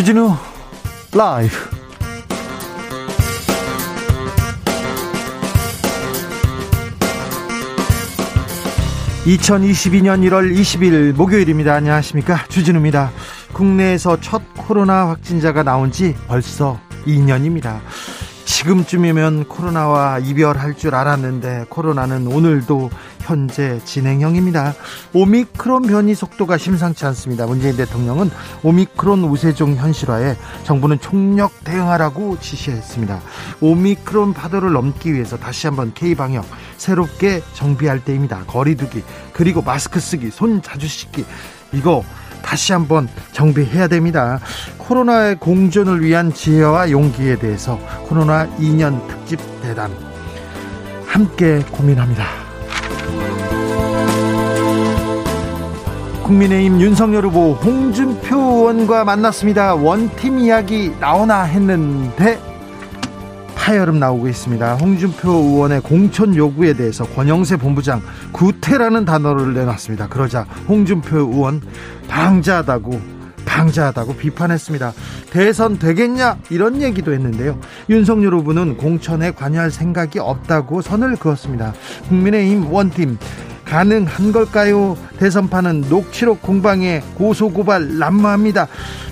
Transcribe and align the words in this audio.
주진우 0.00 0.34
라이브. 1.14 1.54
(2022년 9.26 10.26
1월 10.26 10.56
20일) 10.56 11.12
목요일입니다. 11.12 11.74
안녕하십니까? 11.74 12.46
주진우입니다. 12.48 13.10
국내에서 13.52 14.18
첫 14.22 14.40
코로나 14.56 15.08
확진자가 15.08 15.62
나온 15.64 15.92
지 15.92 16.16
벌써 16.28 16.80
2년입니다. 17.04 17.80
지금쯤이면 18.46 19.48
코로나와 19.48 20.18
이별할 20.18 20.76
줄 20.76 20.94
알았는데 20.94 21.66
코로나는 21.68 22.26
오늘도 22.26 22.88
현재 23.20 23.80
진행형입니다. 23.84 24.74
오미크론 25.12 25.82
변이 25.82 26.14
속도가 26.14 26.58
심상치 26.58 27.06
않습니다. 27.06 27.46
문재인 27.46 27.76
대통령은 27.76 28.30
오미크론 28.62 29.24
우세종 29.24 29.76
현실화에 29.76 30.36
정부는 30.64 31.00
총력 31.00 31.64
대응하라고 31.64 32.38
지시했습니다. 32.40 33.20
오미크론 33.60 34.32
파도를 34.32 34.72
넘기 34.72 35.12
위해서 35.14 35.36
다시 35.36 35.66
한번 35.66 35.92
K방역 35.94 36.44
새롭게 36.76 37.42
정비할 37.54 38.04
때입니다. 38.04 38.44
거리두기 38.46 39.02
그리고 39.32 39.62
마스크 39.62 40.00
쓰기 40.00 40.30
손 40.30 40.62
자주 40.62 40.88
씻기 40.88 41.24
이거 41.72 42.02
다시 42.42 42.72
한번 42.72 43.08
정비해야 43.32 43.86
됩니다. 43.86 44.40
코로나의 44.78 45.36
공존을 45.36 46.02
위한 46.02 46.32
지혜와 46.32 46.90
용기에 46.90 47.38
대해서 47.38 47.78
코로나 48.08 48.48
2년 48.56 49.06
특집 49.06 49.38
대담 49.62 49.94
함께 51.06 51.60
고민합니다. 51.70 52.49
국민의힘 56.24 56.80
윤석열 56.80 57.26
후보 57.26 57.54
홍준표 57.54 58.36
의원과 58.36 59.04
만났습니다. 59.04 59.74
원팀 59.74 60.38
이야기 60.38 60.92
나오나 61.00 61.42
했는데 61.42 62.38
파열음 63.56 63.98
나오고 63.98 64.28
있습니다. 64.28 64.74
홍준표 64.76 65.28
의원의 65.30 65.80
공천 65.82 66.34
요구에 66.34 66.72
대해서 66.72 67.04
권영세 67.04 67.56
본부장 67.56 68.00
구태라는 68.32 69.04
단어를 69.04 69.54
내놨습니다. 69.54 70.08
그러자 70.08 70.42
홍준표 70.68 71.18
의원 71.18 71.60
방자하다고 72.08 73.19
방자하다고 73.50 74.14
비판했습니다. 74.14 74.92
대선 75.30 75.78
되겠냐 75.78 76.38
이런 76.50 76.80
얘기도 76.80 77.12
했는데요. 77.12 77.58
윤석열 77.88 78.34
후보는 78.34 78.76
공천에 78.76 79.32
관여할 79.32 79.72
생각이 79.72 80.20
없다고 80.20 80.82
선을 80.82 81.16
그었습니다. 81.16 81.74
국민의힘 82.08 82.72
원팀 82.72 83.18
가능한 83.64 84.32
걸까요? 84.32 84.96
대선판은 85.18 85.86
녹취록 85.88 86.42
공방에 86.42 87.02
고소고발 87.16 87.98
난무합니다. 87.98 88.68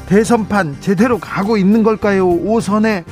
대선판 0.06 0.77
제대로 0.80 1.19
가고 1.19 1.56
있는 1.56 1.83
걸까요? 1.83 2.28
오선의 2.28 3.05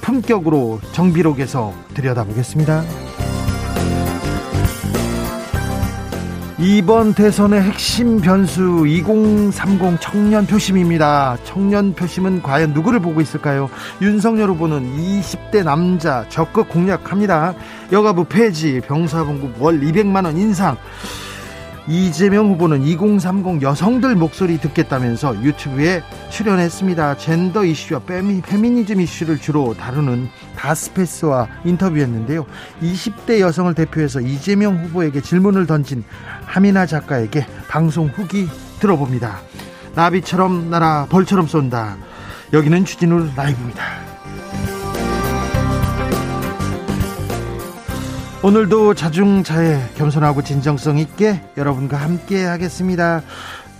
품격으로 0.00 0.80
정비록에서 0.92 1.72
들여다보겠습니다. 1.94 2.84
이번 6.58 7.14
대선의 7.14 7.62
핵심 7.62 8.20
변수 8.20 8.84
2030 8.86 10.00
청년 10.00 10.46
표심입니다. 10.46 11.36
청년 11.42 11.92
표심은 11.94 12.42
과연 12.42 12.72
누구를 12.72 13.00
보고 13.00 13.20
있을까요? 13.20 13.68
윤석열 14.00 14.50
후보는 14.50 14.96
20대 14.96 15.64
남자 15.64 16.24
적극 16.28 16.68
공략합니다. 16.68 17.54
여가부 17.90 18.26
폐지, 18.26 18.80
병사봉급 18.86 19.60
월 19.60 19.80
200만 19.80 20.26
원 20.26 20.36
인상, 20.36 20.76
이재명 21.86 22.48
후보는 22.48 22.82
2030 22.82 23.62
여성들 23.62 24.14
목소리 24.14 24.58
듣겠다면서 24.58 25.42
유튜브에 25.42 26.02
출연했습니다. 26.30 27.18
젠더 27.18 27.64
이슈와 27.64 28.00
페미, 28.00 28.40
페미니즘 28.40 29.00
이슈를 29.00 29.38
주로 29.38 29.74
다루는 29.74 30.28
다스페이스와 30.56 31.48
인터뷰했는데요. 31.64 32.46
20대 32.82 33.40
여성을 33.40 33.74
대표해서 33.74 34.20
이재명 34.20 34.82
후보에게 34.82 35.20
질문을 35.20 35.66
던진 35.66 36.04
하미나 36.46 36.86
작가에게 36.86 37.46
방송 37.68 38.06
후기 38.08 38.48
들어봅니다. 38.80 39.40
나비처럼 39.94 40.70
날아 40.70 41.06
벌처럼 41.10 41.46
쏜다. 41.46 41.96
여기는 42.52 42.84
주진우 42.84 43.30
라이브입니다. 43.36 44.13
오늘도 48.44 48.92
자중자애 48.92 49.94
겸손하고 49.96 50.42
진정성 50.42 50.98
있게 50.98 51.40
여러분과 51.56 51.96
함께 51.96 52.44
하겠습니다. 52.44 53.22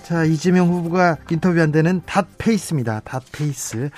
자, 0.05 0.25
이재명 0.25 0.69
후보가 0.69 1.19
인터뷰한 1.31 1.71
데는 1.71 2.01
닷페이스입니다. 2.07 3.01
닷페이스. 3.01 3.91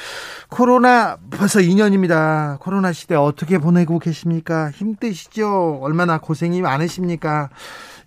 코로나 0.48 1.18
벌써 1.30 1.60
2년입니다. 1.60 2.58
코로나 2.58 2.92
시대 2.92 3.14
어떻게 3.14 3.58
보내고 3.58 4.00
계십니까? 4.00 4.72
힘드시죠? 4.72 5.78
얼마나 5.82 6.18
고생이 6.18 6.62
많으십니까? 6.62 7.48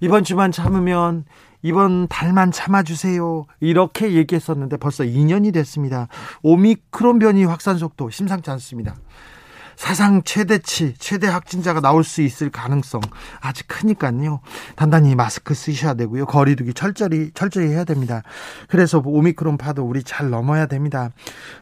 이번 0.01 0.25
주만 0.25 0.51
참으면 0.51 1.23
이번 1.61 2.09
달만 2.09 2.51
참아주세요. 2.51 3.45
이렇게 3.61 4.11
얘기했었는데 4.15 4.75
벌써 4.75 5.05
2년이 5.05 5.53
됐습니다. 5.53 6.09
오미크론 6.41 7.19
변이 7.19 7.45
확산 7.45 7.77
속도 7.77 8.09
심상치 8.09 8.51
않습니다. 8.51 8.95
사상 9.79 10.23
최대치 10.23 10.95
최대 10.99 11.27
확진자가 11.27 11.79
나올 11.79 12.03
수 12.03 12.21
있을 12.21 12.49
가능성 12.49 12.99
아직 13.39 13.65
크니까요. 13.69 14.41
단단히 14.75 15.15
마스크 15.15 15.53
쓰셔야 15.53 15.93
되고요. 15.93 16.25
거리두기 16.25 16.73
철저히 16.73 17.31
철저히 17.33 17.69
해야 17.69 17.85
됩니다. 17.85 18.21
그래서 18.67 19.01
오미크론 19.03 19.57
파도 19.57 19.85
우리 19.85 20.03
잘 20.03 20.29
넘어야 20.29 20.65
됩니다. 20.65 21.11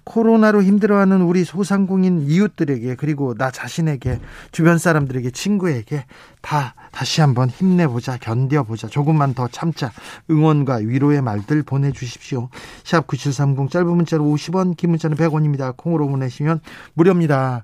코로나로 0.03 0.63
힘들어하는 0.63 1.22
우리 1.22 1.44
소상공인 1.44 2.23
이웃들에게 2.28 2.95
그리고 2.95 3.35
나 3.35 3.51
자신에게 3.51 4.19
주변 4.51 4.79
사람들에게 4.79 5.29
친구에게 5.29 6.05
다 6.41 6.73
다시 6.91 7.22
한번 7.22 7.49
힘내보자 7.49 8.17
견뎌보자 8.17 8.88
조금만 8.88 9.35
더 9.35 9.47
참자 9.47 9.91
응원과 10.31 10.78
위로의 10.78 11.22
말들 11.22 11.61
보내주십시오. 11.61 12.49
샵 12.84 13.05
9730 13.05 13.69
짧은 13.69 13.88
문자로 13.88 14.23
50원 14.23 14.75
긴 14.75 14.89
문자는 14.89 15.17
100원입니다. 15.17 15.78
콩으로 15.78 16.07
보내시면 16.07 16.61
무료입니다. 16.95 17.63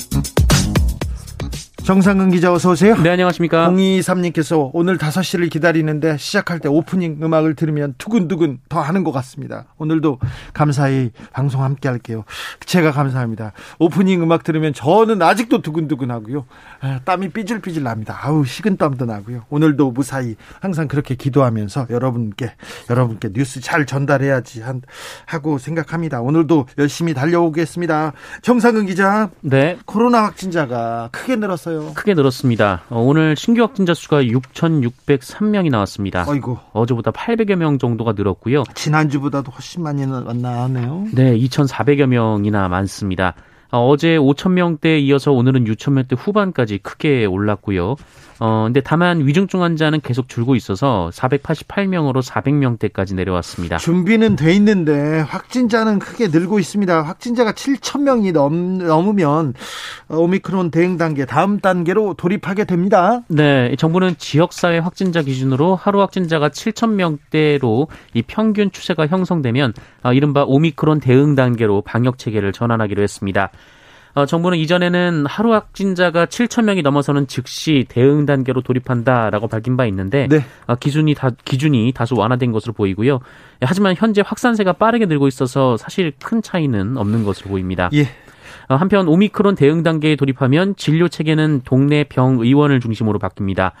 정상근 1.91 2.31
기자 2.31 2.53
어서 2.53 2.71
오세요. 2.71 2.95
네, 2.95 3.09
안녕하십니까. 3.09 3.69
023님께서 3.69 4.69
오늘 4.71 4.97
5시를 4.97 5.49
기다리는데 5.51 6.15
시작할 6.15 6.59
때 6.59 6.69
오프닝 6.69 7.19
음악을 7.21 7.55
들으면 7.55 7.95
두근두근 7.97 8.59
더 8.69 8.79
하는 8.79 9.03
것 9.03 9.11
같습니다. 9.11 9.65
오늘도 9.77 10.19
감사히 10.53 11.11
방송 11.33 11.63
함께 11.63 11.89
할게요. 11.89 12.23
제가 12.65 12.93
감사합니다. 12.93 13.51
오프닝 13.77 14.23
음악 14.23 14.45
들으면 14.45 14.73
저는 14.73 15.21
아직도 15.21 15.61
두근두근 15.61 16.11
하고요. 16.11 16.45
아, 16.79 17.01
땀이 17.03 17.27
삐질삐질 17.31 17.83
납니다. 17.83 18.17
아우, 18.21 18.45
식은땀도 18.45 19.03
나고요. 19.03 19.43
오늘도 19.49 19.91
무사히 19.91 20.37
항상 20.61 20.87
그렇게 20.87 21.15
기도하면서 21.15 21.87
여러분께, 21.89 22.53
여러분께 22.89 23.33
뉴스 23.33 23.59
잘 23.59 23.85
전달해야지 23.85 24.61
한, 24.61 24.81
하고 25.25 25.57
생각합니다. 25.57 26.21
오늘도 26.21 26.67
열심히 26.77 27.13
달려오겠습니다. 27.13 28.13
정상근 28.43 28.85
기자. 28.85 29.29
네. 29.41 29.77
코로나 29.85 30.23
확진자가 30.23 31.09
크게 31.11 31.35
늘었어요. 31.35 31.80
크게 31.95 32.13
늘었습니다. 32.13 32.83
어, 32.89 32.99
오늘 32.99 33.35
신규 33.35 33.61
확진자 33.61 33.93
수가 33.93 34.23
6,603명이 34.23 35.69
나왔습니다. 35.69 36.25
아이고. 36.27 36.57
어제보다 36.73 37.11
800여 37.11 37.55
명 37.55 37.77
정도가 37.77 38.13
늘었고요. 38.13 38.63
지난주보다도 38.73 39.51
훨씬 39.51 39.83
많이 39.83 40.05
나왔네요. 40.05 41.07
네, 41.13 41.37
2,400여 41.37 42.05
명이나 42.07 42.67
많습니다. 42.67 43.35
어, 43.71 43.87
어제 43.87 44.17
5,000명대에 44.17 45.01
이어서 45.03 45.31
오늘은 45.31 45.63
6,000명대 45.65 46.17
후반까지 46.17 46.79
크게 46.79 47.25
올랐고요. 47.25 47.95
어, 48.43 48.63
근데 48.63 48.81
다만 48.81 49.27
위중증 49.27 49.61
환자는 49.61 50.01
계속 50.01 50.27
줄고 50.27 50.55
있어서 50.55 51.11
488명으로 51.13 52.23
400명대까지 52.23 53.13
내려왔습니다. 53.13 53.77
준비는 53.77 54.35
돼 54.35 54.51
있는데 54.55 55.19
확진자는 55.19 55.99
크게 55.99 56.29
늘고 56.29 56.57
있습니다. 56.57 57.03
확진자가 57.03 57.51
7천 57.51 58.01
명이 58.01 58.31
넘, 58.31 58.79
넘으면 58.79 59.53
오미크론 60.09 60.71
대응 60.71 60.97
단계 60.97 61.25
다음 61.25 61.59
단계로 61.59 62.15
돌입하게 62.15 62.63
됩니다. 62.63 63.21
네, 63.27 63.75
정부는 63.75 64.15
지역 64.17 64.53
사회 64.53 64.79
확진자 64.79 65.21
기준으로 65.21 65.75
하루 65.75 66.01
확진자가 66.01 66.49
7천 66.49 66.93
명대로 66.93 67.89
이 68.15 68.23
평균 68.23 68.71
추세가 68.71 69.05
형성되면 69.05 69.75
아, 70.01 70.13
이른바 70.13 70.45
오미크론 70.47 70.99
대응 70.99 71.35
단계로 71.35 71.83
방역 71.83 72.17
체계를 72.17 72.53
전환하기로 72.53 73.03
했습니다. 73.03 73.51
어, 74.13 74.25
정부는 74.25 74.57
이전에는 74.57 75.25
하루 75.25 75.53
확진자가 75.53 76.25
7천 76.25 76.63
명이 76.65 76.81
넘어서는 76.81 77.27
즉시 77.27 77.85
대응 77.87 78.25
단계로 78.25 78.61
돌입한다라고 78.61 79.47
밝힌 79.47 79.77
바 79.77 79.85
있는데 79.85 80.27
네. 80.29 80.45
어, 80.67 80.75
기준이 80.75 81.13
다 81.13 81.29
기준이 81.45 81.93
다소 81.93 82.15
완화된 82.17 82.51
것으로 82.51 82.73
보이고요. 82.73 83.19
하지만 83.61 83.95
현재 83.95 84.21
확산세가 84.25 84.73
빠르게 84.73 85.05
늘고 85.05 85.27
있어서 85.27 85.77
사실 85.77 86.11
큰 86.21 86.41
차이는 86.41 86.97
없는 86.97 87.23
것으로 87.23 87.49
보입니다. 87.49 87.89
예. 87.93 88.09
어, 88.67 88.75
한편 88.75 89.07
오미크론 89.07 89.55
대응 89.55 89.83
단계에 89.83 90.15
돌입하면 90.15 90.75
진료 90.75 91.07
체계는 91.07 91.61
동네 91.63 92.03
병 92.03 92.39
의원을 92.39 92.79
중심으로 92.79 93.19
바뀝니다. 93.19 93.71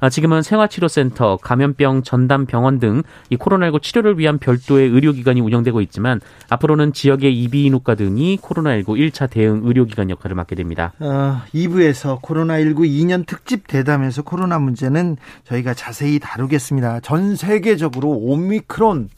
아, 0.00 0.08
지금은 0.08 0.42
생활치료센터, 0.42 1.38
감염병 1.42 2.02
전담 2.02 2.46
병원 2.46 2.78
등 2.78 3.02
이 3.30 3.36
코로나19 3.36 3.82
치료를 3.82 4.18
위한 4.18 4.38
별도의 4.38 4.88
의료기관이 4.88 5.40
운영되고 5.40 5.80
있지만 5.82 6.20
앞으로는 6.48 6.92
지역의 6.92 7.34
이비인후과 7.42 7.94
등이 7.94 8.38
코로나19 8.38 8.86
1차 8.86 9.30
대응 9.30 9.62
의료기관 9.64 10.10
역할을 10.10 10.34
맡게 10.36 10.56
됩니다. 10.56 10.92
어, 11.00 11.42
2부에서 11.54 12.20
코로나19 12.22 12.78
2년 12.78 13.26
특집 13.26 13.66
대담에서 13.66 14.22
코로나 14.22 14.58
문제는 14.58 15.16
저희가 15.44 15.74
자세히 15.74 16.18
다루겠습니다. 16.18 17.00
전 17.00 17.36
세계적으로 17.36 18.10
오미크론 18.10 19.08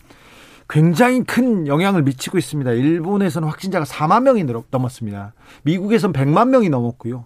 굉장히 0.68 1.22
큰 1.24 1.66
영향을 1.66 2.02
미치고 2.02 2.38
있습니다. 2.38 2.70
일본에서는 2.70 3.46
확진자가 3.48 3.84
4만 3.84 4.22
명이 4.22 4.44
넘었습니다. 4.70 5.34
미국에서는 5.64 6.12
100만 6.12 6.48
명이 6.48 6.70
넘었고요. 6.70 7.24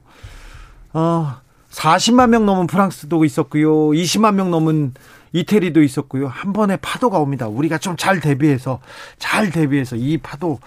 어, 0.95 1.37
40만 1.77 2.31
명 2.31 2.47
넘은 2.47 2.67
프랑스도 2.67 3.25
있었고요. 3.25 3.91
20만 3.91 4.35
명 4.35 4.51
넘은 4.51 4.95
이태리도 5.33 5.83
있었고요. 5.83 6.27
한 6.29 6.53
번에 6.55 6.77
파도가 6.79 7.19
옵니다. 7.19 7.49
우리가 7.49 7.77
좀 7.79 7.97
잘 7.99 8.21
대비해서 8.21 8.81
잘 9.19 9.51
대비해서 9.51 9.95
이 9.97 10.17
파도 10.19 10.59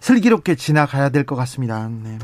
슬기롭게 0.00 0.56
지나가야 0.56 1.10
될 1.10 1.24
것 1.24 1.36
같습니다. 1.36 1.88
네. 2.02 2.18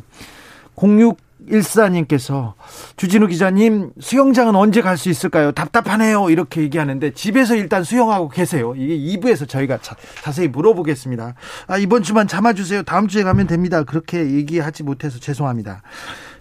0614님께서 0.75 2.55
주진우 2.97 3.29
기자님 3.29 3.93
수영장은 4.01 4.57
언제 4.57 4.81
갈 4.83 4.97
수 4.97 5.09
있을까요? 5.11 5.53
답답하네요. 5.53 6.31
이렇게 6.31 6.63
얘기하는데 6.63 7.13
집에서 7.13 7.55
일단 7.55 7.85
수영하고 7.85 8.29
계세요. 8.29 8.75
이게 8.77 8.97
2부에서 9.17 9.49
저희가 9.49 9.79
자, 9.81 9.95
세히 10.33 10.49
물어보겠습니다. 10.49 11.35
아, 11.69 11.79
이번 11.79 12.03
주만 12.03 12.27
참아주세요. 12.27 12.83
다음 12.83 13.07
주에 13.07 13.23
가면 13.23 13.47
됩니다. 13.47 13.85
그렇게 13.85 14.19
얘기하지 14.33 14.83
못해서 14.83 15.21
죄송합니다. 15.21 15.83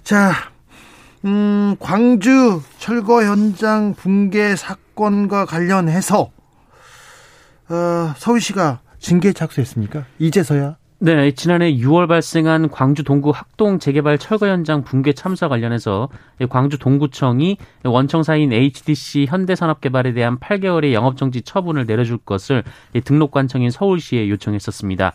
자, 0.04 0.34
음, 1.25 1.75
광주 1.80 2.62
철거 2.80 3.24
현장 3.24 3.94
붕괴 3.94 4.56
사건과 4.56 5.46
관련해서 5.46 6.31
어, 7.70 8.14
서울시가 8.18 8.81
징계 9.00 9.31
착수했습니까? 9.31 10.06
이제서야? 10.20 10.78
네, 11.00 11.31
지난해 11.31 11.74
6월 11.74 12.08
발생한 12.08 12.70
광주 12.70 13.04
동구 13.04 13.31
학동 13.31 13.78
재개발 13.78 14.18
철거 14.18 14.48
현장 14.48 14.84
붕괴 14.84 15.12
참사 15.12 15.50
관련해서 15.50 16.08
광주 16.50 16.78
동구청이 16.78 17.58
원청사인 17.84 18.54
HDC 18.54 19.25
현대산업개발에 19.28 20.14
대한 20.14 20.40
8개월의 20.40 20.94
영업정지 20.94 21.42
처분을 21.42 21.86
내려줄 21.86 22.20
것을 22.20 22.64
등록관청인 23.04 23.70
서울시에 23.70 24.30
요청했었습니다. 24.30 25.12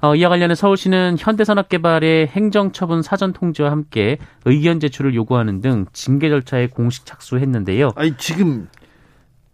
어, 0.00 0.14
이와 0.14 0.28
관련해 0.28 0.54
서울시는 0.54 1.16
현대산업개발의 1.18 2.28
행정처분 2.28 3.02
사전 3.02 3.32
통지와 3.32 3.70
함께 3.70 4.18
의견 4.44 4.78
제출을 4.80 5.14
요구하는 5.14 5.60
등 5.60 5.86
징계 5.92 6.28
절차에 6.28 6.68
공식 6.68 7.04
착수했는데요. 7.04 7.90
아니 7.96 8.16
지금 8.16 8.68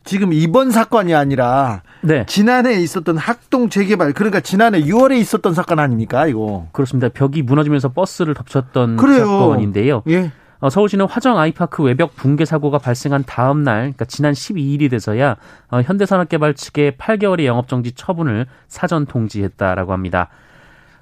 지금 0.04 0.34
이번 0.34 0.70
사건이 0.70 1.14
아니라 1.14 1.82
네. 2.02 2.26
지난해 2.26 2.74
있었던 2.74 3.16
학동 3.16 3.70
재개발 3.70 4.12
그러니까 4.12 4.40
지난해 4.40 4.82
6월에 4.82 5.18
있었던 5.18 5.54
사건 5.54 5.78
아닙니까 5.78 6.26
이거? 6.26 6.68
그렇습니다. 6.72 7.08
벽이 7.08 7.40
무너지면서 7.42 7.88
버스를 7.92 8.34
덮쳤던 8.34 8.98
그래요. 8.98 9.26
사건인데요. 9.26 10.02
예. 10.08 10.30
어, 10.60 10.70
서울시는 10.70 11.06
화정 11.06 11.38
아이파크 11.38 11.82
외벽 11.82 12.14
붕괴 12.16 12.44
사고가 12.44 12.78
발생한 12.78 13.24
다음 13.26 13.62
날, 13.62 13.80
그러니까 13.80 14.04
지난 14.04 14.32
12일이 14.32 14.90
돼서야 14.90 15.36
어, 15.70 15.80
현대산업개발 15.82 16.54
측에 16.54 16.92
8개월의 16.92 17.44
영업정지 17.44 17.92
처분을 17.92 18.46
사전 18.68 19.06
통지했다라고 19.06 19.92
합니다. 19.92 20.28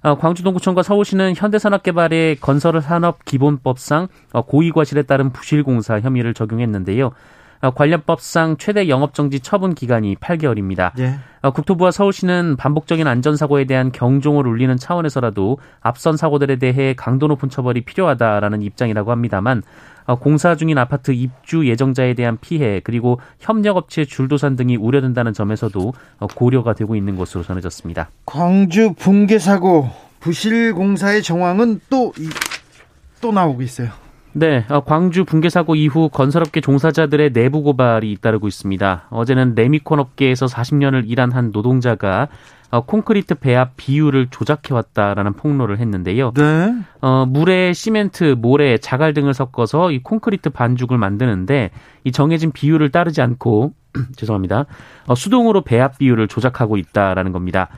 어, 0.03 0.17
광주동구청과 0.19 0.83
서울시는 0.83 1.35
현대산업개발의 1.37 2.37
건설산업기본법상 2.37 4.09
어, 4.33 4.43
고의과실에 4.43 5.03
따른 5.03 5.31
부실공사 5.31 6.01
혐의를 6.01 6.35
적용했는데요. 6.35 7.13
어, 7.63 7.71
관련법상 7.71 8.57
최대 8.59 8.89
영업정지 8.89 9.41
처분 9.41 9.75
기간이 9.75 10.17
8개월입니다. 10.17 10.93
예. 10.99 11.15
어, 11.41 11.51
국토부와 11.53 11.91
서울시는 11.91 12.57
반복적인 12.57 13.07
안전사고에 13.07 13.65
대한 13.65 13.93
경종을 13.93 14.47
울리는 14.47 14.77
차원에서라도 14.77 15.59
앞선 15.81 16.17
사고들에 16.17 16.57
대해 16.57 16.95
강도 16.95 17.27
높은 17.29 17.49
처벌이 17.49 17.83
필요하다라는 17.83 18.63
입장이라고 18.63 19.11
합니다만 19.11 19.63
어, 20.05 20.19
공사 20.19 20.57
중인 20.57 20.77
아파트 20.79 21.13
입주 21.13 21.67
예정자에 21.67 22.15
대한 22.15 22.37
피해 22.41 22.81
그리고 22.83 23.21
협력업체 23.39 24.05
줄도산 24.05 24.57
등이 24.57 24.77
우려된다는 24.77 25.33
점에서도 25.33 25.93
고려가 26.35 26.75
되고 26.75 26.97
있는 26.97 27.17
것으로 27.17 27.45
전해졌습니다. 27.45 28.11
광주 28.27 28.93
붕괴 28.95 29.39
사고 29.39 29.89
부실 30.21 30.75
공사의 30.75 31.23
정황은 31.23 31.81
또 31.89 32.13
또 33.23 33.33
나오고 33.33 33.63
있어요. 33.63 33.89
네, 34.35 34.65
어, 34.71 34.81
광주 34.81 35.25
붕괴 35.25 35.49
사고 35.49 35.75
이후 35.75 36.09
건설업계 36.09 36.61
종사자들의 36.61 37.33
내부 37.33 37.63
고발이 37.63 38.11
잇따르고 38.13 38.49
있습니다. 38.49 39.09
어제는 39.11 39.55
레미콘 39.55 40.01
업계에서 40.01 40.47
40년을 40.47 41.03
일한 41.07 41.33
한 41.33 41.51
노동자가 41.53 42.29
어, 42.71 42.87
콘크리트 42.87 43.35
배합 43.35 43.77
비율을 43.77 44.29
조작해 44.31 44.73
왔다라는 44.73 45.35
폭로를 45.35 45.79
했는데요. 45.79 46.33
네. 46.35 46.75
어, 47.03 47.27
물에 47.27 47.75
시멘트, 47.75 48.37
모래, 48.39 48.79
자갈 48.79 49.13
등을 49.13 49.35
섞어서 49.35 49.93
이 49.93 50.03
콘크리트 50.03 50.49
반죽을 50.49 50.97
만드는데 50.97 51.71
이 52.05 52.13
정해진 52.13 52.51
비율을 52.53 52.91
따르지 52.91 53.21
않고 53.21 53.75
죄송합니다. 54.17 54.65
어, 55.07 55.15
수동으로 55.15 55.61
배합 55.61 55.99
비율을 55.99 56.29
조작하고 56.29 56.79
있다라는 56.79 57.33
겁니다. 57.33 57.69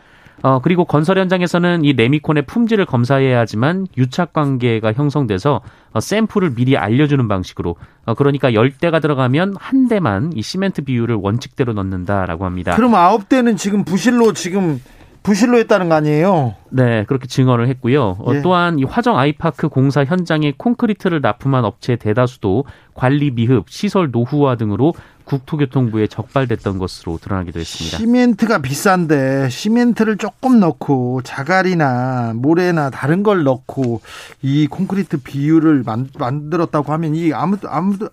어, 0.42 0.60
그리고 0.60 0.84
건설 0.84 1.18
현장에서는 1.18 1.84
이 1.84 1.92
레미콘의 1.92 2.44
품질을 2.46 2.86
검사해야 2.86 3.38
하지만 3.38 3.86
유착 3.96 4.32
관계가 4.32 4.92
형성돼서 4.92 5.62
어, 5.92 6.00
샘플을 6.00 6.54
미리 6.54 6.76
알려주는 6.76 7.26
방식으로 7.28 7.76
어, 8.04 8.14
그러니까 8.14 8.52
열대가 8.52 9.00
들어가면 9.00 9.54
한 9.58 9.88
대만 9.88 10.32
이 10.34 10.42
시멘트 10.42 10.82
비율을 10.82 11.16
원칙대로 11.16 11.72
넣는다라고 11.72 12.44
합니다. 12.44 12.74
그럼 12.76 12.94
아홉 12.94 13.28
대는 13.28 13.56
지금 13.56 13.84
부실로 13.84 14.32
지금 14.32 14.80
부실로 15.25 15.57
했다는 15.57 15.88
거 15.88 15.95
아니에요? 15.95 16.54
네, 16.69 17.04
그렇게 17.04 17.26
증언을 17.26 17.66
했고요. 17.69 18.19
어, 18.21 18.35
예. 18.35 18.43
또한 18.43 18.78
이 18.78 18.85
화정 18.85 19.19
아이파크 19.19 19.71
공사 19.71 20.04
현장에 20.04 20.52
콘크리트를 20.57 21.23
납품한 21.23 21.64
업체 21.64 21.97
대다수도 21.97 22.66
관리 22.93 23.31
미흡, 23.31 23.71
시설 23.71 24.11
노후화 24.12 24.57
등으로 24.57 24.93
국토교통부에 25.25 26.09
적발됐던 26.09 26.76
것으로 26.78 27.19
드러나기도 27.23 27.59
했습니다. 27.59 27.97
시멘트가 27.97 28.59
비싼데 28.59 29.49
시멘트를 29.49 30.19
조금 30.19 30.61
넣고 30.61 31.23
자갈이나 31.23 32.35
모래나 32.37 32.90
다른 32.90 33.23
걸 33.23 33.45
넣고 33.45 34.02
이 34.43 34.66
콘크리트 34.66 35.23
비율을 35.23 35.85
만, 35.87 36.11
만들었다고 36.19 36.93
하면 36.93 37.14
이 37.14 37.33
아무도 37.33 37.71
아무도 37.71 38.11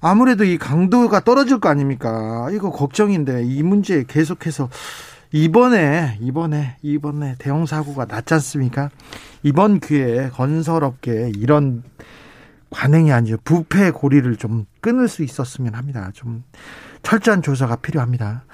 아무래도 0.00 0.44
이 0.44 0.58
강도가 0.58 1.18
떨어질 1.18 1.58
거 1.58 1.70
아닙니까? 1.70 2.48
이거 2.52 2.70
걱정인데 2.70 3.42
이 3.46 3.64
문제 3.64 4.04
계속해서 4.06 4.68
이번에 5.34 6.16
이번에 6.20 6.76
이번에 6.80 7.34
대형 7.40 7.66
사고가 7.66 8.04
났지 8.04 8.34
않습니까? 8.34 8.88
이번 9.42 9.80
기회에 9.80 10.28
건설업계에 10.28 11.32
이런 11.36 11.82
관행이 12.70 13.10
아니죠. 13.10 13.36
부패 13.42 13.90
고리를 13.90 14.36
좀 14.36 14.64
끊을 14.80 15.08
수 15.08 15.24
있었으면 15.24 15.74
합니다. 15.74 16.10
좀 16.14 16.44
철저한 17.02 17.42
조사가 17.42 17.76
필요합니다. 17.76 18.44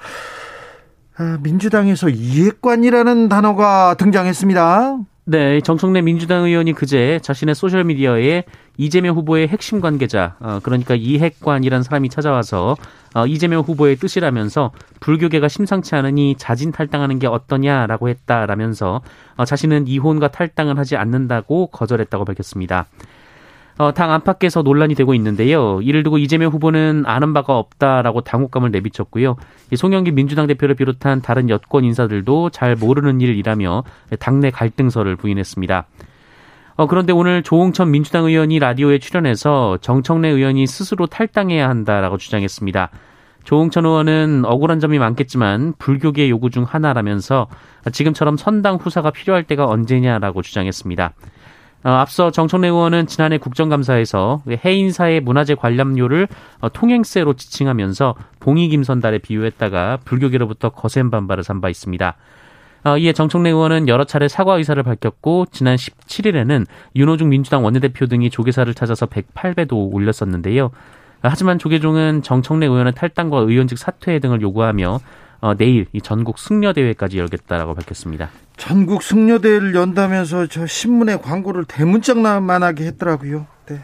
아, 1.17 1.37
민주당에서 1.43 2.09
이해관이라는 2.09 3.29
단어가 3.29 3.93
등장했습니다. 3.99 4.97
네, 5.31 5.61
정청래 5.61 6.01
민주당 6.01 6.43
의원이 6.43 6.73
그제 6.73 7.21
자신의 7.23 7.55
소셜 7.55 7.85
미디어에 7.85 8.43
이재명 8.75 9.15
후보의 9.15 9.47
핵심 9.47 9.79
관계자, 9.79 10.35
어, 10.41 10.59
그러니까 10.61 10.93
이핵관이라는 10.93 11.83
사람이 11.83 12.09
찾아와서 12.09 12.75
어, 13.15 13.25
이재명 13.25 13.61
후보의 13.61 13.95
뜻이라면서 13.95 14.73
불교계가 14.99 15.47
심상치 15.47 15.95
않으니 15.95 16.35
자진 16.37 16.73
탈당하는 16.73 17.17
게 17.17 17.27
어떠냐라고 17.27 18.09
했다라면서 18.09 19.01
어, 19.37 19.45
자신은 19.45 19.87
이혼과 19.87 20.31
탈당을 20.31 20.77
하지 20.77 20.97
않는다고 20.97 21.67
거절했다고 21.67 22.25
밝혔습니다. 22.25 22.87
어, 23.81 23.91
당 23.91 24.11
안팎에서 24.11 24.61
논란이 24.61 24.93
되고 24.93 25.15
있는데요. 25.15 25.81
이를 25.81 26.03
두고 26.03 26.19
이재명 26.19 26.51
후보는 26.51 27.05
아는 27.07 27.33
바가 27.33 27.57
없다라고 27.57 28.21
당혹감을 28.21 28.69
내비쳤고요. 28.69 29.37
송영기 29.75 30.11
민주당 30.11 30.45
대표를 30.45 30.75
비롯한 30.75 31.23
다른 31.23 31.49
여권 31.49 31.83
인사들도 31.83 32.51
잘 32.51 32.75
모르는 32.75 33.21
일이라며 33.21 33.83
당내 34.19 34.51
갈등설을 34.51 35.15
부인했습니다. 35.15 35.87
어, 36.75 36.85
그런데 36.85 37.11
오늘 37.11 37.41
조홍천 37.41 37.89
민주당 37.89 38.25
의원이 38.25 38.59
라디오에 38.59 38.99
출연해서 38.99 39.79
정청래 39.81 40.29
의원이 40.29 40.67
스스로 40.67 41.07
탈당해야 41.07 41.67
한다라고 41.67 42.19
주장했습니다. 42.19 42.91
조홍천 43.45 43.87
의원은 43.87 44.43
억울한 44.45 44.79
점이 44.79 44.99
많겠지만 44.99 45.73
불교계 45.79 46.29
요구 46.29 46.51
중 46.51 46.65
하나라면서 46.65 47.47
지금처럼 47.91 48.37
선당 48.37 48.75
후사가 48.75 49.09
필요할 49.09 49.45
때가 49.45 49.65
언제냐라고 49.65 50.43
주장했습니다. 50.43 51.13
어, 51.83 51.89
앞서 51.89 52.29
정청래 52.31 52.67
의원은 52.67 53.07
지난해 53.07 53.37
국정감사에서 53.39 54.43
해인사의 54.63 55.21
문화재 55.21 55.55
관람료를 55.55 56.27
어, 56.59 56.69
통행세로 56.69 57.33
지칭하면서 57.33 58.15
봉이 58.39 58.69
김선달에 58.69 59.17
비유했다가 59.19 59.99
불교계로부터 60.05 60.69
거센 60.69 61.09
반발을 61.09 61.43
산 61.43 61.61
바 61.61 61.69
있습니다. 61.69 62.15
어, 62.83 62.97
이에 62.97 63.13
정청래 63.13 63.49
의원은 63.49 63.87
여러 63.87 64.03
차례 64.03 64.27
사과 64.27 64.57
의사를 64.57 64.81
밝혔고 64.81 65.45
지난 65.51 65.75
17일에는 65.75 66.65
윤호중 66.95 67.29
민주당 67.29 67.63
원내대표 67.63 68.07
등이 68.07 68.31
조계사를 68.31 68.71
찾아서 68.73 69.05
108배도 69.05 69.93
올렸었는데요. 69.93 70.71
하지만 71.21 71.59
조계종은 71.59 72.23
정청래 72.23 72.65
의원의 72.65 72.93
탈당과 72.95 73.37
의원직 73.37 73.77
사퇴 73.77 74.17
등을 74.19 74.41
요구하며 74.41 74.99
어, 75.41 75.53
내일 75.55 75.85
이 75.93 76.01
전국 76.01 76.39
승려 76.39 76.73
대회까지 76.73 77.19
열겠다라고 77.19 77.75
밝혔습니다. 77.75 78.29
전국 78.61 79.01
승려 79.01 79.39
대회를 79.39 79.73
연다면서 79.73 80.45
저 80.45 80.67
신문에 80.67 81.17
광고를 81.17 81.65
대문짝만하게 81.65 82.85
했더라고요. 82.85 83.47
네. 83.67 83.79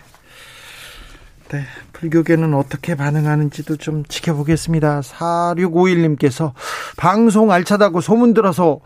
네, 1.50 1.64
불교계는 1.94 2.54
어떻게 2.54 2.94
반응하는지도 2.94 3.78
좀 3.78 4.06
지켜보겠습니다. 4.06 5.02
4651님께서 5.02 6.54
방송 6.96 7.52
알차다고 7.52 8.02
소문 8.02 8.36
들어서 8.36 8.80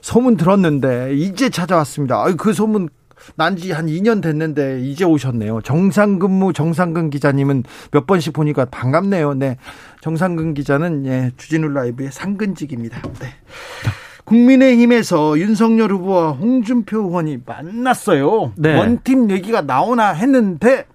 소문 0.00 0.36
들었는데 0.36 1.14
이제 1.14 1.48
찾아왔습니다. 1.48 2.24
그 2.34 2.52
소문 2.52 2.88
난지 3.36 3.70
한 3.70 3.86
2년 3.86 4.20
됐는데 4.20 4.80
이제 4.80 5.04
오셨네요. 5.04 5.60
정상근무 5.60 6.52
정상근 6.52 7.10
기자님은 7.10 7.62
몇 7.92 8.04
번씩 8.04 8.32
보니까 8.32 8.64
반갑네요. 8.64 9.34
네. 9.34 9.58
정상근 10.00 10.54
기자는 10.54 11.06
예, 11.06 11.30
주진우 11.36 11.68
라이브의 11.68 12.10
상근직입니다. 12.10 13.00
네. 13.20 13.28
국민의힘에서 14.30 15.38
윤석열 15.40 15.90
후보와 15.90 16.30
홍준표 16.30 17.00
의원이 17.00 17.38
만났어요. 17.44 18.52
네. 18.56 18.78
원팀 18.78 19.30
얘기가 19.30 19.62
나오나 19.62 20.12
했는데 20.12 20.86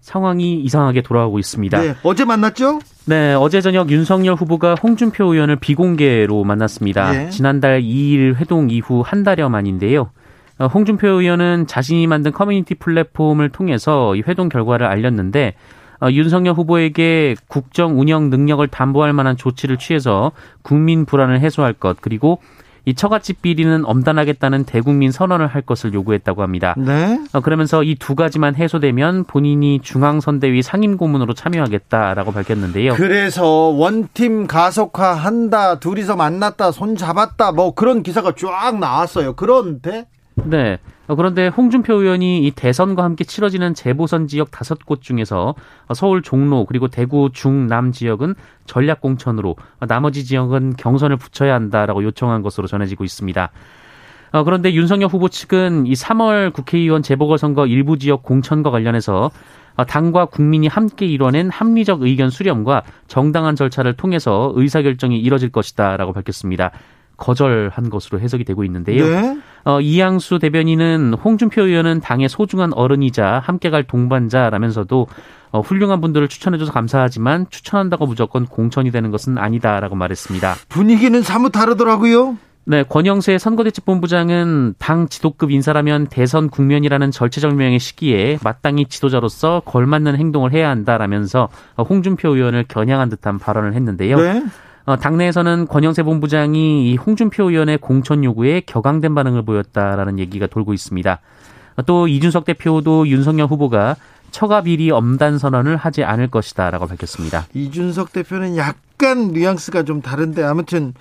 상황이 0.00 0.60
이상하게 0.60 1.02
돌아가고 1.02 1.38
있습니다. 1.38 1.80
네, 1.80 1.94
어제 2.04 2.24
만났죠? 2.24 2.80
네, 3.06 3.34
어제 3.34 3.60
저녁 3.60 3.90
윤석열 3.90 4.34
후보가 4.34 4.74
홍준표 4.74 5.32
의원을 5.32 5.56
비공개로 5.56 6.44
만났습니다. 6.44 7.12
네. 7.12 7.30
지난달 7.30 7.80
2일 7.80 8.36
회동 8.36 8.68
이후 8.68 9.02
한 9.04 9.24
달여 9.24 9.48
만인데요. 9.48 10.10
어, 10.58 10.66
홍준표 10.66 11.08
의원은 11.08 11.66
자신이 11.66 12.06
만든 12.06 12.30
커뮤니티 12.30 12.74
플랫폼을 12.74 13.48
통해서 13.48 14.14
이 14.16 14.22
회동 14.26 14.48
결과를 14.48 14.86
알렸는데 14.86 15.54
어, 16.00 16.10
윤석열 16.10 16.54
후보에게 16.54 17.36
국정 17.48 17.98
운영 17.98 18.28
능력을 18.30 18.66
담보할 18.68 19.12
만한 19.12 19.36
조치를 19.36 19.78
취해서 19.78 20.32
국민 20.62 21.06
불안을 21.06 21.40
해소할 21.40 21.72
것 21.72 21.96
그리고 22.00 22.38
이 22.86 22.94
처갓집 22.94 23.42
비리는 23.42 23.84
엄단하겠다는 23.84 24.64
대국민 24.64 25.10
선언을 25.10 25.48
할 25.48 25.60
것을 25.62 25.92
요구했다고 25.92 26.42
합니다. 26.42 26.74
네. 26.78 27.20
어, 27.32 27.40
그러면서 27.40 27.82
이 27.82 27.96
두 27.98 28.14
가지만 28.14 28.54
해소되면 28.54 29.24
본인이 29.24 29.80
중앙선대위 29.82 30.62
상임고문으로 30.62 31.34
참여하겠다라고 31.34 32.30
밝혔는데요. 32.30 32.94
그래서 32.94 33.44
원팀 33.44 34.46
가속화 34.46 35.14
한다, 35.14 35.80
둘이서 35.80 36.14
만났다, 36.14 36.70
손 36.70 36.94
잡았다, 36.94 37.50
뭐 37.50 37.74
그런 37.74 38.04
기사가 38.04 38.32
쫙 38.36 38.78
나왔어요. 38.78 39.34
그런데 39.34 40.06
네. 40.36 40.78
어, 41.06 41.14
그런데 41.14 41.48
홍준표 41.48 41.94
의원이 41.94 42.46
이 42.46 42.50
대선과 42.50 43.04
함께 43.04 43.24
치러지는 43.24 43.74
재보선 43.74 44.26
지역 44.26 44.50
다섯 44.50 44.84
곳 44.84 45.02
중에서 45.02 45.54
서울 45.94 46.22
종로 46.22 46.64
그리고 46.64 46.88
대구 46.88 47.30
중남 47.32 47.92
지역은 47.92 48.34
전략 48.66 49.00
공천으로 49.00 49.56
나머지 49.86 50.24
지역은 50.24 50.76
경선을 50.76 51.16
붙여야 51.16 51.54
한다라고 51.54 52.02
요청한 52.02 52.42
것으로 52.42 52.66
전해지고 52.66 53.04
있습니다. 53.04 53.50
어, 54.32 54.44
그런데 54.44 54.74
윤석열 54.74 55.08
후보 55.08 55.28
측은 55.28 55.86
이 55.86 55.92
3월 55.92 56.52
국회의원 56.52 57.02
재보궐선거 57.02 57.66
일부 57.66 57.98
지역 57.98 58.22
공천과 58.22 58.70
관련해서 58.70 59.30
어, 59.76 59.84
당과 59.84 60.26
국민이 60.26 60.66
함께 60.66 61.06
이뤄낸 61.06 61.50
합리적 61.50 62.02
의견 62.02 62.30
수렴과 62.30 62.82
정당한 63.06 63.54
절차를 63.54 63.94
통해서 63.94 64.52
의사결정이 64.54 65.18
이뤄질 65.18 65.50
것이다라고 65.50 66.12
밝혔습니다. 66.12 66.72
거절한 67.16 67.90
것으로 67.90 68.20
해석이 68.20 68.44
되고 68.44 68.64
있는데요. 68.64 69.06
네. 69.06 69.38
어, 69.64 69.80
이양수 69.80 70.38
대변인은 70.38 71.14
홍준표 71.14 71.62
의원은 71.62 72.00
당의 72.00 72.28
소중한 72.28 72.72
어른이자 72.72 73.40
함께 73.44 73.70
갈 73.70 73.84
동반자라면서도 73.84 75.06
어, 75.52 75.60
훌륭한 75.60 76.00
분들을 76.00 76.28
추천해줘서 76.28 76.72
감사하지만 76.72 77.46
추천한다고 77.50 78.06
무조건 78.06 78.46
공천이 78.46 78.90
되는 78.90 79.10
것은 79.10 79.38
아니다라고 79.38 79.96
말했습니다. 79.96 80.54
분위기는 80.68 81.20
사뭇 81.22 81.50
다르더라고요. 81.50 82.36
네, 82.68 82.82
권영세 82.82 83.38
선거대책본부장은 83.38 84.74
당 84.78 85.08
지도급 85.08 85.52
인사라면 85.52 86.08
대선 86.08 86.50
국면이라는 86.50 87.12
절체절명의 87.12 87.78
시기에 87.78 88.38
마땅히 88.42 88.86
지도자로서 88.86 89.62
걸맞는 89.64 90.16
행동을 90.16 90.52
해야 90.52 90.68
한다라면서 90.70 91.48
홍준표 91.78 92.34
의원을 92.34 92.64
겨냥한 92.66 93.08
듯한 93.08 93.38
발언을 93.38 93.74
했는데요. 93.74 94.18
네. 94.18 94.44
어, 94.86 94.96
당내에서는 94.96 95.66
권영세 95.66 96.04
본부장이 96.04 96.90
이 96.90 96.96
홍준표 96.96 97.50
의원의 97.50 97.78
공천 97.78 98.22
요구에 98.22 98.62
격앙된 98.64 99.14
반응을 99.16 99.44
보였다라는 99.44 100.20
얘기가 100.20 100.46
돌고 100.46 100.72
있습니다. 100.72 101.20
어, 101.76 101.82
또 101.82 102.06
이준석 102.06 102.44
대표도 102.44 103.08
윤석열 103.08 103.48
후보가 103.48 103.96
처가 104.30 104.62
비리 104.62 104.92
엄단 104.92 105.38
선언을 105.38 105.76
하지 105.76 106.04
않을 106.04 106.28
것이다라고 106.28 106.86
밝혔습니다. 106.86 107.46
이준석 107.52 108.12
대표는 108.12 108.56
약간 108.56 109.32
뉘앙스가 109.32 109.82
좀 109.82 110.02
다른데 110.02 110.44
아무튼 110.44 110.94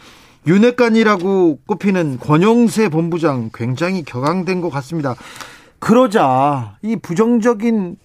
윤핵관이라고 0.48 1.60
꼽히는 1.68 2.20
권영세 2.20 2.90
본부장 2.90 3.52
굉장히 3.54 4.04
격앙된 4.04 4.62
것 4.62 4.70
같습니다. 4.72 5.16
그러자 5.80 6.78
이 6.82 6.96
부정적인 6.96 7.98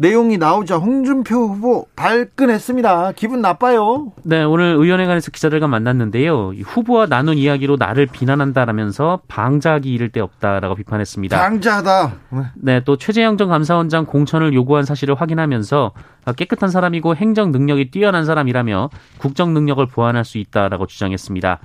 내용이 0.00 0.38
나오자 0.38 0.76
홍준표 0.76 1.34
후보 1.34 1.86
발끈했습니다. 1.96 3.12
기분 3.16 3.40
나빠요. 3.40 4.12
네, 4.22 4.44
오늘 4.44 4.76
의원회관에서 4.78 5.32
기자들과 5.32 5.66
만났는데요. 5.66 6.52
후보와 6.64 7.06
나눈 7.06 7.36
이야기로 7.36 7.76
나를 7.76 8.06
비난한다라면서 8.06 9.22
방자하기 9.26 9.92
이를 9.92 10.10
데 10.10 10.20
없다라고 10.20 10.76
비판했습니다. 10.76 11.36
방자하다. 11.36 12.12
네, 12.54 12.80
또 12.84 12.96
최재형 12.96 13.38
전 13.38 13.48
감사원장 13.48 14.06
공천을 14.06 14.54
요구한 14.54 14.84
사실을 14.84 15.16
확인하면서 15.16 15.92
깨끗한 16.36 16.68
사람이고 16.68 17.16
행정 17.16 17.50
능력이 17.50 17.90
뛰어난 17.90 18.24
사람이라며 18.24 18.90
국정 19.18 19.52
능력을 19.52 19.84
보완할 19.86 20.24
수 20.24 20.38
있다라고 20.38 20.86
주장했습니다. 20.86 21.58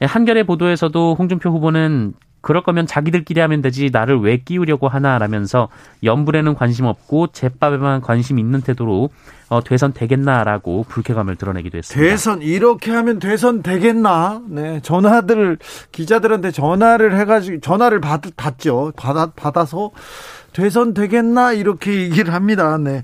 네, 0.00 0.06
한겨레 0.06 0.44
보도에서도 0.44 1.16
홍준표 1.18 1.50
후보는 1.50 2.14
그럴 2.48 2.62
거면 2.62 2.86
자기들끼리 2.86 3.40
하면 3.40 3.60
되지 3.60 3.90
나를 3.92 4.20
왜 4.20 4.38
끼우려고 4.38 4.88
하나라면서 4.88 5.68
연불에는 6.02 6.54
관심 6.54 6.86
없고 6.86 7.26
제밥에만 7.26 8.00
관심 8.00 8.38
있는 8.38 8.62
태도로 8.62 9.10
어, 9.50 9.62
대선 9.62 9.92
되겠나라고 9.92 10.86
불쾌감을 10.88 11.36
드러내기도 11.36 11.76
했습니다. 11.76 12.10
대선 12.10 12.40
이렇게 12.40 12.90
하면 12.90 13.18
대선 13.18 13.62
되겠나? 13.62 14.40
네 14.48 14.80
전화들 14.80 15.58
기자들한테 15.92 16.50
전화를 16.50 17.18
해가지고 17.20 17.60
전화를 17.60 18.00
받, 18.00 18.22
받죠. 18.34 18.94
받아 18.96 19.26
받아서 19.26 19.90
대선 20.54 20.94
되겠나 20.94 21.52
이렇게 21.52 22.00
얘기를 22.00 22.32
합니다. 22.32 22.78
네 22.78 23.02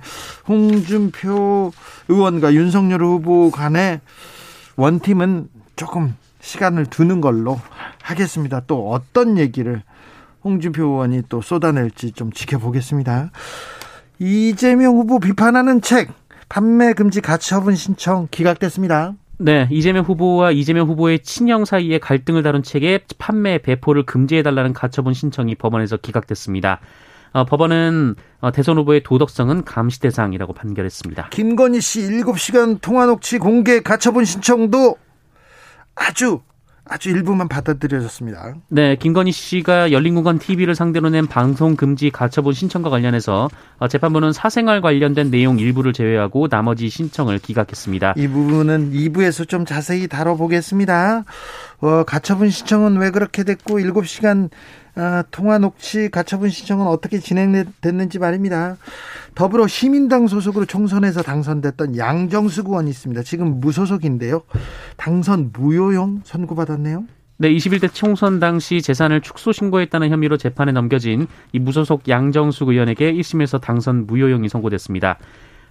홍준표 0.48 1.70
의원과 2.08 2.54
윤석열 2.54 3.02
후보 3.02 3.50
간의 3.50 4.00
원팀은 4.76 5.48
조금 5.76 6.14
시간을 6.44 6.86
두는 6.86 7.20
걸로 7.20 7.58
하겠습니다. 8.02 8.60
또 8.66 8.90
어떤 8.90 9.38
얘기를 9.38 9.82
홍준표 10.44 10.84
의원이 10.84 11.22
또 11.28 11.40
쏟아낼지 11.40 12.12
좀 12.12 12.30
지켜보겠습니다. 12.30 13.30
이재명 14.18 14.96
후보 14.96 15.18
비판하는 15.18 15.80
책 15.80 16.10
판매 16.48 16.92
금지 16.92 17.22
가처분 17.22 17.74
신청 17.74 18.28
기각됐습니다. 18.30 19.14
네, 19.38 19.66
이재명 19.70 20.04
후보와 20.04 20.52
이재명 20.52 20.86
후보의 20.86 21.20
친형 21.20 21.64
사이의 21.64 21.98
갈등을 21.98 22.42
다룬 22.42 22.62
책의 22.62 23.00
판매 23.18 23.58
배포를 23.58 24.04
금지해달라는 24.04 24.74
가처분 24.74 25.14
신청이 25.14 25.56
법원에서 25.56 25.96
기각됐습니다. 25.96 26.80
어, 27.32 27.44
법원은 27.44 28.14
어, 28.40 28.52
대선 28.52 28.78
후보의 28.78 29.02
도덕성은 29.02 29.64
감시 29.64 29.98
대상이라고 29.98 30.52
판결했습니다. 30.52 31.30
김건희 31.30 31.80
씨 31.80 32.02
7시간 32.02 32.80
통화 32.80 33.06
녹취 33.06 33.38
공개 33.38 33.80
가처분 33.80 34.24
신청도 34.24 34.96
아주 35.94 36.40
아주 36.86 37.08
일부만 37.10 37.48
받아들여졌습니다. 37.48 38.56
네, 38.68 38.96
김건희 38.96 39.32
씨가 39.32 39.90
열린공간 39.90 40.38
TV를 40.38 40.74
상대로 40.74 41.08
낸 41.08 41.26
방송 41.26 41.76
금지 41.76 42.10
가처분 42.10 42.52
신청과 42.52 42.90
관련해서 42.90 43.48
어, 43.78 43.88
재판부는 43.88 44.32
사생활 44.32 44.82
관련된 44.82 45.30
내용 45.30 45.58
일부를 45.58 45.94
제외하고 45.94 46.48
나머지 46.48 46.90
신청을 46.90 47.38
기각했습니다. 47.38 48.14
이 48.16 48.28
부분은 48.28 48.92
2부에서 48.92 49.48
좀 49.48 49.64
자세히 49.64 50.08
다뤄보겠습니다. 50.08 51.24
어, 51.80 52.04
가처분 52.04 52.50
신청은 52.50 52.98
왜 52.98 53.10
그렇게 53.10 53.44
됐고 53.44 53.78
7시간 53.78 54.50
어, 54.96 55.22
통화 55.30 55.58
녹취 55.58 56.08
가처분 56.08 56.50
신청은 56.50 56.86
어떻게 56.86 57.18
진행됐는지 57.18 58.18
말입니다. 58.18 58.76
더불어 59.34 59.66
시민당 59.66 60.28
소속으로 60.28 60.66
총선에서 60.66 61.22
당선됐던 61.22 61.96
양정수 61.96 62.62
의원이 62.66 62.90
있습니다. 62.90 63.22
지금 63.22 63.60
무소속인데요. 63.60 64.42
당선 64.96 65.50
무효형 65.52 66.20
선고받았네요. 66.24 67.04
네, 67.36 67.50
21대 67.52 67.92
총선 67.92 68.38
당시 68.38 68.80
재산을 68.80 69.20
축소 69.20 69.50
신고했다는 69.50 70.10
혐의로 70.10 70.36
재판에 70.36 70.70
넘겨진 70.70 71.26
이 71.52 71.58
무소속 71.58 72.08
양정수 72.08 72.64
의원에게 72.64 73.12
1심에서 73.12 73.60
당선 73.60 74.06
무효형이 74.06 74.48
선고됐습니다. 74.48 75.18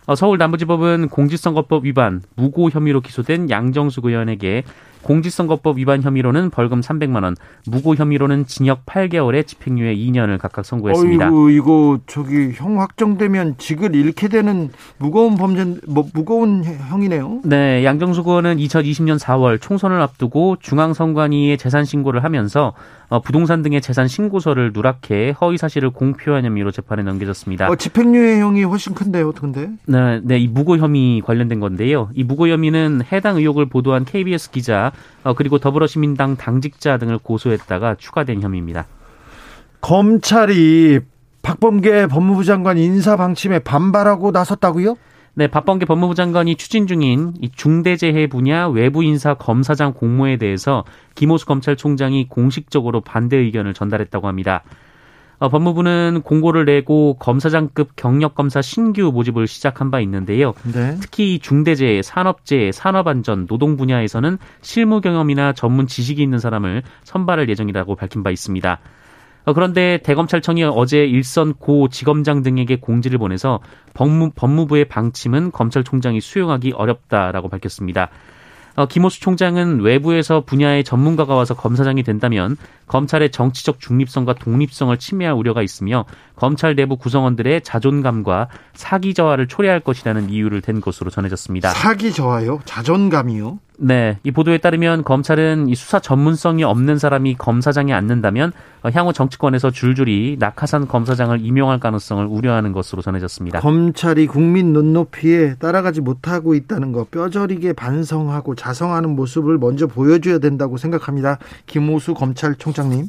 어, 0.06 0.16
서울 0.16 0.38
남부지법은 0.38 1.08
공직선거법 1.08 1.86
위반, 1.86 2.22
무고 2.36 2.70
혐의로 2.70 3.00
기소된 3.00 3.50
양정숙 3.50 4.06
의원에게 4.06 4.64
공직선거법 5.04 5.78
위반 5.78 6.02
혐의로는 6.02 6.50
벌금 6.50 6.82
300만 6.82 7.24
원, 7.24 7.36
무고 7.68 7.96
혐의로는 7.96 8.46
징역 8.48 8.86
8개월에 8.86 9.46
집행유예 9.46 9.96
2년을 9.96 10.38
각각 10.40 10.66
선고했습니다. 10.66 11.28
어이구, 11.28 11.52
이거 11.52 12.00
저기 12.08 12.52
형 12.54 12.80
확정되면 12.82 13.56
직을 13.58 13.96
잃게 13.96 14.28
되는 14.28 14.70
무거운 14.98 15.36
범죄, 15.36 15.66
뭐 15.88 16.08
무거운 16.14 16.64
형이네요. 16.64 17.42
네, 17.44 17.84
양정숙 17.84 18.28
의원은 18.28 18.58
2020년 18.58 19.20
4월 19.20 19.62
총선을 19.62 20.02
앞두고 20.02 20.58
중앙선관위에 20.62 21.58
재산 21.58 21.86
신고를 21.86 22.24
하면서 22.24 22.74
어, 23.10 23.20
부동산 23.20 23.62
등의 23.62 23.80
재산 23.82 24.08
신고서를 24.08 24.72
누락해 24.74 25.36
허위 25.40 25.58
사실을 25.58 25.92
공표한 25.92 26.46
혐의로 26.46 26.72
재판에 26.72 27.04
넘겨졌습니다. 27.04 27.70
어, 27.70 27.76
집행유예형이 27.76 28.64
훨씬 28.64 28.96
큰데요, 28.96 29.32
근데? 29.34 29.70
네, 29.86 30.20
네, 30.24 30.40
이 30.40 30.48
무고 30.48 30.78
혐의 30.78 31.22
관련된 31.22 31.60
건데요. 31.60 32.10
이 32.16 32.24
무고 32.24 32.48
혐의는 32.48 33.04
해당 33.12 33.38
의혹을 33.38 33.68
보도한 33.68 34.06
KBS 34.06 34.50
기자 34.50 34.93
어, 35.24 35.34
그리고 35.34 35.58
더불어시민당 35.58 36.38
당직자 36.38 36.98
등을 36.98 37.18
고소했다가 37.18 37.96
추가된 37.96 38.42
혐의입니다. 38.42 38.86
검찰이 39.82 41.00
박범계 41.42 42.08
법무부 42.08 42.46
장관 42.46 42.78
인사 42.78 43.18
방침에 43.18 43.60
반발하고 43.60 44.32
나섰다고요? 44.32 44.96
네, 45.36 45.48
박범계 45.48 45.86
법무부 45.86 46.16
장관이 46.16 46.56
추진 46.56 46.88
중인 46.88 47.34
이 47.42 47.50
중대재해 47.50 48.28
분야 48.28 48.68
외부 48.68 49.04
인사 49.04 49.34
검사장 49.34 49.94
공모에 49.94 50.38
대해서 50.38 50.84
김호수 51.16 51.46
검찰총장이 51.48 52.28
공식적으로 52.30 53.02
반대 53.02 53.38
의견을 53.38 53.74
전달했다고 53.74 54.28
합니다. 54.28 54.64
어, 55.44 55.50
법무부는 55.50 56.22
공고를 56.24 56.64
내고 56.64 57.18
검사장급 57.20 57.98
경력검사 57.98 58.62
신규 58.62 59.12
모집을 59.12 59.46
시작한 59.46 59.92
바 59.92 60.00
있는데요. 60.00 60.54
네. 60.64 60.96
특히 61.02 61.38
중대재해, 61.38 62.02
산업재해, 62.02 62.72
산업안전, 62.72 63.48
노동 63.48 63.76
분야에서는 63.76 64.38
실무 64.62 65.02
경험이나 65.02 65.52
전문 65.52 65.86
지식이 65.86 66.24
있는 66.24 66.40
사람을 66.40 66.84
선발할 67.04 67.50
예정이라고 67.50 67.96
밝힌 67.96 68.24
바 68.24 68.32
있습니다. 68.32 68.80
어, 69.44 69.52
그런데 69.52 70.00
대검찰청이 70.02 70.64
어제 70.64 71.04
일선 71.04 71.56
고 71.56 71.90
지검장 71.90 72.42
등에게 72.42 72.78
공지를 72.78 73.18
보내서 73.18 73.60
법무, 73.94 74.30
법무부의 74.36 74.86
방침은 74.86 75.52
검찰총장이 75.52 76.22
수용하기 76.22 76.72
어렵다라고 76.72 77.50
밝혔습니다. 77.50 78.08
어, 78.76 78.88
김호수 78.88 79.22
총장은 79.22 79.82
외부에서 79.82 80.42
분야의 80.42 80.84
전문가가 80.84 81.36
와서 81.36 81.54
검사장이 81.54 82.04
된다면 82.04 82.58
검찰의 82.88 83.32
정치적 83.32 83.80
중립성과 83.80 84.36
독립성을 84.36 84.98
침해할 84.98 85.36
우려가 85.36 85.62
있으며 85.62 86.06
검찰 86.36 86.76
내부 86.76 86.98
구성원들의 86.98 87.62
자존감과 87.62 88.48
사기 88.74 89.14
저하를 89.14 89.48
초래할 89.48 89.80
것이라는 89.80 90.30
이유를 90.30 90.62
댄 90.62 90.82
것으로 90.82 91.10
전해졌습니다. 91.10 91.70
사기 91.70 92.12
저하요? 92.12 92.60
자존감이요? 92.66 93.60
네, 93.80 94.20
이 94.24 94.32
보도에 94.32 94.60
따르면 94.60 95.04
검찰은 95.04 95.68
이 95.68 95.76
수사 95.76 96.00
전문성이 96.00 96.64
없는 96.64 97.00
사람이 97.00 97.36
검사장에 97.36 97.92
앉는다면 97.92 98.54
어, 98.84 98.90
향후 98.94 99.14
정치권에서 99.14 99.72
줄줄이 99.72 100.38
낙하산 100.40 100.88
검사장을 100.88 101.44
임용할 101.44 101.80
가능성을 101.80 102.26
우려하는 102.26 102.72
것으로 102.72 103.02
전해졌습니다. 103.02 103.60
검찰이 103.60 104.28
국민 104.28 104.74
눈높이에 104.74 105.56
따라가지 105.56 106.02
못하고 106.02 106.54
있다는 106.54 106.92
거 106.92 107.06
뼈저리게 107.06 107.74
반성하고 107.74 108.56
자성하는 108.56 109.16
모습을 109.16 109.58
먼저 109.58 109.88
보여줘야 109.88 110.40
된다고 110.40 110.78
생각합니다. 110.78 111.40
김호수 111.66 112.14
검찰총장님. 112.14 113.08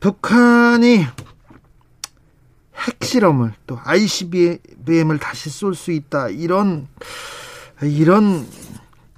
북한이 0.00 1.04
핵실험을 2.76 3.52
또 3.66 3.78
ICBM을 3.84 5.18
다시 5.18 5.50
쏠 5.50 5.74
수 5.74 5.92
있다 5.92 6.28
이런 6.28 6.88
이런 7.82 8.46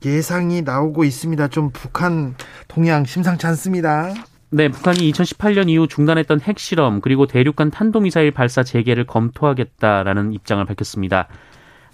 예상이 0.05 0.62
나오고 0.62 1.05
있습니다. 1.05 1.49
좀 1.49 1.71
북한 1.71 2.35
동향 2.68 3.05
심상치 3.05 3.47
않습니다. 3.49 4.14
네, 4.51 4.68
북한이 4.68 5.11
2018년 5.12 5.68
이후 5.68 5.87
중단했던 5.88 6.40
핵실험 6.40 7.01
그리고 7.01 7.27
대륙간 7.27 7.71
탄도미사일 7.71 8.31
발사 8.31 8.62
재개를 8.62 9.05
검토하겠다라는 9.05 10.33
입장을 10.33 10.64
밝혔습니다. 10.64 11.29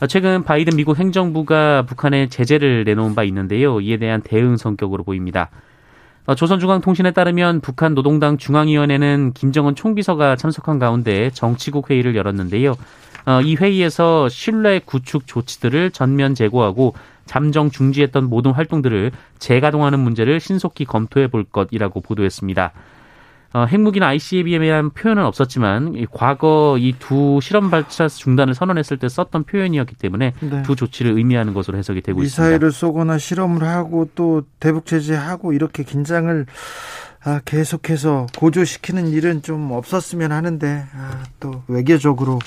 최근 0.09 0.45
바이든 0.45 0.77
미국 0.77 0.99
행정부가 0.99 1.87
북한에 1.87 2.29
제재를 2.29 2.85
내놓은 2.85 3.15
바 3.15 3.25
있는데요. 3.25 3.81
이에 3.81 3.97
대한 3.97 4.21
대응 4.23 4.57
성격으로 4.57 5.03
보입니다. 5.03 5.51
조선중앙통신에 6.33 7.11
따르면 7.11 7.61
북한 7.61 7.95
노동당 7.95 8.39
중앙위원회는 8.39 9.33
김정은 9.35 9.75
총비서가 9.75 10.37
참석한 10.37 10.79
가운데 10.79 11.31
정치국 11.35 11.91
회의를 11.91 12.17
열었는데요. 12.17 12.75
어, 13.27 13.41
이 13.43 13.57
회의에서 13.57 14.29
신뢰 14.29 14.79
구축 14.79 15.27
조치들을 15.27 15.91
전면 15.91 16.35
제고하고 16.35 16.95
잠정 17.27 17.71
중지했던 17.71 18.29
모든 18.29 18.53
활동들을 18.53 19.13
재가동하는 19.39 20.01
문제를 20.01 20.41
신속히 20.41 20.85
검토해 20.85 21.29
볼 21.29 21.45
것이라고 21.45 22.01
보도했습니다. 22.01 22.73
어, 23.55 23.67
핵무기나 23.67 24.09
ICBM에 24.09 24.67
대한 24.67 24.91
표현은 24.91 25.25
없었지만 25.25 26.07
과거 26.13 26.77
이 26.79 26.93
두 26.99 27.39
실험 27.41 27.71
발사 27.71 28.09
중단을 28.09 28.55
선언했을 28.55 28.97
때 28.99 29.09
썼던 29.09 29.45
표현이었기 29.45 29.95
때문에 29.95 30.33
네. 30.41 30.63
두 30.63 30.75
조치를 30.75 31.13
의미하는 31.17 31.55
것으로 31.55 31.79
해석이 31.79 32.01
되고 32.03 32.19
미사일을 32.21 32.27
있습니다. 32.27 32.43
미사일을 32.43 32.73
쏘거나 32.73 33.19
실험을 33.19 33.63
하고 33.63 34.11
또 34.17 34.43
대북 34.59 34.87
제재하고 34.87 35.53
이렇게 35.53 35.85
긴장을 35.85 36.47
아, 37.25 37.41
계속해서 37.45 38.27
고조시키는 38.37 39.09
일은 39.09 39.43
좀 39.43 39.71
없었으면 39.71 40.33
하는데 40.33 40.85
아, 40.97 41.23
또 41.41 41.63
외교적으로 41.69 42.39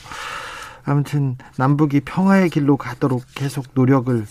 아무튼 0.83 1.37
남북이 1.57 2.01
평화의 2.01 2.49
길로 2.49 2.75
가도록 2.77 3.23
계속 3.33 3.65
노력을 3.73 4.25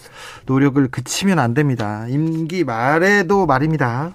노력을 0.47 0.89
그치면 0.89 1.39
안 1.39 1.55
됩니다. 1.55 2.07
임기 2.09 2.65
말에도 2.65 3.47
말입니다. 3.47 4.13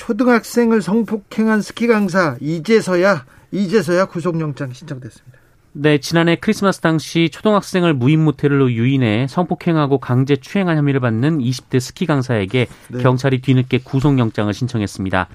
초등학생을 0.00 0.80
성폭행한 0.80 1.60
스키 1.60 1.86
강사 1.86 2.34
이제서야 2.40 3.26
이제서야 3.52 4.06
구속영장 4.06 4.72
신청됐습니다. 4.72 5.38
네, 5.72 5.98
지난해 5.98 6.36
크리스마스 6.36 6.80
당시 6.80 7.28
초등학생을 7.30 7.92
무인 7.92 8.24
모텔로 8.24 8.72
유인해 8.72 9.26
성폭행하고 9.28 9.98
강제 9.98 10.36
추행한 10.36 10.78
혐의를 10.78 11.00
받는 11.00 11.40
20대 11.40 11.80
스키 11.80 12.06
강사에게 12.06 12.66
네. 12.88 13.02
경찰이 13.02 13.42
뒤늦게 13.42 13.80
구속영장을 13.84 14.52
신청했습니다. 14.52 15.28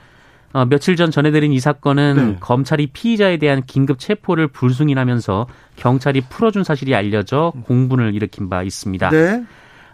어, 0.53 0.65
며칠 0.65 0.95
전 0.95 1.11
전해드린 1.11 1.53
이 1.53 1.59
사건은 1.59 2.15
네. 2.15 2.37
검찰이 2.39 2.87
피의자에 2.87 3.37
대한 3.37 3.61
긴급 3.67 3.99
체포를 3.99 4.47
불승인하면서 4.47 5.45
경찰이 5.75 6.21
풀어준 6.21 6.63
사실이 6.63 6.95
알려져 6.95 7.53
공분을 7.65 8.15
일으킨 8.15 8.49
바 8.49 8.63
있습니다. 8.63 9.09
네. 9.11 9.45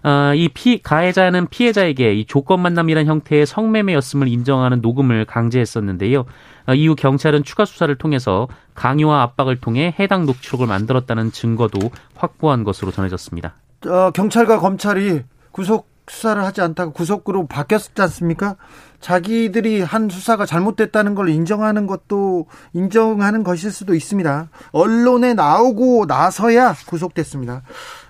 어, 0.04 0.34
이 0.36 0.50
피, 0.50 0.82
가해자는 0.82 1.48
피해자에게 1.48 2.16
이 2.16 2.26
조건 2.26 2.62
만남이란 2.62 3.06
형태의 3.06 3.46
성매매였음을 3.46 4.28
인정하는 4.28 4.82
녹음을 4.82 5.26
강제했었는데요. 5.26 6.26
어, 6.68 6.74
이후 6.74 6.96
경찰은 6.96 7.44
추가 7.44 7.66
수사를 7.66 7.94
통해서 7.96 8.48
강요와 8.74 9.22
압박을 9.22 9.60
통해 9.60 9.96
해당 10.00 10.26
녹취록을 10.26 10.68
만들었다는 10.68 11.32
증거도 11.32 11.92
확보한 12.16 12.64
것으로 12.64 12.92
전해졌습니다. 12.92 13.54
어, 13.88 14.12
경찰과 14.12 14.60
검찰이 14.60 15.22
구속 15.52 15.91
수사를 16.12 16.44
하지 16.44 16.60
않다가 16.60 16.92
구속으로 16.92 17.48
바뀌었지 17.48 17.90
않습니까? 17.96 18.58
자기들이 19.00 19.82
한 19.82 20.10
수사가 20.10 20.46
잘못됐다는 20.46 21.16
걸 21.16 21.30
인정하는 21.30 21.88
것도 21.88 22.48
인정하는 22.74 23.44
것일 23.44 23.72
수도 23.72 23.96
있습니다. 23.96 24.50
언론에 24.74 25.34
나오고 25.34 26.06
나서야 26.08 26.76
구속됐습니다. 26.86 27.64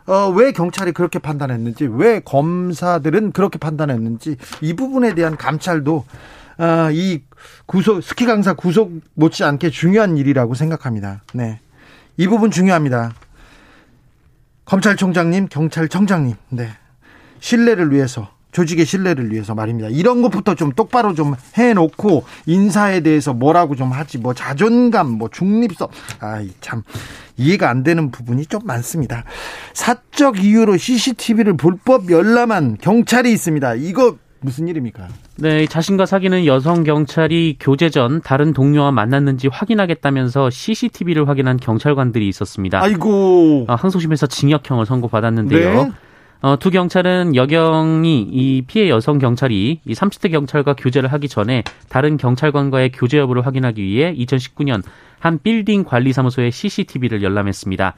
어, 0.08 0.34
왜 0.36 0.52
경찰이 0.52 0.94
그렇게 0.94 1.20
판단했는지, 1.20 1.86
왜 1.86 2.20
검사들은 2.20 3.34
그렇게 3.34 3.60
판단했는지 3.60 4.36
이 4.62 4.74
부분에 4.74 5.14
대한 5.14 5.38
감찰도 5.38 6.04
어, 6.58 6.90
이 6.92 7.22
구속 7.68 8.02
스키 8.02 8.26
강사 8.26 8.54
구속 8.54 8.92
못지않게 9.14 9.70
중요한 9.70 10.18
일이라고 10.18 10.56
생각합니다. 10.56 11.22
네, 11.34 11.60
이 12.18 12.28
부분 12.28 12.50
중요합니다. 12.50 13.14
검찰총장님, 14.66 15.48
경찰청장님, 15.50 16.36
네, 16.50 16.70
신뢰를 17.42 17.92
위해서 17.92 18.30
조직의 18.54 18.86
신뢰를 18.86 19.32
위해서 19.32 19.56
말입니다. 19.56 19.90
이런 19.90 20.22
것부터 20.22 20.56
좀 20.56 20.72
똑바로 20.72 21.14
좀 21.14 21.36
해놓고 21.58 22.24
인사에 22.46 23.02
대해서 23.02 23.34
뭐라고 23.34 23.76
좀 23.76 23.92
하지 23.92 24.18
뭐 24.18 24.34
자존감 24.34 25.10
뭐 25.10 25.30
중립성 25.30 25.88
아이 26.20 26.50
참 26.60 26.84
이해가 27.38 27.70
안 27.70 27.84
되는 27.84 28.12
부분이 28.12 28.46
좀 28.46 28.62
많습니다. 28.66 29.24
사적 29.74 30.44
이유로 30.44 30.78
CCTV를 30.78 31.56
불법 31.58 32.10
열람한 32.12 32.78
경찰이 32.82 33.32
있습니다. 33.32 33.76
이거 33.76 34.18
무슨 34.42 34.68
일입니까? 34.68 35.08
네, 35.38 35.66
자신과 35.68 36.06
사귀는 36.06 36.46
여성 36.48 36.84
경찰이 36.84 37.58
교제 37.60 37.90
전 37.90 38.22
다른 38.22 38.54
동료와 38.54 38.92
만났는지 38.92 39.48
확인하겠다면서 39.48 40.50
CCTV를 40.50 41.30
확인한 41.30 41.58
경찰관들이 41.58 42.28
있었습니다. 42.28 42.82
아이고. 42.82 43.66
아, 43.68 43.76
항소심에서 43.76 44.28
징역형을 44.28 44.88
선고받았는데요. 44.88 45.84
네. 45.86 45.92
어, 46.42 46.58
두 46.58 46.72
경찰은 46.72 47.36
여경이 47.36 48.30
이 48.32 48.64
피해 48.66 48.90
여성 48.90 49.20
경찰이 49.20 49.82
이 49.86 49.94
30대 49.94 50.32
경찰과 50.32 50.74
교제를 50.74 51.12
하기 51.14 51.30
전에 51.30 51.64
다른 51.88 52.18
경찰관과의 52.18 52.92
교제 52.94 53.20
여부를 53.20 53.46
확인하기 53.46 53.84
위해 53.84 54.14
2019년 54.16 54.82
한 55.20 55.40
빌딩 55.42 55.84
관리사무소에 55.84 56.50
CCTV를 56.50 57.22
열람했습니다. 57.22 57.94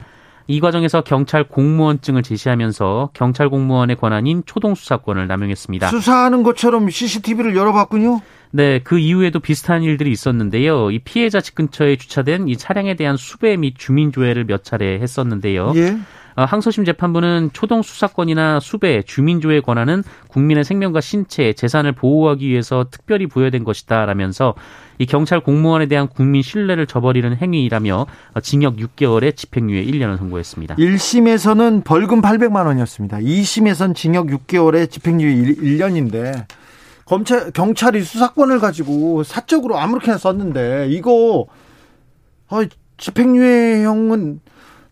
이 0.46 0.60
과정에서 0.60 1.00
경찰 1.00 1.44
공무원증을 1.44 2.22
제시하면서 2.22 3.10
경찰 3.14 3.48
공무원의 3.48 3.96
권한인 3.96 4.42
초동 4.44 4.74
수사권을 4.74 5.26
남용했습니다. 5.26 5.88
수사하는 5.88 6.42
것처럼 6.42 6.90
CCTV를 6.90 7.56
열어봤군요. 7.56 8.20
네, 8.50 8.78
그 8.84 8.98
이후에도 8.98 9.40
비슷한 9.40 9.82
일들이 9.82 10.10
있었는데요. 10.10 10.90
이 10.90 10.98
피해자 10.98 11.40
집 11.40 11.54
근처에 11.54 11.96
주차된 11.96 12.48
이 12.48 12.58
차량에 12.58 12.94
대한 12.94 13.16
수배 13.16 13.56
및 13.56 13.74
주민 13.78 14.12
조회를 14.12 14.44
몇 14.44 14.62
차례 14.62 15.00
했었는데요. 15.00 15.72
예. 15.76 15.96
어, 16.36 16.44
항소심 16.44 16.84
재판부는 16.84 17.50
초동 17.52 17.82
수사권이나 17.82 18.60
수배, 18.60 19.02
주민조회 19.02 19.60
권한은 19.60 20.02
국민의 20.28 20.64
생명과 20.64 21.00
신체, 21.00 21.52
재산을 21.52 21.92
보호하기 21.92 22.48
위해서 22.48 22.86
특별히 22.90 23.26
부여된 23.26 23.64
것이다라면서 23.64 24.54
이 24.98 25.06
경찰 25.06 25.40
공무원에 25.40 25.86
대한 25.86 26.08
국민 26.08 26.42
신뢰를 26.42 26.86
저버리는 26.86 27.36
행위라며 27.36 28.06
징역 28.42 28.76
6개월에 28.76 29.36
집행유예 29.36 29.84
1년을 29.84 30.18
선고했습니다. 30.18 30.76
1심에서는 30.76 31.84
벌금 31.84 32.20
800만 32.20 32.66
원이었습니다. 32.66 33.18
2심에선 33.18 33.94
징역 33.94 34.26
6개월에 34.26 34.90
집행유예 34.90 35.54
1년인데 35.54 36.46
검찰 37.04 37.50
경찰이 37.50 38.02
수사권을 38.02 38.60
가지고 38.60 39.24
사적으로 39.24 39.78
아무렇게나 39.78 40.16
썼는데 40.16 40.88
이거 40.90 41.46
어, 42.48 42.60
집행유예형은 42.96 44.40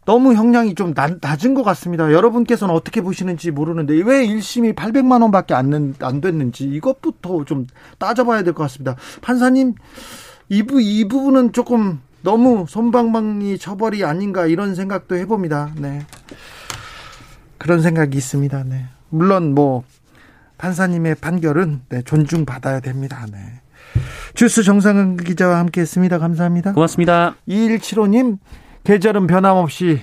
너무 0.04 0.34
형량이 0.34 0.74
좀 0.74 0.94
낮은 1.20 1.54
것 1.54 1.62
같습니다. 1.62 2.12
여러분께서는 2.12 2.74
어떻게 2.74 3.00
보시는지 3.00 3.50
모르는데 3.50 3.94
왜 4.02 4.26
1심이 4.26 4.74
800만 4.74 5.22
원밖에 5.22 5.54
안, 5.54 5.94
안 6.00 6.20
됐는지 6.20 6.64
이것부터 6.64 7.44
좀 7.44 7.66
따져봐야 7.98 8.42
될 8.42 8.52
것 8.52 8.64
같습니다. 8.64 8.96
판사님 9.20 9.74
이, 10.48 10.62
부, 10.64 10.80
이 10.80 11.06
부분은 11.06 11.52
조금 11.52 12.00
너무 12.22 12.66
손방망이 12.68 13.58
처벌이 13.58 14.04
아닌가 14.04 14.46
이런 14.46 14.74
생각도 14.74 15.16
해봅니다. 15.16 15.72
네. 15.76 16.04
그런 17.58 17.80
생각이 17.80 18.16
있습니다. 18.18 18.64
네. 18.64 18.86
물론 19.08 19.54
뭐 19.54 19.84
판사님의 20.58 21.16
판결은 21.16 21.82
네, 21.88 22.02
존중받아야 22.02 22.80
됩니다. 22.80 23.24
네. 23.30 23.38
주스 24.34 24.62
정상근 24.62 25.16
기자와 25.18 25.58
함께했습니다. 25.58 26.18
감사합니다. 26.18 26.72
고맙습니다. 26.72 27.36
2175님 27.48 28.38
계절은 28.84 29.26
변함없이 29.26 30.00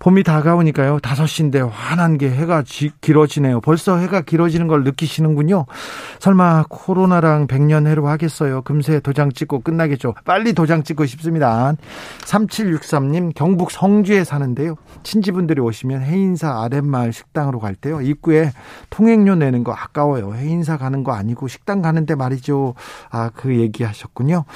봄이 0.00 0.22
다가오니까요. 0.22 0.98
5시인데 0.98 1.68
환한 1.70 2.16
게 2.16 2.30
해가 2.30 2.62
지, 2.62 2.90
길어지네요. 3.02 3.60
벌써 3.60 3.98
해가 3.98 4.22
길어지는 4.22 4.66
걸 4.66 4.82
느끼시는군요. 4.82 5.66
설마 6.20 6.64
코로나랑 6.70 7.46
백년 7.46 7.86
해로 7.86 8.08
하겠어요. 8.08 8.62
금세 8.62 9.00
도장 9.00 9.30
찍고 9.30 9.60
끝나겠죠. 9.60 10.14
빨리 10.24 10.54
도장 10.54 10.84
찍고 10.84 11.04
싶습니다. 11.04 11.74
3763님 12.20 13.32
경북 13.34 13.70
성주에 13.70 14.24
사는데요. 14.24 14.76
친지분들이 15.02 15.60
오시면 15.60 16.00
해인사 16.00 16.62
아랫마을 16.62 17.12
식당으로 17.12 17.60
갈 17.60 17.74
때요. 17.74 18.00
입구에 18.00 18.52
통행료 18.88 19.34
내는 19.34 19.64
거 19.64 19.72
아까워요. 19.72 20.32
해인사 20.34 20.78
가는 20.78 21.04
거 21.04 21.12
아니고 21.12 21.46
식당 21.46 21.82
가는데 21.82 22.14
말이죠. 22.14 22.74
아, 23.10 23.30
그 23.34 23.54
얘기 23.54 23.84
하셨군요. 23.84 24.46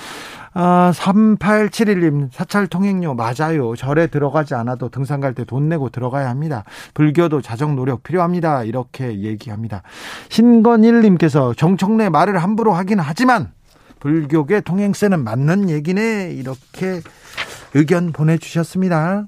아, 0.57 0.93
3871님, 0.95 2.29
사찰 2.33 2.69
통행료 2.69 3.15
맞아요. 3.15 3.75
절에 3.75 4.07
들어가지 4.07 4.55
않아도 4.55 4.89
등산 4.89 5.21
갈 5.21 5.35
때 5.35 5.45
돈 5.45 5.69
내고 5.69 5.89
들어가야 5.91 6.29
합니다. 6.29 6.63
불교도 6.95 7.41
자정 7.43 7.75
노력 7.75 8.05
필요합니다. 8.05 8.63
이렇게 8.63 9.19
얘기합니다. 9.21 9.83
신건일님께서 10.29 11.55
정청래 11.55 12.09
말을 12.09 12.41
함부로 12.41 12.73
하긴 12.73 13.01
하지만 13.01 13.51
불교계 13.99 14.61
통행세는 14.61 15.25
맞는 15.25 15.71
얘기네. 15.71 16.33
이렇게 16.35 17.01
의견 17.75 18.13
보내주셨습니다. 18.13 19.27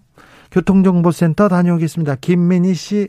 교통정보센터 0.52 1.48
다녀오겠습니다. 1.48 2.16
김민희 2.20 2.74
씨. 2.74 3.08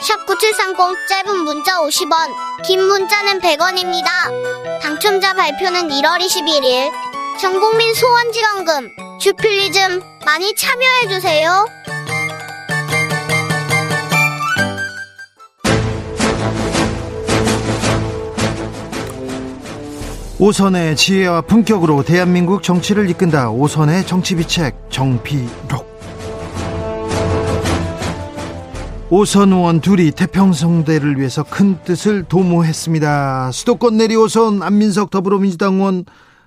샵9730 0.00 1.08
짧은 1.08 1.38
문자 1.40 1.78
50원, 1.80 2.64
긴 2.64 2.82
문자는 2.82 3.40
100원입니다. 3.40 4.80
당첨자 4.80 5.34
발표는 5.34 5.88
1월 5.88 6.18
21일. 6.20 6.90
전 7.38 7.60
국민 7.60 7.92
소원지원금, 7.94 8.88
주필리즘 9.20 10.02
많이 10.24 10.54
참여해주세요. 10.54 11.66
오선의 20.38 20.96
지혜와 20.96 21.42
품격으로 21.42 22.02
대한민국 22.02 22.62
정치를 22.62 23.10
이끈다. 23.10 23.50
오선의 23.50 24.06
정치비책 24.06 24.88
정비록. 24.88 25.89
오선 29.12 29.52
의원 29.52 29.80
둘이 29.80 30.12
태평성대를 30.12 31.18
위해서 31.18 31.42
큰 31.42 31.76
뜻을 31.82 32.22
도모했습니다. 32.24 33.50
수도권 33.50 33.96
내리 33.96 34.14
오선 34.14 34.62
안민석 34.62 35.10
더불어민주당 35.10 35.74
의원 35.74 36.04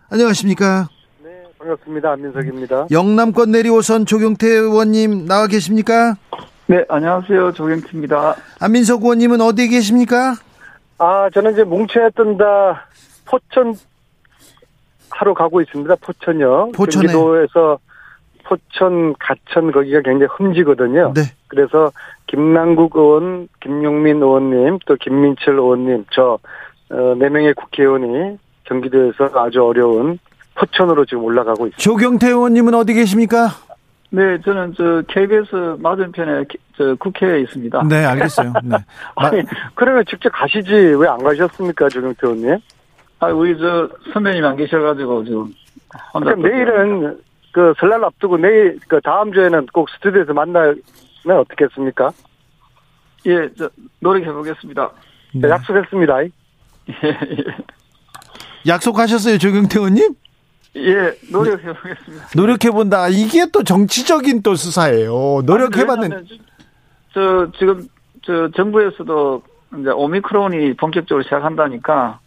안녕하십니까? 0.09 0.87
네, 1.21 1.43
반갑습니다. 1.59 2.11
안민석입니다. 2.13 2.87
영남권 2.89 3.51
내리 3.51 3.69
오선 3.69 4.05
조경태 4.05 4.47
의원님 4.47 5.25
나와 5.25 5.47
계십니까? 5.47 6.15
네, 6.67 6.85
안녕하세요. 6.87 7.51
조경태입니다. 7.51 8.35
안민석 8.61 9.01
의원님은 9.01 9.41
어디에 9.41 9.67
계십니까? 9.67 10.35
아, 10.99 11.29
저는 11.33 11.51
이제 11.51 11.65
뭉쳐야 11.65 12.11
뜬다 12.11 12.87
포천 13.25 13.75
하러 15.09 15.33
가고 15.33 15.59
있습니다. 15.61 15.95
포천요. 15.97 16.71
포천에. 16.71 17.07
경기도에서 17.07 17.77
포천, 18.43 19.15
가천 19.19 19.71
거기가 19.71 20.01
굉장히 20.01 20.27
흠지거든요. 20.37 21.13
네. 21.15 21.21
그래서 21.47 21.91
김남국 22.27 22.95
의원, 22.95 23.47
김용민 23.61 24.17
의원님, 24.21 24.79
또 24.85 24.95
김민철 24.95 25.55
의원님, 25.55 26.05
저, 26.11 26.37
어, 26.89 27.15
네 27.17 27.29
명의 27.29 27.53
국회의원이 27.53 28.37
경기도에서 28.65 29.29
아주 29.35 29.63
어려운 29.63 30.19
포천으로 30.55 31.05
지금 31.05 31.23
올라가고 31.23 31.67
있습니다. 31.67 31.77
조경태 31.77 32.27
의원님은 32.27 32.73
어디 32.73 32.93
계십니까? 32.93 33.49
네, 34.11 34.39
저는 34.45 34.73
저 34.77 35.01
KBS 35.07 35.77
맞은편에 35.79 36.43
저 36.77 36.95
국회에 36.99 37.39
있습니다. 37.41 37.83
네, 37.89 38.05
알겠어요. 38.05 38.53
네. 38.63 38.77
아니, 39.15 39.41
그러면 39.73 40.03
직접 40.07 40.29
가시지 40.29 40.71
왜 40.71 41.07
안 41.07 41.17
가셨습니까, 41.23 41.89
조경태 41.89 42.19
의원님? 42.27 42.59
아, 43.19 43.27
우리 43.27 43.57
저 43.57 43.89
선배님 44.13 44.45
안 44.45 44.55
계셔가지고 44.55 45.23
지금. 45.25 45.45
그럼 46.13 46.41
내일은 46.41 47.17
그 47.53 47.73
설날 47.79 48.03
앞두고 48.03 48.37
내일 48.37 48.79
그 48.87 48.99
다음 49.01 49.31
주에는 49.31 49.67
꼭 49.67 49.87
스튜디오에서 49.91 50.33
만나면 50.33 50.81
어떻겠습니까? 51.25 52.11
예, 53.27 53.47
저 53.57 53.69
노력해 53.99 54.31
보겠습니다. 54.33 54.91
네. 55.35 55.49
약속했습니다. 55.49 56.23
예, 56.23 56.29
예. 57.03 57.45
약속하셨어요, 58.67 59.37
조경태 59.37 59.79
의원님? 59.79 60.15
예, 60.77 61.13
노력해 61.31 61.73
보겠습니다. 61.73 62.27
노력해 62.35 62.71
본다. 62.71 63.07
이게 63.07 63.45
또 63.53 63.63
정치적인 63.63 64.41
또 64.41 64.55
수사예요. 64.55 65.43
노력해 65.45 65.85
봤는. 65.85 66.25
저 67.13 67.51
지금 67.57 67.87
저 68.23 68.49
정부에서도 68.55 69.43
이제 69.79 69.89
오미크론이 69.91 70.73
본격적으로 70.73 71.23
시작한다니까 71.23 72.19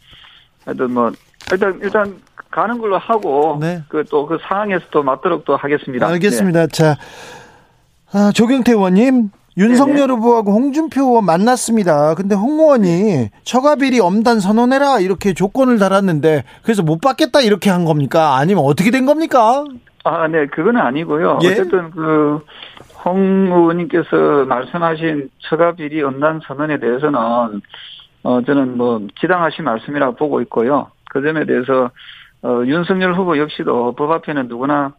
하여튼 0.65 0.93
뭐 0.93 1.11
일단 1.53 1.79
일단 1.83 2.17
가는 2.51 2.79
걸로 2.79 2.99
하고 2.99 3.59
네. 3.61 3.83
그또그 3.89 4.37
그 4.37 4.43
상황에서 4.49 4.85
또 4.91 5.03
맞도록 5.03 5.45
또 5.45 5.57
하겠습니다. 5.57 6.07
알겠습니다. 6.07 6.61
네. 6.61 6.67
자 6.69 6.97
아, 8.13 8.33
조경태 8.35 8.73
의원님 8.73 9.31
윤석열 9.59 10.09
네네. 10.09 10.13
후보하고 10.15 10.53
홍준표 10.53 11.03
의원 11.03 11.25
만났습니다. 11.25 12.15
근데 12.15 12.35
홍 12.35 12.59
의원이 12.59 13.31
처가비리 13.45 14.01
엄단 14.01 14.41
선언해라 14.41 15.01
이렇게 15.01 15.33
조건을 15.33 15.79
달았는데 15.79 16.45
그래서 16.63 16.83
못 16.83 17.01
받겠다 17.01 17.41
이렇게 17.41 17.71
한 17.71 17.85
겁니까? 17.85 18.37
아니면 18.37 18.65
어떻게 18.65 18.91
된 18.91 19.07
겁니까? 19.07 19.65
아, 20.05 20.29
네, 20.29 20.47
그건 20.47 20.77
아니고요. 20.77 21.39
예? 21.43 21.49
어쨌든 21.49 21.91
그 21.91 22.41
홍 23.07 23.47
의원님께서 23.53 24.47
말씀하신 24.47 25.31
처가비리 25.39 26.03
엄단 26.03 26.41
선언에 26.45 26.79
대해서는 26.81 27.19
어 28.25 28.43
저는 28.45 28.77
뭐 28.77 29.07
지당하신 29.21 29.65
말씀이라고 29.65 30.17
보고 30.17 30.41
있고요. 30.43 30.91
그 31.11 31.23
점에 31.23 31.45
대해서 31.47 31.91
어 32.43 32.63
윤석열 32.67 33.15
후보 33.15 33.39
역시도 33.39 33.95
법 33.95 34.11
앞에는 34.11 34.49
누구나 34.49 34.93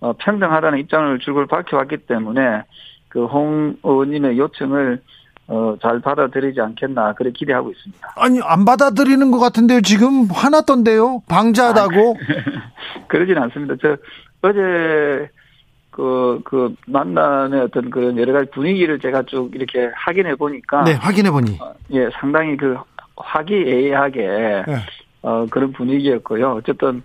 어, 0.00 0.12
평등하다는 0.18 0.78
입장을 0.80 1.18
줄곧 1.20 1.48
밝혀왔기 1.48 1.98
때문에 2.08 2.64
그 3.08 3.26
홍 3.26 3.76
의원님의 3.82 4.38
요청을 4.38 5.00
어, 5.48 5.76
잘 5.82 6.00
받아들이지 6.00 6.60
않겠나 6.60 7.12
그렇게 7.14 7.32
기대하고 7.38 7.70
있습니다. 7.72 8.14
아니 8.16 8.40
안 8.42 8.64
받아들이는 8.64 9.30
것 9.30 9.38
같은데요. 9.38 9.80
지금 9.82 10.26
화났던데요. 10.30 11.22
방자하다고. 11.28 12.16
아, 12.16 12.52
그러진 13.08 13.36
않습니다. 13.38 13.74
저 13.82 13.96
어제 14.40 15.28
그, 15.90 16.40
그, 16.44 16.74
만남의 16.86 17.60
어떤 17.60 17.90
그런 17.90 18.16
여러 18.16 18.32
가지 18.32 18.50
분위기를 18.50 18.98
제가 18.98 19.24
쭉 19.24 19.50
이렇게 19.54 19.90
확인해 19.94 20.34
보니까. 20.36 20.84
네, 20.84 20.94
확인해 20.94 21.30
보니. 21.30 21.58
어, 21.60 21.74
예, 21.92 22.08
상당히 22.18 22.56
그 22.56 22.78
화기애애하게, 23.16 24.20
네. 24.66 24.76
어, 25.22 25.46
그런 25.50 25.72
분위기였고요. 25.72 26.52
어쨌든, 26.52 27.02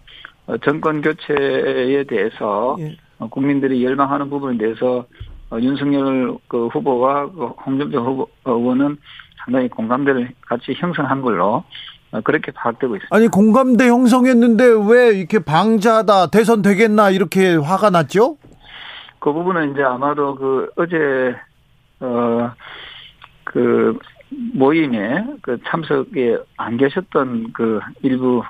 어, 0.47 0.58
정권 0.58 1.01
교체에 1.01 2.03
대해서, 2.03 2.75
예. 2.80 2.97
어, 3.19 3.27
국민들이 3.27 3.84
열망하는 3.84 4.30
부분에 4.30 4.58
대해서 4.58 5.06
어, 5.49 5.58
윤석열 5.60 6.38
그 6.47 6.67
후보와 6.67 7.32
그 7.32 7.45
홍준표 7.65 7.99
후보 7.99 8.27
의원은 8.45 8.97
상당히 9.43 9.67
공감대를 9.69 10.32
같이 10.41 10.73
형성한 10.75 11.21
걸로 11.21 11.63
어, 12.12 12.21
그렇게 12.21 12.51
파악되고 12.51 12.95
있습니다. 12.95 13.15
아니 13.15 13.27
공감대 13.27 13.88
형성했는데 13.88 14.65
왜 14.89 15.17
이렇게 15.17 15.39
방자다 15.39 16.27
대선 16.27 16.62
되겠나 16.62 17.10
이렇게 17.12 17.56
화가 17.56 17.89
났죠? 17.89 18.38
그 19.19 19.32
부분은 19.34 19.71
이제 19.71 19.82
아마도 19.84 20.36
그 20.36 20.69
어제 20.75 21.36
어그 21.99 23.97
모임에 24.29 25.25
그 25.41 25.57
참석에 25.65 26.37
안 26.57 26.77
계셨던 26.77 27.53
그 27.53 27.79
일부 28.01 28.43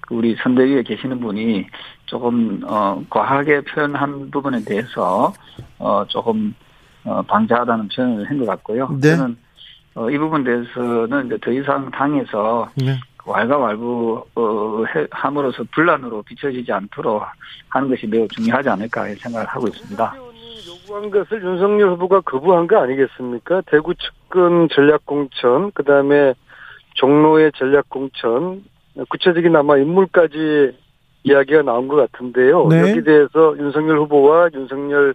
그 0.00 0.14
우리 0.14 0.34
선대위에 0.42 0.82
계시는 0.82 1.20
분이 1.20 1.66
조금 2.06 2.60
어 2.64 3.02
과하게 3.08 3.62
표현한 3.62 4.30
부분에 4.30 4.64
대해서 4.64 5.32
어 5.78 6.04
조금 6.08 6.54
어 7.04 7.22
방자하다는 7.22 7.88
표현을 7.94 8.28
한 8.28 8.38
것 8.38 8.46
같고요. 8.46 8.88
네. 9.00 9.16
저는 9.16 9.36
어, 9.94 10.08
이 10.10 10.16
부분 10.16 10.42
대해서는 10.42 11.26
이제 11.26 11.38
더 11.42 11.52
이상 11.52 11.90
당에서 11.90 12.68
네. 12.76 12.98
왈가왈부 13.26 14.24
어, 14.34 14.84
함으로써 15.10 15.62
분란으로 15.72 16.22
비춰지지 16.22 16.72
않도록 16.72 17.22
하는 17.68 17.88
것이 17.88 18.06
매우 18.06 18.26
중요하지 18.28 18.68
않을까 18.70 19.06
생각을 19.18 19.46
하고 19.46 19.68
있습니다. 19.68 20.14
요구한 20.82 21.10
것을 21.10 21.42
윤석열 21.42 21.90
후보가 21.90 22.20
거부한 22.22 22.66
거 22.66 22.78
아니겠습니까? 22.78 23.62
대구 23.66 23.94
측근 23.94 24.68
전략공천, 24.70 25.72
그 25.74 25.84
다음에 25.84 26.34
종로의 26.94 27.52
전략공천, 27.56 28.64
구체적인 29.08 29.54
아마 29.56 29.76
인물까지 29.78 30.76
이야기가 31.24 31.62
나온 31.62 31.88
것 31.88 31.96
같은데요. 31.96 32.66
네. 32.68 32.80
여기 32.80 33.02
대해서 33.04 33.54
윤석열 33.58 33.98
후보와 34.00 34.48
윤석열 34.54 35.14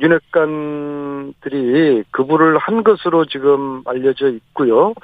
윤핵관들이 0.00 2.02
그부를 2.10 2.58
한 2.58 2.82
것으로 2.82 3.26
지금 3.26 3.82
알려져 3.86 4.28
있고요. 4.28 4.94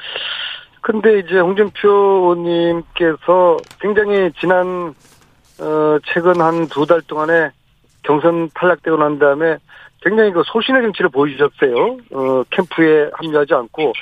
근데 0.80 1.18
이제 1.20 1.38
홍준표 1.38 1.88
의원님께서 1.88 3.58
굉장히 3.80 4.32
지난 4.40 4.94
어 5.60 5.98
최근 6.06 6.40
한 6.40 6.66
두 6.68 6.86
달 6.86 7.02
동안에 7.02 7.50
경선 8.02 8.48
탈락되고 8.54 8.96
난 8.96 9.18
다음에 9.18 9.58
굉장히 10.02 10.32
그 10.32 10.42
소신의 10.46 10.82
정치를 10.82 11.10
보여주셨어요. 11.10 11.98
어 12.12 12.42
캠프에 12.50 13.10
합류하지 13.12 13.54
않고 13.54 13.92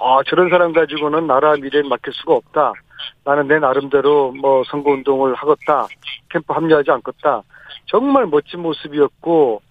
아 0.00 0.20
저런 0.26 0.50
사람 0.50 0.72
가지고는 0.72 1.26
나라 1.26 1.54
미래를 1.54 1.88
맡길 1.88 2.12
수가 2.12 2.34
없다. 2.34 2.72
나는 3.24 3.48
내 3.48 3.58
나름대로 3.58 4.32
뭐 4.32 4.62
선거운동을 4.64 5.34
하겠다. 5.34 5.86
캠프 6.30 6.52
합류하지 6.52 6.90
않겠다. 6.90 7.42
정말 7.86 8.26
멋진 8.26 8.60
모습이었고, 8.60 9.62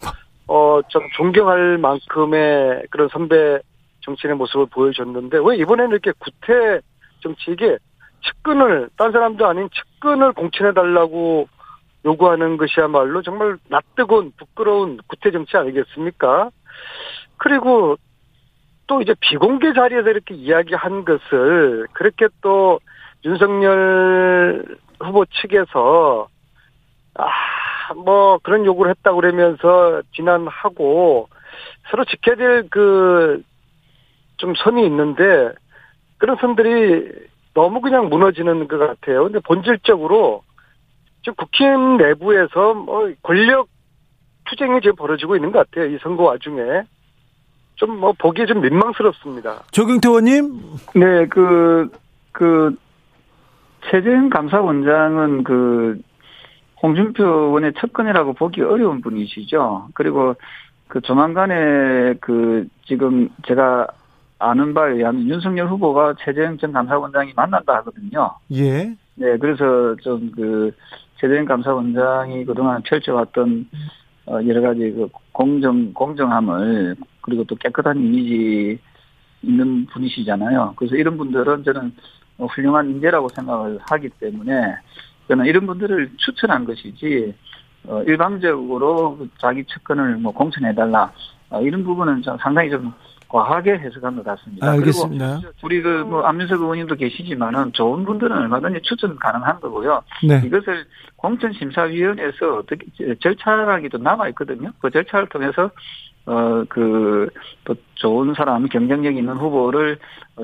어, 0.47 0.79
좀 0.87 1.03
존경할 1.15 1.77
만큼의 1.77 2.83
그런 2.89 3.09
선배 3.09 3.59
정치인의 4.01 4.37
모습을 4.37 4.67
보여줬는데, 4.67 5.39
왜 5.43 5.57
이번에는 5.57 5.91
이렇게 5.91 6.11
구태 6.17 6.79
정치 7.21 7.51
이게 7.51 7.77
측근을, 8.23 8.89
딴 8.97 9.11
사람도 9.11 9.45
아닌 9.45 9.69
측근을 9.69 10.33
공천해달라고 10.33 11.47
요구하는 12.05 12.57
것이야말로 12.57 13.21
정말 13.21 13.57
낯뜨거운, 13.69 14.31
부끄러운 14.37 14.99
구태 15.07 15.31
정치 15.31 15.57
아니겠습니까? 15.57 16.49
그리고 17.37 17.97
또 18.87 19.01
이제 19.01 19.13
비공개 19.19 19.73
자리에서 19.73 20.09
이렇게 20.09 20.33
이야기한 20.33 21.03
것을 21.03 21.87
그렇게 21.93 22.27
또 22.41 22.79
윤석열 23.25 24.77
후보 25.01 25.25
측에서 25.25 26.29
아, 27.15 27.93
뭐 27.95 28.37
그런 28.43 28.65
요구를 28.65 28.91
했다고 28.91 29.17
그러면서 29.17 30.01
비난하고 30.11 31.29
서로 31.89 32.05
지켜야 32.05 32.35
될 32.35 32.69
그 32.69 33.43
좀 34.37 34.53
선이 34.55 34.85
있는데 34.85 35.51
그런 36.17 36.37
선들이 36.39 37.11
너무 37.53 37.81
그냥 37.81 38.09
무너지는 38.09 38.67
것 38.67 38.77
같아요. 38.77 39.23
근데 39.23 39.39
본질적으로 39.39 40.43
지금 41.27 41.35
국힘 41.35 41.97
내부에서 41.97 42.73
뭐 42.73 43.11
권력 43.21 43.67
투쟁이 44.45 44.79
지금 44.79 44.95
벌어지고 44.95 45.35
있는 45.35 45.51
것 45.51 45.69
같아요. 45.69 45.93
이 45.93 45.97
선거 46.01 46.23
와중에. 46.23 46.61
좀 47.75 47.99
뭐 47.99 48.13
보기에 48.17 48.45
좀 48.45 48.61
민망스럽습니다. 48.61 49.63
조경태 49.71 50.07
의원님? 50.07 50.61
네, 50.95 51.27
그, 51.27 51.91
그, 52.31 52.75
최재형 53.91 54.29
감사원장은 54.29 55.43
그 55.43 56.01
홍준표 56.81 57.23
의원의 57.23 57.73
측근이라고 57.79 58.33
보기 58.33 58.61
어려운 58.61 59.01
분이시죠. 59.01 59.89
그리고 59.93 60.35
그 60.87 61.01
조만간에 61.01 62.15
그 62.19 62.67
지금 62.87 63.29
제가 63.47 63.87
아는 64.39 64.73
바에 64.73 64.93
의하면 64.93 65.27
윤석열 65.27 65.67
후보가 65.67 66.15
최재형 66.19 66.57
전 66.57 66.71
감사원장이 66.71 67.33
만난다 67.35 67.75
하거든요. 67.75 68.31
예. 68.53 68.95
네, 69.15 69.37
그래서 69.37 69.95
좀 70.01 70.31
그 70.35 70.71
최재형 71.19 71.45
감사원장이 71.45 72.45
그동안 72.45 72.81
펼쳐왔던 72.83 73.69
어 74.27 74.39
여러 74.45 74.61
가지 74.61 74.91
그 74.91 75.07
공정 75.31 75.93
공정함을 75.93 76.95
그리고 77.21 77.43
또 77.45 77.55
깨끗한 77.55 77.97
이미지 77.97 78.79
있는 79.41 79.85
분이시잖아요. 79.87 80.73
그래서 80.75 80.95
이런 80.95 81.17
분들은 81.17 81.63
저는 81.63 81.93
어, 82.39 82.45
훌륭한 82.45 82.89
인재라고 82.89 83.29
생각을 83.29 83.79
하기 83.89 84.09
때문에 84.19 84.75
저는 85.27 85.45
이런 85.45 85.65
분들을 85.65 86.11
추천한 86.17 86.65
것이지 86.65 87.33
어, 87.87 88.03
일방적으로 88.03 89.27
자기 89.39 89.63
측근을 89.65 90.17
뭐 90.17 90.31
공천해달라 90.33 91.11
어, 91.49 91.61
이런 91.61 91.83
부분은 91.83 92.21
좀 92.21 92.37
상당히 92.37 92.69
좀 92.69 92.93
과하게 93.29 93.79
해석한 93.79 94.15
것 94.15 94.25
같습니다. 94.25 94.71
알겠습니다. 94.71 95.39
그리고 95.41 95.53
우리 95.63 95.81
그뭐 95.81 96.23
안민석 96.23 96.61
의원님도 96.61 96.95
계시지만은 96.95 97.73
좋은 97.73 98.05
분들은 98.05 98.35
얼마든지 98.35 98.81
추천 98.83 99.15
가능한 99.17 99.59
거고요. 99.59 100.01
네. 100.27 100.41
이것을 100.45 100.85
공천심사위원회에서 101.17 102.57
어떻게 102.59 102.85
절차라기 103.19 103.89
도 103.89 103.97
남아 103.97 104.29
있거든요. 104.29 104.71
그 104.79 104.89
절차를 104.89 105.27
통해서 105.29 105.69
어, 106.27 106.65
그, 106.67 107.29
또 107.63 107.73
좋은 107.95 108.33
사람, 108.33 108.67
경쟁력 108.67 109.15
있는 109.15 109.37
후보를 109.37 109.97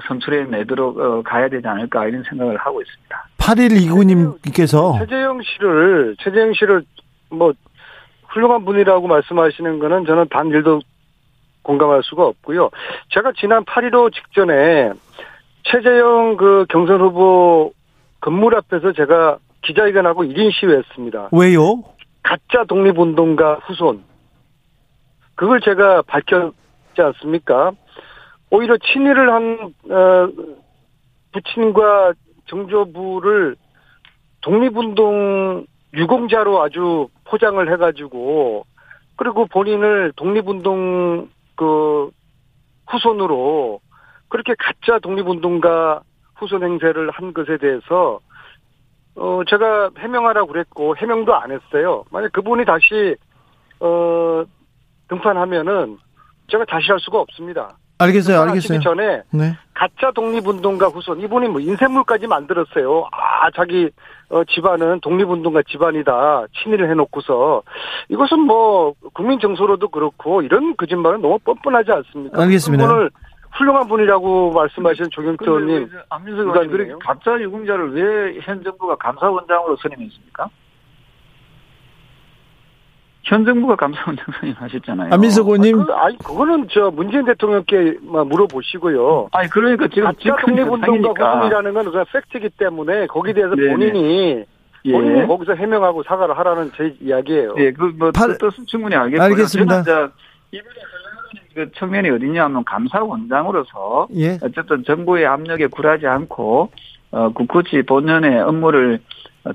선출해 0.07 0.45
내도록 0.45 0.97
어, 0.97 1.21
가야 1.23 1.49
되지 1.49 1.67
않을까 1.67 2.07
이런 2.07 2.23
생각을 2.23 2.55
하고 2.55 2.81
있습니다. 2.81 3.27
8129님께서 3.37 4.97
최재형 4.99 5.41
씨를, 5.43 6.15
최재형 6.19 6.53
씨를 6.53 6.83
뭐, 7.29 7.51
훌륭한 8.29 8.63
분이라고 8.63 9.07
말씀하시는 9.07 9.79
거는 9.79 10.05
저는 10.05 10.27
단 10.29 10.47
일도 10.47 10.81
공감할 11.63 12.01
수가 12.03 12.25
없고요. 12.25 12.69
제가 13.09 13.31
지난 13.37 13.63
8.15 13.65 14.13
직전에 14.13 14.91
최재형 15.63 16.37
그 16.37 16.65
경선 16.69 17.01
후보 17.01 17.73
건물 18.19 18.55
앞에서 18.55 18.93
제가 18.93 19.37
기자회견하고 19.63 20.23
1인 20.23 20.51
시위했습니다. 20.53 21.29
왜요? 21.31 21.83
가짜 22.21 22.63
독립운동가 22.67 23.59
후손. 23.63 24.03
그걸 25.35 25.61
제가 25.61 26.03
밝혔지 26.03 26.53
않습니까? 26.97 27.71
오히려 28.49 28.77
친일을 28.77 29.33
한 29.33 29.73
어, 29.89 30.29
부친과 31.31 32.13
정조부를 32.45 33.55
독립운동 34.41 35.65
유공자로 35.95 36.61
아주 36.61 37.07
포장을 37.25 37.71
해가지고 37.71 38.65
그리고 39.15 39.45
본인을 39.47 40.13
독립운동 40.15 41.29
그 41.55 42.11
후손으로 42.87 43.79
그렇게 44.29 44.55
가짜 44.57 44.99
독립운동가 44.99 46.01
후손 46.35 46.63
행세를 46.63 47.11
한 47.11 47.33
것에 47.33 47.57
대해서 47.57 48.19
어 49.15 49.41
제가 49.47 49.91
해명하라고 49.97 50.47
그랬고 50.47 50.95
해명도 50.97 51.35
안 51.35 51.51
했어요. 51.51 52.03
만약 52.11 52.31
그분이 52.31 52.65
다시 52.65 53.15
어 53.79 54.43
등판하면은 55.07 55.99
제가 56.47 56.65
다시 56.65 56.89
할 56.89 56.99
수가 56.99 57.19
없습니다. 57.19 57.77
알겠어요, 58.03 58.41
알겠어요. 58.41 58.79
전에 58.81 59.21
네. 59.31 59.57
가짜 59.73 60.11
독립운동가 60.13 60.87
후손 60.87 61.19
이분이 61.21 61.47
뭐 61.49 61.59
인쇄물까지 61.59 62.27
만들었어요. 62.27 63.07
아 63.11 63.49
자기 63.55 63.89
어, 64.29 64.43
집안은 64.45 64.99
독립운동가 65.01 65.61
집안이다 65.67 66.45
친일을 66.63 66.89
해놓고서 66.91 67.63
이것은 68.09 68.39
뭐 68.41 68.93
국민 69.13 69.39
정서로도 69.39 69.89
그렇고 69.89 70.41
이런 70.41 70.75
거짓말은 70.77 71.21
너무 71.21 71.39
뻔뻔하지 71.39 71.91
않습니까? 71.91 72.41
알겠습니다. 72.41 72.85
오늘 72.85 73.09
훌륭한 73.53 73.87
분이라고 73.87 74.51
말씀하신 74.51 75.09
조경태 75.11 75.45
의원님. 75.45 75.89
안민석 76.09 76.47
의원님 76.55 76.99
가짜 76.99 77.39
유공자를 77.39 77.93
왜 77.93 78.39
현 78.41 78.63
정부가 78.63 78.95
감사원장으로 78.95 79.75
선임했습니까? 79.77 80.49
현 83.23 83.45
정부가 83.45 83.75
감사원장 83.75 84.25
선임하셨잖아요. 84.39 85.13
안민석 85.13 85.47
의원님. 85.47 85.79
아, 85.79 85.85
그, 85.85 85.93
아니, 85.93 86.17
그거는 86.17 86.67
저 86.69 86.91
문재인 86.91 87.25
대통령께 87.25 87.97
물어보시고요. 88.01 89.29
아니, 89.31 89.49
그러니까 89.49 89.87
지금 89.87 90.11
독립운동가 90.45 91.35
후손이라는 91.35 91.73
건 91.73 91.91
그냥 91.91 92.05
팩트이기 92.11 92.49
때문에 92.57 93.07
거기에 93.07 93.33
대해서 93.33 93.55
네네. 93.55 93.71
본인이 93.71 94.45
예. 94.85 94.91
본인이 94.91 95.25
거기서 95.25 95.53
해명하고 95.53 96.03
사과를 96.03 96.37
하라는 96.37 96.71
제 96.75 96.93
이야기예요. 96.99 97.55
예, 97.57 97.71
그뭐 97.71 98.11
뜻은 98.11 98.65
충분히 98.67 98.95
알겠고요. 98.95 99.23
알겠습니다. 99.23 99.81
이번에 100.51 100.75
그 101.55 101.71
측면이 101.71 102.09
어디냐 102.09 102.43
하면 102.45 102.63
감사원장으로서 102.65 104.07
예. 104.15 104.37
어쨌든 104.43 104.83
정부의 104.83 105.25
압력에 105.25 105.67
굴하지 105.67 106.07
않고 106.07 106.71
어, 107.11 107.29
굳굳이 107.29 107.83
본연의 107.83 108.41
업무를 108.41 108.99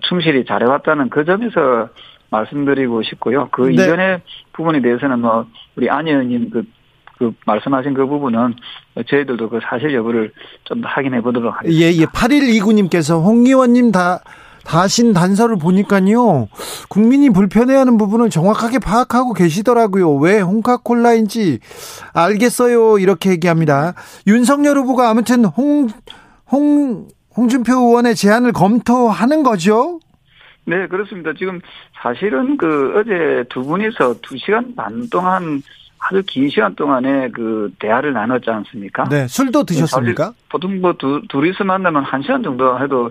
충실히 0.03 0.45
잘해왔다는 0.45 1.11
그 1.11 1.25
점에서 1.25 1.89
말씀드리고 2.31 3.03
싶고요. 3.03 3.49
그 3.51 3.63
네. 3.63 3.75
이전의 3.75 4.21
부분에 4.53 4.81
대해서는 4.83 5.21
뭐 5.21 5.47
우리 5.77 5.89
안 5.91 6.07
의원님 6.07 6.51
그, 6.51 6.65
그 7.19 7.33
말씀하신 7.47 7.95
그 7.95 8.07
부분은 8.07 8.55
저희들도 9.09 9.49
그 9.49 9.61
사실 9.63 9.95
여부를 9.95 10.33
좀 10.65 10.83
더 10.83 10.89
확인해 10.89 11.21
보도록 11.21 11.55
하겠습니다. 11.55 11.85
예, 11.87 11.93
예. 11.93 12.05
8129님께서 12.07 13.23
홍 13.23 13.47
의원님 13.47 13.93
다 13.93 14.21
다신 14.65 15.15
단서를 15.15 15.57
보니까요. 15.57 16.49
국민이 16.91 17.31
불편해하는 17.31 17.97
부분을 17.97 18.29
정확하게 18.29 18.81
파악하고 18.81 19.33
계시더라고요. 19.33 20.15
왜 20.17 20.41
홍카콜라인지 20.41 21.61
알겠어요. 22.13 22.99
이렇게 22.99 23.31
얘기합니다. 23.31 23.95
윤석열 24.27 24.77
후보가 24.77 25.09
아무튼 25.09 25.47
홍, 25.47 25.89
홍, 26.53 27.09
홍준표 27.35 27.73
의원의 27.73 28.15
제안을 28.15 28.53
검토하는 28.53 29.43
거죠? 29.43 30.01
네, 30.69 30.87
그렇습니다. 30.87 31.33
지금 31.33 31.61
사실은 32.03 32.57
그 32.57 32.95
어제 32.99 33.45
두 33.49 33.63
분이서 33.63 34.17
두 34.21 34.37
시간 34.37 34.75
반 34.75 35.09
동안 35.11 35.63
아주 35.99 36.23
긴 36.27 36.49
시간 36.51 36.75
동안에 36.75 37.31
그 37.31 37.73
대화를 37.79 38.13
나눴지 38.13 38.51
않습니까? 38.51 39.09
네, 39.09 39.27
술도 39.27 39.65
드셨습니까? 39.65 40.33
보통 40.49 40.81
뭐 40.81 40.93
두, 40.93 41.23
둘이서 41.29 41.65
만나면 41.65 42.05
한 42.05 42.23
시간 42.23 42.43
정도 42.43 42.79
해도 42.79 43.11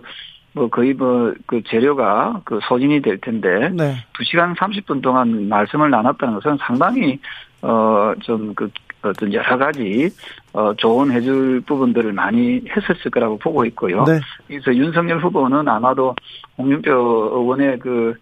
뭐 0.54 0.70
거의 0.70 0.94
뭐 0.94 1.34
그 1.46 1.62
재료가 1.68 2.42
그 2.44 2.60
소진이 2.68 3.02
될 3.02 3.18
텐데 3.20 3.70
네. 3.70 3.96
2시간 4.20 4.56
30분 4.56 5.02
동안 5.02 5.48
말씀을 5.50 5.90
나눴다는 5.90 6.36
것은 6.36 6.58
상당히 6.60 7.20
어좀 7.62 8.54
그 8.56 8.70
어떤 9.04 9.34
여러 9.34 9.58
가지 9.58 10.10
어 10.54 10.74
조언해 10.74 11.22
줄 11.22 11.62
부분들을 11.62 12.14
많이 12.14 12.62
했었을 12.70 13.12
거라고 13.12 13.38
보고 13.38 13.64
있고요. 13.66 14.04
네. 14.06 14.20
그래서 14.48 14.74
윤석열 14.76 15.20
후보는 15.20 15.68
아마도 15.68 16.16
홍준표 16.58 16.92
의원의 16.92 17.80
그 17.80 18.16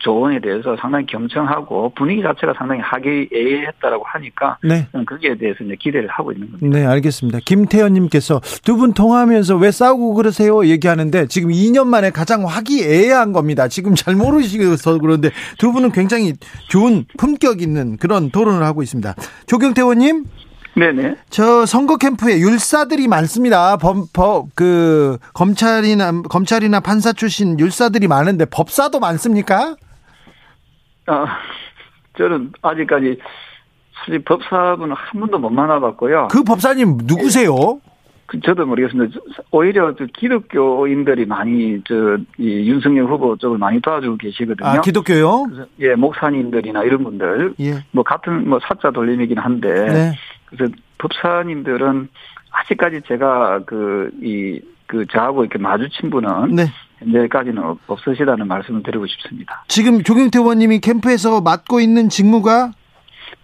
조언에 0.00 0.40
대해서 0.40 0.76
상당히 0.80 1.06
경청하고 1.06 1.92
분위기 1.96 2.22
자체가 2.22 2.54
상당히 2.58 2.80
하기애애했다라고 2.80 4.04
하니까 4.04 4.58
네. 4.62 4.86
거기에 5.06 5.36
대해서 5.36 5.62
이제 5.64 5.76
기대를 5.78 6.08
하고 6.08 6.32
있는 6.32 6.50
겁니다. 6.50 6.78
네, 6.78 6.84
알겠습니다. 6.86 7.38
김태현님께서 7.44 8.40
두 8.64 8.76
분 8.76 8.92
통화하면서 8.94 9.56
왜 9.58 9.70
싸우고 9.70 10.14
그러세요? 10.14 10.64
얘기하는데 10.66 11.26
지금 11.28 11.50
2년 11.50 11.86
만에 11.86 12.10
가장 12.10 12.44
화기애애한 12.46 13.32
겁니다. 13.32 13.68
지금 13.68 13.94
잘 13.94 14.16
모르시서 14.16 14.98
그런데 14.98 15.30
두 15.58 15.72
분은 15.72 15.92
굉장히 15.92 16.32
좋은 16.68 17.04
품격 17.18 17.62
있는 17.62 17.96
그런 17.98 18.30
토론을 18.30 18.62
하고 18.64 18.82
있습니다. 18.82 19.14
조경태 19.46 19.82
의원님. 19.82 20.24
네네. 20.74 21.16
저 21.28 21.66
선거 21.66 21.96
캠프에 21.96 22.38
율사들이 22.38 23.08
많습니다. 23.08 23.76
법, 23.76 24.12
법, 24.12 24.46
그, 24.54 25.18
검찰이나, 25.34 26.22
검찰이나 26.22 26.80
판사 26.80 27.12
출신 27.12 27.58
율사들이 27.60 28.08
많은데 28.08 28.46
법사도 28.46 28.98
많습니까? 29.00 29.76
아, 31.06 31.26
저는 32.16 32.52
아직까지 32.62 33.18
사실 34.04 34.24
법사분은 34.24 34.94
한 34.96 35.20
번도 35.20 35.38
못 35.38 35.50
만나봤고요. 35.50 36.28
그 36.30 36.42
법사님 36.42 36.98
누구세요? 37.04 37.80
그 38.26 38.40
저도 38.40 38.64
모르겠습니다. 38.64 39.20
오히려 39.50 39.94
기독교인들이 39.94 41.26
많이 41.26 41.82
저 41.84 42.16
이 42.38 42.68
윤석열 42.68 43.06
후보 43.06 43.36
쪽을 43.36 43.58
많이 43.58 43.80
도와주고 43.80 44.16
계시거든요. 44.16 44.66
아 44.68 44.80
기독교요? 44.80 45.46
예, 45.80 45.94
목사님들이나 45.94 46.82
이런 46.84 47.04
분들, 47.04 47.54
예. 47.60 47.84
뭐 47.90 48.02
같은 48.02 48.48
뭐 48.48 48.58
사자 48.66 48.90
돌림이긴 48.90 49.38
한데, 49.38 49.68
네. 49.68 50.12
그래서 50.52 50.72
법사님들은 50.98 52.08
아직까지 52.50 53.02
제가 53.08 53.64
그, 53.66 54.10
이, 54.22 54.60
그, 54.86 55.06
저하고 55.06 55.44
이렇게 55.44 55.58
마주친 55.58 56.10
분은. 56.10 56.54
네. 56.54 56.66
현재까지는 57.02 57.60
없으시다는 57.86 58.46
말씀을 58.46 58.82
드리고 58.82 59.06
싶습니다. 59.06 59.64
지금 59.68 60.02
조경태 60.02 60.38
의원님이 60.38 60.78
캠프에서 60.78 61.40
맡고 61.40 61.80
있는 61.80 62.08
직무가? 62.08 62.72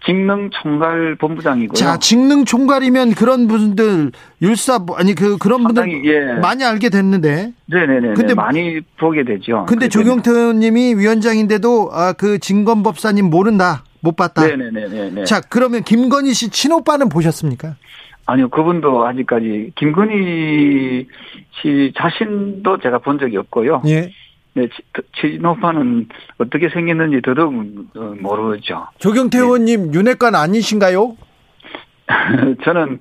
직능 0.07 0.51
총괄 0.51 1.17
본부장이고요. 1.17 1.75
자, 1.75 1.99
직능 1.99 2.45
총괄이면 2.45 3.15
그런 3.15 3.49
분들 3.49 4.13
율사 4.41 4.85
아니 4.97 5.15
그 5.15 5.39
그런 5.39 5.65
분들 5.65 6.05
예. 6.05 6.41
많이 6.41 6.65
알게 6.65 6.89
됐는데. 6.89 7.53
네, 7.67 7.87
네, 7.87 8.01
네. 8.01 8.15
근데 8.15 8.35
많이 8.35 8.81
보게 8.99 9.25
되죠. 9.25 9.67
근데 9.69 9.89
조경태 9.89 10.31
의원님이 10.31 10.95
위원장인데도 10.95 11.91
아, 11.93 12.13
그 12.13 12.39
진검 12.39 12.83
법사님 12.83 13.29
모른다. 13.29 13.83
못 14.01 14.17
봤다. 14.17 14.47
네네네. 14.47 15.25
자, 15.25 15.41
그러면 15.41 15.83
김건희 15.83 16.33
씨 16.35 16.51
친오빠는 16.51 17.09
보셨습니까? 17.09 17.77
아니요, 18.27 18.49
그분도 18.51 19.07
아직까지 19.07 19.73
김건희 19.77 21.07
씨 21.63 21.93
자신도 21.97 22.79
제가 22.79 22.99
본 22.99 23.19
적이 23.19 23.39
없고요. 23.39 23.83
예. 23.87 24.13
네, 24.55 24.69
친오빠는 25.21 26.09
어떻게 26.39 26.69
생겼는지 26.69 27.23
더더욱 27.23 27.55
어, 27.97 28.15
모르죠. 28.21 28.87
조경태 28.99 29.39
네. 29.39 29.45
의원님 29.45 29.95
윤핵관 29.95 30.35
아니신가요? 30.35 31.17
저는 32.65 32.99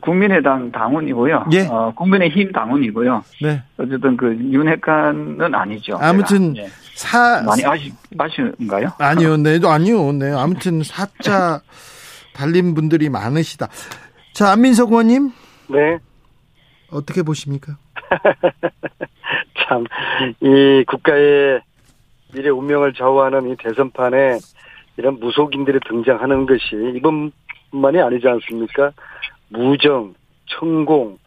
국민의당 0.00 0.72
당원이고요. 0.72 1.46
예. 1.52 1.66
어, 1.66 1.92
국민의힘 1.94 2.52
당원이고요. 2.52 3.22
네. 3.42 3.62
어쨌든 3.76 4.16
그 4.16 4.34
윤핵관은 4.34 5.54
아니죠. 5.54 5.98
아무튼 6.00 6.54
네. 6.54 6.66
사 6.94 7.42
많이 7.42 7.64
아시 7.64 7.92
아시는가요? 8.16 8.92
아니요, 8.98 9.36
네, 9.36 9.58
아니요, 9.64 10.12
네. 10.12 10.32
아무튼 10.32 10.82
사자 10.82 11.60
달린 12.32 12.74
분들이 12.74 13.08
많으시다. 13.10 13.68
자, 14.32 14.52
안민석 14.52 14.90
의원님. 14.90 15.30
네. 15.68 15.98
어떻게 16.90 17.22
보십니까? 17.22 17.76
참, 19.68 19.84
이 20.40 20.84
국가의 20.86 21.60
미래 22.32 22.48
운명을 22.48 22.94
좌우하는 22.94 23.50
이 23.50 23.56
대선판에 23.56 24.38
이런 24.96 25.18
무속인들이 25.20 25.80
등장하는 25.86 26.46
것이 26.46 26.76
이번만이 26.96 28.00
아니지 28.00 28.26
않습니까? 28.28 28.92
무정, 29.52 30.14
천공, 30.46 31.18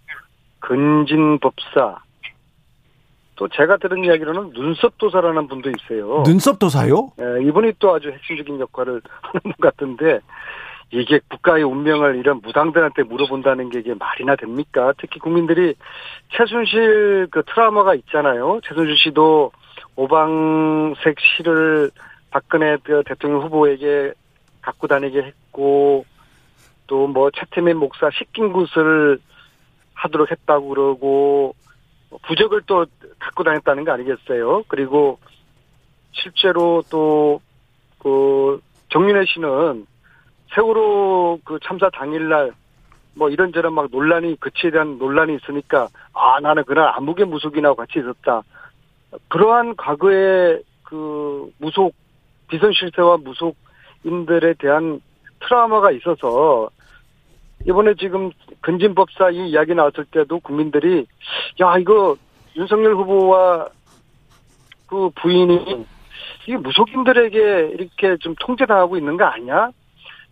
근진법사, 0.60 2.00
또 3.36 3.48
제가 3.50 3.78
들은 3.78 4.04
이야기로는 4.04 4.52
눈썹도사라는 4.54 5.48
분도 5.48 5.70
있어요. 5.70 6.24
눈썹도사요? 6.26 7.12
네, 7.18 7.44
이분이 7.48 7.74
또 7.80 7.94
아주 7.94 8.10
핵심적인 8.10 8.60
역할을 8.60 9.02
하는 9.22 9.42
분 9.44 9.54
같은데 9.60 10.20
이게 10.92 11.20
국가의 11.30 11.64
운명을 11.64 12.16
이런 12.16 12.40
무당들한테 12.42 13.04
물어본다는 13.04 13.70
게 13.70 13.80
이게 13.80 13.94
말이나 13.94 14.36
됩니까? 14.36 14.94
특히 14.98 15.20
국민들이 15.20 15.76
최순실 16.30 17.28
그 17.32 17.44
트라우마가 17.44 17.96
있잖아요. 17.96 18.62
최순실 18.64 18.96
씨도 18.98 19.52
오방색 19.98 21.18
실을 21.20 21.92
박근혜 22.32 22.78
그 22.84 23.04
대통령 23.06 23.42
후보에게 23.42 24.14
갖고 24.62 24.88
다니게 24.88 25.22
했고 25.22 26.06
또 26.88 27.08
뭐 27.08 27.32
차태민 27.32 27.78
목사 27.78 28.10
시킨 28.12 28.54
것을 28.54 29.20
하도록 29.94 30.30
했다고 30.30 30.70
그러고 30.70 31.56
부적을 32.28 32.62
또 32.66 32.86
갖고 33.20 33.44
다녔다는 33.44 33.84
거 33.84 33.92
아니겠어요? 33.92 34.64
그리고 34.68 35.20
실제로 36.12 36.84
또 36.90 37.42
그 38.06 38.62
정윤혜 38.90 39.26
씨는 39.26 39.88
세월호 40.54 41.40
그 41.44 41.58
참사 41.64 41.90
당일날 41.90 42.52
뭐 43.16 43.32
이런저런 43.32 43.74
막 43.74 43.88
논란이 43.90 44.40
그치에 44.40 44.70
대한 44.70 45.00
논란이 45.00 45.38
있으니까 45.38 45.88
아 46.14 46.40
나는 46.40 46.64
그날 46.66 46.90
암흑의 46.90 47.26
무속인하고 47.26 47.76
같이 47.76 47.98
있었다. 47.98 48.44
그러한 49.30 49.76
과거의 49.76 50.62
그 50.84 51.52
무속 51.58 51.96
비선 52.48 52.74
실세와 52.74 53.18
무속인들에 53.18 54.54
대한 54.60 55.02
트라우마가 55.40 55.90
있어서 55.90 56.70
이번에 57.68 57.95
지금 57.95 58.32
근진법사 58.61 59.32
이 59.32 59.49
이야기 59.49 59.74
나왔을 59.74 60.05
때도 60.05 60.39
국민들이 60.39 61.05
야 61.61 61.78
이거 61.78 62.16
윤석열 62.55 62.95
후보와 62.95 63.70
그 64.88 65.09
부인이 65.16 65.86
이 66.47 66.55
무속인들에게 66.55 67.72
이렇게 67.74 68.18
좀 68.18 68.36
통제당하고 68.39 68.97
있는 68.97 69.18
거 69.18 69.26
아니야? 69.26 69.72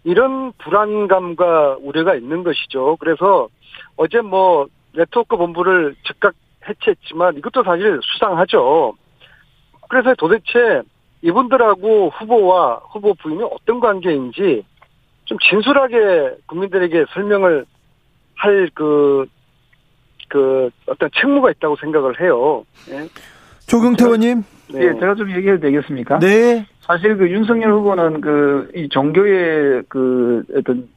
이런 0.03 0.51
불안감과 0.59 1.77
우려가 1.81 2.13
있는 2.15 2.43
것이죠. 2.43 2.97
그래서 2.99 3.47
어제 3.95 4.21
뭐 4.21 4.67
네트워크 4.93 5.35
본부를 5.37 5.95
즉각 6.03 6.35
해체했지만 6.67 7.37
이것도 7.37 7.63
사실 7.63 7.99
수상하죠. 8.03 8.93
그래서 9.89 10.13
도대체 10.15 10.81
이분들하고 11.23 12.09
후보와 12.09 12.81
후보 12.91 13.13
부인이 13.15 13.43
어떤 13.43 13.79
관계인지 13.79 14.63
좀 15.25 15.37
진솔하게 15.49 16.37
국민들에게 16.47 17.05
설명을 17.13 17.65
할 18.35 18.69
그, 18.73 19.25
그 20.29 20.69
어떤 20.87 21.09
책무가 21.19 21.51
있다고 21.51 21.75
생각을 21.77 22.19
해요. 22.21 22.65
예. 22.89 23.07
조경태 23.67 24.03
의원님. 24.05 24.43
네. 24.73 24.85
예, 24.85 24.93
제가 24.99 25.15
좀 25.15 25.29
얘기해도 25.31 25.61
되겠습니까? 25.61 26.19
네. 26.19 26.65
사실 26.81 27.15
그 27.17 27.29
윤석열 27.29 27.71
후보는 27.73 28.21
그 28.21 28.71
이 28.75 28.89
종교의 28.89 29.83
그 29.87 30.43
어떤 30.55 30.87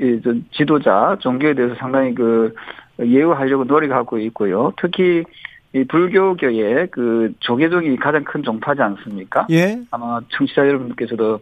이 0.00 0.20
지도자 0.52 1.16
종교에 1.20 1.54
대해서 1.54 1.74
상당히 1.76 2.14
그 2.14 2.54
예우하려고 3.00 3.64
노력하고 3.64 4.18
있고요. 4.18 4.72
특히 4.80 5.24
이 5.74 5.84
불교계의 5.84 6.88
그 6.90 7.32
조계종이 7.40 7.96
가장 7.96 8.22
큰 8.24 8.42
종파지 8.42 8.82
않습니까? 8.82 9.46
예. 9.50 9.80
아마 9.90 10.20
청취자 10.28 10.66
여러분께서도 10.68 11.40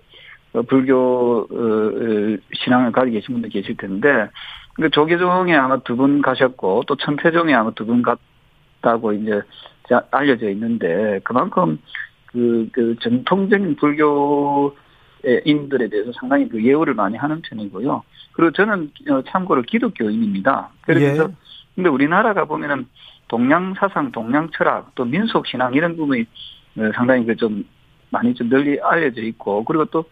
불교 0.69 1.47
어, 1.51 2.37
신앙을 2.55 2.93
가지고 2.93 3.15
계신 3.15 3.35
분들 3.35 3.51
계실 3.51 3.77
텐데 3.77 4.29
그 4.75 4.91
조계종에 4.91 5.55
아마 5.55 5.79
두 5.81 5.97
분 5.97 6.23
가셨고 6.23 6.85
또 6.87 6.97
천태종에 6.97 7.53
아마 7.55 7.71
두 7.73 7.85
분 7.87 8.03
갔다고 8.03 9.13
이제 9.13 9.41
알려져 10.11 10.49
있는데 10.51 11.21
그만큼 11.25 11.79
그, 12.27 12.69
그 12.73 12.97
전통적인 13.01 13.77
불교인들에 13.77 15.89
대해서 15.89 16.13
상당히 16.19 16.49
그 16.49 16.65
예우를 16.65 16.95
많이 16.95 17.17
하는 17.17 17.43
편이고요. 17.43 18.03
그리고 18.33 18.53
저는 18.53 18.91
어, 19.11 19.23
참고로 19.29 19.63
기독교인입니다. 19.63 20.71
그래서 20.83 21.25
예. 21.25 21.29
근데 21.75 21.89
우리나라가 21.91 22.45
보면은 22.45 22.87
동양 23.29 23.75
사상, 23.75 24.13
동양 24.13 24.49
철학, 24.57 24.95
또 24.95 25.05
민속 25.05 25.47
신앙 25.47 25.75
이런 25.75 25.97
부분이 25.97 26.23
어, 26.79 26.91
상당히 26.95 27.25
그 27.25 27.35
좀 27.37 27.65
많이 28.13 28.35
좀 28.35 28.49
널리 28.49 28.81
알려져 28.81 29.23
있고 29.23 29.65
그리고 29.65 29.85
또 29.87 30.05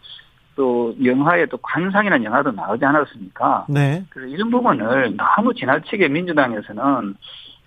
또 0.59 0.93
영화에 1.01 1.45
또 1.45 1.57
관상이라는 1.57 2.25
영화도 2.25 2.51
나오지 2.51 2.83
않았습니까? 2.83 3.67
네. 3.69 4.03
그래서 4.09 4.27
이런 4.29 4.51
부분을 4.51 5.15
너무 5.15 5.53
지나치게 5.53 6.09
민주당에서는 6.09 7.15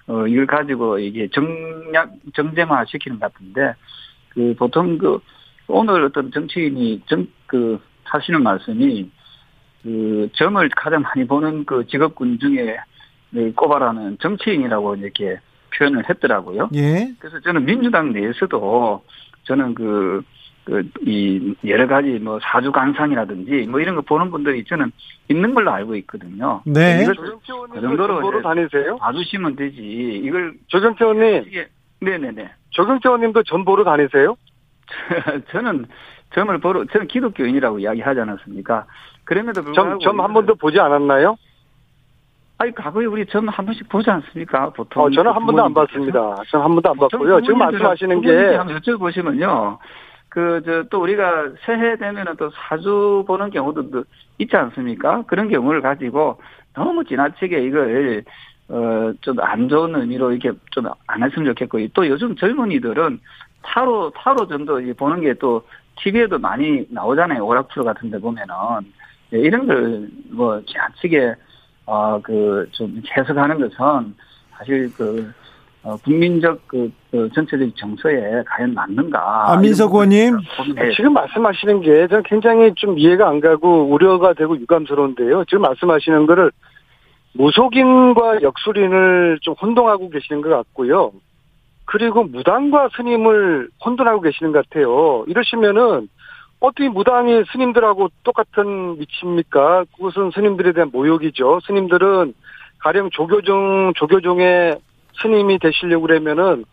어 0.09 0.27
이걸 0.27 0.47
가지고 0.47 0.99
이게 0.99 1.29
정략 1.29 2.13
정쟁화 2.35 2.85
시키는 2.85 3.19
것 3.19 3.33
같은데 3.33 3.75
그 4.29 4.55
보통 4.59 4.99
그 4.99 5.21
오늘 5.69 6.05
어떤 6.05 6.31
정치인이 6.31 7.03
정 7.07 7.27
그 7.53 7.79
하시는 8.05 8.43
말씀이 8.43 9.11
그 9.83 10.31
점을 10.33 10.67
가장 10.71 11.03
많이 11.03 11.27
보는 11.27 11.67
그 11.67 11.87
직업군 11.87 12.39
중에 12.39 12.79
꼽아라는 13.55 14.17
정치인이라고 14.23 14.97
이렇게 14.97 15.39
표현을 15.77 16.09
했더라고요. 16.09 16.71
예. 16.75 17.13
그래서 17.19 17.41
저는 17.41 17.67
민주당 17.67 18.13
내에서도 18.13 19.05
저는 19.45 19.75
그, 19.75 20.23
그, 20.65 20.89
이, 21.07 21.55
여러 21.67 21.87
가지 21.87 22.09
뭐 22.21 22.39
사주관상이라든지 22.43 23.67
뭐 23.69 23.81
이런 23.81 23.97
거 23.97 24.01
보는 24.03 24.31
분들이 24.31 24.65
저는 24.65 24.93
있는 25.29 25.55
걸로 25.55 25.73
알고 25.73 25.97
있거든요. 25.97 26.63
네. 26.65 27.03
이걸 27.03 27.15
그 27.73 27.81
정도로 27.81 28.43
다니세요? 28.43 28.97
봐주시면 28.99 29.57
되지. 29.57 29.81
이걸. 30.25 30.55
조경태 30.69 31.05
의원님. 31.05 31.45
네네네. 32.01 32.51
조경태 32.71 33.09
의원님도 33.09 33.43
전 33.45 33.65
보러 33.65 33.85
다니세요? 33.85 34.37
저는 35.51 35.87
점을 36.35 36.59
보러 36.59 36.85
저는 36.87 37.09
기독교인이라고 37.09 37.79
이야기하지 37.81 38.21
않았습니까? 38.21 38.87
그럼에도 39.25 39.63
불구하고 39.63 39.99
점점 39.99 40.33
번도 40.33 40.55
보지 40.57 40.79
않았나요? 40.81 41.37
아니 42.59 42.73
과거에 42.73 43.07
우리 43.07 43.27
점 43.27 43.49
한 43.49 43.67
번씩 43.67 43.89
보지 43.89 44.09
않습니까? 44.11 44.71
보통 44.71 45.03
어, 45.05 45.11
저는 45.11 45.33
한 45.33 45.45
번도 45.45 45.65
안 45.65 45.75
봤습니다. 45.75 46.37
저는 46.51 46.65
한 46.65 46.75
번도 46.75 46.91
안 46.91 46.97
봤고요. 46.97 47.41
지금 47.41 47.59
말씀하시는 47.59 48.21
게 48.21 48.55
한번 48.55 48.79
여쭤보시면요. 48.79 49.79
그 50.33 50.63
저 50.65 50.85
또 50.89 51.03
우리가 51.03 51.53
새해 51.67 51.97
되면은 51.97 52.37
또 52.37 52.51
사주 52.51 53.25
보는 53.27 53.51
경우도 53.51 54.05
있지 54.39 54.57
않습니까? 54.57 55.23
그런 55.27 55.49
경우를 55.49 55.83
가지고 55.83 56.41
너무 56.75 57.05
지나치게 57.05 57.63
이걸 57.67 58.25
어, 58.69 59.13
좀 59.21 59.39
안 59.41 59.69
좋은 59.69 59.95
의미로 59.95 60.33
이렇게 60.33 60.57
좀 60.71 60.87
안 61.07 61.23
했으면 61.23 61.49
좋겠고, 61.55 61.87
또 61.93 62.07
요즘 62.09 62.35
젊은이들은 62.37 63.21
타로, 63.63 64.11
타로 64.17 64.49
정도 64.49 64.81
보는 64.97 65.21
게 65.21 65.35
또 65.35 65.63
TV에도 66.01 66.39
많이 66.39 66.87
나오잖아요. 66.89 67.45
오락풀 67.45 67.85
같은 67.85 68.11
데 68.11 68.19
보면은. 68.19 68.55
네, 69.31 69.39
이런 69.41 69.67
걸 69.67 70.09
뭐 70.31 70.63
지나치게, 70.65 71.35
어, 71.87 72.21
그, 72.23 72.67
좀 72.73 73.03
해석하는 73.17 73.61
것은 73.61 74.15
사실 74.57 74.91
그, 74.97 75.31
어, 75.85 75.97
국민적 75.97 76.61
그, 76.69 76.93
그 77.11 77.29
전체적 77.35 77.77
정서에 77.77 78.43
과연 78.47 78.73
맞는가. 78.75 79.53
안민석 79.53 79.93
의원님. 79.93 80.37
네. 80.77 80.93
지금 80.95 81.13
말씀하시는 81.13 81.81
게 81.81 82.07
저는 82.07 82.23
굉장히 82.25 82.73
좀 82.77 82.99
이해가 82.99 83.29
안 83.29 83.41
가고 83.41 83.85
우려가 83.87 84.33
되고 84.33 84.57
유감스러운데요. 84.57 85.45
지금 85.47 85.63
말씀하시는 85.63 86.27
거를 86.27 86.53
무속인과 87.35 88.43
역술인을 88.43 89.39
좀 89.41 89.55
혼동하고 89.61 90.11
계시는 90.11 90.43
것 90.43 90.51
같고요. 90.51 91.13
그리고 91.85 92.25
무당과 92.25 92.91
스님을 92.97 93.69
혼돈하고 93.85 94.21
계시는 94.21 94.53
것 94.53 94.69
같아요. 94.69 95.25
이러시면은 95.27 96.09
어떻게 96.61 96.89
무당이 96.89 97.43
스님들하고 97.51 98.09
똑같은 98.23 99.01
위치입니까? 99.01 99.85
그것은 99.97 100.31
스님들에 100.33 100.73
대한 100.73 100.91
모욕이죠. 100.93 101.59
스님들은 101.67 102.35
가령 102.79 103.11
조교종 103.11 103.93
조교종의 103.97 104.79
스님이 105.21 105.59
되시려고 105.59 106.07
그러면은 106.07 106.65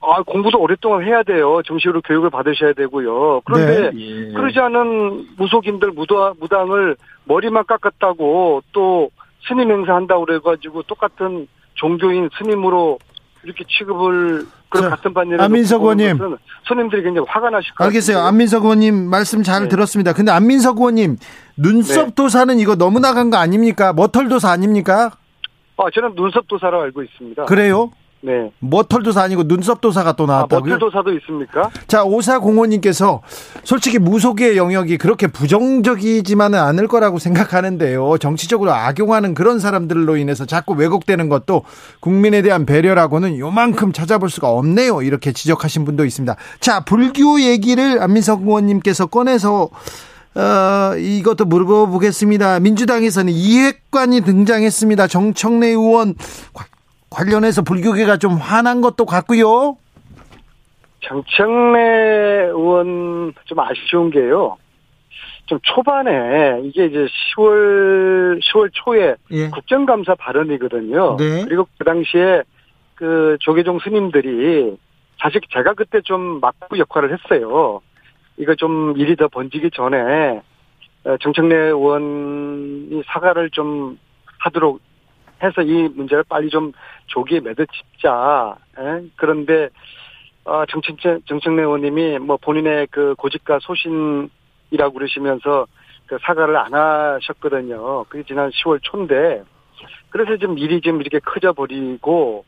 아, 0.00 0.22
공부도 0.22 0.60
오랫동안 0.60 1.02
해야 1.02 1.22
돼요. 1.22 1.62
정식으로 1.64 2.02
교육을 2.02 2.28
받으셔야 2.30 2.74
되고요. 2.74 3.40
그런데 3.44 3.90
네, 3.90 3.98
예. 4.28 4.32
그러지 4.32 4.58
않은 4.58 5.28
무속인들 5.38 5.92
무당, 5.92 6.34
무당을 6.38 6.96
머리만 7.24 7.64
깎았다고 7.66 8.62
또 8.72 9.10
스님 9.48 9.70
행사한다고 9.70 10.26
그래가지고 10.26 10.82
똑같은 10.82 11.48
종교인 11.74 12.28
스님으로 12.38 12.98
이렇게 13.44 13.64
취급을 13.68 14.46
그런 14.68 14.90
같은 14.90 15.14
반열에 15.14 15.42
안민석 15.42 15.82
의원님 15.82 16.18
스님들이 16.66 17.02
굉장히 17.02 17.26
화가 17.28 17.50
나실 17.50 17.74
것 17.74 17.84
알겠어요. 17.84 18.18
안민석 18.18 18.64
의원님 18.64 19.08
말씀 19.08 19.42
잘 19.42 19.64
네. 19.64 19.68
들었습니다. 19.68 20.12
근데 20.12 20.32
안민석 20.32 20.78
의원님 20.78 21.16
눈썹 21.56 22.06
네. 22.06 22.14
도사는 22.14 22.58
이거 22.58 22.74
너무 22.74 23.00
나간 23.00 23.30
거 23.30 23.36
아닙니까? 23.36 23.92
머털 23.92 24.28
도사 24.28 24.50
아닙니까? 24.50 25.12
아 25.76 25.84
저는 25.92 26.14
눈썹 26.14 26.46
도사로 26.48 26.80
알고 26.82 27.02
있습니다. 27.02 27.44
그래요? 27.44 27.90
네. 28.24 28.50
머털 28.58 29.02
도사 29.02 29.20
아니고 29.20 29.46
눈썹 29.46 29.82
도사가 29.82 30.12
또 30.12 30.24
나왔다고요? 30.24 30.72
아, 30.72 30.76
머털 30.76 30.78
도사도 30.78 31.12
있습니까? 31.18 31.68
자, 31.86 32.04
오사공호님께서 32.04 33.20
솔직히 33.64 33.98
무속의 33.98 34.56
영역이 34.56 34.96
그렇게 34.96 35.26
부정적이지만은 35.26 36.58
않을 36.58 36.88
거라고 36.88 37.18
생각하는데요. 37.18 38.16
정치적으로 38.16 38.72
악용하는 38.72 39.34
그런 39.34 39.58
사람들로 39.58 40.16
인해서 40.16 40.46
자꾸 40.46 40.72
왜곡되는 40.72 41.28
것도 41.28 41.64
국민에 42.00 42.40
대한 42.40 42.64
배려라고는 42.64 43.38
요만큼 43.38 43.92
찾아볼 43.92 44.30
수가 44.30 44.48
없네요. 44.48 45.02
이렇게 45.02 45.32
지적하신 45.32 45.84
분도 45.84 46.06
있습니다. 46.06 46.34
자, 46.60 46.80
불교 46.80 47.42
얘기를 47.42 48.00
안민석 48.00 48.40
의원님께서 48.40 49.04
꺼내서 49.04 49.68
어, 50.36 50.96
이것도 50.96 51.44
물어보겠습니다. 51.44 52.60
민주당에서는 52.60 53.32
이핵관이 53.32 54.22
등장했습니다. 54.22 55.06
정청래 55.06 55.68
의원 55.68 56.14
관련해서 57.10 57.62
불교계가 57.62 58.16
좀 58.16 58.34
화난 58.34 58.80
것도 58.80 59.06
같고요. 59.06 59.76
정청래 61.00 62.46
의원 62.46 63.32
좀 63.44 63.60
아쉬운 63.60 64.10
게요. 64.10 64.56
좀 65.46 65.58
초반에 65.62 66.62
이게 66.64 66.86
이제 66.86 67.06
10월 67.36 68.40
10월 68.40 68.70
초에 68.72 69.14
예. 69.30 69.50
국정감사 69.50 70.14
발언이거든요. 70.14 71.16
네. 71.18 71.44
그리고 71.44 71.68
그 71.78 71.84
당시에 71.84 72.42
그 72.94 73.36
조계종 73.40 73.78
스님들이 73.80 74.76
사실 75.20 75.40
제가 75.52 75.74
그때 75.74 76.00
좀 76.02 76.40
막부 76.40 76.78
역할을 76.78 77.12
했어요. 77.12 77.80
이거 78.36 78.54
좀 78.54 78.94
일이 78.96 79.16
더 79.16 79.28
번지기 79.28 79.70
전에 79.72 80.40
어, 81.04 81.16
정청래 81.18 81.54
의원이 81.54 83.02
사과를 83.06 83.50
좀 83.50 83.98
하도록 84.38 84.80
해서 85.42 85.62
이 85.62 85.88
문제를 85.88 86.24
빨리 86.28 86.48
좀 86.48 86.72
조기에 87.06 87.40
매듭짓자. 87.40 88.56
예? 88.80 89.04
그런데 89.16 89.68
어, 90.44 90.64
정청래, 90.66 91.20
정청래 91.26 91.62
의원님이 91.62 92.18
뭐 92.18 92.36
본인의 92.36 92.88
그 92.90 93.14
고집과 93.16 93.58
소신이라고 93.60 94.92
그러시면서 94.94 95.66
그 96.06 96.18
사과를 96.22 96.56
안 96.56 96.74
하셨거든요. 96.74 98.04
그게 98.08 98.24
지난 98.26 98.50
10월 98.50 98.78
초인데 98.82 99.42
그래서 100.10 100.36
지금 100.36 100.58
일이 100.58 100.80
좀 100.80 101.00
이렇게 101.00 101.18
커져 101.18 101.52
버리고 101.52 102.44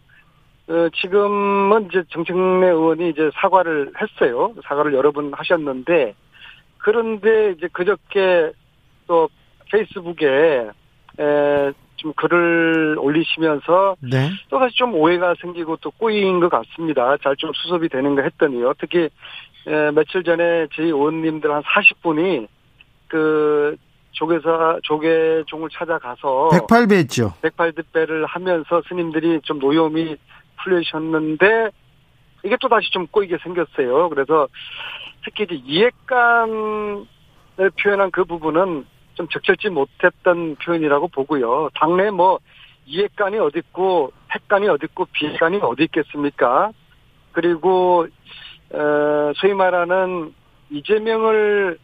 어, 0.69 0.89
지금은 1.01 1.87
이제 1.87 2.03
정청래 2.11 2.69
의원이 2.69 3.11
이제 3.11 3.31
사과를 3.41 3.93
했어요. 4.01 4.53
사과를 4.65 4.95
여러 4.95 5.13
번 5.13 5.33
하셨는데 5.33 6.15
그런데 6.79 7.53
이제 7.57 7.69
그저께 7.73 8.53
또 9.07 9.29
페이스북에 9.71 10.69
에, 11.19 11.73
좀 11.97 12.13
글을 12.15 12.97
올리시면서 12.99 13.97
네. 14.01 14.31
또 14.51 14.59
다시 14.59 14.75
좀 14.77 14.95
오해가 14.95 15.35
생기고 15.41 15.77
또 15.79 15.91
꼬인 15.93 16.41
것 16.41 16.49
같습니다. 16.51 17.17
잘 17.23 17.35
좀 17.37 17.53
수습이 17.55 17.89
되는가 17.89 18.23
했더니요. 18.23 18.75
특히 18.79 19.09
에, 19.67 19.91
며칠 19.93 20.23
전에 20.25 20.67
저희 20.75 20.87
의원님들 20.87 21.51
한 21.53 21.63
40분이 21.63 22.47
그 23.09 23.77
조계사 24.13 24.79
조계종을 24.83 25.69
찾아가서 25.73 26.49
108배 26.53 26.93
했죠. 26.97 27.35
108배를 27.43 28.25
하면서 28.27 28.83
스님들이 28.89 29.41
좀 29.43 29.59
노여움이 29.59 30.17
풀리셨는데 30.67 31.71
이게 32.45 32.57
또 32.61 32.69
다시 32.69 32.91
좀 32.91 33.07
꼬이게 33.07 33.39
생겼어요. 33.43 34.09
그래서 34.09 34.49
특히 35.25 35.45
이제 35.45 35.55
이해감을 35.55 37.07
표현한 37.81 38.11
그 38.11 38.25
부분은 38.25 38.87
좀 39.15 39.29
적절치 39.29 39.71
못했던 39.71 40.57
표현이라고 40.57 41.09
보고요. 41.09 41.71
당내 41.75 42.11
뭐 42.11 42.39
이해관이 42.85 43.39
어딨고 43.39 44.13
핵관이 44.31 44.69
어딨고 44.69 45.07
비핵관이 45.13 45.59
어디 45.63 45.85
있겠습니까? 45.85 46.71
그리고 47.33 48.07
어, 48.73 49.33
소위 49.37 49.55
말하는 49.55 50.35
이재명을 50.71 51.79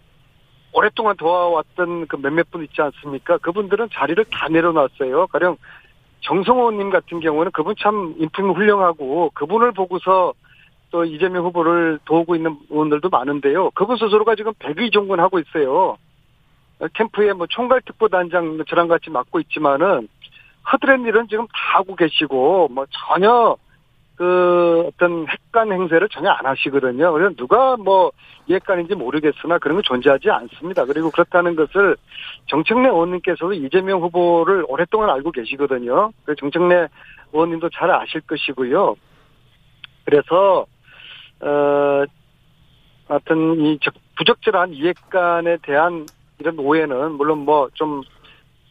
오랫동안 0.73 1.17
도와왔던 1.17 2.07
그 2.07 2.17
몇몇 2.17 2.51
분 2.51 2.65
있지 2.65 2.81
않습니까? 2.81 3.39
그분들은 3.39 3.89
자리를 3.93 4.25
다 4.31 4.49
내려놨어요. 4.49 5.27
가령 5.29 5.57
정성호님 6.23 6.91
같은 6.91 7.21
경우는 7.21 7.53
그분 7.53 7.75
참 7.79 8.15
인품이 8.19 8.55
훌륭하고 8.55 9.31
그분을 9.35 9.73
보고서 9.73 10.33
또 10.91 11.05
이재명 11.05 11.45
후보를 11.47 11.99
도우고 12.05 12.37
있는 12.37 12.57
의원들도 12.71 13.09
많은데요. 13.09 13.71
그분 13.71 13.97
스스로가 13.97 14.35
지금 14.35 14.53
백의 14.59 14.91
종군하고 14.91 15.39
있어요. 15.39 15.97
캠프에 16.95 17.33
뭐 17.33 17.47
총괄특보단장 17.49 18.65
저랑 18.69 18.89
같이 18.89 19.11
맡고 19.11 19.41
있지만은 19.41 20.09
허드렛 20.71 21.01
일은 21.01 21.29
지금 21.29 21.47
다 21.47 21.79
하고 21.79 21.97
계시고 21.97 22.69
뭐 22.69 22.87
전혀 22.91 23.57
그 24.17 24.85
어떤 24.87 25.27
핵관 25.29 25.73
행세를 25.73 26.09
전혀 26.09 26.31
안 26.31 26.47
하시거든요. 26.47 27.13
그래서 27.13 27.35
누가 27.37 27.77
뭐 27.77 28.13
이핵관인지 28.47 28.95
모르겠으나 28.95 29.59
그런 29.59 29.77
건 29.77 29.83
존재하지 29.85 30.31
않습니다. 30.31 30.85
그리고 30.85 31.11
그렇다는 31.11 31.57
것을 31.57 31.97
정청래 32.47 32.89
의원님께서도 32.89 33.55
이재명 33.55 34.01
후보를 34.03 34.65
오랫동안 34.69 35.11
알고 35.11 35.31
계시거든요. 35.33 36.13
그 36.25 36.35
정청래 36.37 36.89
의원님도 37.33 37.71
잘 37.71 37.91
아실 37.91 38.21
것이고요. 38.23 38.95
그래서 40.05 40.67
어 41.41 42.05
하여튼 43.09 43.61
이 43.61 43.79
부적절한 44.17 44.75
이핵관에 44.75 45.57
대한 45.63 46.07
이런 46.39 46.59
오해는 46.59 47.13
물론 47.13 47.39
뭐 47.39 47.69
좀 47.75 48.03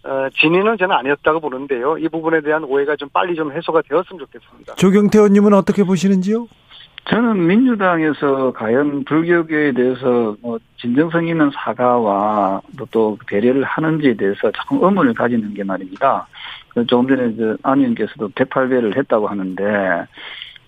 어, 0.04 0.28
진위는 0.40 0.78
저는 0.78 0.96
아니었다고 0.96 1.40
보는데요. 1.40 1.98
이 1.98 2.08
부분에 2.10 2.42
대한 2.42 2.64
오해가 2.64 2.96
좀 2.96 3.10
빨리 3.10 3.36
좀 3.36 3.52
해소가 3.52 3.82
되었으면 3.88 4.20
좋겠습니다. 4.20 4.76
조경태 4.76 5.20
의원님은 5.20 5.54
어떻게 5.54 5.84
보시는지요? 5.84 6.48
저는 7.06 7.48
민주당에서 7.48 8.52
과연 8.54 9.04
불교계에 9.06 9.74
대해서 9.74 10.36
뭐 10.42 10.60
진정성 10.80 11.28
있는 11.28 11.50
사과와 11.54 12.62
또 12.92 13.18
배려를 13.28 13.64
하는지에 13.64 14.14
대해서 14.16 14.52
조금 14.52 14.84
의문을 14.84 15.14
가지는 15.14 15.54
게 15.54 15.64
말입니다. 15.64 16.28
그 16.70 16.86
조금 16.86 17.08
전에 17.08 17.34
안 17.64 17.80
의원께서도 17.80 18.30
108배를 18.30 18.98
했다고 18.98 19.28
하는데 19.28 20.06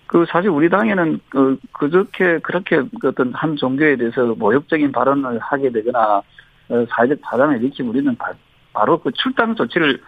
그 0.06 0.24
사실 0.28 0.50
우리 0.50 0.68
당에는 0.68 1.20
그 1.28 1.58
그렇게 1.72 2.38
그렇게 2.38 2.82
어떤 3.04 3.32
한 3.32 3.56
종교에 3.56 3.96
대해서 3.96 4.34
모욕적인 4.36 4.92
발언을 4.92 5.38
하게 5.38 5.70
되거나 5.70 6.22
어, 6.68 6.86
사회적 6.88 7.20
파장을 7.22 7.56
일으키면 7.58 7.90
우리는 7.90 8.16
바로 8.74 8.98
그 8.98 9.10
출당 9.12 9.54
조치를 9.54 10.00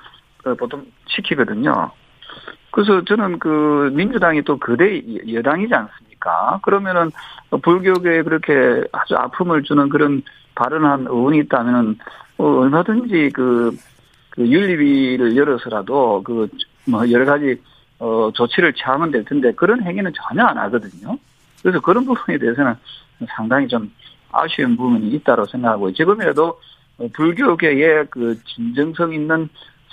어, 0.45 0.55
보통 0.55 0.85
시키거든요. 1.07 1.91
그래서 2.71 3.03
저는 3.05 3.39
그 3.39 3.91
민주당이 3.95 4.43
또 4.43 4.59
그대 4.59 5.03
여당이지 5.33 5.73
않습니까? 5.73 6.61
그러면은 6.63 7.11
불교계에 7.63 8.23
그렇게 8.23 8.85
아주 8.93 9.17
아픔을 9.17 9.63
주는 9.63 9.89
그런 9.89 10.23
발언한 10.55 11.07
의원이 11.09 11.39
있다면은 11.39 11.99
어, 12.37 12.45
얼마든지 12.45 13.31
그, 13.33 13.75
그 14.29 14.47
윤리위를 14.47 15.35
열어서라도 15.35 16.23
그 16.23 16.49
뭐 16.87 17.11
여러 17.11 17.25
가지 17.25 17.61
어 17.99 18.31
조치를 18.33 18.73
취하면 18.75 19.11
될 19.11 19.25
텐데 19.25 19.53
그런 19.53 19.83
행위는 19.83 20.13
전혀 20.15 20.45
안 20.45 20.57
하거든요. 20.59 21.19
그래서 21.63 21.81
그런 21.81 22.05
부분에 22.05 22.39
대해서는 22.39 22.75
상당히 23.35 23.67
좀 23.69 23.91
아쉬운 24.31 24.77
부분이 24.77 25.09
있다고 25.13 25.47
생각하고 25.47 25.93
지금이라도 25.93 26.61
불교계의 27.13 28.07
그 28.11 28.39
진정성 28.45 29.13
있는 29.13 29.49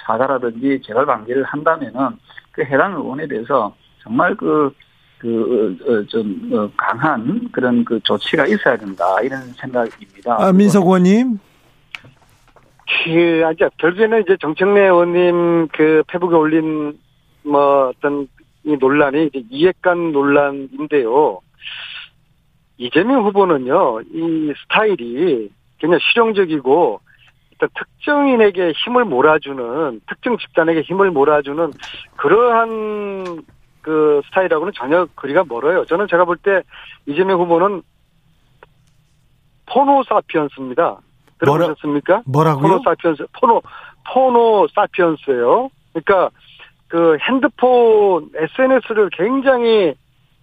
사과라든지 0.05 0.81
재발 0.85 1.05
방지를 1.05 1.43
한다면은 1.43 2.17
그 2.51 2.63
해당 2.63 2.93
의원에 2.93 3.27
대해서 3.27 3.75
정말 4.01 4.35
그, 4.35 4.73
그, 5.17 5.77
어, 5.87 6.05
좀, 6.07 6.49
어, 6.53 6.69
강한 6.75 7.49
그런 7.51 7.83
그 7.85 7.99
조치가 8.01 8.45
있어야 8.47 8.77
된다, 8.77 9.05
이런 9.21 9.41
생각입니다. 9.53 10.37
아, 10.39 10.51
민석 10.51 10.83
의원님. 10.83 11.39
그, 13.05 13.43
아직, 13.45 13.69
결국에는 13.77 14.21
이제 14.21 14.37
정청래 14.39 14.81
의원님 14.81 15.67
그 15.69 16.03
페북에 16.07 16.35
올린 16.35 16.97
뭐 17.43 17.89
어떤 17.89 18.27
이 18.65 18.77
논란이 18.77 19.27
이제 19.27 19.43
이해관 19.49 20.11
논란인데요. 20.11 21.39
이재명 22.77 23.25
후보는요, 23.25 24.01
이 24.01 24.53
스타일이 24.63 25.49
굉장히 25.79 26.01
실용적이고, 26.11 26.99
일단 27.51 27.69
특정인에게 27.77 28.71
힘을 28.71 29.05
몰아주는, 29.05 30.01
특정 30.07 30.37
집단에게 30.37 30.81
힘을 30.81 31.11
몰아주는 31.11 31.71
그러한 32.15 33.43
그 33.81 34.21
스타일하고는 34.27 34.73
전혀 34.75 35.05
거리가 35.15 35.43
멀어요. 35.47 35.85
저는 35.85 36.07
제가 36.09 36.25
볼 36.25 36.37
때 36.37 36.61
이재명 37.05 37.39
후보는 37.41 37.83
포노 39.65 40.03
사피언스입니다. 40.07 40.99
들어보셨습니까? 41.39 42.23
뭐라, 42.25 42.55
고요 42.55 42.61
포노 42.61 42.81
사피언스, 42.83 43.25
포노, 43.39 43.61
포노 44.13 44.67
사피언스예요. 44.73 45.69
그러니까 45.93 46.29
그 46.87 47.17
핸드폰, 47.21 48.29
SNS를 48.35 49.09
굉장히 49.11 49.93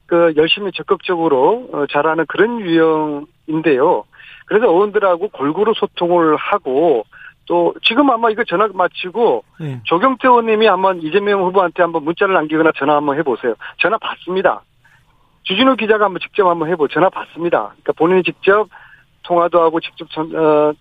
그 0.07 0.35
열심히 0.37 0.72
적극적으로 0.72 1.68
어, 1.72 1.87
잘하는 1.91 2.26
그런 2.26 2.61
유형인데요. 2.61 4.05
그래서 4.51 4.66
의원들하고 4.66 5.28
골고루 5.28 5.74
소통을 5.76 6.34
하고 6.34 7.05
또 7.46 7.72
지금 7.84 8.11
아마 8.11 8.30
이거 8.30 8.42
전화 8.42 8.66
마치고 8.66 9.44
네. 9.61 9.80
조경태 9.84 10.26
의원님이 10.26 10.66
한번 10.66 11.01
이재명 11.01 11.44
후보한테 11.44 11.84
한번 11.84 12.03
문자를 12.03 12.34
남기거나 12.34 12.72
전화 12.76 12.96
한번 12.96 13.16
해보세요. 13.16 13.55
전화 13.78 13.96
받습니다. 13.98 14.62
주진우 15.44 15.76
기자가 15.76 16.07
한번 16.07 16.18
직접 16.20 16.48
한번 16.48 16.68
해보 16.68 16.88
전화 16.88 17.09
받습니다. 17.11 17.59
그러니까 17.68 17.92
본인이 17.92 18.24
직접 18.24 18.68
통화도 19.22 19.61
하고 19.61 19.78
직접 19.78 20.11
전, 20.11 20.34
어, 20.34 20.72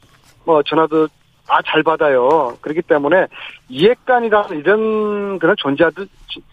뭐 0.45 0.63
전화도 0.63 1.07
다 1.47 1.61
잘 1.65 1.83
받아요. 1.83 2.55
그렇기 2.61 2.83
때문에 2.83 3.25
이해관이라는 3.69 4.59
이런 4.59 5.39
그런 5.39 5.55
존재하지 5.57 6.07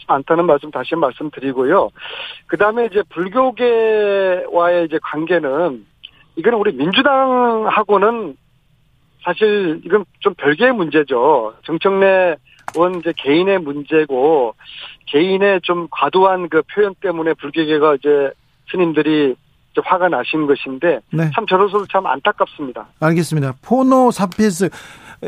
않다는 0.06 0.46
말씀 0.46 0.70
다시 0.70 0.90
한 0.92 1.00
말씀 1.00 1.30
드리고요. 1.30 1.90
그 2.46 2.56
다음에 2.56 2.86
이제 2.86 3.02
불교계와의 3.10 4.86
이제 4.86 4.98
관계는 5.02 5.86
이거는 6.36 6.58
우리 6.58 6.72
민주당하고는 6.72 8.36
사실 9.24 9.80
이건 9.84 10.04
좀 10.20 10.34
별개의 10.34 10.72
문제죠. 10.72 11.54
정청래 11.64 12.36
의원 12.74 12.96
이제 12.96 13.12
개인의 13.16 13.58
문제고 13.58 14.54
개인의 15.06 15.60
좀 15.62 15.88
과도한 15.90 16.48
그 16.48 16.62
표현 16.72 16.94
때문에 17.00 17.34
불교계가 17.34 17.96
이제 17.96 18.30
스님들이 18.70 19.34
화가 19.84 20.08
나신 20.08 20.46
것인데 20.46 21.00
네. 21.10 21.30
참 21.34 21.46
저로서도 21.46 21.86
참 21.86 22.06
안타깝습니다. 22.06 22.86
알겠습니다. 23.00 23.54
포노 23.62 24.10
사피스 24.10 24.70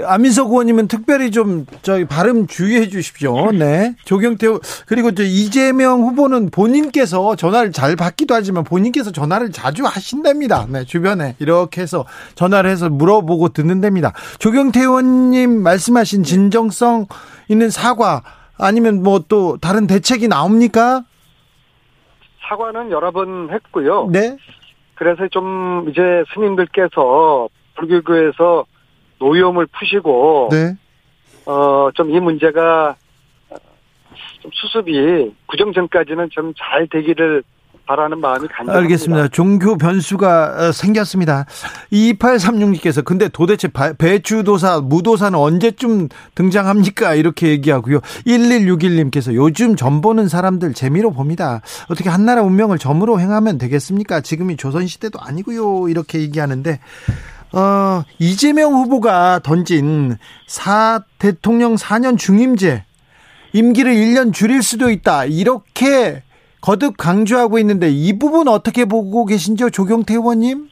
안민석 0.04 0.50
의원님은 0.50 0.88
특별히 0.88 1.30
좀 1.30 1.66
저희 1.82 2.04
발음 2.04 2.46
주의해 2.46 2.88
주십시오. 2.88 3.52
네. 3.52 3.94
조경태 4.04 4.46
그리고 4.86 5.12
저 5.12 5.22
이재명 5.22 6.02
후보는 6.02 6.50
본인께서 6.50 7.36
전화를 7.36 7.72
잘 7.72 7.96
받기도 7.96 8.34
하지만 8.34 8.64
본인께서 8.64 9.12
전화를 9.12 9.50
자주 9.50 9.84
하신답니다. 9.84 10.66
네, 10.68 10.84
주변에 10.84 11.36
이렇게 11.38 11.80
해서 11.80 12.04
전화를 12.34 12.70
해서 12.70 12.88
물어보고 12.90 13.50
듣는답니다. 13.50 14.12
조경태 14.38 14.80
의원님 14.80 15.62
말씀하신 15.62 16.22
진정성 16.22 17.06
있는 17.48 17.70
사과 17.70 18.22
아니면 18.58 19.02
뭐 19.02 19.20
또 19.28 19.56
다른 19.58 19.86
대책이 19.86 20.28
나옵니까? 20.28 21.04
사과는 22.48 22.90
여러 22.90 23.10
번 23.10 23.50
했고요. 23.50 24.08
네. 24.10 24.36
그래서 24.94 25.28
좀 25.28 25.86
이제 25.90 26.00
스님들께서 26.34 27.48
불교교에서 27.76 28.64
노여움을 29.18 29.66
푸시고 29.66 30.48
네. 30.52 30.74
어좀 31.44 32.10
이 32.10 32.20
문제가 32.20 32.96
좀 34.40 34.50
수습이 34.52 35.34
구정 35.46 35.72
전까지는 35.72 36.28
좀 36.30 36.52
잘 36.56 36.86
되기를 36.88 37.42
바라는 37.86 38.20
마음이 38.20 38.46
간절합니다. 38.48 38.78
알겠습니다. 38.78 39.28
종교 39.28 39.78
변수가 39.78 40.56
어, 40.68 40.72
생겼습니다. 40.72 41.46
2836님께서 41.90 43.02
근데 43.02 43.28
도대체 43.28 43.68
배추도사, 43.96 44.82
무도사는 44.82 45.36
언제쯤 45.38 46.08
등장합니까? 46.34 47.14
이렇게 47.14 47.48
얘기하고요. 47.48 48.00
1161님께서 48.26 49.34
요즘 49.34 49.74
점 49.74 50.02
보는 50.02 50.28
사람들 50.28 50.74
재미로 50.74 51.12
봅니다. 51.12 51.62
어떻게 51.88 52.10
한나라 52.10 52.42
운명을 52.42 52.76
점으로 52.76 53.20
행하면 53.20 53.56
되겠습니까? 53.56 54.20
지금이 54.20 54.58
조선시대도 54.58 55.18
아니고요. 55.22 55.88
이렇게 55.88 56.20
얘기하는데 56.20 56.80
어, 57.52 58.04
이재명 58.18 58.72
후보가 58.74 59.40
던진 59.42 60.16
사 60.46 61.00
대통령 61.18 61.74
4년 61.74 62.18
중임제 62.18 62.84
임기를 63.52 63.92
1년 63.92 64.32
줄일 64.32 64.62
수도 64.62 64.90
있다. 64.90 65.24
이렇게 65.24 66.22
거듭 66.60 66.96
강조하고 66.96 67.58
있는데 67.60 67.88
이 67.88 68.18
부분 68.18 68.48
어떻게 68.48 68.84
보고 68.84 69.24
계신지요, 69.24 69.70
조경태 69.70 70.14
의원님? 70.14 70.68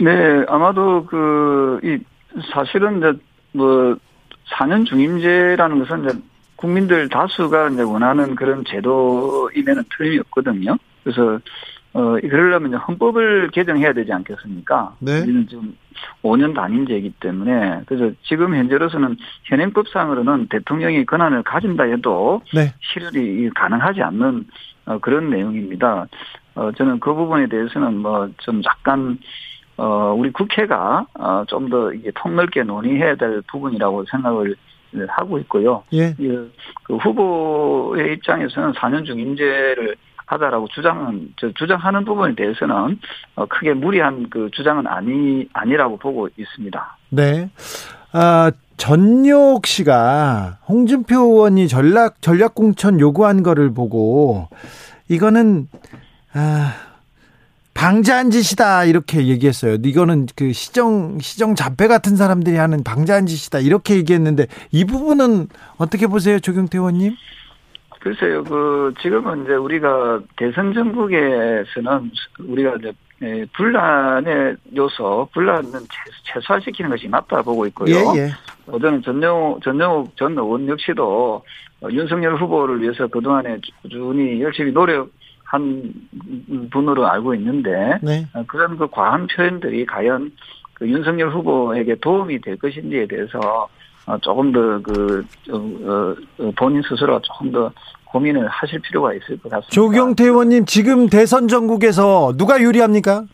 네, 0.00 0.44
아마도 0.48 1.04
그, 1.06 1.78
이, 1.84 1.98
사실은 2.52 2.98
이제 2.98 3.12
뭐, 3.52 3.96
4년 4.56 4.86
중임제라는 4.86 5.78
것은 5.80 6.04
이제 6.04 6.18
국민들 6.56 7.08
다수가 7.08 7.68
이제 7.68 7.82
원하는 7.82 8.34
그런 8.34 8.64
제도임에는 8.64 9.84
틀림이 9.96 10.18
없거든요. 10.20 10.76
그래서 11.04 11.38
어, 11.92 12.16
그러려면 12.20 12.74
헌법을 12.74 13.50
개정해야 13.50 13.92
되지 13.92 14.12
않겠습니까? 14.12 14.94
네. 15.00 15.20
우리는 15.22 15.46
지금 15.48 15.76
5년 16.22 16.54
단임제이기 16.54 17.14
때문에, 17.20 17.82
그래서 17.86 18.14
지금 18.22 18.54
현재로서는 18.54 19.16
현행법상으로는 19.44 20.46
대통령이 20.48 21.04
권한을 21.06 21.42
가진다 21.42 21.84
해도 21.84 22.42
네. 22.54 22.72
실현이 22.80 23.50
가능하지 23.54 24.02
않는 24.02 24.46
어, 24.86 24.98
그런 24.98 25.30
내용입니다. 25.30 26.06
어, 26.54 26.72
저는 26.72 27.00
그 27.00 27.12
부분에 27.14 27.46
대해서는 27.48 27.96
뭐 27.98 28.28
좀 28.38 28.62
약간 28.64 29.18
어, 29.76 30.14
우리 30.16 30.30
국회가 30.30 31.06
어, 31.18 31.44
좀 31.48 31.70
더 31.70 31.92
이게 31.92 32.10
통넓게 32.14 32.62
논의해야 32.64 33.14
될 33.16 33.42
부분이라고 33.50 34.04
생각을 34.10 34.56
하고 35.08 35.38
있고요. 35.38 35.84
예. 35.92 36.12
그, 36.14 36.52
그 36.82 36.96
후보의 36.96 38.14
입장에서는 38.14 38.72
4년 38.72 39.06
중임제를 39.06 39.96
하다라고 40.30 40.68
주장은 40.68 41.34
주장하는 41.56 42.04
부분에 42.04 42.34
대해서는 42.36 42.98
어, 43.34 43.46
크게 43.46 43.74
무리한 43.74 44.30
그 44.30 44.48
주장은 44.52 44.86
아니 44.86 45.48
아니라고 45.52 45.96
보고 45.96 46.28
있습니다. 46.36 46.96
네. 47.10 47.50
아, 48.12 48.52
전욕 48.76 49.66
씨가 49.66 50.58
홍준표 50.68 51.16
의원이 51.16 51.68
전략 51.68 52.22
전략 52.22 52.54
공천 52.54 53.00
요구한 53.00 53.42
거를 53.42 53.74
보고 53.74 54.48
이거는 55.08 55.68
아 56.32 56.74
방자한 57.74 58.30
짓이다 58.30 58.84
이렇게 58.84 59.26
얘기했어요. 59.26 59.78
이거는 59.82 60.26
그 60.36 60.52
시정 60.52 61.18
시정 61.20 61.54
잡배 61.54 61.88
같은 61.88 62.16
사람들이 62.16 62.56
하는 62.56 62.82
방자한 62.84 63.26
짓이다 63.26 63.58
이렇게 63.58 63.96
얘기했는데 63.96 64.46
이 64.70 64.84
부분은 64.84 65.48
어떻게 65.76 66.06
보세요, 66.06 66.38
조경태 66.38 66.78
의원님? 66.78 67.16
글쎄요, 68.00 68.42
그, 68.44 68.92
지금은 69.00 69.44
이제 69.44 69.54
우리가 69.54 70.20
대선 70.36 70.72
전국에서는 70.72 72.10
우리가 72.38 72.76
이제 72.76 72.92
예, 73.22 73.44
분란의 73.54 74.56
요소, 74.74 75.28
분란은 75.34 75.70
최소화시키는 76.24 76.90
것이 76.90 77.06
맞다 77.06 77.42
보고 77.42 77.66
있고요. 77.66 77.94
예, 78.16 78.18
예. 78.18 78.30
저는 78.66 79.02
전영, 79.02 79.60
전영욱 79.62 80.16
전 80.16 80.32
의원 80.38 80.66
역시도 80.66 81.42
윤석열 81.90 82.36
후보를 82.36 82.80
위해서 82.80 83.06
그동안에 83.06 83.58
꾸준히 83.82 84.40
열심히 84.40 84.72
노력한 84.72 85.92
분으로 86.70 87.06
알고 87.06 87.34
있는데, 87.34 87.98
네. 88.00 88.26
그런 88.46 88.78
그 88.78 88.86
과한 88.88 89.26
표현들이 89.26 89.84
과연 89.84 90.32
그 90.72 90.88
윤석열 90.88 91.28
후보에게 91.28 91.96
도움이 91.96 92.40
될 92.40 92.56
것인지에 92.56 93.06
대해서 93.06 93.38
어, 93.38 93.68
조금 94.18 94.52
더그 94.52 95.24
어, 95.50 96.14
어, 96.42 96.50
본인 96.56 96.82
스스로 96.82 97.20
조금 97.20 97.50
더 97.52 97.70
고민을 98.04 98.48
하실 98.48 98.80
필요가 98.80 99.12
있을 99.14 99.36
것 99.38 99.44
같습니다. 99.50 99.68
조경태 99.70 100.24
의원님 100.24 100.64
지금 100.64 101.08
대선 101.08 101.48
전국에서 101.48 102.32
누가 102.36 102.60
유리합니까? 102.60 103.24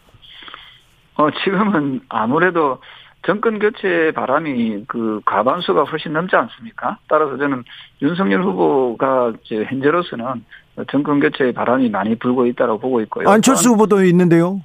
어 1.14 1.28
지금은 1.44 2.00
아무래도 2.08 2.78
정권 3.24 3.58
교체 3.58 4.12
바람이 4.14 4.84
그 4.86 5.20
과반수가 5.24 5.84
훨씬 5.84 6.12
넘지 6.12 6.36
않습니까? 6.36 6.98
따라서 7.08 7.36
저는 7.38 7.64
윤석열 8.02 8.42
후보가 8.44 9.32
이제 9.44 9.64
현재로서는 9.68 10.44
정권 10.90 11.20
교체 11.20 11.52
바람이 11.52 11.88
많이 11.88 12.14
불고 12.16 12.46
있다고 12.46 12.78
보고 12.78 13.00
있고요. 13.00 13.28
안철수 13.28 13.70
후보도 13.70 14.04
있는데요. 14.04 14.60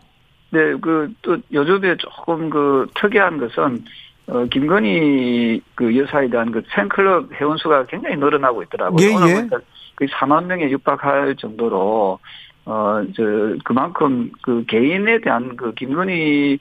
네, 0.52 0.76
그 0.82 1.12
또 1.22 1.38
요즘에 1.54 1.96
조금 1.98 2.50
그 2.50 2.86
특이한 2.96 3.38
것은 3.40 3.86
어, 4.28 4.46
김건희 4.46 5.62
그 5.76 5.98
여사에 5.98 6.30
대한 6.30 6.52
그 6.52 6.62
팬클럽 6.72 7.34
회원수가 7.34 7.88
굉장히 7.88 8.16
늘어나고 8.16 8.64
있더라고요. 8.64 9.06
예, 9.06 9.12
예. 9.30 9.48
그 9.96 10.06
4만 10.06 10.46
명에 10.46 10.70
육박할 10.70 11.36
정도로 11.36 12.20
어, 12.66 13.04
저, 13.16 13.24
그만큼 13.64 14.32
그 14.42 14.64
개인에 14.68 15.20
대한 15.22 15.56
그 15.56 15.74
김건희 15.74 16.60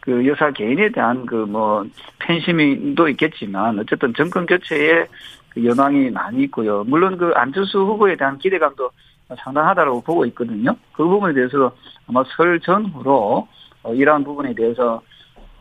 그 0.00 0.26
여사 0.26 0.50
개인에 0.50 0.90
대한 0.90 1.26
그 1.26 1.34
뭐 1.34 1.84
팬심도 2.18 3.08
있겠지만 3.08 3.78
어쨌든 3.78 4.12
정권 4.14 4.46
교체에 4.46 5.06
그 5.48 5.64
연황이 5.64 6.10
많이 6.10 6.42
있고요. 6.44 6.84
물론 6.84 7.16
그 7.16 7.32
안철수 7.34 7.78
후보에 7.78 8.16
대한 8.16 8.38
기대감도 8.38 8.90
상당하다고 9.36 10.02
보고 10.02 10.24
있거든요. 10.26 10.76
그 10.92 11.04
부분에 11.04 11.34
대해서 11.34 11.72
아마 12.06 12.22
설 12.36 12.60
전후로 12.60 13.48
어, 13.82 13.94
이러한 13.94 14.24
부분에 14.24 14.54
대해서 14.54 15.00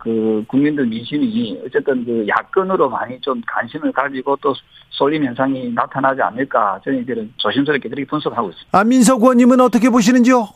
그 0.08 0.41
국민들 0.47 0.86
민심이 0.86 1.60
어쨌든 1.66 2.05
그 2.05 2.26
야권으로 2.26 2.89
많이 2.89 3.20
좀 3.20 3.41
관심을 3.45 3.91
가지고 3.91 4.38
또 4.38 4.53
쏠림 4.91 5.26
현상이 5.26 5.70
나타나지 5.74 6.22
않을까 6.22 6.80
저희들은 6.86 7.34
조심스럽게 7.36 7.89
그렇게 7.89 8.05
분석하고 8.05 8.47
있습니다. 8.47 8.80
안민석 8.80 9.22
의원님은 9.22 9.60
어떻게 9.60 9.89
보시는지요? 9.89 10.47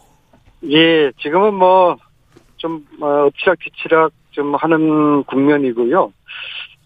예, 0.70 1.12
지금은 1.20 1.56
뭐좀 1.56 2.88
어, 3.02 3.26
엎치락 3.26 3.60
뒤치락 3.60 4.14
좀 4.32 4.56
하는 4.56 5.24
국면이고요. 5.26 6.14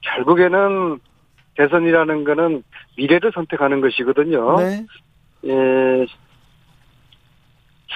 결국에는 0.01 0.97
대선이라는 1.57 2.23
거는 2.23 2.63
미래를 2.97 3.31
선택하는 3.35 3.79
것이거든요. 3.81 4.57
네. 4.57 4.85
예, 5.45 6.05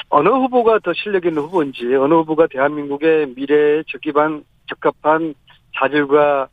어느 0.09 0.29
후보가 0.29 0.79
더 0.79 0.93
실력 0.93 1.25
있는 1.25 1.41
후보인지, 1.43 1.95
어느 1.95 2.13
후보가 2.13 2.47
대한민국의 2.47 3.33
미래에 3.35 3.83
적기반, 3.87 4.43
적합한 4.69 5.33
자질과 5.75 6.47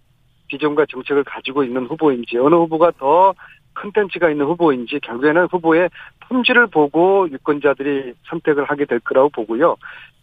비전과 0.49 0.87
정책을 0.91 1.25
가지고 1.25 1.64
있는 1.64 1.87
후보인지, 1.87 2.39
어느 2.39 2.55
후보가 2.55 2.93
더 2.99 3.35
컨텐츠가 3.75 4.31
있는 4.31 4.47
후보인지, 4.47 5.01
결국에는 5.01 5.47
후보의 5.51 5.91
품질을 6.29 6.69
보고 6.69 7.29
유권자들이 7.31 8.14
선택을 8.29 8.64
하게 8.64 8.85
될 8.87 9.01
거라고 9.01 9.29
보고요. 9.31 9.77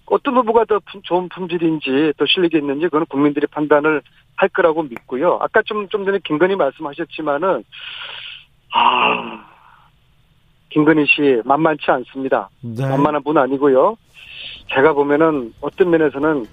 어떤 0.06 0.36
후보가 0.38 0.66
더 0.66 0.80
좋은 1.04 1.30
품질인지, 1.30 2.14
더 2.18 2.26
실력이 2.26 2.58
있는지, 2.58 2.86
그건 2.86 3.06
국민들이 3.06 3.48
판단을 3.48 4.02
할 4.36 4.50
거라고 4.50 4.84
믿고요. 4.84 5.40
아까 5.42 5.62
좀, 5.64 5.88
좀 5.90 6.06
전에 6.06 6.20
김건희 6.24 6.56
말씀하셨지만은, 6.56 7.64
아, 8.74 9.46
김건희 10.70 11.06
씨 11.06 11.42
만만치 11.46 11.84
않습니다. 11.88 12.50
네. 12.62 12.88
만만한 12.88 13.24
분 13.24 13.38
아니고요. 13.38 13.96
제가 14.74 14.94
보면은 14.94 15.54
어떤 15.62 15.92
면에서는 15.92 16.46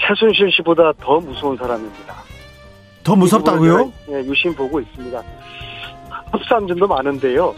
최순실 0.00 0.50
씨보다 0.52 0.92
더 1.00 1.20
무서운 1.20 1.56
사람입니다. 1.56 2.14
더 3.02 3.16
무섭다고요? 3.16 3.92
예, 4.10 4.14
유심 4.24 4.54
보고 4.54 4.80
있습니다. 4.80 5.22
흡사함점도 6.32 6.86
많은데요. 6.86 7.54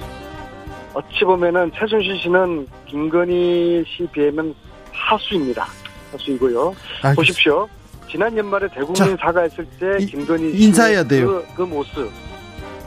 어찌 0.94 1.24
보면은 1.24 1.70
최순실 1.76 2.18
씨는 2.20 2.66
김건희 2.86 3.84
씨 3.86 4.06
비하면 4.12 4.54
하수입니다. 4.92 5.66
하수이고요. 6.12 6.74
알겠습니다. 7.02 7.14
보십시오. 7.14 7.68
지난 8.10 8.36
연말에 8.36 8.66
대국민 8.68 8.94
자, 8.94 9.16
사과했을 9.20 9.64
때 9.78 9.98
김건희 10.04 10.56
씨 10.56 10.64
인사해야 10.64 11.04
돼요. 11.04 11.26
그, 11.26 11.46
그 11.56 11.62
모습. 11.62 12.10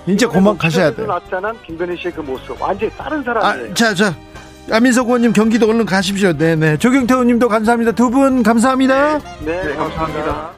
이제 0.05 0.25
그만 0.27 0.57
가셔야 0.57 0.93
돼요. 0.93 1.07
나타난 1.07 1.57
김건희 1.63 1.95
씨의 1.97 2.13
그 2.13 2.21
모습 2.21 2.61
완전히 2.61 2.91
다른 2.97 3.23
사람이에요. 3.23 3.71
아, 3.71 3.73
자, 3.73 3.93
자. 3.93 4.13
안민석 4.71 5.07
의원님 5.07 5.33
경기도 5.33 5.67
얼른 5.69 5.85
가십시오. 5.85 6.33
네네. 6.37 6.77
조경태 6.77 7.13
의원님도 7.13 7.47
감사합니다. 7.49 7.91
두 7.91 8.09
분 8.09 8.43
감사합니다. 8.43 9.17
네, 9.19 9.23
네, 9.45 9.63
네 9.63 9.75
감사합니다. 9.75 10.53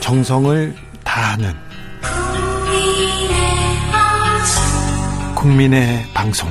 정성을 0.00 0.74
다하는 1.02 1.54
국민의 5.34 6.04
방송 6.14 6.48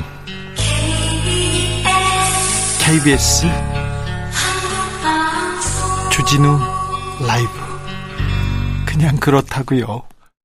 KBS 2.79 3.45
주진우 6.11 6.59
라이브 7.25 7.49
그냥 8.85 9.15
그렇다고요. 9.17 10.03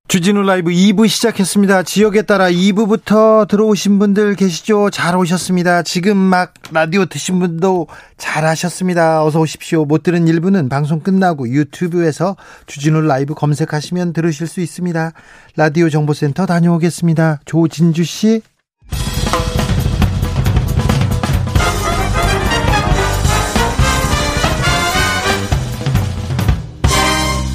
주진우 0.09 0.43
라이브 0.45 0.71
2부 0.71 1.07
시작했습니다. 1.07 1.83
지역에 1.83 2.23
따라 2.23 2.49
2부부터 2.49 3.47
들어오신 3.47 3.99
분들 3.99 4.37
계시죠? 4.37 4.89
잘 4.89 5.15
오셨습니다. 5.15 5.83
지금 5.83 6.17
막 6.17 6.55
라디오 6.73 7.05
드신 7.05 7.39
분도 7.39 7.89
잘 8.17 8.47
하셨습니다. 8.47 9.23
어서 9.23 9.39
오십시오. 9.39 9.85
못 9.85 10.03
들은 10.03 10.27
일부는 10.27 10.71
방송 10.71 11.01
끝나고 11.01 11.51
유튜브에서 11.51 12.37
주진우 12.65 13.03
라이브 13.03 13.35
검색하시면 13.35 14.15
들으실 14.15 14.47
수 14.47 14.63
있습니다. 14.63 15.13
라디오 15.57 15.91
정보센터 15.91 16.47
다녀오겠습니다. 16.47 17.41
조진주 17.45 18.05
씨. 18.05 18.41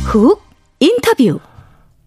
훅 0.06 0.40
인터뷰 0.80 1.40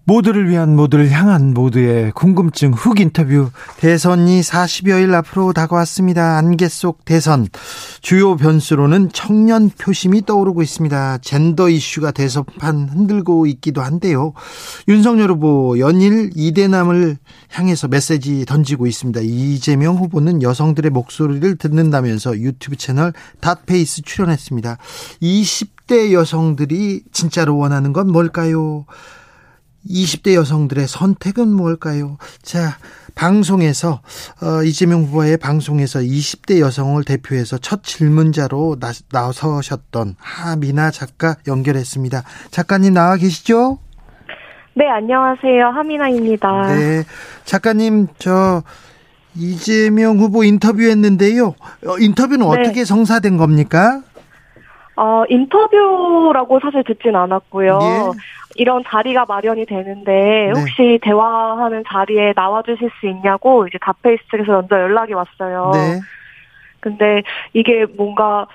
모두를 0.09 0.48
위한 0.48 0.76
모두를 0.76 1.11
향한 1.11 1.52
모두의 1.52 2.12
궁금증 2.12 2.72
훅 2.72 3.00
인터뷰 3.00 3.50
대선이 3.78 4.40
40여일 4.40 5.12
앞으로 5.14 5.52
다가왔습니다. 5.52 6.38
안개 6.38 6.68
속 6.68 7.04
대선 7.04 7.48
주요 8.02 8.36
변수로는 8.36 9.11
청년 9.12 9.68
표심이 9.68 10.24
떠오르고 10.24 10.62
있습니다. 10.62 11.18
젠더 11.18 11.68
이슈가 11.70 12.12
대선판 12.12 12.88
흔들고 12.88 13.46
있기도 13.46 13.82
한데요. 13.82 14.32
윤석열 14.86 15.32
후보 15.32 15.76
연일 15.80 16.30
이대남을 16.36 17.16
향해서 17.50 17.88
메시지 17.88 18.44
던지고 18.44 18.86
있습니다. 18.86 19.22
이재명 19.24 19.96
후보는 19.96 20.40
여성들의 20.40 20.92
목소리를 20.92 21.57
듣는다면서 21.57 22.38
유튜브 22.38 22.76
채널 22.76 23.12
닷페이스 23.40 24.02
출연했습니다. 24.02 24.78
20대 25.20 26.12
여성들이 26.12 27.02
진짜로 27.11 27.57
원하는 27.57 27.92
건 27.92 28.12
뭘까요? 28.12 28.86
20대 29.89 30.34
여성들의 30.34 30.87
선택은 30.89 31.49
뭘까요? 31.49 32.18
자, 32.43 32.76
방송에서 33.14 34.01
어, 34.43 34.62
이재명 34.62 35.05
후보의 35.05 35.39
방송에서 35.39 36.01
20대 36.01 36.61
여성을 36.61 37.03
대표해서 37.05 37.59
첫 37.59 37.82
질문자로 37.82 38.76
나, 38.78 38.93
나서셨던 39.11 40.16
하미나 40.18 40.91
작가 40.91 41.37
연결했습니다. 41.47 42.22
작가님 42.51 42.95
나와 42.95 43.16
계시죠? 43.16 43.78
네, 44.74 44.87
안녕하세요. 44.89 45.68
하미나입니다. 45.68 46.74
네. 46.74 47.05
작가님, 47.47 48.09
저 48.18 48.62
이재명 49.34 50.18
후보 50.18 50.45
인터뷰했는데요. 50.45 51.47
어, 51.87 51.99
인터뷰는 51.99 52.51
네. 52.51 52.61
어떻게 52.61 52.84
성사된 52.84 53.39
겁니까? 53.39 54.03
어, 54.97 55.24
인터뷰라고 55.28 56.59
사실 56.61 56.82
듣진 56.84 57.14
않았고요. 57.14 58.12
예. 58.14 58.20
이런 58.55 58.82
자리가 58.86 59.26
마련이 59.28 59.66
되는데 59.66 60.12
네. 60.12 60.51
혹시 60.51 60.82
네. 60.82 60.99
대화하는 61.03 61.84
자리에 61.86 62.32
나와 62.32 62.62
주실 62.62 62.90
수 62.99 63.07
있냐고 63.07 63.66
이제 63.66 63.76
다페이스 63.80 64.22
측에서 64.30 64.53
먼저 64.53 64.80
연락이 64.80 65.12
왔어요. 65.12 65.72
네. 65.74 66.01
근데 66.80 67.22
이게 67.53 67.84
뭔가 67.97 68.47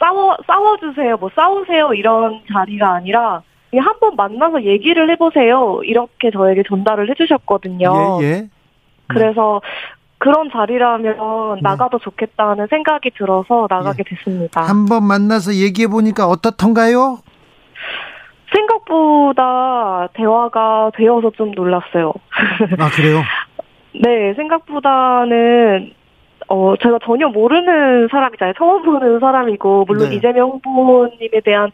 싸워 0.00 0.36
싸워 0.46 0.76
주세요, 0.78 1.16
뭐 1.16 1.30
싸우세요 1.34 1.92
이런 1.94 2.40
자리가 2.52 2.94
아니라 2.94 3.42
한 3.76 3.94
번 4.00 4.16
만나서 4.16 4.62
얘기를 4.62 5.10
해 5.10 5.16
보세요 5.16 5.80
이렇게 5.84 6.30
저에게 6.30 6.62
전달을 6.66 7.10
해 7.10 7.14
주셨거든요. 7.14 8.18
예, 8.22 8.24
예. 8.26 8.48
그래서 9.08 9.60
그런 10.18 10.50
자리라면 10.50 11.54
네. 11.54 11.60
나가도 11.62 11.98
좋겠다는 12.00 12.66
생각이 12.68 13.10
들어서 13.16 13.66
나가게 13.70 14.02
예. 14.06 14.14
됐습니다. 14.14 14.62
한번 14.62 15.04
만나서 15.04 15.54
얘기해 15.54 15.88
보니까 15.88 16.26
어떻던가요? 16.26 17.18
생각보다 18.52 20.08
대화가 20.14 20.90
되어서 20.96 21.30
좀 21.36 21.52
놀랐어요. 21.52 22.12
아, 22.78 22.90
그래요? 22.90 23.22
네, 23.94 24.34
생각보다는 24.34 25.92
어, 26.48 26.74
제가 26.82 26.98
전혀 27.04 27.28
모르는 27.28 28.08
사람이잖아요. 28.10 28.54
처음 28.56 28.82
보는 28.82 29.20
사람이고, 29.20 29.84
물론 29.86 30.10
네. 30.10 30.16
이재명 30.16 30.48
후보님에 30.50 31.40
대한 31.44 31.70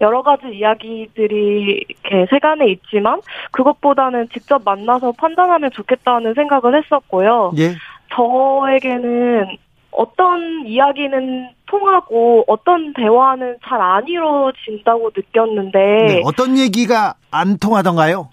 여러 0.00 0.22
가지 0.22 0.48
이야기들이 0.48 1.84
이렇게 1.88 2.26
세간에 2.30 2.66
있지만, 2.70 3.20
그것보다는 3.52 4.28
직접 4.32 4.62
만나서 4.64 5.12
판단하면 5.12 5.70
좋겠다는 5.72 6.34
생각을 6.34 6.76
했었고요. 6.82 7.52
예. 7.58 7.74
저에게는 8.14 9.56
어떤 9.90 10.66
이야기는 10.66 11.48
통하고 11.66 12.44
어떤 12.48 12.92
대화는 12.94 13.56
잘 13.64 13.80
안 13.80 14.06
이루어진다고 14.08 15.10
느꼈는데 15.16 15.78
네, 15.78 16.22
어떤 16.24 16.58
얘기가 16.58 17.14
안 17.30 17.58
통하던가요? 17.58 18.28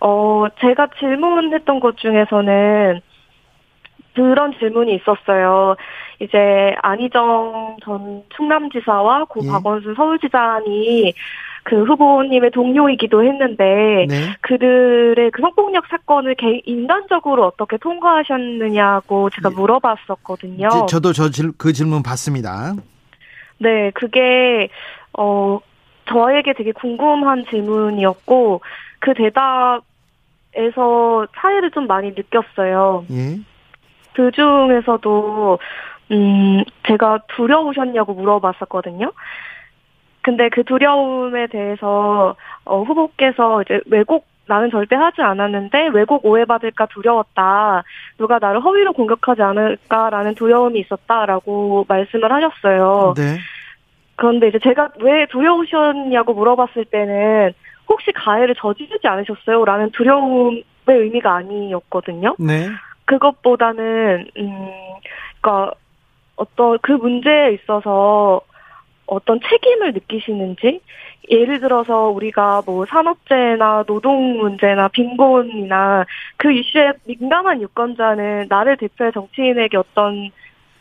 어, 0.00 0.44
제가 0.60 0.88
질문했던 0.98 1.80
것 1.80 1.96
중에서는 1.98 3.00
그런 4.14 4.52
질문이 4.58 4.94
있었어요. 4.96 5.76
이제 6.20 6.74
안희정 6.82 7.76
전 7.82 8.22
충남지사와 8.36 9.24
고 9.24 9.40
예. 9.44 9.48
박원순 9.48 9.94
서울지사니 9.94 11.12
그 11.64 11.82
후보님의 11.84 12.50
동료이기도 12.50 13.24
했는데 13.24 14.06
네. 14.08 14.34
그들의 14.42 15.30
그 15.30 15.40
성폭력 15.40 15.86
사건을 15.88 16.34
개, 16.34 16.60
인간적으로 16.66 17.46
어떻게 17.46 17.78
통과하셨느냐고 17.78 19.30
제가 19.30 19.50
예. 19.50 19.54
물어봤었거든요. 19.54 20.86
저도 20.86 21.12
저 21.12 21.30
그 21.56 21.72
질문 21.72 22.02
받습니다. 22.02 22.74
네, 23.58 23.90
그게 23.94 24.68
어 25.16 25.58
저에게 26.06 26.52
되게 26.52 26.72
궁금한 26.72 27.44
질문이었고 27.48 28.60
그 28.98 29.14
대답에서 29.14 29.82
차이를 31.36 31.70
좀 31.70 31.86
많이 31.86 32.10
느꼈어요. 32.10 33.06
예. 33.10 33.38
그 34.12 34.30
중에서도 34.32 35.58
음 36.10 36.62
제가 36.86 37.20
두려우셨냐고 37.28 38.14
물어봤었거든요. 38.14 39.12
근데 40.22 40.48
그 40.48 40.64
두려움에 40.64 41.46
대해서 41.48 42.34
어, 42.64 42.82
후보께서 42.82 43.62
이제 43.62 43.80
왜곡 43.86 44.26
나는 44.46 44.70
절대 44.70 44.94
하지 44.96 45.22
않았는데 45.22 45.88
왜곡 45.88 46.24
오해받을까 46.24 46.86
두려웠다. 46.86 47.82
누가 48.18 48.38
나를 48.38 48.62
허위로 48.62 48.92
공격하지 48.92 49.42
않을까라는 49.42 50.34
두려움이 50.34 50.80
있었다라고 50.80 51.86
말씀을 51.88 52.30
하셨어요. 52.30 53.14
네. 53.16 53.38
그런데 54.16 54.48
이제 54.48 54.58
제가 54.62 54.90
왜 55.00 55.26
두려우셨냐고 55.30 56.34
물어봤을 56.34 56.84
때는 56.86 57.52
혹시 57.88 58.12
가해를 58.12 58.54
저지르지 58.54 59.06
않으셨어요? 59.06 59.64
라는 59.64 59.90
두려움의 59.90 60.64
의미가 60.86 61.34
아니었거든요. 61.34 62.36
네. 62.38 62.68
그것보다는, 63.06 64.28
음, 64.38 64.70
그니까, 65.40 65.72
어떤 66.36 66.78
그 66.82 66.92
문제에 66.92 67.52
있어서 67.52 68.40
어떤 69.06 69.40
책임을 69.40 69.92
느끼시는지 69.92 70.80
예를 71.30 71.60
들어서 71.60 72.08
우리가 72.08 72.62
뭐 72.66 72.84
산업재해나 72.86 73.84
노동 73.86 74.38
문제나 74.38 74.88
빈곤이나 74.88 76.04
그 76.36 76.52
이슈에 76.52 76.92
민감한 77.04 77.62
유권자는 77.62 78.46
나를 78.48 78.76
대표해 78.76 79.10
정치인에게 79.12 79.76
어떤 79.76 80.30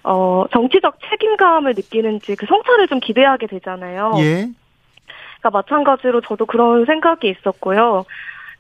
어 0.04 0.45
정치적 0.51 0.97
책임감을 1.10 1.74
느끼는지 1.76 2.36
그 2.36 2.45
성찰을 2.45 2.88
좀 2.88 2.99
기대하게 2.99 3.47
되잖아요. 3.47 4.14
예. 4.18 4.49
그러니까 5.39 5.49
마찬가지로 5.51 6.22
저도 6.22 6.45
그런 6.45 6.86
생각이 6.86 7.30
있었고요. 7.30 8.06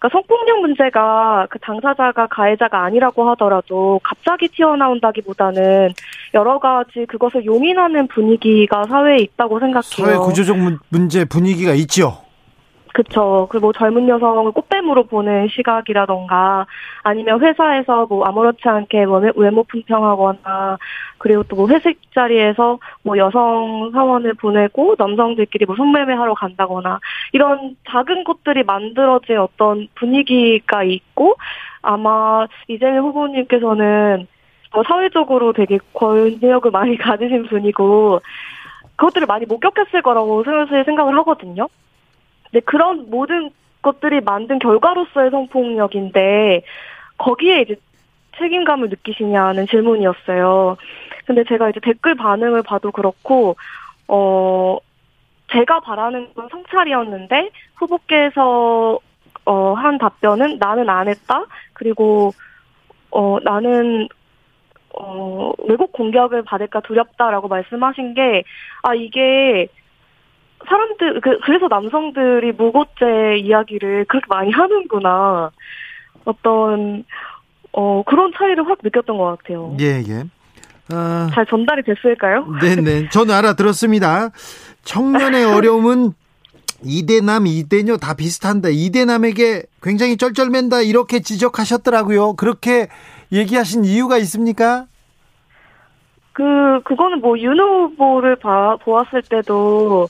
그러니까 0.03 0.09
성폭력 0.11 0.59
문제가 0.59 1.47
그 1.49 1.57
당사자가 1.59 2.27
가해자가 2.27 2.83
아니라고 2.83 3.29
하더라도 3.31 4.01
갑자기 4.03 4.49
튀어나온다기보다는 4.49 5.93
여러 6.33 6.59
가지 6.59 7.05
그것을 7.07 7.45
용인하는 7.45 8.07
분위기가 8.07 8.83
사회에 8.85 9.19
있다고 9.19 9.59
생각해요. 9.59 9.81
사회 9.81 10.17
구조적 10.17 10.57
문제 10.89 11.23
분위기가 11.23 11.73
있죠. 11.73 12.22
그쵸. 12.93 13.47
그뭐 13.49 13.73
젊은 13.73 14.07
여성을 14.07 14.51
꽃뱀으로 14.51 15.05
보는 15.05 15.47
시각이라던가 15.49 16.67
아니면 17.01 17.41
회사에서 17.41 18.05
뭐 18.05 18.23
아무렇지 18.23 18.61
않게 18.63 19.07
뭐 19.07 19.19
외모 19.35 19.63
품평하거나 19.63 20.77
그리고 21.17 21.41
또 21.43 21.55
뭐 21.55 21.67
회식 21.69 21.99
자리에서 22.13 22.77
뭐 23.03 23.17
여성 23.17 23.89
사원을 23.93 24.35
보내고 24.35 24.95
남성들끼리 24.97 25.65
뭐 25.65 25.75
성매매 25.75 26.13
하러 26.13 26.33
간다거나 26.35 26.99
이런 27.31 27.75
작은 27.89 28.25
것들이 28.25 28.63
만들어진 28.63 29.37
어떤 29.39 29.87
분위기가 29.95 30.83
있고 30.83 31.35
아마 31.81 32.45
이재명 32.67 33.05
후보님께서는 33.05 34.27
뭐 34.73 34.83
사회적으로 34.83 35.53
되게 35.53 35.79
권력을 35.93 36.69
많이 36.69 36.97
가지신 36.97 37.47
분이고 37.47 38.19
그것들을 38.97 39.25
많이 39.25 39.45
목격했을 39.45 40.01
거라고 40.01 40.43
슬슬 40.43 40.83
생각을 40.85 41.17
하거든요. 41.19 41.67
근데 42.53 42.63
그런 42.65 43.09
모든 43.09 43.49
것들이 43.81 44.21
만든 44.21 44.59
결과로서의 44.59 45.31
성폭력인데 45.31 46.61
거기에 47.17 47.61
이제 47.61 47.75
책임감을 48.37 48.89
느끼시냐는 48.89 49.65
질문이었어요. 49.67 50.77
근데 51.25 51.43
제가 51.45 51.71
이제 51.71 51.79
댓글 51.81 52.13
반응을 52.15 52.61
봐도 52.61 52.91
그렇고 52.91 53.55
어 54.07 54.77
제가 55.51 55.79
바라는 55.79 56.33
건 56.35 56.47
성찰이었는데 56.49 57.49
후보께서 57.75 58.99
어 59.45 59.73
한 59.73 59.97
답변은 59.97 60.57
나는 60.59 60.89
안 60.89 61.07
했다. 61.09 61.45
그리고 61.73 62.33
어 63.11 63.39
나는 63.43 64.07
어, 64.95 65.51
외국 65.67 65.91
공격을 65.91 66.43
받을까 66.43 66.81
두렵다라고 66.81 67.47
말씀하신 67.47 68.13
게, 68.13 68.43
아, 68.83 68.93
이게, 68.93 69.67
사람들, 70.67 71.21
그, 71.21 71.39
그래서 71.43 71.67
남성들이 71.67 72.53
무고죄 72.53 73.37
이야기를 73.39 74.05
그렇게 74.05 74.25
많이 74.29 74.51
하는구나. 74.51 75.51
어떤, 76.25 77.03
어, 77.71 78.03
그런 78.05 78.31
차이를 78.37 78.67
확 78.67 78.79
느꼈던 78.83 79.17
것 79.17 79.37
같아요. 79.37 79.75
예, 79.79 80.03
예. 80.07 80.23
어... 80.93 81.29
잘 81.33 81.45
전달이 81.45 81.83
됐을까요? 81.83 82.45
네네. 82.61 82.81
네. 82.81 83.09
저는 83.09 83.33
알아들었습니다. 83.33 84.31
청년의 84.83 85.45
어려움은 85.53 86.13
이대남, 86.83 87.47
이대녀 87.47 87.97
다 87.97 88.13
비슷한데, 88.13 88.73
이대남에게 88.73 89.63
굉장히 89.81 90.17
쩔쩔맨다, 90.17 90.81
이렇게 90.81 91.21
지적하셨더라고요. 91.21 92.33
그렇게 92.33 92.87
얘기하신 93.31 93.85
이유가 93.85 94.17
있습니까? 94.17 94.85
그, 96.33 96.81
그거는 96.83 97.21
뭐, 97.21 97.39
윤 97.39 97.59
후보를 97.59 98.35
봐, 98.35 98.75
보았을 98.83 99.21
때도 99.23 100.09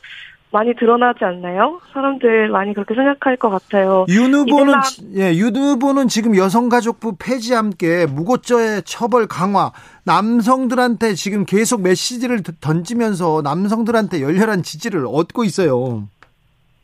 많이 0.54 0.76
드러나지 0.76 1.26
않나요? 1.26 1.82
사람들 1.94 2.50
많이 2.50 2.76
그렇게 2.76 2.94
생각할 2.94 3.38
것 3.38 3.50
같아요. 3.50 4.06
윤 4.08 4.36
후보는, 4.36 4.74
예, 5.16 5.34
윤 5.34 5.56
후보는 5.56 6.08
지금 6.08 6.38
여성가족부 6.38 7.16
폐지 7.18 7.56
함께 7.56 8.06
무고죄 8.06 8.82
처벌 8.86 9.26
강화, 9.26 9.72
남성들한테 10.06 11.16
지금 11.16 11.46
계속 11.46 11.82
메시지를 11.82 12.44
던지면서 12.62 13.42
남성들한테 13.44 14.22
열렬한 14.22 14.62
지지를 14.62 15.06
얻고 15.08 15.44
있어요. 15.44 16.08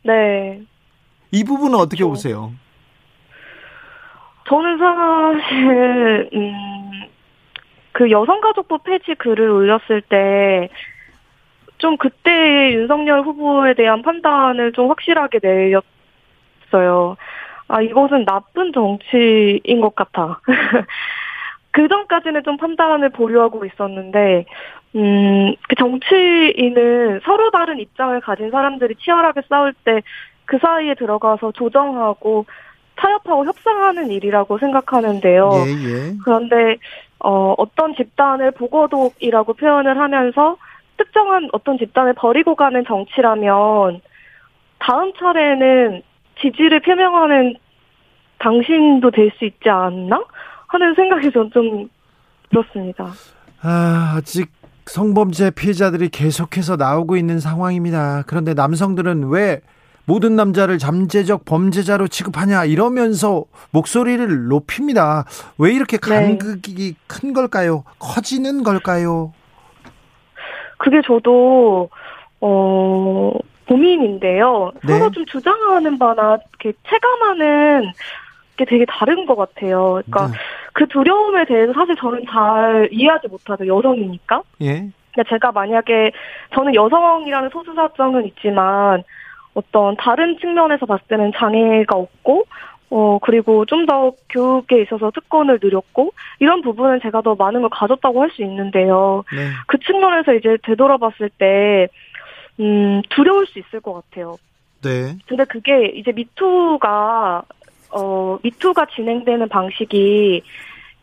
네. 0.04 0.62
이 1.30 1.44
부분은 1.44 1.78
어떻게 1.78 2.02
그렇죠. 2.02 2.08
보세요? 2.08 2.52
저는 4.48 4.78
사실 4.78 6.30
음, 6.34 6.90
그 7.92 8.10
여성가족부 8.10 8.78
폐지 8.78 9.14
글을 9.16 9.48
올렸을 9.48 10.02
때 10.08 10.70
좀 11.80 11.96
그때 11.96 12.72
윤석열 12.72 13.22
후보에 13.22 13.74
대한 13.74 14.02
판단을 14.02 14.72
좀 14.72 14.88
확실하게 14.88 15.40
내렸어요. 15.42 17.16
아 17.68 17.82
이것은 17.82 18.24
나쁜 18.24 18.72
정치인 18.72 19.80
것 19.80 19.94
같아. 19.94 20.40
그 21.72 21.86
전까지는 21.86 22.42
좀 22.42 22.56
판단을 22.56 23.10
보류하고 23.10 23.64
있었는데, 23.64 24.44
음, 24.96 25.54
그 25.68 25.76
정치인은 25.76 27.20
서로 27.22 27.50
다른 27.52 27.78
입장을 27.78 28.20
가진 28.20 28.50
사람들이 28.50 28.96
치열하게 28.96 29.42
싸울 29.48 29.72
때 29.84 30.00
그 30.50 30.58
사이에 30.58 30.94
들어가서 30.96 31.52
조정하고 31.52 32.44
타협하고 32.96 33.44
협상하는 33.44 34.10
일이라고 34.10 34.58
생각하는데요. 34.58 35.48
예, 35.54 35.70
예. 35.70 36.16
그런데 36.24 36.76
어, 37.20 37.54
어떤 37.56 37.94
집단을 37.94 38.50
보고독이라고 38.50 39.52
표현을 39.52 39.96
하면서 39.96 40.56
특정한 41.04 41.48
어떤 41.52 41.78
집단을 41.78 42.12
버리고 42.12 42.54
가는 42.54 42.84
정치라면 42.86 44.02
다음 44.78 45.12
차례는 45.18 46.02
지지를 46.40 46.80
표명하는 46.80 47.56
당신도 48.38 49.10
될 49.10 49.30
수 49.38 49.46
있지 49.46 49.70
않나 49.70 50.22
하는 50.66 50.94
생각이 50.94 51.30
좀 51.30 51.88
들었습니다. 52.50 53.06
아, 53.62 54.14
아직 54.16 54.50
성범죄 54.86 55.52
피해자들이 55.52 56.10
계속해서 56.10 56.76
나오고 56.76 57.16
있는 57.16 57.40
상황입니다. 57.40 58.24
그런데 58.26 58.52
남성들은 58.54 59.28
왜 59.30 59.60
모든 60.04 60.36
남자를 60.36 60.78
잠재적 60.78 61.44
범죄자로 61.44 62.08
취급하냐 62.08 62.64
이러면서 62.64 63.44
목소리를 63.70 64.48
높입니다. 64.48 65.24
왜 65.58 65.72
이렇게 65.72 65.96
네. 65.98 66.08
간극이 66.08 66.74
네. 66.74 66.92
큰 67.06 67.32
걸까요? 67.32 67.84
커지는 67.98 68.62
걸까요? 68.64 69.32
그게 70.80 71.02
저도 71.02 71.90
어 72.40 73.32
고민인데요. 73.68 74.72
네. 74.82 74.92
서로 74.94 75.10
좀 75.10 75.26
주장하는 75.26 75.98
바나 75.98 76.38
이렇게 76.62 76.76
체감하는 76.88 77.92
게 78.56 78.64
되게 78.64 78.84
다른 78.86 79.26
것 79.26 79.36
같아요. 79.36 80.00
그러니까 80.06 80.28
네. 80.28 80.32
그 80.72 80.86
두려움에 80.88 81.44
대해서 81.44 81.72
사실 81.74 81.94
저는 81.96 82.24
잘 82.30 82.88
이해하지 82.90 83.28
못하죠. 83.28 83.66
여성이니까. 83.66 84.42
예. 84.62 84.88
제가 85.28 85.52
만약에 85.52 86.12
저는 86.54 86.74
여성이라는 86.74 87.50
소수 87.50 87.74
사정은 87.74 88.26
있지만 88.26 89.02
어떤 89.52 89.96
다른 89.96 90.38
측면에서 90.38 90.86
봤을 90.86 91.04
때는 91.08 91.32
장애가 91.36 91.94
없고 91.94 92.44
어, 92.90 93.18
그리고 93.22 93.64
좀 93.66 93.86
더 93.86 94.12
교육에 94.28 94.82
있어서 94.82 95.10
특권을 95.10 95.58
누렸고, 95.62 96.12
이런 96.40 96.60
부분은 96.62 97.00
제가 97.02 97.22
더 97.22 97.34
많은 97.34 97.60
걸 97.62 97.70
가졌다고 97.70 98.20
할 98.22 98.30
수 98.30 98.42
있는데요. 98.42 99.24
네. 99.32 99.48
그 99.66 99.78
측면에서 99.78 100.34
이제 100.34 100.56
되돌아봤을 100.62 101.30
때, 101.38 101.88
음, 102.60 103.02
두려울 103.10 103.46
수 103.46 103.58
있을 103.58 103.80
것 103.80 103.94
같아요. 103.94 104.36
네. 104.82 105.16
근데 105.26 105.44
그게 105.44 105.86
이제 105.94 106.12
미투가, 106.12 107.42
어, 107.92 108.38
미투가 108.42 108.86
진행되는 108.94 109.48
방식이 109.48 110.42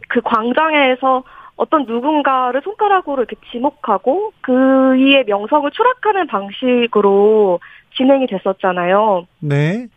그 0.07 0.21
광장에서 0.21 1.23
어떤 1.57 1.85
누군가를 1.85 2.61
손가락으로 2.61 3.23
이렇게 3.23 3.35
지목하고 3.51 4.31
그이의 4.41 5.25
명성을 5.25 5.69
추락하는 5.71 6.27
방식으로 6.27 7.59
진행이 7.95 8.27
됐었잖아요. 8.27 9.25
네. 9.39 9.87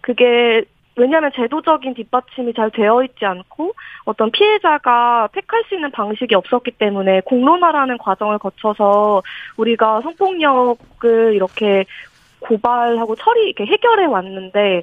그게 0.00 0.64
왜냐하면 0.96 1.30
제도적인 1.34 1.94
뒷받침이 1.94 2.52
잘 2.52 2.70
되어 2.70 3.02
있지 3.04 3.24
않고 3.24 3.72
어떤 4.04 4.30
피해자가 4.30 5.28
택할 5.32 5.64
수 5.64 5.74
있는 5.74 5.90
방식이 5.90 6.34
없었기 6.34 6.72
때문에 6.72 7.20
공론화라는 7.22 7.98
과정을 7.98 8.38
거쳐서 8.38 9.22
우리가 9.56 10.00
성폭력을 10.02 11.34
이렇게 11.34 11.84
고발하고 12.40 13.14
처리 13.16 13.46
이렇게 13.46 13.66
해결해 13.66 14.06
왔는데 14.06 14.82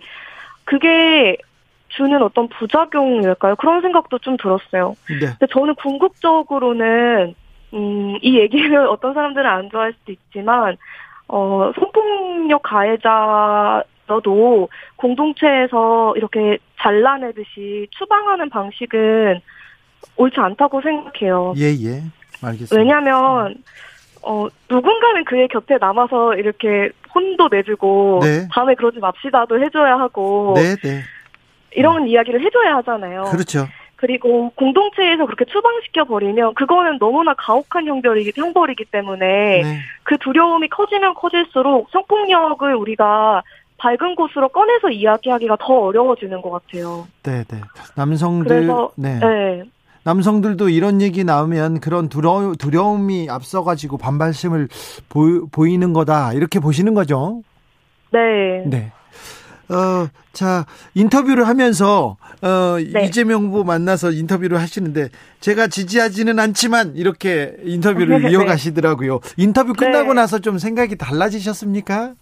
그게 0.64 1.38
주는 1.90 2.22
어떤 2.22 2.48
부작용일까요? 2.50 3.56
그런 3.56 3.82
생각도 3.82 4.20
좀 4.20 4.38
들었어요. 4.38 4.96
네. 5.10 5.28
근데 5.40 5.48
저는 5.52 5.76
궁극적으로는 5.76 7.36
음, 7.74 8.18
이 8.22 8.40
얘기를 8.40 8.78
어떤 8.88 9.14
사람들은 9.14 9.46
안 9.46 9.70
좋아할 9.70 9.94
수도 9.94 10.12
있지만 10.12 10.78
어, 11.28 11.72
성폭력 11.76 12.64
가해자 12.64 13.84
도 14.24 14.70
공동체에서 14.96 16.14
이렇게 16.16 16.58
잘라내듯이 16.80 17.88
추방하는 17.92 18.50
방식은 18.50 19.42
옳지 20.16 20.40
않다고 20.40 20.82
생각해요. 20.82 21.54
예, 21.58 21.66
예. 21.84 22.02
알겠습니다. 22.42 22.76
왜냐면, 22.76 23.56
어, 24.22 24.48
누군가는 24.70 25.24
그의 25.26 25.48
곁에 25.48 25.78
남아서 25.80 26.36
이렇게 26.36 26.90
혼도 27.14 27.50
내주고, 27.52 28.20
네. 28.22 28.48
다음에 28.52 28.76
그러지 28.76 29.00
맙시다도 29.00 29.62
해줘야 29.62 30.00
하고, 30.00 30.54
네, 30.56 30.76
네. 30.76 31.02
이런 31.72 32.04
음. 32.04 32.08
이야기를 32.08 32.42
해줘야 32.42 32.78
하잖아요. 32.78 33.26
그렇죠. 33.32 33.68
그리고 33.98 34.52
공동체에서 34.56 35.26
그렇게 35.26 35.46
추방시켜 35.46 36.06
버리면 36.06 36.54
그거는 36.54 37.00
너무나 37.00 37.34
가혹한 37.34 37.88
형벌이기, 37.88 38.40
형벌이기 38.40 38.86
때문에 38.86 39.26
네. 39.64 39.80
그 40.04 40.18
두려움이 40.20 40.70
커지면 40.70 41.16
커질수록 41.16 41.90
성폭력을 41.92 42.76
우리가 42.76 43.42
밝은 43.78 44.16
곳으로 44.16 44.50
꺼내서 44.50 44.90
이야기하기가 44.90 45.58
더 45.60 45.74
어려워지는 45.74 46.42
것 46.42 46.50
같아요. 46.52 47.08
네, 47.24 47.44
네. 47.44 47.62
남성들 47.96 48.48
그래서, 48.48 48.92
네. 48.96 49.20
네. 49.20 49.64
남성들도 50.04 50.70
이런 50.70 51.02
얘기 51.02 51.24
나오면 51.24 51.80
그런 51.82 52.10
두려, 52.10 52.54
두려움이 52.58 53.30
앞서가지고 53.30 53.98
반발심을 53.98 54.70
보, 55.10 55.48
보이는 55.52 55.94
거다 55.94 56.34
이렇게 56.34 56.60
보시는 56.60 56.94
거죠? 56.94 57.42
네. 58.12 58.64
네. 58.66 58.92
어, 59.70 60.08
자, 60.32 60.66
인터뷰를 60.94 61.46
하면서, 61.46 62.16
어, 62.42 62.78
네. 62.78 63.06
이재명 63.06 63.48
후보 63.48 63.66
만나서 63.66 64.12
인터뷰를 64.12 64.62
하시는데, 64.62 65.10
제가 65.42 65.68
지지하지는 65.68 66.40
않지만, 66.40 66.96
이렇게 66.96 67.54
인터뷰를 67.64 68.22
네. 68.24 68.32
이어가시더라고요. 68.32 69.20
인터뷰 69.36 69.74
끝나고 69.74 70.14
네. 70.14 70.22
나서 70.22 70.40
좀 70.40 70.58
생각이 70.58 70.96
달라지셨습니까? 70.96 72.14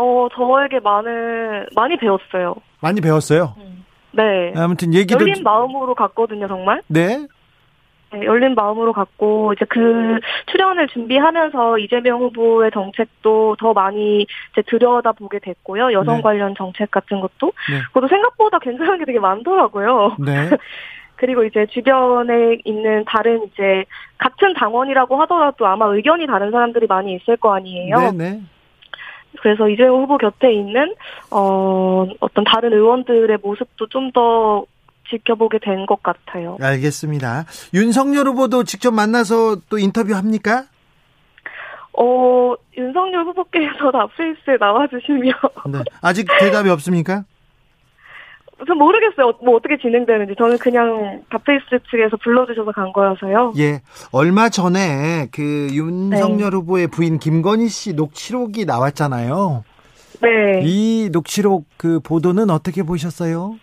어, 0.00 0.28
저에게 0.34 0.80
많은, 0.80 1.66
많이 1.76 1.96
배웠어요. 1.96 2.54
많이 2.80 3.00
배웠어요? 3.00 3.54
음. 3.58 3.84
네. 4.12 4.52
아무튼 4.56 4.94
얘기도. 4.94 5.20
열린 5.20 5.42
마음으로 5.42 5.94
갔거든요, 5.94 6.48
정말. 6.48 6.82
네. 6.88 7.26
네, 8.12 8.24
열린 8.24 8.54
마음으로 8.54 8.92
갔고 8.92 9.52
이제 9.52 9.64
그 9.68 10.18
출연을 10.50 10.88
준비하면서 10.88 11.78
이재명 11.78 12.20
후보의 12.20 12.72
정책도 12.72 13.56
더 13.60 13.72
많이 13.72 14.22
이제 14.22 14.62
들여다 14.66 15.12
보게 15.12 15.38
됐고요. 15.38 15.92
여성 15.92 16.16
네. 16.16 16.22
관련 16.22 16.54
정책 16.56 16.90
같은 16.90 17.20
것도 17.20 17.52
네. 17.70 17.80
그것도 17.88 18.08
생각보다 18.08 18.58
괜찮은 18.58 18.98
게 18.98 19.04
되게 19.04 19.20
많더라고요. 19.20 20.16
네. 20.18 20.50
그리고 21.14 21.44
이제 21.44 21.66
주변에 21.66 22.58
있는 22.64 23.04
다른 23.04 23.44
이제 23.44 23.84
같은 24.18 24.54
당원이라고 24.54 25.20
하더라도 25.20 25.66
아마 25.66 25.86
의견이 25.86 26.26
다른 26.26 26.50
사람들이 26.50 26.86
많이 26.86 27.14
있을 27.14 27.36
거 27.36 27.54
아니에요. 27.54 27.96
네, 27.96 28.10
네. 28.12 28.40
그래서 29.42 29.68
이재명 29.68 30.02
후보 30.02 30.18
곁에 30.18 30.52
있는 30.52 30.94
어 31.30 32.06
어떤 32.20 32.44
다른 32.44 32.72
의원들의 32.72 33.38
모습도 33.42 33.86
좀 33.88 34.10
더 34.12 34.64
지켜보게 35.10 35.58
된 35.58 35.86
것 35.86 36.02
같아요. 36.04 36.56
알겠습니다. 36.60 37.44
윤석열 37.74 38.26
후보도 38.28 38.62
직접 38.64 38.92
만나서 38.92 39.56
또 39.68 39.78
인터뷰 39.78 40.14
합니까? 40.14 40.64
어, 41.92 42.54
윤석열 42.76 43.24
후보께서 43.26 43.90
답페이스에 43.92 44.56
나와주시면. 44.58 45.32
네. 45.72 45.78
아직 46.00 46.26
대답이 46.38 46.70
없습니까? 46.70 47.24
전 48.66 48.78
모르겠어요. 48.78 49.32
뭐 49.42 49.56
어떻게 49.56 49.78
진행되는지. 49.78 50.34
저는 50.36 50.58
그냥 50.58 51.22
답페이스 51.30 51.64
측에서 51.90 52.16
불러주셔서 52.18 52.72
간 52.72 52.92
거여서요. 52.92 53.54
예. 53.58 53.80
얼마 54.12 54.48
전에 54.48 55.28
그 55.32 55.68
윤석열 55.72 56.50
네. 56.50 56.56
후보의 56.56 56.88
부인 56.88 57.18
김건희 57.18 57.68
씨 57.68 57.94
녹취록이 57.94 58.64
나왔잖아요. 58.66 59.64
네. 60.22 60.60
이 60.62 61.08
녹취록 61.12 61.64
그 61.76 62.00
보도는 62.00 62.50
어떻게 62.50 62.82
보셨어요? 62.82 63.56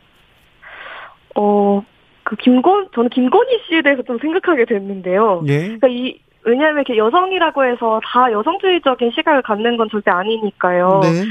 어, 1.35 1.83
그 2.23 2.35
김건, 2.35 2.89
저는 2.95 3.09
김건희 3.09 3.59
씨에 3.67 3.81
대해서 3.83 4.01
좀 4.03 4.17
생각하게 4.19 4.65
됐는데요. 4.65 5.43
예. 5.47 5.59
그러니까 5.59 5.87
이, 5.87 6.19
왜냐하면 6.43 6.77
이렇게 6.77 6.97
여성이라고 6.97 7.65
해서 7.65 8.01
다 8.03 8.31
여성주의적인 8.31 9.11
시각을 9.11 9.43
갖는 9.43 9.77
건 9.77 9.87
절대 9.91 10.11
아니니까요. 10.11 11.01
네. 11.03 11.25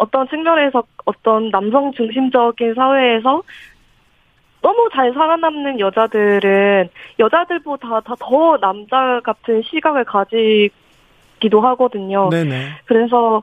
어떤 0.00 0.26
측면에서 0.28 0.82
어떤 1.04 1.50
남성 1.50 1.92
중심적인 1.92 2.72
사회에서 2.74 3.42
너무 4.62 4.88
잘 4.94 5.12
살아남는 5.12 5.78
여자들은 5.78 6.88
여자들보다 7.18 8.00
다 8.00 8.14
더 8.18 8.56
남자 8.58 9.20
같은 9.22 9.62
시각을 9.62 10.04
가지기도 10.04 11.60
하거든요. 11.60 12.30
네네. 12.30 12.68
그래서 12.86 13.42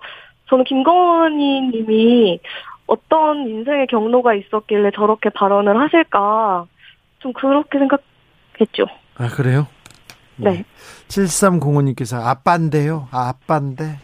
저는 0.49 0.63
김건희 0.63 1.69
님이 1.73 2.39
어떤 2.87 3.47
인생의 3.47 3.85
경로가 3.87 4.33
있었길래 4.33 4.89
저렇게 4.95 5.29
발언을 5.29 5.79
하실까 5.79 6.65
좀 7.19 7.33
그렇게 7.33 7.77
생각했죠. 7.77 8.85
아 9.17 9.27
그래요? 9.27 9.67
네. 10.37 10.63
7305님께서 11.07 12.19
아빠인데요. 12.19 13.07
아, 13.11 13.29
아빠인데 13.29 13.99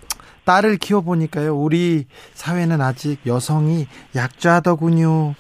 딸을 0.46 0.78
키워보니까요. 0.78 1.56
우리 1.56 2.06
사회는 2.34 2.82
아직 2.82 3.20
여성이 3.26 3.88
약자더군요. 4.16 5.36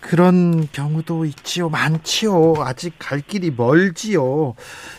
그런 0.00 0.68
경우도 0.70 1.24
있지요. 1.24 1.70
많지요. 1.70 2.54
아직 2.58 2.94
갈 2.98 3.20
길이 3.20 3.50
멀지요. 3.56 4.54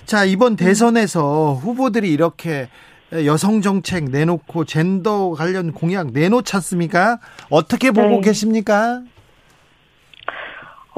자, 0.06 0.26
이번 0.26 0.56
대선에서 0.56 1.54
후보들이 1.54 2.12
이렇게 2.12 2.70
여성 3.26 3.62
정책 3.62 4.06
내놓고 4.06 4.66
젠더 4.66 5.32
관련 5.32 5.74
공약 5.74 6.08
내놓지 6.12 6.56
않습니까? 6.56 7.20
어떻게 7.52 7.92
보고 7.92 8.10
네. 8.10 8.22
계십니까? 8.22 9.04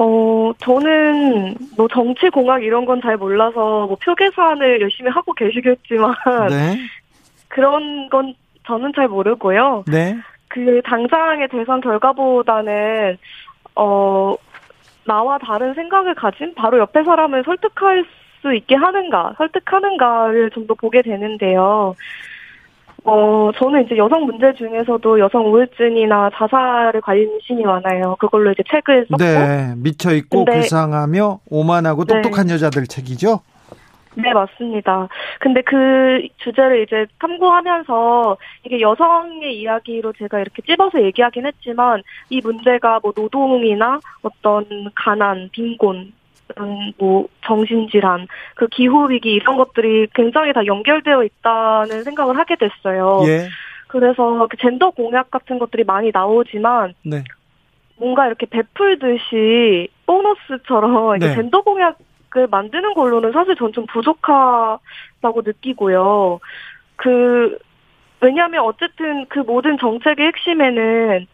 어, 0.00 0.52
저는 0.60 1.56
뭐 1.76 1.88
정치 1.92 2.30
공학 2.30 2.62
이런 2.62 2.84
건 2.86 3.00
잘 3.02 3.16
몰라서 3.16 3.86
뭐 3.86 3.96
표 4.00 4.14
계산을 4.14 4.80
열심히 4.80 5.10
하고 5.10 5.32
계시겠지만 5.34 6.14
네. 6.48 6.78
그런 7.48 8.08
건 8.08 8.34
저는 8.66 8.92
잘 8.94 9.08
모르고요. 9.08 9.84
네. 9.86 10.16
그 10.48 10.80
당장의 10.84 11.48
대선 11.48 11.80
결과보다는 11.80 13.18
어 13.74 14.34
나와 15.06 15.38
다른 15.38 15.74
생각을 15.74 16.14
가진 16.14 16.54
바로 16.54 16.78
옆에 16.78 17.02
사람을 17.02 17.42
설득할 17.44 18.04
수 18.42 18.54
있게 18.54 18.74
하는가, 18.76 19.34
설득하는가를 19.38 20.50
좀 20.50 20.66
더 20.66 20.74
보게 20.74 21.02
되는데요. 21.02 21.94
어, 23.04 23.50
저는 23.56 23.86
이제 23.86 23.96
여성 23.96 24.26
문제 24.26 24.52
중에서도 24.54 25.18
여성 25.18 25.46
우울증이나 25.46 26.30
자살에 26.34 27.00
관심이 27.00 27.64
많아요. 27.64 28.16
그걸로 28.20 28.52
이제 28.52 28.62
책을 28.70 29.06
썼고. 29.08 29.24
네, 29.24 29.74
미쳐 29.78 30.12
있고 30.14 30.44
근데, 30.44 30.60
불쌍하며 30.60 31.40
오만하고 31.48 32.04
네. 32.04 32.14
똑똑한 32.14 32.48
네. 32.48 32.54
여자들 32.54 32.86
책이죠? 32.86 33.40
네, 34.20 34.32
맞습니다. 34.32 35.08
근데 35.38 35.62
그 35.62 36.26
주제를 36.38 36.82
이제 36.82 37.06
탐구하면서 37.20 38.36
이게 38.64 38.80
여성의 38.80 39.60
이야기로 39.60 40.12
제가 40.14 40.40
이렇게 40.40 40.60
찝어서 40.62 41.02
얘기하긴 41.02 41.46
했지만 41.46 42.02
이 42.28 42.40
문제가 42.42 42.98
뭐 43.00 43.12
노동이나 43.16 44.00
어떤 44.22 44.90
가난, 44.96 45.48
빈곤, 45.52 46.12
음, 46.58 46.92
뭐 46.98 47.28
정신질환, 47.44 48.26
그 48.56 48.66
기후 48.66 49.08
위기 49.08 49.34
이런 49.34 49.56
것들이 49.56 50.08
굉장히 50.14 50.52
다 50.52 50.66
연결되어 50.66 51.22
있다는 51.22 52.02
생각을 52.02 52.36
하게 52.36 52.56
됐어요. 52.56 53.20
예. 53.26 53.48
그래서 53.86 54.48
그 54.50 54.56
젠더 54.56 54.90
공약 54.90 55.30
같은 55.30 55.60
것들이 55.60 55.84
많이 55.84 56.10
나오지만 56.12 56.94
네. 57.04 57.22
뭔가 57.96 58.26
이렇게 58.26 58.46
베풀듯이 58.46 59.88
보너스처럼 60.06 61.18
네. 61.20 61.34
젠더 61.34 61.62
공약 61.62 61.98
을 62.36 62.46
만드는 62.46 62.92
걸로는 62.94 63.32
사실 63.32 63.56
전 63.56 63.72
좀 63.72 63.86
부족하다고 63.86 65.42
느끼고요. 65.44 66.40
그 66.96 67.58
왜냐하면 68.20 68.64
어쨌든 68.64 69.26
그 69.28 69.38
모든 69.40 69.78
정책의 69.78 70.26
핵심에는 70.26 71.26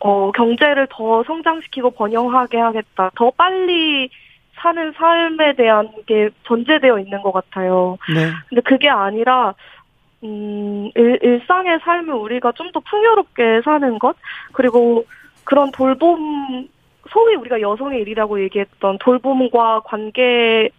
어, 0.00 0.30
경제를 0.32 0.86
더 0.90 1.22
성장시키고 1.24 1.92
번영하게 1.92 2.58
하겠다. 2.58 3.10
더 3.16 3.30
빨리 3.30 4.10
사는 4.54 4.92
삶에 4.92 5.54
대한 5.54 5.88
게 6.06 6.30
전제되어 6.46 6.98
있는 7.00 7.22
것 7.22 7.32
같아요. 7.32 7.98
네. 8.14 8.30
근데 8.48 8.60
그게 8.62 8.88
아니라 8.88 9.54
음, 10.24 10.90
일, 10.94 11.18
일상의 11.22 11.80
삶을 11.84 12.14
우리가 12.14 12.52
좀 12.52 12.70
더 12.72 12.80
풍요롭게 12.80 13.62
사는 13.64 13.98
것 13.98 14.16
그리고 14.52 15.04
그런 15.44 15.70
돌봄 15.72 16.68
소위 17.12 17.34
우리가 17.36 17.60
여성의 17.60 18.00
일이라고 18.00 18.42
얘기했던 18.42 18.98
돌봄과 18.98 19.80
관계의 19.84 20.70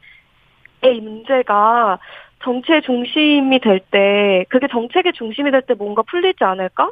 문제가 1.01 1.99
정치의 2.43 2.81
중심이 2.81 3.59
될 3.61 3.79
때, 3.79 4.45
그게 4.49 4.67
정책의 4.69 5.13
중심이 5.13 5.49
될 5.51 5.61
때 5.61 5.73
뭔가 5.75 6.01
풀리지 6.01 6.43
않을까? 6.43 6.91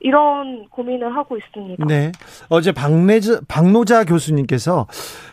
이런 0.00 0.68
고민을 0.68 1.16
하고 1.16 1.36
있습니다. 1.36 1.84
네. 1.86 2.12
어제 2.48 2.70
박내자, 2.70 3.40
박노자 3.48 4.04
교수님께서 4.04 4.86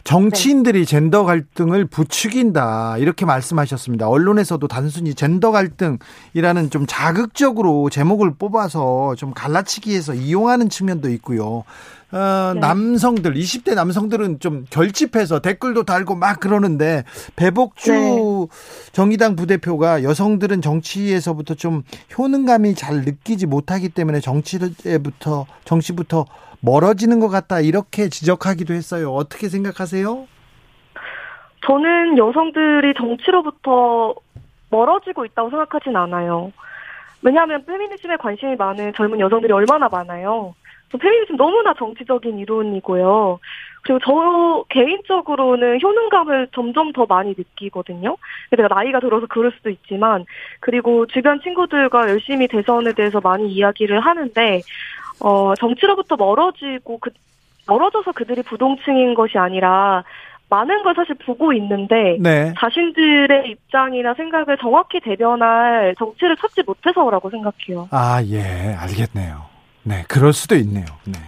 정치인들이 0.04 0.80
네. 0.80 0.86
젠더 0.86 1.24
갈등을 1.24 1.86
부추긴다. 1.86 2.98
이렇게 2.98 3.26
말씀하셨습니다. 3.26 4.08
언론에서도 4.10 4.68
단순히 4.68 5.14
젠더 5.14 5.52
갈등이라는 5.52 6.72
좀 6.72 6.86
자극적으로 6.88 7.92
제목을 7.92 8.34
뽑아서 8.40 9.14
좀 9.16 9.34
갈라치기해서 9.36 10.16
이용하는 10.16 10.70
측면도 10.70 11.10
있고요. 11.12 11.64
어, 12.12 12.54
네. 12.54 12.60
남성들, 12.60 13.34
20대 13.34 13.76
남성들은 13.76 14.40
좀 14.40 14.66
결집해서 14.70 15.40
댓글도 15.40 15.84
달고 15.84 16.16
막 16.16 16.40
그러는데 16.40 17.04
배복주 17.36 17.92
네. 17.92 18.92
정의당 18.92 19.36
부대표가 19.36 20.04
여성들은 20.04 20.62
정치에서부터 20.62 21.56
좀 21.56 21.84
효능감이 22.18 22.76
잘 22.76 23.02
느끼지 23.02 23.48
못하기 23.48 23.90
때문에 23.90 24.20
정치에부터 24.20 25.46
정치부터 25.66 26.26
멀어지는 26.62 27.20
것 27.20 27.30
같다 27.30 27.60
이렇게 27.60 28.10
지적하기도 28.10 28.74
했어요. 28.74 29.12
어떻게 29.12 29.50
생각하세요? 29.50 30.28
저는 31.66 32.18
여성들이 32.18 32.94
정치로부터 32.98 34.14
멀어지고 34.70 35.26
있다고 35.26 35.50
생각하진 35.50 35.96
않아요. 35.96 36.52
왜냐하면 37.22 37.66
페미니즘에 37.66 38.18
관심이 38.18 38.56
많은 38.56 38.94
젊은 38.96 39.20
여성들이 39.20 39.52
얼마나 39.52 39.90
많아요. 39.90 40.54
페미니즘 40.92 41.38
너무나 41.38 41.74
정치적인 41.74 42.40
이론이고요. 42.40 43.40
그리고 43.82 44.00
저 44.04 44.66
개인적으로는 44.70 45.80
효능감을 45.82 46.50
점점 46.54 46.92
더 46.92 47.06
많이 47.06 47.36
느끼거든요. 47.38 48.18
내가 48.52 48.74
나이가 48.74 49.00
들어서 49.00 49.28
그럴 49.28 49.52
수도 49.52 49.70
있지만, 49.70 50.26
그리고 50.60 51.06
주변 51.06 51.40
친구들과 51.42 52.10
열심히 52.10 52.48
대선에 52.48 52.94
대해서 52.94 53.22
많이 53.22 53.52
이야기를 53.52 54.00
하는데, 54.00 54.62
어, 55.20 55.54
정치로부터 55.60 56.16
멀어지고 56.16 56.98
그 57.00 57.12
멀어져서 57.68 58.12
그들이 58.14 58.44
부동층인 58.44 59.14
것이 59.14 59.38
아니라 59.38 60.04
많은 60.50 60.84
걸 60.84 60.94
사실 60.96 61.16
보고 61.16 61.54
있는데 61.54 62.18
네. 62.20 62.54
자신들의 62.60 63.50
입장이나 63.50 64.14
생각을 64.14 64.58
정확히 64.60 65.00
대변할 65.00 65.96
정치를 65.98 66.38
찾지 66.38 66.62
못해서라고 66.66 67.32
생각해요. 67.32 67.90
아, 67.92 68.22
예, 68.26 68.76
알겠네요. 68.76 69.55
네, 69.88 70.04
그럴 70.08 70.34
수도 70.34 70.56
있네요. 70.56 70.86
네. 71.06 71.20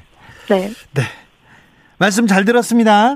네. 0.49 0.69
네. 0.93 1.03
말씀 1.99 2.25
잘 2.27 2.43
들었습니다. 2.43 3.15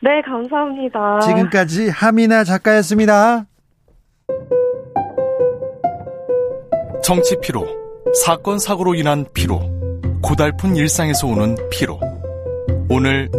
네, 0.00 0.20
감사합니다. 0.24 1.20
지금까지 1.20 1.88
하미나 1.88 2.44
작가였습니다. 2.44 3.46
정치 7.02 7.36
피로, 7.40 7.66
사건 8.24 8.58
사고로 8.58 8.94
인한 8.94 9.24
피로, 9.34 9.60
고달픈 10.22 10.76
일상에서 10.76 11.26
오는 11.26 11.56
피로. 11.70 11.98
오늘 12.88 13.30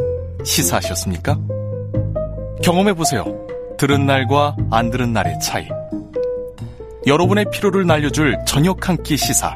시사하셨습니까? 0.43 1.37
경험해 2.63 2.93
보세요. 2.93 3.23
들은 3.77 4.05
날과 4.05 4.55
안 4.71 4.89
들은 4.89 5.13
날의 5.13 5.39
차이. 5.41 5.67
여러분의 7.05 7.45
피로를 7.51 7.85
날려줄 7.85 8.37
저녁 8.47 8.87
한 8.87 8.97
끼 9.03 9.17
시사. 9.17 9.55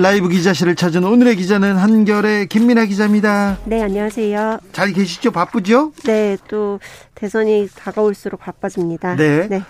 라이브 0.00 0.28
기자실을 0.28 0.76
찾은 0.76 1.04
오늘의 1.04 1.36
기자는 1.36 1.76
한결의 1.76 2.46
김민아 2.46 2.86
기자입니다. 2.86 3.58
네, 3.66 3.82
안녕하세요. 3.82 4.60
잘 4.72 4.92
계시죠? 4.94 5.30
바쁘죠? 5.30 5.92
네, 6.04 6.38
또 6.48 6.80
대선이 7.14 7.68
다가올수록 7.76 8.40
바빠집니다. 8.40 9.16
네. 9.16 9.46
네. 9.48 9.62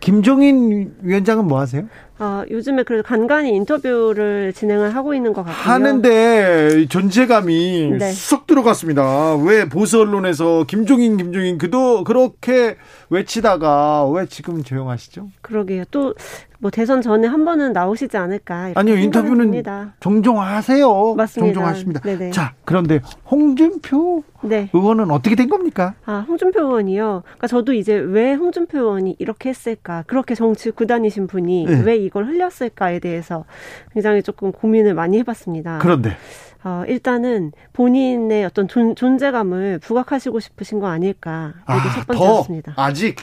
김종인 0.00 0.94
위원장은 1.00 1.46
뭐 1.46 1.58
하세요? 1.58 1.88
어, 2.18 2.42
요즘에 2.50 2.82
그래도 2.84 3.02
간간히 3.02 3.50
인터뷰를 3.54 4.52
진행을 4.54 4.94
하고 4.94 5.14
있는 5.14 5.32
것 5.32 5.44
같아요. 5.44 5.72
하는데 5.74 6.86
존재감이 6.86 7.96
네. 7.98 8.10
쏙 8.12 8.46
들어갔습니다. 8.46 9.34
왜 9.36 9.68
보수 9.68 10.00
언론에서 10.00 10.64
김종인, 10.66 11.18
김종인 11.18 11.58
그도 11.58 12.04
그렇게 12.04 12.76
외치다가 13.10 14.08
왜 14.08 14.26
지금 14.26 14.62
조용하시죠? 14.62 15.28
그러게요. 15.42 15.84
또 15.90 16.14
뭐 16.58 16.70
대선 16.70 17.02
전에 17.02 17.26
한 17.28 17.44
번은 17.44 17.72
나오시지 17.72 18.16
않을까? 18.16 18.72
아니요, 18.74 18.96
인터뷰는 18.96 19.36
듭니다. 19.46 19.94
종종 20.00 20.40
하세요. 20.40 21.14
맞습니다. 21.14 21.54
종종 21.54 21.66
하십니다. 21.66 22.00
네네. 22.00 22.30
자, 22.30 22.54
그런데 22.64 23.00
홍준표 23.30 24.22
네. 24.42 24.70
의원은 24.72 25.10
어떻게 25.10 25.34
된 25.34 25.48
겁니까? 25.48 25.94
아, 26.06 26.24
홍준표 26.26 26.60
의원이요. 26.62 27.22
그러니까 27.24 27.46
저도 27.46 27.72
이제 27.72 27.94
왜 27.94 28.34
홍준표 28.34 28.78
의원이 28.78 29.16
이렇게 29.18 29.50
했을까? 29.50 30.04
그렇게 30.06 30.34
정치 30.34 30.70
구단이신 30.70 31.26
분이 31.26 31.66
네. 31.66 31.82
왜 31.84 31.96
이걸 32.06 32.26
흘렸을까에 32.26 32.98
대해서 32.98 33.44
굉장히 33.92 34.22
조금 34.22 34.52
고민을 34.52 34.94
많이 34.94 35.18
해봤습니다. 35.18 35.78
그런데 35.80 36.16
어, 36.64 36.84
일단은 36.88 37.52
본인의 37.74 38.44
어떤 38.44 38.66
존, 38.66 38.94
존재감을 39.18 39.78
부각하시고 39.78 40.40
싶으신 40.40 40.80
거 40.80 40.88
아닐까. 40.88 41.54
아, 41.64 41.78
첫 41.94 42.06
번째였습니다. 42.06 42.74
아직 42.76 43.16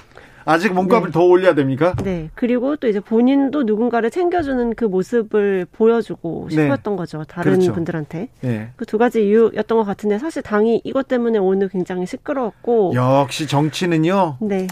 아직 0.46 0.74
몸값을 0.74 1.10
네. 1.10 1.12
더 1.12 1.24
올려야 1.24 1.56
됩니까? 1.56 1.96
네. 2.04 2.30
그리고 2.36 2.76
또 2.76 2.88
이제 2.88 3.00
본인도 3.00 3.64
누군가를 3.64 4.12
챙겨주는 4.12 4.76
그 4.76 4.86
모습을 4.86 5.66
보여주고 5.72 6.48
네. 6.50 6.56
싶었던 6.56 6.94
네. 6.94 6.98
거죠. 6.98 7.24
다른 7.24 7.54
그렇죠. 7.54 7.74
분들한테. 7.74 8.30
네. 8.42 8.70
그 8.76 8.89
두 8.89 8.98
가지 8.98 9.26
이유였던 9.26 9.78
것 9.78 9.84
같은데 9.84 10.20
사실 10.20 10.42
당이 10.42 10.82
이것 10.84 11.08
때문에 11.08 11.38
오늘 11.38 11.70
굉장히 11.70 12.06
시끄러웠고. 12.06 12.94
역시 12.96 13.48
정치는요. 13.48 14.38
네. 14.42 14.68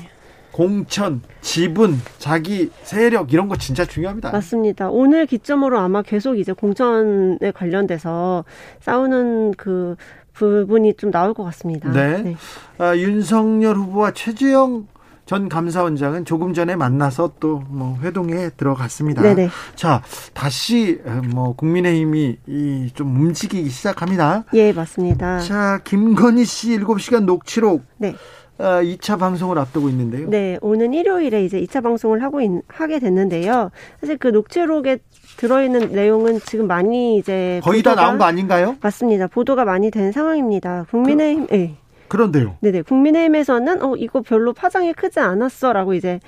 공천, 0.61 1.21
지분, 1.41 1.99
자기 2.19 2.69
세력 2.83 3.33
이런 3.33 3.47
거 3.47 3.55
진짜 3.55 3.83
중요합니다. 3.83 4.29
맞습니다. 4.31 4.91
오늘 4.91 5.25
기점으로 5.25 5.79
아마 5.79 6.03
계속 6.03 6.37
이제 6.37 6.53
공천에 6.53 7.49
관련돼서 7.55 8.45
싸우는 8.81 9.55
그 9.57 9.95
부분이 10.33 10.97
좀 10.97 11.09
나올 11.09 11.33
것 11.33 11.43
같습니다. 11.45 11.89
네. 11.91 12.21
네. 12.21 12.35
아, 12.77 12.95
윤석열 12.95 13.75
후보와 13.75 14.11
최재형 14.11 14.87
전 15.25 15.49
감사원장은 15.49 16.25
조금 16.25 16.53
전에 16.53 16.75
만나서 16.75 17.33
또 17.39 17.63
뭐 17.67 17.97
회동에 18.01 18.49
들어갔습니다. 18.49 19.21
네네. 19.23 19.49
자, 19.75 20.03
다시 20.33 20.99
뭐 21.33 21.55
국민의힘이 21.55 22.37
이좀 22.47 23.15
움직이기 23.15 23.69
시작합니다. 23.69 24.43
예, 24.53 24.73
맞습니다. 24.73 25.39
자, 25.39 25.79
김건희 25.85 26.45
씨 26.45 26.77
7시간 26.77 27.23
녹취록. 27.25 27.83
네. 27.97 28.15
2차 28.61 29.13
아, 29.13 29.17
방송을 29.17 29.57
앞두고 29.57 29.89
있는데요. 29.89 30.29
네, 30.29 30.57
오는 30.61 30.93
일요일에 30.93 31.43
이제 31.43 31.59
2차 31.61 31.83
방송을 31.83 32.23
하고 32.23 32.41
있, 32.41 32.49
하게 32.67 32.99
됐는데요. 32.99 33.71
사실 33.99 34.17
그 34.17 34.27
녹취록에 34.27 34.99
들어있는 35.37 35.91
내용은 35.91 36.39
지금 36.39 36.67
많이 36.67 37.17
이제 37.17 37.59
거의 37.63 37.81
다 37.81 37.95
나온 37.95 38.17
거 38.17 38.25
아닌가요? 38.25 38.77
맞습니다. 38.81 39.27
보도가 39.27 39.65
많이 39.65 39.91
된 39.91 40.11
상황입니다. 40.11 40.85
국민의힘, 40.89 41.47
그, 41.47 41.53
네. 41.53 41.75
그런데요. 42.07 42.57
네네. 42.59 42.81
국민의힘에서는 42.81 43.83
어 43.83 43.95
이거 43.95 44.21
별로 44.21 44.51
파장이 44.51 44.93
크지 44.93 45.19
않았어라고 45.21 45.93
이제 45.93 46.19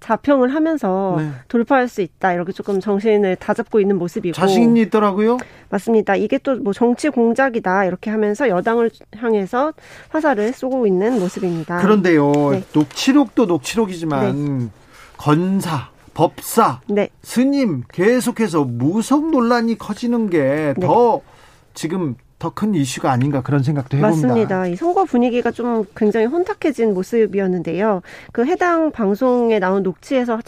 자평을 0.00 0.54
하면서 0.54 1.14
네. 1.18 1.30
돌파할 1.48 1.88
수 1.88 2.00
있다 2.00 2.32
이렇게 2.32 2.52
조금 2.52 2.80
정신을 2.80 3.36
다잡고 3.36 3.80
있는 3.80 3.98
모습이고 3.98 4.34
자신이 4.34 4.80
있더라고요. 4.82 5.38
맞습니다. 5.68 6.16
이게 6.16 6.38
또 6.38 6.60
뭐 6.60 6.72
정치 6.72 7.08
공작이다 7.08 7.84
이렇게 7.84 8.10
하면서 8.10 8.48
여당을 8.48 8.90
향해서 9.16 9.72
화살을 10.10 10.52
쏘고 10.52 10.86
있는 10.86 11.18
모습입니다. 11.18 11.80
그런데요, 11.80 12.32
네. 12.52 12.64
녹취록도 12.74 13.46
녹취록이지만 13.46 14.58
네. 14.58 14.66
건사 15.16 15.88
법사, 16.12 16.80
네. 16.88 17.08
스님 17.22 17.84
계속해서 17.92 18.64
무속 18.64 19.30
논란이 19.30 19.78
커지는 19.78 20.28
게더 20.28 21.22
네. 21.24 21.32
지금 21.74 22.16
더 22.40 22.50
큰 22.50 22.74
이슈가 22.74 23.12
아닌가 23.12 23.42
그런 23.42 23.62
생각도 23.62 23.96
해봅니다. 23.98 24.26
맞습니다. 24.26 24.66
이 24.66 24.74
선거 24.74 25.04
분위기가 25.04 25.50
좀 25.52 25.84
굉장히 25.94 26.26
혼탁해진 26.26 26.94
모습이었는데요. 26.94 28.00
그 28.32 28.44
해당 28.46 28.90
방송에 28.90 29.58
나온 29.60 29.82
녹취에서 29.84 30.40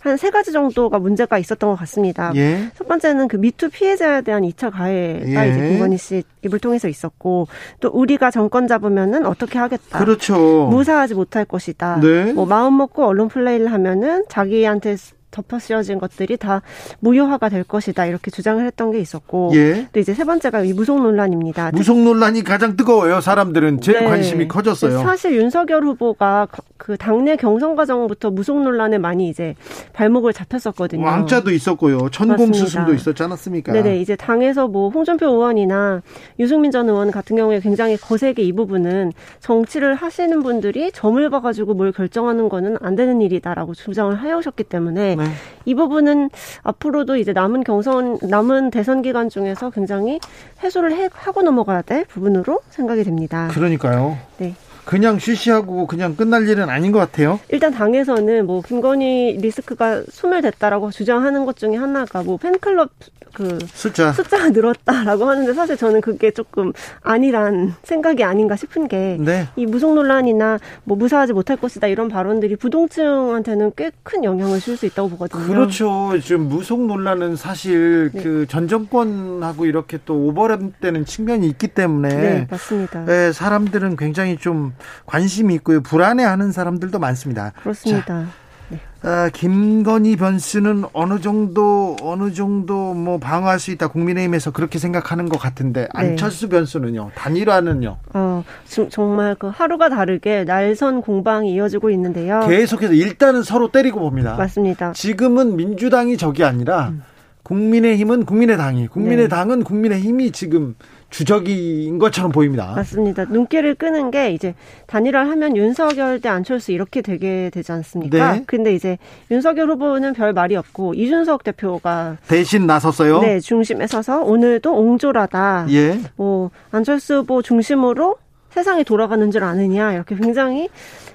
한 0.00 0.18
세 0.18 0.30
가지 0.30 0.50
정도가 0.52 0.98
문제가 0.98 1.38
있었던 1.38 1.70
것 1.70 1.76
같습니다. 1.76 2.32
예. 2.34 2.70
첫 2.76 2.88
번째는 2.88 3.28
그 3.28 3.36
미투 3.36 3.70
피해자에 3.70 4.22
대한 4.22 4.42
2차 4.42 4.72
가해가 4.72 5.46
예. 5.46 5.50
이제 5.50 5.68
김건희 5.68 5.96
씨 5.96 6.22
입을 6.42 6.58
통해서 6.58 6.88
있었고 6.88 7.46
또 7.80 7.88
우리가 7.88 8.30
정권 8.32 8.66
잡으면은 8.66 9.24
어떻게 9.24 9.58
하겠다. 9.58 9.98
그렇죠. 10.00 10.66
무사하지 10.66 11.14
못할 11.14 11.44
것이다. 11.44 12.00
네. 12.00 12.32
뭐 12.32 12.46
마음 12.46 12.76
먹고 12.76 13.04
언론 13.06 13.28
플레이를 13.28 13.70
하면은 13.72 14.24
자기한테 14.28 14.96
덮어 15.30 15.58
씌워진 15.58 15.98
것들이 15.98 16.36
다 16.36 16.62
무효화가 17.00 17.48
될 17.48 17.64
것이다 17.64 18.06
이렇게 18.06 18.30
주장을 18.30 18.64
했던 18.64 18.90
게 18.90 18.98
있었고 18.98 19.52
예. 19.54 19.88
또 19.92 20.00
이제 20.00 20.14
세 20.14 20.24
번째가 20.24 20.62
이 20.62 20.72
무속 20.72 21.02
논란입니다. 21.02 21.70
무속 21.72 21.98
논란이 21.98 22.44
가장 22.44 22.76
뜨거워요. 22.76 23.20
사람들은 23.20 23.80
제일 23.80 24.00
네. 24.00 24.06
관심이 24.06 24.48
커졌어요. 24.48 25.00
사실 25.00 25.36
윤석열 25.36 25.84
후보가 25.84 26.48
그 26.76 26.96
당내 26.96 27.36
경선 27.36 27.76
과정부터 27.76 28.30
무속 28.30 28.62
논란에 28.62 28.98
많이 28.98 29.28
이제 29.28 29.54
발목을 29.92 30.32
잡혔었거든요. 30.32 31.04
왕자도 31.04 31.50
있었고요. 31.50 32.08
천공 32.10 32.52
수순도 32.52 32.94
있었지 32.94 33.22
않았습니까? 33.22 33.72
네네 33.72 34.00
이제 34.00 34.16
당에서 34.16 34.68
뭐 34.68 34.88
홍준표 34.88 35.26
의원이나 35.26 36.02
유승민 36.38 36.70
전 36.70 36.88
의원 36.88 37.10
같은 37.10 37.36
경우에 37.36 37.60
굉장히 37.60 37.96
거세게 37.96 38.42
이 38.42 38.52
부분은 38.52 39.12
정치를 39.40 39.94
하시는 39.94 40.42
분들이 40.42 40.90
점을 40.92 41.28
봐가지고 41.28 41.74
뭘 41.74 41.92
결정하는 41.92 42.48
거는 42.48 42.76
안 42.80 42.96
되는 42.96 43.20
일이다라고 43.20 43.74
주장을 43.74 44.18
해오셨기 44.20 44.64
때문에 44.64 45.16
네. 45.18 45.24
이 45.64 45.74
부분은 45.74 46.30
앞으로도 46.62 47.16
이제 47.16 47.32
남은 47.32 47.64
경선, 47.64 48.18
남은 48.22 48.70
대선 48.70 49.02
기간 49.02 49.28
중에서 49.28 49.70
굉장히 49.70 50.20
해소를 50.62 50.92
해, 50.92 51.08
하고 51.12 51.42
넘어가야 51.42 51.82
될 51.82 52.04
부분으로 52.04 52.60
생각이 52.70 53.04
됩니다. 53.04 53.48
그러니까요. 53.52 54.18
네. 54.38 54.54
그냥 54.88 55.18
쉬쉬하고 55.18 55.86
그냥 55.86 56.16
끝날 56.16 56.48
일은 56.48 56.70
아닌 56.70 56.92
것 56.92 56.98
같아요. 56.98 57.38
일단 57.50 57.70
당에서는 57.72 58.46
뭐 58.46 58.62
김건희 58.62 59.36
리스크가 59.38 60.02
소멸됐다라고 60.10 60.90
주장하는 60.92 61.44
것 61.44 61.56
중에 61.58 61.76
하나가 61.76 62.22
뭐 62.22 62.38
팬클럽 62.38 62.88
그 63.34 63.58
숫자 63.66 64.12
숫자가 64.12 64.48
늘었다라고 64.48 65.26
하는데 65.26 65.52
사실 65.52 65.76
저는 65.76 66.00
그게 66.00 66.30
조금 66.30 66.72
아니란 67.02 67.74
생각이 67.82 68.24
아닌가 68.24 68.56
싶은 68.56 68.88
게이 68.88 69.18
네. 69.18 69.46
무속 69.66 69.94
논란이나 69.94 70.58
뭐 70.84 70.96
무사하지 70.96 71.34
못할 71.34 71.58
것이다 71.58 71.86
이런 71.88 72.08
발언들이 72.08 72.56
부동층한테는 72.56 73.72
꽤 73.76 73.90
큰 74.02 74.24
영향을 74.24 74.58
줄 74.60 74.78
수 74.78 74.86
있다고 74.86 75.10
보거든요. 75.10 75.44
그렇죠. 75.46 76.12
지금 76.22 76.48
무속 76.48 76.80
논란은 76.86 77.36
사실 77.36 78.10
네. 78.14 78.22
그전 78.22 78.68
정권하고 78.68 79.66
이렇게 79.66 79.98
또 80.06 80.14
오버랩되는 80.32 81.04
측면이 81.04 81.46
있기 81.48 81.68
때문에 81.68 82.08
네, 82.08 82.46
맞습니다. 82.50 83.04
네, 83.04 83.32
사람들은 83.32 83.96
굉장히 83.96 84.38
좀 84.38 84.72
관심이 85.06 85.54
있고요. 85.56 85.82
불안해하는 85.82 86.52
사람들도 86.52 86.98
많습니다. 86.98 87.52
그렇습니다. 87.62 88.06
자, 88.06 88.26
네. 88.70 88.80
아, 89.02 89.30
김건희 89.32 90.16
변수는 90.16 90.84
어느 90.92 91.20
정도 91.20 91.96
어느 92.02 92.32
정도 92.32 92.92
뭐 92.92 93.18
방어할 93.18 93.58
수 93.58 93.70
있다 93.70 93.88
국민의힘에서 93.88 94.50
그렇게 94.50 94.78
생각하는 94.78 95.28
것 95.28 95.38
같은데 95.38 95.82
네. 95.82 95.88
안철수 95.94 96.48
변수는요 96.48 97.12
단일화는요. 97.14 97.96
어 98.14 98.44
정말 98.90 99.36
그 99.36 99.46
하루가 99.46 99.88
다르게 99.88 100.44
날선 100.44 101.00
공방이 101.00 101.52
이어지고 101.54 101.90
있는데요. 101.90 102.40
계속해서 102.46 102.92
일단은 102.92 103.42
서로 103.42 103.70
때리고 103.70 104.00
봅니다. 104.00 104.36
맞습니다. 104.36 104.92
지금은 104.92 105.56
민주당이 105.56 106.16
적이 106.18 106.44
아니라 106.44 106.88
음. 106.88 107.02
국민의힘은 107.44 108.26
국민의당이 108.26 108.88
국민의당은 108.88 109.60
네. 109.60 109.64
국민의힘이 109.64 110.32
지금 110.32 110.74
주적인 111.10 111.98
것처럼 111.98 112.32
보입니다. 112.32 112.72
맞습니다. 112.76 113.24
눈길을 113.24 113.74
끄는 113.76 114.10
게 114.10 114.32
이제 114.32 114.54
단일화를 114.86 115.30
하면 115.30 115.56
윤석열 115.56 116.20
대 116.20 116.28
안철수 116.28 116.72
이렇게 116.72 117.00
되게 117.00 117.50
되지 117.52 117.72
않습니까? 117.72 118.32
네. 118.32 118.44
근데 118.46 118.74
이제 118.74 118.98
윤석열 119.30 119.70
후보는 119.70 120.12
별 120.12 120.32
말이 120.32 120.54
없고 120.56 120.94
이준석 120.94 121.44
대표가 121.44 122.18
대신 122.26 122.66
나섰어요. 122.66 123.20
네, 123.20 123.40
중심에 123.40 123.86
서서 123.86 124.22
오늘도 124.22 124.74
옹졸하다. 124.74 125.66
예. 125.70 125.98
뭐 126.16 126.50
안철수 126.70 127.18
후보 127.18 127.42
중심으로 127.42 128.16
세상이 128.50 128.84
돌아가는 128.84 129.30
줄 129.30 129.44
아느냐 129.44 129.92
이렇게 129.92 130.14
굉장히 130.16 130.68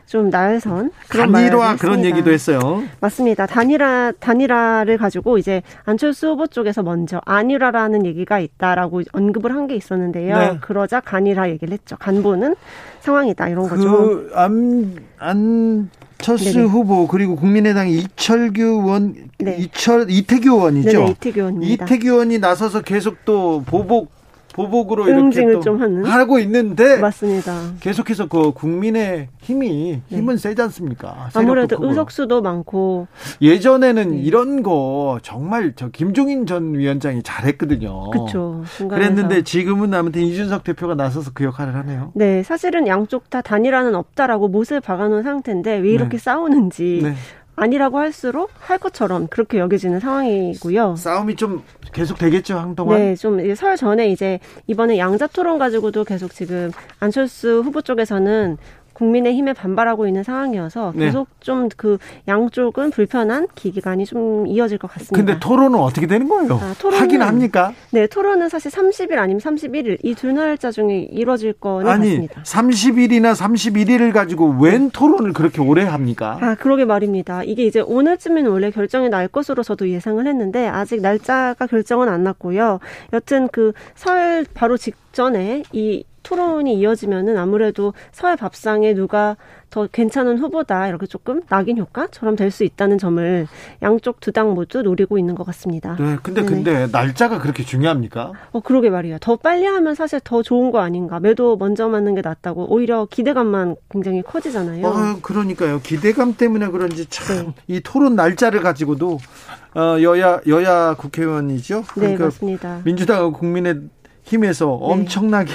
좀 0.05 0.30
날선 0.30 0.91
그런 1.09 1.31
단일화 1.31 1.75
그런 1.77 2.05
얘기도 2.05 2.31
했어요. 2.31 2.84
맞습니다. 2.99 3.45
단일화 3.45 4.13
단일화를 4.19 4.97
가지고 4.97 5.38
이제 5.38 5.61
안철수 5.85 6.27
후보 6.30 6.45
쪽에서 6.47 6.84
먼저 6.84 7.19
안일화라는 7.25 8.05
얘기가 8.05 8.39
있다라고 8.39 9.01
언급을 9.11 9.51
한 9.51 9.63
게 9.63 9.75
있었는데요. 9.75 10.38
네. 10.38 10.57
그러자 10.59 10.99
간일화 10.99 11.49
얘기를 11.49 11.71
했죠. 11.71 11.95
간보는 11.95 12.55
상황이다 12.99 13.47
이런 13.47 13.69
거죠. 13.69 13.84
그 13.97 14.31
안, 14.35 14.97
안 15.17 15.89
철수 16.17 16.51
네네. 16.53 16.65
후보 16.67 17.07
그리고 17.07 17.38
국민의당 17.38 17.88
이철규 17.88 18.61
의원 18.61 19.15
네. 19.39 19.55
이철 19.57 20.07
이태규 20.09 20.49
의원이죠. 20.49 20.99
네네, 20.99 21.11
이태규 21.11 21.39
의원입니다. 21.39 21.85
이태규 21.85 22.07
의원이 22.07 22.39
나서서 22.39 22.81
계속 22.81 23.23
또 23.23 23.63
보복 23.65 24.11
보복으로 24.53 25.07
이렇게 25.07 25.59
좀 25.59 25.81
하는 25.81 26.05
하고 26.05 26.39
있는데 26.39 26.97
맞습니다. 26.97 27.73
계속해서 27.80 28.27
그 28.27 28.51
국민의 28.53 29.30
힘이 29.41 30.01
네. 30.07 30.17
힘은 30.17 30.35
네. 30.35 30.41
세지 30.41 30.61
않습니까? 30.61 31.30
아무래도 31.34 31.77
의석수도 31.80 32.41
많고 32.41 33.07
예전에는 33.41 34.11
네. 34.11 34.17
이런 34.17 34.63
거 34.63 35.19
정말 35.21 35.73
저 35.75 35.89
김종인 35.89 36.45
전 36.45 36.75
위원장이 36.75 37.23
잘했거든요. 37.23 38.11
그렇죠. 38.11 38.63
그랬는데 38.77 39.43
지금은 39.43 39.93
아무튼 39.93 40.21
이준석 40.21 40.63
대표가 40.63 40.95
나서서 40.95 41.31
그 41.34 41.43
역할을 41.43 41.75
하네요. 41.75 42.11
네, 42.15 42.43
사실은 42.43 42.88
양쪽 42.88 43.30
다 43.30 43.41
단일화는 43.41 43.95
없다라고 43.95 44.47
못을 44.47 44.80
박아놓은 44.80 45.23
상태인데 45.23 45.77
왜 45.77 45.89
이렇게 45.89 46.17
네. 46.17 46.23
싸우는지 46.23 46.99
네. 47.03 47.13
아니라고 47.55 47.99
할수록 47.99 48.49
할 48.59 48.77
것처럼 48.80 49.27
그렇게 49.27 49.59
여겨지는 49.59 49.99
상황이고요. 49.99 50.95
싸움이 50.95 51.35
좀 51.35 51.63
계속 51.93 52.17
되겠죠, 52.17 52.57
한동안? 52.57 52.99
네, 52.99 53.15
좀 53.15 53.39
설 53.55 53.77
전에 53.77 54.07
이제 54.09 54.39
이번에 54.67 54.97
양자 54.97 55.27
토론 55.27 55.59
가지고도 55.59 56.03
계속 56.03 56.34
지금 56.34 56.71
안철수 56.99 57.61
후보 57.63 57.81
쪽에서는 57.81 58.57
국민의힘에 58.93 59.53
반발하고 59.53 60.07
있는 60.07 60.23
상황이어서 60.23 60.93
네. 60.95 61.05
계속 61.05 61.27
네. 61.29 61.35
좀그 61.39 61.97
양쪽은 62.27 62.91
불편한 62.91 63.47
기간이 63.55 64.05
좀 64.05 64.47
이어질 64.47 64.77
것 64.77 64.89
같습니다. 64.91 65.15
근데 65.17 65.39
토론은 65.39 65.77
어떻게 65.79 66.07
되는 66.07 66.27
거예요? 66.29 66.55
아, 66.61 66.73
토론은, 66.79 67.01
하긴 67.01 67.21
합니까? 67.21 67.73
네, 67.91 68.07
토론은 68.07 68.49
사실 68.49 68.71
30일 68.71 69.17
아니면 69.17 69.39
31일 69.41 69.97
이 70.03 70.13
두 70.15 70.31
날짜 70.31 70.71
중에 70.71 71.07
이루어질 71.11 71.53
거는 71.53 71.87
아니, 71.91 72.07
같습니다. 72.09 72.41
30일이나 72.43 73.33
31일을 73.35 74.13
가지고 74.13 74.55
웬 74.61 74.89
토론을 74.89 75.33
그렇게 75.33 75.61
오래 75.61 75.83
합니까? 75.83 76.37
아, 76.41 76.55
그러게 76.55 76.85
말입니다. 76.85 77.43
이게 77.43 77.65
이제 77.65 77.79
오늘쯤에는 77.81 78.49
원래 78.49 78.71
결정이 78.71 79.09
날 79.09 79.27
것으로 79.27 79.63
저도 79.63 79.89
예상을 79.89 80.25
했는데 80.25 80.67
아직 80.67 81.01
날짜가 81.01 81.67
결정은 81.67 82.09
안 82.09 82.23
났고요. 82.23 82.79
여튼 83.11 83.47
그 83.49 83.73
설 83.95 84.45
바로 84.53 84.77
직전에 84.77 85.63
이 85.71 86.03
토론이 86.23 86.79
이어지면은 86.79 87.37
아무래도 87.37 87.93
사회 88.11 88.35
밥상에 88.35 88.93
누가 88.93 89.35
더 89.69 89.87
괜찮은 89.91 90.37
후보다 90.37 90.87
이렇게 90.87 91.07
조금 91.07 91.41
낙인 91.49 91.77
효과처럼 91.79 92.35
될 92.35 92.51
수 92.51 92.63
있다는 92.63 92.97
점을 92.99 93.47
양쪽 93.81 94.19
두 94.19 94.31
당 94.31 94.53
모두 94.53 94.81
노리고 94.83 95.17
있는 95.17 95.33
것 95.35 95.43
같습니다. 95.47 95.95
네, 95.99 96.17
근데 96.21 96.41
네네. 96.41 96.45
근데 96.55 96.87
날짜가 96.91 97.39
그렇게 97.39 97.63
중요합니까? 97.63 98.31
어, 98.51 98.59
그러게 98.61 98.89
말이에요. 98.91 99.17
더 99.19 99.35
빨리 99.35 99.65
하면 99.65 99.95
사실 99.95 100.19
더 100.23 100.41
좋은 100.43 100.71
거 100.71 100.79
아닌가? 100.79 101.19
매도 101.19 101.57
먼저 101.57 101.87
맞는 101.89 102.15
게 102.15 102.21
낫다고 102.21 102.71
오히려 102.71 103.05
기대감만 103.09 103.75
굉장히 103.89 104.21
커지잖아요. 104.21 104.85
어, 104.87 105.19
그러니까요. 105.21 105.81
기대감 105.81 106.35
때문에 106.35 106.67
그런지 106.67 107.07
참이 107.07 107.53
네. 107.67 107.79
토론 107.83 108.15
날짜를 108.15 108.61
가지고도 108.61 109.17
어, 109.75 109.97
여야 110.01 110.39
여야 110.47 110.93
국회의원이죠. 110.95 111.79
네, 111.81 111.85
그러니까 111.93 112.17
네, 112.19 112.23
맞습니다. 112.25 112.81
민주당 112.83 113.31
국민의 113.31 113.81
힘에서 114.23 114.65
네. 114.79 114.93
엄청나게 114.93 115.51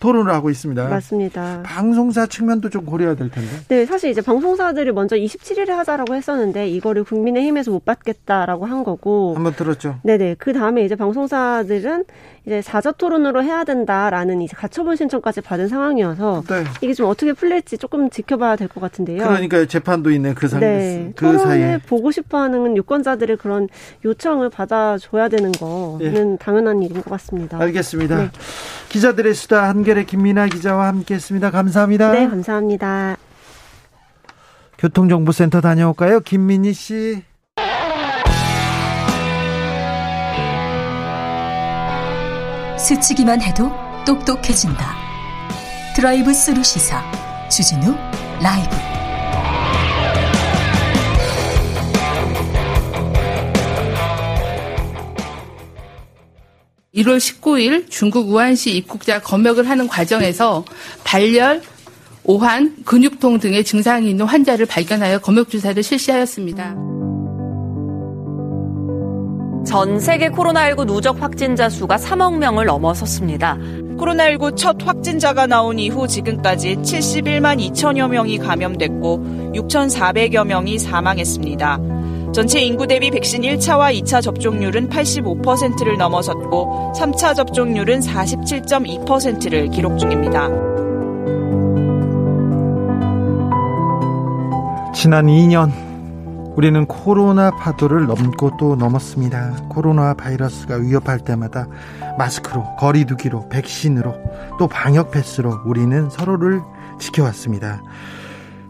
토론을 0.00 0.32
하고 0.32 0.50
있습니다. 0.50 0.88
맞습니다. 0.88 1.62
방송사 1.64 2.26
측면도 2.26 2.70
좀 2.70 2.84
고려해야 2.84 3.14
될 3.14 3.30
텐데. 3.30 3.48
네, 3.68 3.86
사실 3.86 4.10
이제 4.10 4.20
방송사들이 4.22 4.92
먼저 4.92 5.14
27일에 5.14 5.68
하자라고 5.68 6.14
했었는데 6.14 6.68
이거를 6.70 7.04
국민의힘에서 7.04 7.70
못 7.70 7.84
받겠다라고 7.84 8.66
한 8.66 8.82
거고. 8.82 9.34
한번 9.36 9.54
들었죠. 9.54 10.00
네네. 10.02 10.36
그 10.38 10.52
다음에 10.52 10.84
이제 10.84 10.96
방송사들은 10.96 12.04
이제 12.46 12.62
사자 12.62 12.90
토론으로 12.90 13.42
해야 13.42 13.64
된다라는 13.64 14.40
이제 14.40 14.56
가처분 14.56 14.96
신청까지 14.96 15.42
받은 15.42 15.68
상황이어서 15.68 16.42
네. 16.48 16.64
이게 16.80 16.94
좀 16.94 17.06
어떻게 17.06 17.32
풀릴지 17.34 17.76
조금 17.76 18.08
지켜봐야 18.08 18.56
될 18.56 18.68
것 18.68 18.80
같은데요. 18.80 19.18
그러니까 19.22 19.66
재판도 19.66 20.10
있는 20.10 20.34
그 20.34 20.48
상, 20.48 20.60
네. 20.60 21.12
그 21.16 21.36
사이에 21.38 21.78
보고 21.86 22.10
싶어하는 22.10 22.76
유권자들의 22.76 23.36
그런 23.36 23.68
요청을 24.04 24.48
받아줘야 24.48 25.28
되는 25.28 25.52
거는 25.52 26.32
예. 26.32 26.36
당연한 26.38 26.82
일인 26.82 27.02
것 27.02 27.10
같습니다. 27.10 27.58
알겠습니다. 27.60 28.16
네. 28.16 28.30
기자들의 28.88 29.34
수다 29.34 29.68
한결의 29.68 30.06
김민아 30.06 30.46
기자와 30.46 30.86
함께했습니다. 30.88 31.50
감사합니다. 31.50 32.12
네, 32.12 32.28
감사합니다. 32.28 33.16
교통정보센터 34.78 35.60
다녀올까요, 35.60 36.20
김민희 36.20 36.72
씨? 36.72 37.22
스치기만 42.80 43.42
해도 43.42 43.70
똑똑해진다. 44.06 44.96
드라이브 45.94 46.32
스루 46.32 46.64
시사 46.64 47.02
주진우 47.50 47.94
라이브. 48.42 48.76
1월 56.94 57.18
19일 57.18 57.90
중국 57.90 58.30
우한시 58.30 58.72
입국자 58.72 59.20
검역을 59.20 59.68
하는 59.68 59.86
과정에서 59.86 60.64
발열, 61.04 61.62
오한, 62.24 62.76
근육통 62.84 63.38
등의 63.40 63.64
증상이 63.64 64.10
있는 64.10 64.24
환자를 64.24 64.66
발견하여 64.66 65.18
검역 65.18 65.50
주사를 65.50 65.80
실시하였습니다. 65.82 66.99
전 69.64 70.00
세계 70.00 70.30
코로나19 70.30 70.86
누적 70.86 71.20
확진자 71.20 71.68
수가 71.68 71.96
3억 71.96 72.38
명을 72.38 72.66
넘어섰습니다. 72.66 73.58
코로나19 73.98 74.56
첫 74.56 74.76
확진자가 74.82 75.46
나온 75.46 75.78
이후 75.78 76.08
지금까지 76.08 76.76
71만 76.76 77.60
2천여 77.70 78.08
명이 78.08 78.38
감염됐고 78.38 79.52
6,400여 79.54 80.46
명이 80.46 80.78
사망했습니다. 80.78 81.78
전체 82.32 82.60
인구 82.60 82.86
대비 82.86 83.10
백신 83.10 83.42
1차와 83.42 83.92
2차 84.00 84.22
접종률은 84.22 84.88
85%를 84.88 85.98
넘어섰고 85.98 86.92
3차 86.96 87.34
접종률은 87.34 88.00
47.2%를 88.00 89.68
기록 89.70 89.98
중입니다. 89.98 90.48
지난 94.94 95.26
2년 95.26 95.89
우리는 96.56 96.84
코로나 96.86 97.50
파도를 97.50 98.06
넘고 98.06 98.56
또 98.58 98.76
넘었습니다. 98.76 99.68
코로나 99.70 100.14
바이러스가 100.14 100.76
위협할 100.76 101.20
때마다 101.20 101.66
마스크로, 102.18 102.76
거리두기로, 102.76 103.48
백신으로, 103.48 104.14
또 104.58 104.66
방역 104.68 105.10
패스로 105.10 105.60
우리는 105.64 106.10
서로를 106.10 106.60
지켜왔습니다. 106.98 107.82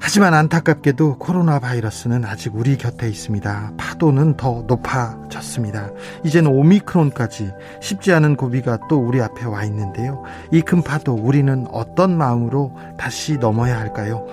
하지만 0.02 0.32
안타깝게도 0.34 1.18
코로나 1.18 1.58
바이러스는 1.58 2.24
아직 2.24 2.54
우리 2.54 2.78
곁에 2.78 3.08
있습니다. 3.08 3.72
파도는 3.76 4.36
더 4.36 4.64
높아졌습니다. 4.66 5.90
이제는 6.24 6.50
오미크론까지 6.50 7.50
쉽지 7.82 8.12
않은 8.14 8.36
고비가 8.36 8.78
또 8.88 8.98
우리 8.98 9.20
앞에 9.20 9.44
와 9.44 9.64
있는데요. 9.64 10.22
이 10.52 10.62
큰 10.62 10.82
파도 10.82 11.14
우리는 11.14 11.66
어떤 11.70 12.16
마음으로 12.16 12.74
다시 12.96 13.36
넘어야 13.36 13.78
할까요? 13.78 14.26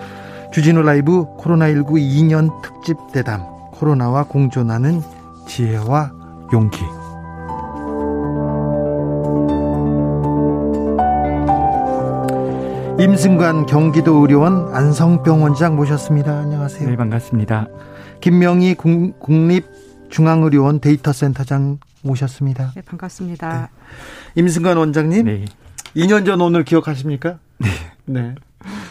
주진우 0.58 0.82
라이브 0.82 1.28
코로나19 1.38 2.02
2년 2.02 2.64
특집 2.64 2.98
대담 3.14 3.44
코로나와 3.74 4.24
공존하는 4.24 5.04
지혜와 5.48 6.12
용기 6.52 6.80
임승관 13.00 13.68
경기도 13.68 14.16
의료원 14.16 14.74
안성병원장 14.74 15.76
모셨습니다. 15.76 16.40
안녕하세요. 16.40 16.90
네, 16.90 16.96
반갑습니다. 16.96 17.68
김명희 18.22 18.74
국립중앙의료원 19.20 20.80
데이터센터장 20.80 21.78
모셨습니다. 22.02 22.72
네, 22.74 22.82
반갑습니다. 22.82 23.70
네. 24.34 24.42
임승관 24.42 24.76
원장님, 24.76 25.24
네. 25.24 25.46
2년 25.96 26.26
전 26.26 26.42
오늘 26.42 26.64
기억하십니까? 26.64 27.38
네. 27.60 27.70
네. 28.06 28.34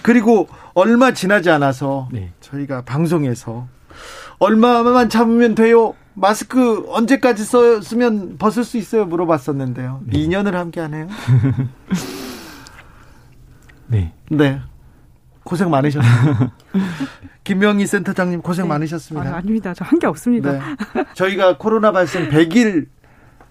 그리고 0.07 0.47
얼마 0.73 1.11
지나지 1.12 1.51
않아서 1.51 2.09
네. 2.12 2.31
저희가 2.41 2.83
방송에서 2.83 3.66
얼마만 4.39 5.09
참으면 5.09 5.57
돼요? 5.57 5.95
마스크 6.15 6.85
언제까지 6.93 7.43
써, 7.45 7.81
쓰면 7.81 8.37
벗을 8.39 8.62
수 8.62 8.77
있어요? 8.78 9.05
물어봤었는데요. 9.05 10.03
네. 10.07 10.16
2년을 10.20 10.53
함께 10.53 10.81
하네요. 10.83 11.09
네. 13.89 14.12
네. 14.31 14.61
고생 15.43 15.70
많으셨습니다. 15.70 16.53
김명희 17.43 17.85
센터장님 17.89 18.43
고생 18.43 18.66
네. 18.66 18.69
많으셨습니다. 18.69 19.37
아, 19.37 19.41
닙니다 19.41 19.74
저 19.74 19.85
한 19.85 19.99
게 19.99 20.07
없습니다. 20.07 20.53
네. 20.53 20.61
저희가 21.15 21.59
코로나 21.59 21.91
발생 21.91 22.28
100일 22.31 22.87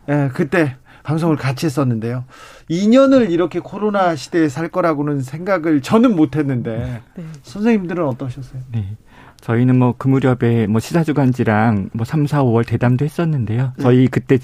예, 0.07 0.30
그때 0.34 0.77
방송을 1.06 1.36
같이 1.36 1.68
했었는데요. 1.68 2.26
2년을 2.69 3.30
이렇게 3.30 3.60
코로나 3.60 4.15
시대에 4.15 4.49
살 4.49 4.69
거라고는 4.69 5.22
생각을 5.22 5.82
저는 5.82 6.15
못 6.15 6.36
했는데 6.36 7.02
네. 7.15 7.23
선생님들은 7.44 8.06
어떠셨어요? 8.06 8.61
네. 8.72 8.98
저희는 9.41 9.77
뭐 9.77 9.94
그 9.98 10.07
무렵에 10.07 10.65
뭐 10.65 10.80
시사주간지랑 10.80 11.91
뭐 11.94 12.03
3, 12.06 12.26
4, 12.26 12.44
5월 12.44 12.65
대담도 12.65 13.06
했었는데요. 13.06 13.73
네. 13.77 13.84
저희 13.84 14.07
그때 14.07 14.40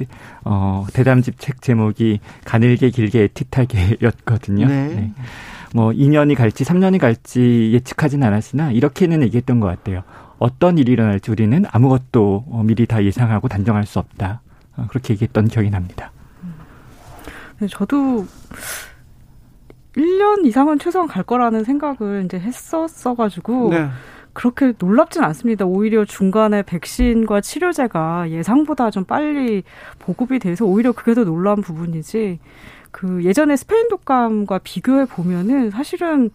어 0.46 0.86
대담집 0.94 1.40
책 1.40 1.62
제목이 1.64 2.20
가늘게 2.46 2.92
길게 2.92 3.30
애틋하게였거든요. 3.30 4.68
네. 4.68 4.88
네. 4.88 5.14
뭐 5.74 5.92
2년이 5.92 6.36
갈지 6.36 6.64
3년이 6.64 7.00
갈지 7.00 7.72
예측하진 7.74 8.22
않았으나 8.24 8.72
이렇게는 8.72 9.24
얘기했던 9.24 9.60
것 9.60 9.68
같아요. 9.68 10.04
어떤 10.38 10.78
일이 10.78 10.92
일어날지 10.92 11.32
우리는 11.32 11.64
아무것도 11.72 12.46
어, 12.50 12.64
미리 12.64 12.86
다 12.86 13.04
예상하고 13.04 13.48
단정할 13.48 13.86
수 13.86 13.98
없다. 13.98 14.42
어, 14.78 14.86
그렇게 14.90 15.14
얘기했던 15.14 15.48
기억이 15.48 15.72
납니다. 15.72 16.12
네, 17.62 17.68
저도 17.68 18.26
1년 19.96 20.46
이상은 20.46 20.80
최소한 20.80 21.08
갈 21.08 21.22
거라는 21.22 21.64
생각을 21.64 22.24
이제 22.26 22.40
했었어가지고 22.40 23.70
네. 23.70 23.88
그렇게 24.34 24.74
놀랍진 24.80 25.24
않습니다. 25.24 25.66
오히려 25.66 26.04
중간에 26.04 26.64
백신과 26.64 27.42
치료제가 27.42 28.32
예상보다 28.32 28.90
좀 28.90 29.06
빨리 29.06 29.62
보급이 30.00 30.40
돼서 30.40 30.66
오히려 30.66 30.92
그게 30.92 31.14
더 31.14 31.24
놀라운 31.24 31.62
부분이지. 31.62 32.40
그 32.90 33.24
예전에 33.24 33.56
스페인 33.56 33.90
독감과 33.90 34.62
비교해 34.64 35.06
보면은 35.06 35.70
사실은 35.70 36.32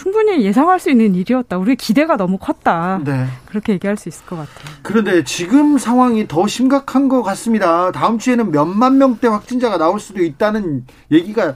충분히 0.00 0.42
예상할 0.42 0.80
수 0.80 0.90
있는 0.90 1.14
일이었다. 1.14 1.58
우리의 1.58 1.76
기대가 1.76 2.16
너무 2.16 2.38
컸다. 2.38 3.02
네. 3.04 3.26
그렇게 3.44 3.74
얘기할 3.74 3.98
수 3.98 4.08
있을 4.08 4.24
것 4.24 4.36
같아요. 4.36 4.74
그런데 4.82 5.24
지금 5.24 5.76
상황이 5.76 6.26
더 6.26 6.46
심각한 6.46 7.10
것 7.10 7.22
같습니다. 7.22 7.92
다음 7.92 8.18
주에는 8.18 8.50
몇만 8.50 8.96
명대 8.96 9.28
확진자가 9.28 9.76
나올 9.76 10.00
수도 10.00 10.22
있다는 10.22 10.86
얘기가 11.12 11.54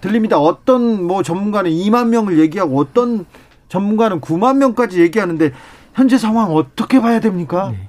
들립니다. 0.00 0.38
어떤 0.38 1.02
뭐 1.02 1.24
전문가는 1.24 1.68
2만 1.68 2.10
명을 2.10 2.38
얘기하고 2.38 2.78
어떤 2.78 3.26
전문가는 3.68 4.20
9만 4.20 4.58
명까지 4.58 5.00
얘기하는데 5.00 5.50
현재 5.92 6.16
상황 6.16 6.52
어떻게 6.52 7.00
봐야 7.00 7.18
됩니까? 7.18 7.72
네. 7.72 7.88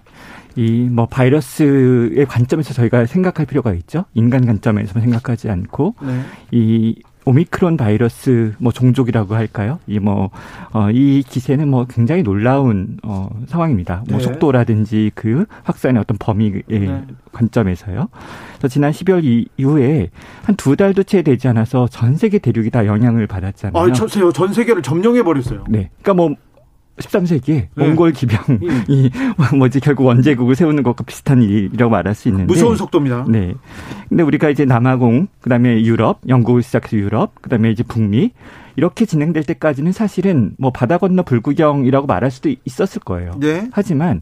이뭐 0.56 1.06
바이러스의 1.06 2.26
관점에서 2.26 2.74
저희가 2.74 3.06
생각할 3.06 3.46
필요가 3.46 3.72
있죠. 3.74 4.06
인간 4.16 4.48
관점에서만 4.48 5.04
생각하지 5.04 5.50
않고 5.50 5.94
네. 6.02 6.22
이 6.52 7.02
오미크론 7.32 7.78
바이러스 7.78 8.54
뭐 8.60 8.72
종족이라고 8.72 9.36
할까요? 9.36 9.80
이 9.88 10.00
뭐어이 10.00 10.30
어, 10.74 11.30
기세는 11.30 11.68
뭐 11.68 11.86
굉장히 11.90 12.24
놀라운 12.24 12.98
어 13.04 13.30
상황입니다. 13.48 14.04
뭐 14.10 14.20
네. 14.20 14.24
속도라든지 14.24 15.12
그 15.16 15.46
확산의 15.64 16.00
어떤 16.02 16.18
범위의 16.18 16.64
네. 16.68 17.04
관점에서요. 17.32 18.08
그래서 18.58 18.68
지난 18.68 18.92
12월 18.92 19.48
이후에 19.58 20.10
한 20.44 20.56
두 20.62 20.76
달도 20.76 21.02
채 21.04 21.24
되지 21.24 21.48
않아서 21.48 21.88
전 21.88 22.16
세계 22.18 22.38
대륙이 22.38 22.70
다 22.70 22.86
영향을 22.86 23.26
받았잖아요. 23.26 23.82
아, 23.84 23.92
저, 23.94 24.06
전 24.32 24.54
세계를 24.54 24.84
점령해 24.84 25.24
버렸어요. 25.24 25.64
네. 25.70 25.90
그러니까 26.04 26.14
뭐 26.14 26.36
13세기에 27.02 27.46
네. 27.46 27.70
몽골 27.76 28.14
기병이 28.14 28.60
음. 28.62 29.10
뭐지 29.58 29.80
결국 29.80 30.06
원제국을 30.06 30.56
세우는 30.56 30.84
것과 30.84 31.04
비슷한 31.04 31.42
일이라고 31.42 31.90
말할 31.90 32.16
수 32.16 32.30
있는데 32.30 32.46
무서운 32.46 32.78
속도입니다. 32.78 33.26
네. 33.28 33.54
근데 34.10 34.24
우리가 34.24 34.50
이제 34.50 34.66
남아공, 34.66 35.28
그다음에 35.42 35.82
유럽, 35.84 36.20
영국을 36.28 36.64
시작해서 36.64 36.98
유럽, 36.98 37.42
그다음에 37.42 37.72
이제 37.72 37.84
북미 37.84 38.32
이렇게 38.76 39.06
진행될 39.06 39.44
때까지는 39.44 39.92
사실은 39.92 40.54
뭐 40.58 40.72
바다 40.72 40.98
건너 40.98 41.24
불구경이라고 41.24 42.08
말할 42.08 42.32
수도 42.32 42.50
있었을 42.66 43.02
거예요. 43.02 43.34
네. 43.40 43.68
하지만 43.72 44.22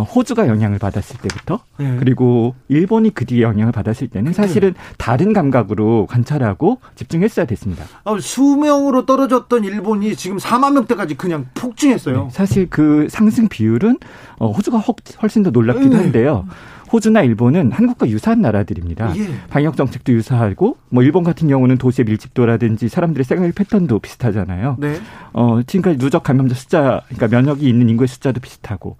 호주가 0.00 0.48
영향을 0.48 0.78
받았을 0.78 1.18
때부터 1.20 1.60
네. 1.76 1.96
그리고 1.98 2.54
일본이 2.68 3.10
그 3.10 3.26
뒤에 3.26 3.42
영향을 3.42 3.72
받았을 3.72 4.08
때는 4.08 4.32
사실은 4.32 4.74
다른 4.96 5.32
감각으로 5.32 6.06
관찰하고 6.06 6.78
집중했어야 6.94 7.46
됐습니다. 7.46 7.84
아, 8.04 8.16
수명으로 8.18 9.04
떨어졌던 9.04 9.64
일본이 9.64 10.16
지금 10.16 10.38
4만 10.38 10.72
명대까지 10.72 11.16
그냥 11.16 11.46
폭증했어요. 11.54 12.24
네, 12.24 12.28
사실 12.30 12.68
그 12.70 13.06
상승 13.10 13.48
비율은 13.48 13.98
어, 14.38 14.50
호주가 14.50 14.82
훨씬 15.22 15.42
더 15.42 15.50
놀랍기도 15.50 15.90
네. 15.90 15.96
한데요. 15.96 16.46
호주나 16.92 17.22
일본은 17.22 17.72
한국과 17.72 18.08
유사한 18.08 18.42
나라들입니다. 18.42 19.16
예. 19.16 19.26
방역 19.48 19.76
정책도 19.76 20.12
유사하고 20.12 20.76
뭐 20.90 21.02
일본 21.02 21.24
같은 21.24 21.48
경우는 21.48 21.78
도시의 21.78 22.04
밀집도라든지 22.04 22.88
사람들의 22.88 23.24
생활 23.24 23.50
패턴도 23.52 23.98
비슷하잖아요. 24.00 24.76
네. 24.78 24.98
어, 25.32 25.62
지금까지 25.66 25.96
누적 25.98 26.22
감염자 26.22 26.54
숫자 26.54 27.00
그러니까 27.08 27.28
면역이 27.28 27.66
있는 27.66 27.88
인구의 27.88 28.08
숫자도 28.08 28.40
비슷하고 28.40 28.96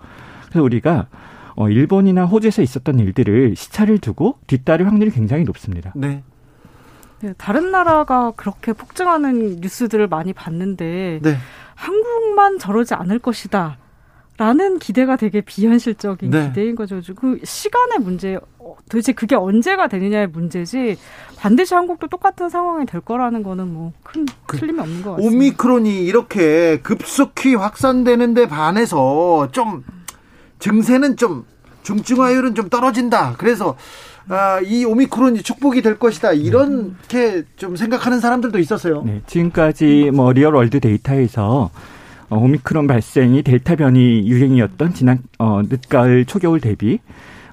그래서 0.53 0.63
우리가 0.63 1.07
어, 1.55 1.69
일본이나 1.69 2.27
호주에서 2.27 2.63
있었던 2.63 2.99
일들을 2.99 3.57
시차를 3.57 3.99
두고 3.99 4.39
뒤따를 4.47 4.87
확률이 4.87 5.11
굉장히 5.11 5.45
높습니다. 5.45 5.93
네. 5.97 6.23
네, 7.21 7.35
다른 7.39 7.71
나라가 7.71 8.33
그렇게 8.37 8.73
폭증하는 8.73 9.61
뉴스들을 9.61 10.09
많이 10.09 10.33
봤는데 10.33 11.21
네. 11.23 11.37
한국만 11.75 12.59
저러지 12.59 12.95
않을 12.95 13.19
것이다. 13.19 13.79
라는 14.39 14.79
기대가 14.79 15.17
되게 15.17 15.41
비현실적인 15.43 16.31
네. 16.31 16.49
기대인 16.49 16.75
거죠. 16.75 17.01
그 17.15 17.39
시간의 17.45 17.99
문제, 18.01 18.39
어, 18.59 18.77
도대체 18.89 19.13
그게 19.13 19.37
언제가 19.37 19.89
되느냐의 19.89 20.27
문제지 20.29 20.97
반드시 21.37 21.75
한국도 21.75 22.09
똑같은 22.09 22.49
상황이 22.49 22.87
될 22.87 23.03
거라는 23.03 23.43
거는 23.43 23.73
뭐큰 23.73 24.27
그, 24.47 24.57
틀림이 24.57 24.81
없는 24.81 25.03
것 25.03 25.17
같습니다. 25.17 25.37
오미크론이 25.37 26.05
이렇게 26.05 26.81
급속히 26.81 27.55
확산되는데 27.55 28.49
반해서 28.49 29.49
좀 29.53 29.85
증세는 30.63 31.17
좀 31.17 31.45
중증화율은 31.83 32.55
좀 32.55 32.69
떨어진다. 32.69 33.35
그래서 33.37 33.77
아, 34.29 34.61
이 34.61 34.85
오미크론이 34.85 35.43
축복이 35.43 35.83
될 35.83 35.99
것이다. 35.99 36.33
이렇게 36.33 37.43
좀 37.57 37.75
생각하는 37.75 38.21
사람들도 38.21 38.61
있었어요. 38.61 39.03
네, 39.05 39.21
지금까지 39.27 40.13
뭐 40.15 40.33
real 40.33 40.55
world 40.55 40.79
data에서 40.79 41.71
어, 42.29 42.37
오미크론 42.39 42.87
발생이 42.87 43.43
델타 43.43 43.75
변이 43.75 44.29
유행이었던 44.29 44.95
지난 44.95 45.19
어, 45.41 45.63
늦가을 45.69 46.25
초겨울 46.27 46.61
대비 46.61 47.01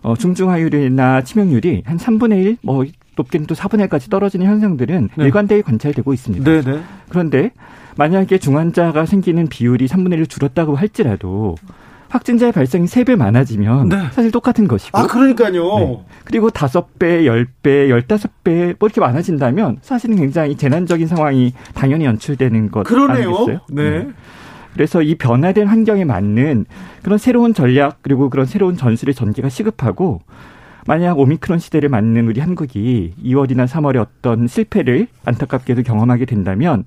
어, 0.03 0.15
중증화율이나 0.15 1.23
치명률이 1.23 1.84
한 1.88 1.98
3분의 1.98 2.45
1, 2.45 2.57
뭐 2.61 2.86
높게는 3.15 3.48
또 3.48 3.56
4분의 3.56 3.90
1까지 3.90 4.11
떨어지는 4.11 4.45
현상들은 4.45 5.10
네. 5.18 5.26
일관되게 5.26 5.64
관찰되고 5.64 6.14
있습니다. 6.14 6.44
네네. 6.45 6.77
네. 6.77 6.84
그런데 7.10 7.52
만약에 7.98 8.38
중환자가 8.38 9.07
생기는 9.07 9.48
비율이 9.48 9.88
3분의 9.88 10.22
1로 10.22 10.30
줄었다고 10.30 10.76
할지라도 10.76 11.56
확진자의 12.10 12.52
발생이 12.52 12.86
3배 12.86 13.15
많아지면 13.15 13.90
네. 13.90 13.98
사실 14.11 14.31
똑같은 14.31 14.68
것이고. 14.68 14.98
아, 14.98 15.07
그러니까요. 15.07 15.80
네. 15.80 16.06
그리고 16.26 16.49
5배, 16.49 17.23
10배, 17.23 17.90
15배 17.90 18.76
뭐 18.80 18.88
이렇게 18.88 18.99
많아진다면 18.99 19.77
사실은 19.81 20.15
굉장히 20.15 20.57
재난적인 20.57 21.07
상황이 21.07 21.53
당연히 21.73 22.06
연출되는 22.06 22.72
것 22.72 22.84
그러네요. 22.84 23.30
아니겠어요? 23.30 23.60
네. 23.69 23.90
네. 23.90 24.07
그래서 24.73 25.02
이 25.02 25.15
변화된 25.15 25.68
환경에 25.68 26.06
맞는 26.06 26.65
그런 27.03 27.18
새로운 27.18 27.53
전략 27.53 27.99
그리고 28.02 28.30
그런 28.30 28.45
새로운 28.45 28.76
전술의 28.77 29.15
전개가 29.15 29.49
시급하고 29.49 30.22
만약 30.86 31.19
오미크론 31.19 31.60
시대를 31.60 31.90
맞는 31.90 32.27
우리 32.27 32.40
한국이 32.40 33.14
2월이나 33.23 33.68
3월에 33.68 33.98
어떤 33.98 34.48
실패를 34.48 35.07
안타깝게도 35.26 35.84
경험하게 35.84 36.26
된다면 36.26 36.86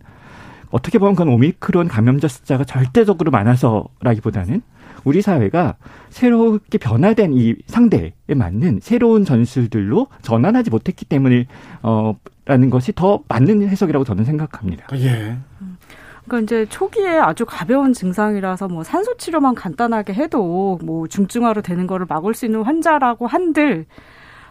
어떻게 0.70 0.98
보면 0.98 1.14
그건 1.14 1.34
오미크론 1.34 1.88
감염자 1.88 2.28
숫자가 2.28 2.64
절대적으로 2.64 3.30
많아서라기보다는 3.30 4.62
우리 5.04 5.22
사회가 5.22 5.76
새롭게 6.10 6.78
변화된 6.78 7.32
이 7.34 7.54
상대에 7.66 8.12
맞는 8.28 8.80
새로운 8.82 9.24
전술들로 9.24 10.08
전환하지 10.22 10.70
못했기 10.70 11.04
때문에 11.04 11.46
어 11.82 12.16
라는 12.44 12.70
것이 12.70 12.92
더 12.92 13.22
맞는 13.28 13.68
해석이라고 13.68 14.04
저는 14.04 14.24
생각합니다. 14.24 14.86
예. 14.94 15.36
그러니까 16.24 16.40
이제 16.40 16.66
초기에 16.68 17.18
아주 17.18 17.44
가벼운 17.46 17.92
증상이라서 17.92 18.68
뭐 18.68 18.82
산소 18.82 19.16
치료만 19.16 19.54
간단하게 19.54 20.14
해도 20.14 20.78
뭐 20.82 21.06
중증화로 21.06 21.62
되는 21.62 21.86
거를 21.86 22.06
막을 22.08 22.34
수 22.34 22.46
있는 22.46 22.62
환자라고 22.62 23.26
한들 23.26 23.86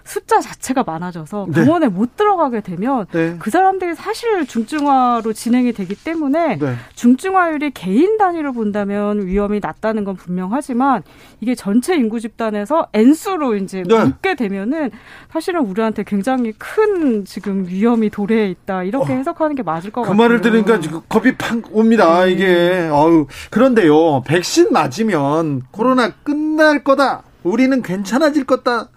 숫자 0.03 0.40
자체가 0.40 0.84
많아져서 0.84 1.48
네. 1.49 1.64
병원에 1.64 1.88
못 1.88 2.15
들어가게 2.18 2.61
되면 2.61 3.06
네. 3.11 3.36
그 3.40 3.49
사람들이 3.49 3.95
사실 3.95 4.45
중증화로 4.45 5.34
진행이 5.34 5.73
되기 5.73 5.95
때문에 5.95 6.57
네. 6.57 6.76
중증화율이 6.95 7.72
개인 7.72 8.18
단위로 8.18 8.53
본다면 8.53 9.26
위험이 9.26 9.60
낮다는 9.61 10.03
건 10.03 10.15
분명하지만 10.15 11.03
이게 11.40 11.56
전체 11.56 11.95
인구 11.95 12.19
집단에서 12.19 12.88
n수로 12.94 13.56
이제 13.56 13.84
네. 13.88 14.03
묶게 14.03 14.36
되면은 14.36 14.91
사실은 15.32 15.61
우리한테 15.61 16.03
굉장히 16.03 16.53
큰 16.57 17.26
지금 17.26 17.65
위험이 17.68 18.10
도래해 18.10 18.49
있다 18.49 18.84
이렇게 18.84 19.14
어. 19.14 19.15
해석하는 19.15 19.56
게 19.56 19.64
맞을 19.64 19.91
것 19.91 20.02
그 20.02 20.07
같아요. 20.07 20.18
그 20.18 20.22
말을 20.22 20.41
들으니까 20.41 20.80
지금 20.80 21.02
겁이 21.07 21.36
팍 21.38 21.60
옵니다. 21.72 22.26
네. 22.26 22.32
이게 22.32 22.90
어우 22.91 23.28
그런데요 23.49 24.23
백신 24.23 24.72
맞으면 24.72 25.61
코로나 25.72 26.11
끝날 26.23 26.84
거다. 26.84 27.23
우리는 27.44 27.82
괜찮아질 27.82 28.45
거다. 28.45 28.90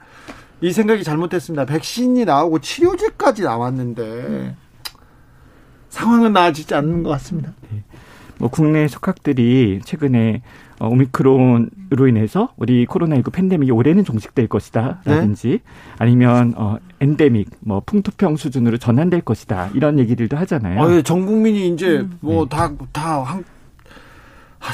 이 0.65 0.73
생각이 0.73 1.05
잘못됐습니다. 1.05 1.67
백신이 1.67 2.25
나오고 2.25 2.61
치료제까지 2.61 3.43
나왔는데 3.43 4.03
음. 4.03 4.57
상황은 5.91 6.33
나아지지 6.33 6.75
않는 6.75 7.03
것 7.03 7.11
같습니다. 7.11 7.53
네. 7.71 7.83
뭐 8.39 8.49
국내 8.49 8.89
속학들이 8.89 9.81
최근에 9.85 10.41
어, 10.81 10.89
오미크론으로 10.89 12.09
인해서 12.09 12.49
우리 12.57 12.87
코로나19 12.87 13.31
팬데믹이 13.31 13.71
올해는 13.73 14.05
종식될 14.05 14.49
것이다라든지 14.49 15.49
네? 15.49 15.59
아니면 15.99 16.55
어, 16.57 16.79
엔데믹, 16.99 17.51
뭐 17.61 17.83
풍토병 17.85 18.37
수준으로 18.37 18.79
전환될 18.79 19.21
것이다 19.21 19.69
이런 19.75 19.99
얘기들도 19.99 20.35
하잖아요. 20.39 20.81
어, 20.81 20.91
예, 20.95 21.03
전 21.03 21.27
국민이 21.27 21.69
이제 21.69 22.07
뭐다 22.21 22.73
다한 22.91 23.45
아, 24.61 24.73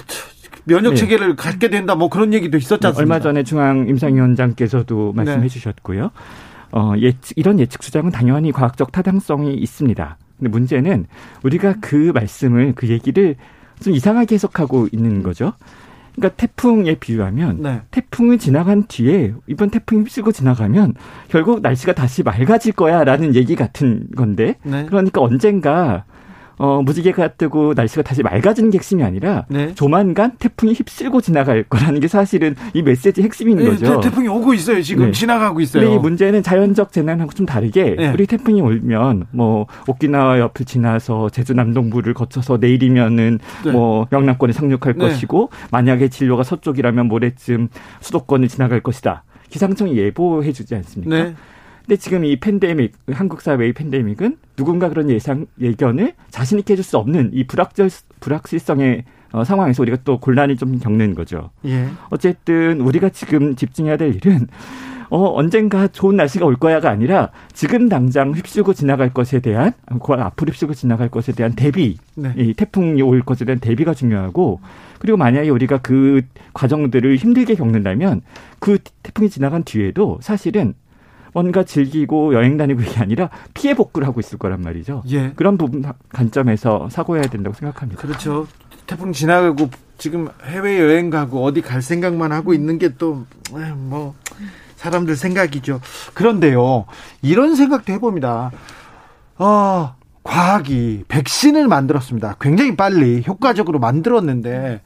면역 0.64 0.90
네. 0.90 0.96
체계를 0.96 1.28
네. 1.28 1.34
갖게 1.36 1.68
된다 1.68 1.94
뭐 1.94 2.08
그런 2.08 2.32
얘기도 2.34 2.58
있었지 2.58 2.86
않습니까? 2.86 3.00
얼마 3.00 3.20
전에 3.20 3.42
중앙 3.42 3.88
임상위원장께서도 3.88 5.12
말씀해 5.14 5.42
네. 5.42 5.48
주셨고요. 5.48 6.10
어, 6.72 6.92
예측, 6.98 7.36
이런 7.36 7.58
예측 7.58 7.82
수정은 7.82 8.10
당연히 8.10 8.52
과학적 8.52 8.92
타당성이 8.92 9.54
있습니다. 9.54 10.18
근데 10.38 10.50
문제는 10.50 11.06
우리가 11.42 11.76
그 11.80 12.12
말씀을 12.14 12.72
그 12.74 12.88
얘기를 12.88 13.36
좀 13.82 13.94
이상하게 13.94 14.34
해석하고 14.34 14.88
있는 14.92 15.22
거죠. 15.22 15.52
그러니까 16.14 16.36
태풍에 16.36 16.94
비유하면 16.96 17.62
네. 17.62 17.80
태풍을 17.90 18.38
지나간 18.38 18.86
뒤에 18.86 19.32
이번 19.46 19.70
태풍이 19.70 20.02
휩쓸고 20.02 20.32
지나가면 20.32 20.94
결국 21.28 21.60
날씨가 21.62 21.94
다시 21.94 22.22
맑아질 22.22 22.72
거야라는 22.72 23.34
얘기 23.34 23.54
같은 23.54 24.06
건데 24.16 24.56
네. 24.62 24.84
그러니까 24.86 25.20
언젠가 25.20 26.04
어, 26.60 26.82
무지개가 26.82 27.28
뜨고 27.28 27.72
날씨가 27.74 28.02
다시 28.02 28.22
맑아지는 28.22 28.68
게 28.68 28.76
핵심이 28.76 29.02
아니라 29.02 29.46
네. 29.48 29.74
조만간 29.74 30.32
태풍이 30.38 30.74
휩쓸고 30.74 31.22
지나갈 31.22 31.62
거라는 31.62 32.00
게 32.00 32.06
사실은 32.06 32.54
이 32.74 32.82
메시지 32.82 33.22
핵심인 33.22 33.56
네, 33.56 33.64
거죠. 33.64 33.98
태, 34.00 34.10
풍이 34.10 34.28
오고 34.28 34.52
있어요. 34.52 34.82
지금 34.82 35.06
네. 35.06 35.12
지나가고 35.12 35.62
있어요. 35.62 35.84
근데 35.84 35.96
이 35.96 35.98
문제는 35.98 36.42
자연적 36.42 36.92
재난하고 36.92 37.32
좀 37.32 37.46
다르게 37.46 37.96
네. 37.96 38.10
우리 38.10 38.26
태풍이 38.26 38.60
오면 38.60 39.28
뭐 39.30 39.66
오키나와 39.88 40.38
옆을 40.38 40.66
지나서 40.66 41.30
제주 41.30 41.54
남동부를 41.54 42.12
거쳐서 42.12 42.58
내일이면은 42.58 43.38
네. 43.64 43.72
뭐 43.72 44.06
영남권에 44.12 44.52
상륙할 44.52 44.92
네. 44.98 44.98
것이고 44.98 45.48
만약에 45.70 46.08
진로가 46.08 46.42
서쪽이라면 46.42 47.06
모레쯤 47.06 47.68
수도권을 48.00 48.48
지나갈 48.48 48.80
것이다. 48.82 49.24
기상청이 49.48 49.96
예보해 49.96 50.52
주지 50.52 50.74
않습니까? 50.74 51.32
근데 51.90 52.00
지금 52.00 52.24
이 52.24 52.38
팬데믹, 52.38 52.92
한국 53.10 53.40
사회의 53.40 53.72
팬데믹은 53.72 54.36
누군가 54.54 54.88
그런 54.88 55.10
예상, 55.10 55.46
예견을 55.60 56.12
자신있게 56.30 56.74
해줄 56.74 56.84
수 56.84 56.98
없는 56.98 57.30
이 57.32 57.42
불확절, 57.48 57.90
불확실성의 58.20 59.02
어, 59.32 59.42
상황에서 59.42 59.82
우리가 59.82 59.98
또 60.04 60.20
곤란이 60.20 60.54
좀 60.54 60.78
겪는 60.78 61.16
거죠. 61.16 61.50
예. 61.64 61.88
어쨌든 62.10 62.80
우리가 62.80 63.08
지금 63.08 63.56
집중해야 63.56 63.96
될 63.96 64.14
일은 64.14 64.46
어, 65.08 65.34
언젠가 65.34 65.88
좋은 65.88 66.14
날씨가 66.14 66.46
올 66.46 66.54
거야가 66.54 66.88
아니라 66.90 67.30
지금 67.52 67.88
당장 67.88 68.34
휩쓸고 68.34 68.72
지나갈 68.72 69.12
것에 69.12 69.40
대한, 69.40 69.72
앞으로 69.88 70.52
휩쓸고 70.52 70.74
지나갈 70.74 71.08
것에 71.08 71.32
대한 71.32 71.54
대비, 71.56 71.96
네. 72.14 72.32
이 72.36 72.54
태풍이 72.54 73.02
올 73.02 73.20
것에 73.22 73.44
대한 73.44 73.58
대비가 73.58 73.94
중요하고, 73.94 74.60
그리고 75.00 75.18
만약에 75.18 75.48
우리가 75.48 75.78
그 75.78 76.22
과정들을 76.54 77.16
힘들게 77.16 77.56
겪는다면 77.56 78.20
그 78.60 78.78
태풍이 79.02 79.28
지나간 79.28 79.64
뒤에도 79.64 80.20
사실은 80.22 80.74
뭔가 81.32 81.62
즐기고 81.64 82.34
여행 82.34 82.56
다니고 82.56 82.82
이게 82.82 83.00
아니라 83.00 83.30
피해 83.54 83.74
복구를 83.74 84.06
하고 84.08 84.20
있을 84.20 84.38
거란 84.38 84.60
말이죠. 84.62 85.02
예. 85.10 85.32
그런 85.36 85.56
부분 85.58 85.84
관점에서 86.12 86.88
사고해야 86.90 87.24
된다고 87.24 87.54
생각합니다. 87.56 88.00
그렇죠. 88.02 88.46
태풍 88.86 89.12
지나가고 89.12 89.70
지금 89.98 90.28
해외 90.44 90.80
여행 90.80 91.10
가고 91.10 91.44
어디 91.44 91.60
갈 91.60 91.82
생각만 91.82 92.32
하고 92.32 92.54
있는 92.54 92.78
게 92.78 92.88
또 92.96 93.24
뭐 93.76 94.14
사람들 94.76 95.14
생각이죠. 95.16 95.80
그런데요. 96.14 96.86
이런 97.20 97.54
생각도 97.54 97.92
해봅니다. 97.92 98.50
어, 99.36 99.94
과학이 100.22 101.04
백신을 101.08 101.68
만들었습니다. 101.68 102.36
굉장히 102.40 102.76
빨리 102.76 103.22
효과적으로 103.26 103.78
만들었는데 103.78 104.80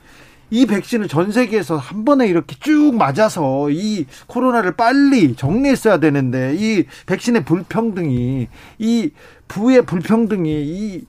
이 0.51 0.67
백신을 0.67 1.09
전 1.09 1.33
세계에서 1.33 1.77
한 1.77 2.05
번에 2.05 2.27
이렇게 2.27 2.57
쭉 2.61 2.95
맞아서 2.97 3.71
이 3.71 4.07
코로나를 4.27 4.73
빨리 4.73 5.35
정리했어야 5.35 5.99
되는데 5.99 6.55
이 6.57 6.85
백신의 7.07 7.45
불평등이 7.45 8.49
이 8.79 9.11
부의 9.49 9.87
불평등이 9.87 10.51
이 10.51 11.05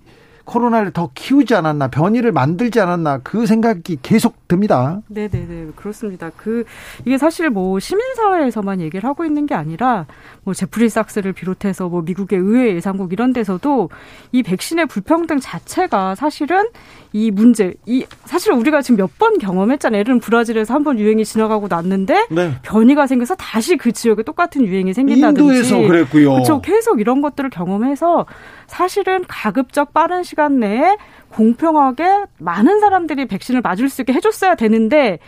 코로나를 0.45 0.91
더 0.91 1.09
키우지 1.13 1.55
않았나 1.55 1.89
변이를 1.89 2.31
만들지 2.31 2.79
않았나 2.79 3.19
그 3.23 3.45
생각이 3.45 3.97
계속 4.01 4.47
듭니다. 4.47 5.01
네네네 5.07 5.71
그렇습니다. 5.75 6.31
그 6.37 6.63
이게 7.03 7.17
사실 7.17 7.49
뭐 7.49 7.79
시민 7.79 8.15
사회에서만 8.15 8.79
얘기를 8.79 9.09
하고 9.09 9.25
있는 9.25 9.47
게 9.47 9.55
아니라 9.55 10.05
뭐 10.43 10.53
제프리 10.53 10.87
삭스를 10.87 11.33
비롯해서 11.33 11.89
뭐 11.89 12.03
미국의 12.03 12.39
의회 12.39 12.75
예상국 12.75 13.11
이런 13.11 13.33
데서도 13.33 13.89
이 14.31 14.43
백신의 14.43 14.85
불평등 14.85 15.39
자체가 15.39 16.15
사실은 16.15 16.67
이 17.15 17.31
문제, 17.31 17.73
이 17.85 18.05
사실 18.25 18.51
우리가 18.51 18.81
지금 18.81 18.97
몇 18.97 19.09
번 19.17 19.37
경험했잖아요. 19.37 19.99
예를 19.99 20.05
들면 20.05 20.19
브라질에서 20.19 20.73
한 20.73 20.83
번 20.83 20.99
유행이 20.99 21.23
지나가고 21.23 21.67
났는데 21.69 22.27
네. 22.29 22.51
변이가 22.63 23.07
생겨서 23.07 23.35
다시 23.35 23.77
그 23.77 23.93
지역에 23.93 24.23
똑같은 24.23 24.65
유행이 24.65 24.93
생긴다든지. 24.93 25.41
인도에서 25.41 25.77
그랬고요. 25.79 26.33
그렇죠. 26.33 26.59
계속 26.61 26.99
이런 26.99 27.21
것들을 27.21 27.49
경험해서 27.49 28.25
사실은 28.67 29.23
가급적 29.29 29.93
빠른 29.93 30.23
시간 30.23 30.59
내에 30.59 30.97
공평하게 31.29 32.25
많은 32.39 32.81
사람들이 32.81 33.27
백신을 33.27 33.61
맞을 33.61 33.87
수 33.87 34.01
있게 34.01 34.11
해줬어야 34.11 34.55
되는데 34.55 35.19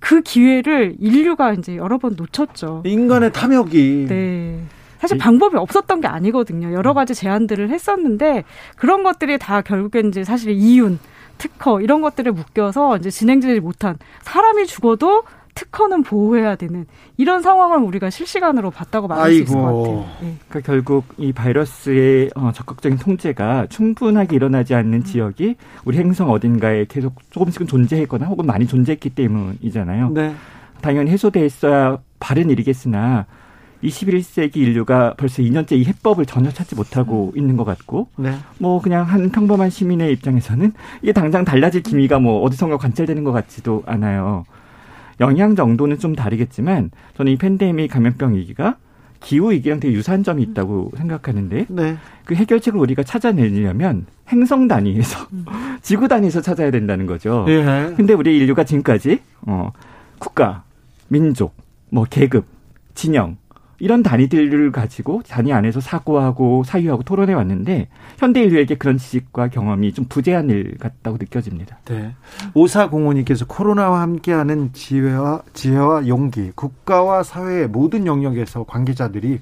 그 0.00 0.22
기회를 0.22 0.96
인류가 0.98 1.52
이제 1.52 1.76
여러 1.76 1.98
번 1.98 2.16
놓쳤죠. 2.16 2.82
인간의 2.84 3.32
탐욕이. 3.32 4.06
네. 4.08 4.58
사실 4.98 5.16
방법이 5.18 5.56
없었던 5.56 6.00
게 6.00 6.08
아니거든요. 6.08 6.72
여러 6.72 6.92
가지 6.94 7.14
제안들을 7.14 7.70
했었는데 7.70 8.42
그런 8.76 9.04
것들이 9.04 9.38
다 9.38 9.60
결국엔 9.60 10.08
이제 10.08 10.24
사실 10.24 10.50
이윤 10.52 10.98
특허 11.38 11.80
이런 11.80 12.00
것들을 12.00 12.32
묶여서 12.32 12.96
이제 12.96 13.10
진행되지 13.10 13.60
못한 13.60 13.96
사람이 14.22 14.66
죽어도 14.66 15.24
특허는 15.56 16.02
보호해야 16.02 16.54
되는 16.54 16.86
이런 17.16 17.42
상황을 17.42 17.78
우리가 17.78 18.10
실시간으로 18.10 18.70
봤다고 18.70 19.08
말할 19.08 19.26
아이고. 19.26 19.36
수 19.36 19.42
있을 19.42 19.54
것 19.56 19.64
같아요. 19.64 20.06
네. 20.20 20.34
그러니까 20.48 20.60
결국 20.60 21.04
이 21.16 21.32
바이러스의 21.32 22.30
어, 22.36 22.52
적극적인 22.52 22.98
통제가 22.98 23.66
충분하게 23.68 24.36
일어나지 24.36 24.74
않는 24.74 24.98
음. 24.98 25.04
지역이 25.04 25.56
우리 25.86 25.98
행성 25.98 26.30
어딘가에 26.30 26.84
계속 26.88 27.14
조금씩은 27.30 27.66
존재했거나 27.66 28.26
혹은 28.26 28.44
많이 28.46 28.66
존재했기 28.66 29.10
때문이잖아요. 29.10 30.10
네. 30.10 30.34
당연히 30.82 31.10
해소돼 31.10 31.44
있어야 31.46 31.98
바른 32.20 32.50
일이겠으나 32.50 33.24
21세기 33.82 34.56
인류가 34.56 35.14
벌써 35.16 35.42
2년째 35.42 35.72
이 35.72 35.84
해법을 35.84 36.26
전혀 36.26 36.50
찾지 36.50 36.74
못하고 36.74 37.32
음. 37.34 37.38
있는 37.38 37.56
것 37.56 37.64
같고, 37.64 38.08
네. 38.16 38.34
뭐 38.58 38.80
그냥 38.80 39.04
한 39.04 39.30
평범한 39.30 39.70
시민의 39.70 40.12
입장에서는 40.12 40.72
이게 41.02 41.12
당장 41.12 41.44
달라질 41.44 41.82
기미가 41.82 42.18
뭐 42.18 42.42
어디선가 42.42 42.78
관찰되는 42.78 43.24
것 43.24 43.32
같지도 43.32 43.82
않아요. 43.86 44.44
영향 45.20 45.56
정도는 45.56 45.98
좀 45.98 46.14
다르겠지만 46.14 46.90
저는 47.16 47.32
이 47.32 47.36
팬데믹 47.36 47.90
감염병 47.90 48.34
위기가 48.34 48.76
기후 49.20 49.50
위기랑 49.50 49.80
되게 49.80 49.94
유사한 49.94 50.22
점이 50.22 50.42
있다고 50.42 50.92
생각하는데 50.96 51.66
네. 51.68 51.96
그 52.24 52.34
해결책을 52.34 52.78
우리가 52.78 53.02
찾아내려면 53.02 54.06
행성 54.28 54.68
단위에서 54.68 55.26
음. 55.32 55.44
지구 55.80 56.06
단위에서 56.06 56.40
찾아야 56.40 56.70
된다는 56.70 57.06
거죠. 57.06 57.46
예. 57.48 57.94
근데 57.96 58.12
우리 58.12 58.36
인류가 58.36 58.64
지금까지 58.64 59.20
어 59.42 59.72
국가, 60.18 60.64
민족, 61.08 61.54
뭐 61.90 62.04
계급, 62.08 62.44
진영 62.94 63.36
이런 63.78 64.02
단위들을 64.02 64.72
가지고 64.72 65.22
단위 65.28 65.52
안에서 65.52 65.80
사고하고 65.80 66.64
사유하고 66.64 67.02
토론해 67.02 67.34
왔는데 67.34 67.88
현대 68.18 68.42
인류에게 68.42 68.76
그런 68.76 68.96
지식과 68.96 69.48
경험이 69.48 69.92
좀 69.92 70.06
부재한 70.08 70.48
일 70.48 70.78
같다고 70.78 71.18
느껴집니다. 71.18 71.78
네. 71.84 72.14
오사공원님께서 72.54 73.46
코로나와 73.46 74.00
함께하는 74.00 74.70
지혜와 74.72 75.42
지혜와 75.52 76.08
용기, 76.08 76.52
국가와 76.54 77.22
사회의 77.22 77.68
모든 77.68 78.06
영역에서 78.06 78.64
관계자들이 78.64 79.40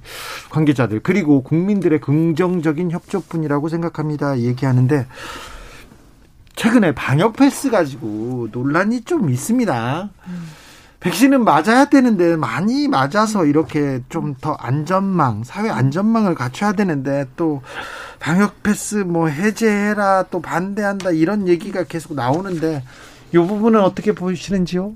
관계자들 0.50 1.00
그리고 1.00 1.42
국민들의 1.42 2.00
긍정적인 2.00 2.90
협조뿐이라고 2.90 3.68
생각합니다. 3.68 4.38
얘기하는데 4.38 5.06
최근에 6.56 6.92
방역 6.92 7.36
패스 7.36 7.70
가지고 7.70 8.48
논란이 8.52 9.02
좀 9.02 9.30
있습니다. 9.30 10.10
음. 10.26 10.63
백신은 11.04 11.44
맞아야 11.44 11.84
되는데 11.86 12.34
많이 12.36 12.88
맞아서 12.88 13.44
이렇게 13.44 14.00
좀 14.08 14.34
더 14.40 14.54
안전망, 14.54 15.44
사회 15.44 15.68
안전망을 15.70 16.34
갖춰야 16.34 16.72
되는데 16.72 17.26
또 17.36 17.62
방역 18.18 18.62
패스 18.62 18.96
뭐 18.96 19.28
해제해라 19.28 20.24
또 20.30 20.40
반대한다 20.40 21.10
이런 21.10 21.46
얘기가 21.46 21.84
계속 21.84 22.14
나오는데 22.14 22.82
이 23.32 23.36
부분은 23.38 23.80
어떻게 23.80 24.12
보시는지요? 24.12 24.94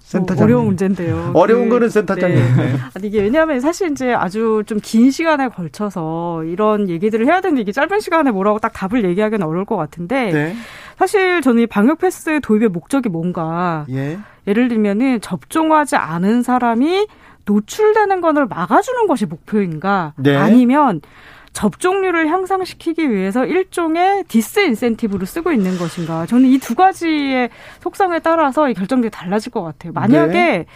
센터장 0.00 0.44
어려운 0.44 0.66
문제인데요. 0.66 1.32
어려운 1.34 1.64
그, 1.70 1.76
거는 1.76 1.88
센터장님. 1.88 2.36
네. 2.38 2.54
네. 2.72 2.78
아니 2.94 3.08
이게 3.08 3.22
왜냐하면 3.22 3.60
사실 3.60 3.90
이제 3.90 4.12
아주 4.12 4.62
좀 4.66 4.78
긴 4.82 5.10
시간에 5.10 5.48
걸쳐서 5.48 6.44
이런 6.44 6.90
얘기들을 6.90 7.24
해야 7.26 7.40
되는데 7.40 7.62
이게 7.62 7.72
짧은 7.72 8.00
시간에 8.00 8.30
뭐라고 8.30 8.58
딱 8.58 8.72
답을 8.74 9.04
얘기하기는 9.04 9.46
어려울 9.46 9.64
것 9.64 9.76
같은데 9.76 10.30
네. 10.30 10.56
사실 10.98 11.40
저는 11.40 11.62
이 11.62 11.66
방역 11.66 11.98
패스 11.98 12.40
도입의 12.42 12.68
목적이 12.68 13.08
뭔가 13.08 13.86
예. 13.90 14.18
예를 14.46 14.68
들면은 14.68 15.20
접종하지 15.20 15.96
않은 15.96 16.42
사람이 16.42 17.06
노출되는 17.44 18.20
것을 18.20 18.46
막아주는 18.46 19.06
것이 19.06 19.26
목표인가 19.26 20.12
네. 20.16 20.36
아니면 20.36 21.00
접종률을 21.52 22.28
향상시키기 22.28 23.10
위해서 23.10 23.44
일종의 23.44 24.24
disincentive로 24.26 25.26
쓰고 25.26 25.52
있는 25.52 25.76
것인가. 25.76 26.24
저는 26.26 26.46
이 26.48 26.58
두 26.58 26.74
가지의 26.74 27.50
속성에 27.80 28.20
따라서 28.20 28.70
이 28.70 28.74
결정들이 28.74 29.10
달라질 29.10 29.52
것 29.52 29.62
같아요. 29.62 29.92
만약에 29.92 30.32
네. 30.32 30.66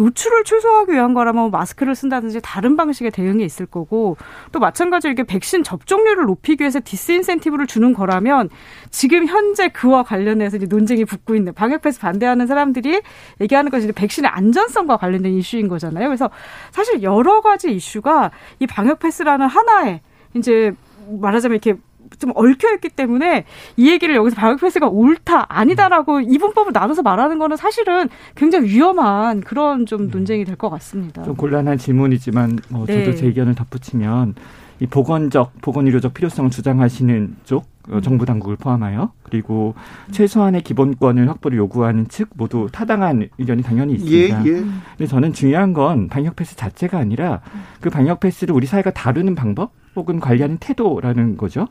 노출을 0.00 0.44
최소화하기 0.44 0.92
위한 0.92 1.12
거라면 1.12 1.50
마스크를 1.50 1.94
쓴다든지 1.94 2.40
다른 2.42 2.76
방식의 2.76 3.10
대응이 3.10 3.44
있을 3.44 3.66
거고 3.66 4.16
또 4.50 4.58
마찬가지로 4.58 5.12
이게 5.12 5.24
백신 5.24 5.62
접종률을 5.62 6.24
높이기 6.24 6.62
위해서 6.62 6.80
disincentive를 6.82 7.66
주는 7.66 7.92
거라면 7.92 8.48
지금 8.90 9.26
현재 9.26 9.68
그와 9.68 10.02
관련해서 10.02 10.56
이제 10.56 10.66
논쟁이 10.66 11.04
붙고 11.04 11.34
있는 11.34 11.52
방역 11.52 11.82
패스 11.82 12.00
반대하는 12.00 12.46
사람들이 12.46 13.02
얘기하는 13.42 13.70
것이 13.70 13.92
백신의 13.92 14.30
안전성과 14.30 14.96
관련된 14.96 15.32
이슈인 15.34 15.68
거잖아요. 15.68 16.08
그래서 16.08 16.30
사실 16.70 17.02
여러 17.02 17.42
가지 17.42 17.70
이슈가 17.70 18.30
이 18.58 18.66
방역 18.66 19.00
패스라는 19.00 19.46
하나의 19.46 20.00
이제 20.34 20.72
말하자면 21.08 21.58
이렇게 21.62 21.78
좀 22.18 22.32
얽혀 22.34 22.72
있기 22.74 22.88
때문에 22.90 23.44
이 23.76 23.90
얘기를 23.90 24.14
여기서 24.14 24.36
방역 24.36 24.60
패스가 24.60 24.88
옳다 24.88 25.46
아니다라고 25.48 26.20
이분법을 26.20 26.72
나눠서 26.72 27.02
말하는 27.02 27.38
거는 27.38 27.56
사실은 27.56 28.08
굉장히 28.34 28.68
위험한 28.68 29.40
그런 29.40 29.86
좀 29.86 30.06
네. 30.06 30.12
논쟁이 30.12 30.44
될 30.44 30.56
것 30.56 30.68
같습니다. 30.70 31.22
좀 31.22 31.36
곤란한 31.36 31.78
질문이지만 31.78 32.58
뭐 32.68 32.84
저도 32.86 32.98
네. 32.98 33.14
제 33.14 33.26
의견을 33.26 33.54
덧붙이면 33.54 34.34
이 34.80 34.86
보건적 34.86 35.52
보건의료적 35.62 36.12
필요성을 36.14 36.50
주장하시는 36.50 37.36
쪽 37.44 37.64
어, 37.64 37.79
정부 38.02 38.24
당국을 38.24 38.56
포함하여 38.56 39.12
그리고 39.22 39.74
최소한의 40.12 40.62
기본권을 40.62 41.28
확보를 41.28 41.58
요구하는 41.58 42.08
측 42.08 42.30
모두 42.34 42.68
타당한 42.70 43.28
의견이 43.38 43.62
당연히 43.62 43.94
있습니다. 43.94 44.46
예, 44.46 44.50
예. 44.50 44.60
근데 44.60 45.06
저는 45.06 45.32
중요한 45.32 45.72
건 45.72 46.08
방역 46.08 46.36
패스 46.36 46.56
자체가 46.56 46.98
아니라 46.98 47.40
그 47.80 47.90
방역 47.90 48.20
패스를 48.20 48.54
우리 48.54 48.66
사회가 48.66 48.92
다루는 48.92 49.34
방법 49.34 49.72
혹은 49.96 50.20
관리하는 50.20 50.58
태도라는 50.58 51.36
거죠. 51.36 51.66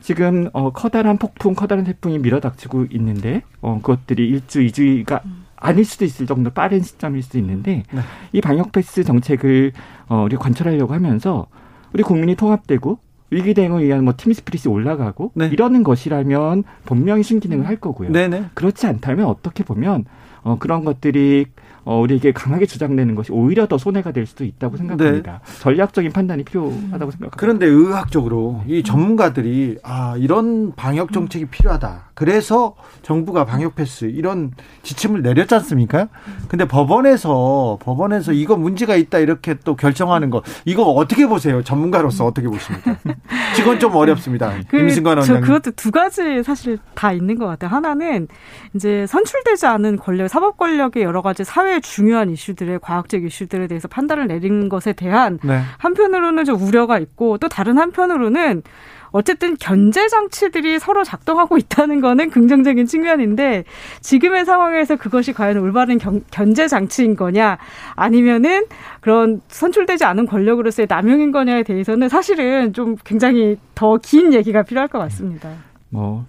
지금 0.00 0.48
어 0.52 0.70
커다란 0.72 1.18
폭풍, 1.18 1.54
커다란 1.54 1.84
태풍이 1.84 2.18
밀어닥치고 2.18 2.86
있는데 2.90 3.42
어 3.60 3.80
그것들이 3.82 4.28
일주, 4.28 4.62
이주가 4.62 5.22
아닐 5.56 5.84
수도 5.84 6.04
있을 6.04 6.26
정도 6.26 6.50
빠른 6.50 6.80
시점일 6.80 7.22
수도 7.22 7.38
있는데 7.38 7.82
네. 7.92 8.00
이 8.32 8.40
방역 8.40 8.72
패스 8.72 9.02
정책을 9.02 9.72
어 10.08 10.22
우리 10.22 10.36
관철하려고 10.36 10.94
하면서 10.94 11.46
우리 11.92 12.02
국민이 12.02 12.36
통합되고 12.36 12.98
위기 13.30 13.54
대응을 13.54 13.84
위한 13.84 14.04
뭐 14.04 14.14
팀 14.16 14.32
스피릿이 14.32 14.68
올라가고 14.68 15.32
네. 15.34 15.48
이러는 15.48 15.82
것이라면 15.82 16.64
분명히 16.84 17.22
순기능을 17.22 17.66
할 17.66 17.76
거고요. 17.76 18.10
네네. 18.12 18.46
그렇지 18.54 18.86
않다면 18.86 19.26
어떻게 19.26 19.64
보면 19.64 20.04
어 20.42 20.56
그런 20.58 20.84
것들이 20.84 21.46
어, 21.88 21.98
우리에게 22.00 22.32
강하게 22.32 22.66
주장되는 22.66 23.14
것이 23.14 23.32
오히려 23.32 23.66
더 23.66 23.78
손해가 23.78 24.12
될 24.12 24.26
수도 24.26 24.44
있다고 24.44 24.76
생각합니다. 24.76 25.40
네. 25.42 25.60
전략적인 25.60 26.12
판단이 26.12 26.44
필요하다고 26.44 27.12
생각합니다. 27.12 27.30
그런데 27.38 27.64
의학적으로 27.64 28.62
이 28.66 28.82
전문가들이 28.82 29.78
아 29.82 30.14
이런 30.18 30.74
방역 30.74 31.14
정책이 31.14 31.46
필요하다. 31.46 32.10
그래서 32.12 32.74
정부가 33.00 33.46
방역 33.46 33.74
패스 33.74 34.04
이런 34.04 34.50
지침을 34.82 35.22
내렸지 35.22 35.54
않습니까? 35.54 36.08
근데 36.48 36.66
법원에서 36.66 37.78
법원에서 37.80 38.32
이거 38.32 38.56
문제가 38.58 38.94
있다 38.94 39.20
이렇게 39.20 39.54
또 39.64 39.74
결정하는 39.74 40.28
거 40.28 40.42
이거 40.66 40.82
어떻게 40.82 41.26
보세요? 41.26 41.62
전문가로서 41.62 42.26
어떻게 42.26 42.48
보십니까? 42.48 42.98
직원 43.56 43.80
좀 43.80 43.94
어렵습니다. 43.94 44.52
그, 44.68 44.78
임승관 44.78 45.18
원장. 45.18 45.40
그것도 45.40 45.70
두 45.70 45.90
가지 45.90 46.42
사실 46.42 46.78
다 46.94 47.12
있는 47.12 47.38
것 47.38 47.46
같아요. 47.46 47.70
하나는 47.70 48.28
이제 48.74 49.06
선출되지 49.06 49.66
않은 49.66 49.96
권력, 49.96 50.28
사법 50.28 50.58
권력의 50.58 51.04
여러 51.04 51.22
가지 51.22 51.44
사회 51.44 51.77
중요한 51.80 52.30
이슈들의 52.30 52.80
과학적 52.80 53.24
이슈들에 53.24 53.66
대해서 53.66 53.88
판단을 53.88 54.26
내린 54.26 54.68
것에 54.68 54.92
대한 54.92 55.38
네. 55.42 55.60
한편으로는 55.78 56.44
좀 56.44 56.60
우려가 56.62 56.98
있고 56.98 57.38
또 57.38 57.48
다른 57.48 57.78
한편으로는 57.78 58.62
어쨌든 59.10 59.56
견제 59.56 60.06
장치들이 60.08 60.78
서로 60.78 61.02
작동하고 61.02 61.56
있다는 61.56 62.02
거는 62.02 62.28
긍정적인 62.28 62.84
측면인데 62.84 63.64
지금의 64.00 64.44
상황에서 64.44 64.96
그것이 64.96 65.32
과연 65.32 65.56
올바른 65.58 65.96
경, 65.96 66.20
견제 66.30 66.68
장치인 66.68 67.16
거냐 67.16 67.56
아니면은 67.94 68.66
그런 69.00 69.40
선출되지 69.48 70.04
않은 70.04 70.26
권력으로서의 70.26 70.88
남용인 70.90 71.32
거냐에 71.32 71.62
대해서는 71.62 72.10
사실은 72.10 72.74
좀 72.74 72.96
굉장히 73.04 73.56
더 73.74 73.96
긴 74.02 74.32
얘기가 74.32 74.62
필요할 74.62 74.88
것 74.88 74.98
같습니다. 74.98 75.50
뭐 75.90 76.24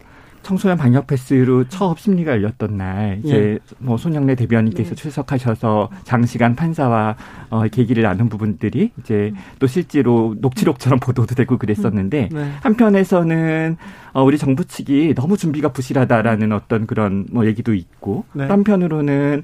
청소년 0.50 0.78
방역 0.80 1.06
패스로 1.06 1.66
처업 1.66 2.00
심리가 2.00 2.32
열렸던 2.32 2.76
날 2.76 3.20
이제 3.24 3.36
예. 3.36 3.60
뭐 3.78 3.98
손영래 3.98 4.34
대변인께서 4.34 4.90
네. 4.90 4.96
출석하셔서 4.96 5.92
장시간 6.06 6.56
판사와 6.56 7.18
어 7.52 7.68
계기를 7.68 8.02
나눈 8.02 8.30
부분들이 8.30 8.90
이제 9.00 9.32
또 9.60 9.68
실제로 9.68 10.36
녹취록처럼 10.40 11.00
보도도 11.00 11.36
되고 11.36 11.60
그랬었는데 11.60 12.30
음. 12.32 12.36
네. 12.36 12.52
한편에서는 12.64 13.78
어 14.14 14.24
우리 14.24 14.40
정부 14.40 14.66
측이 14.66 15.14
너무 15.14 15.38
준비가 15.38 15.72
부실하다라는 15.72 16.52
어떤 16.52 16.88
그런 16.88 17.28
뭐 17.32 17.46
얘기도 17.46 17.76
있고 17.76 18.26
네. 18.34 18.46
한편으로는 18.46 19.44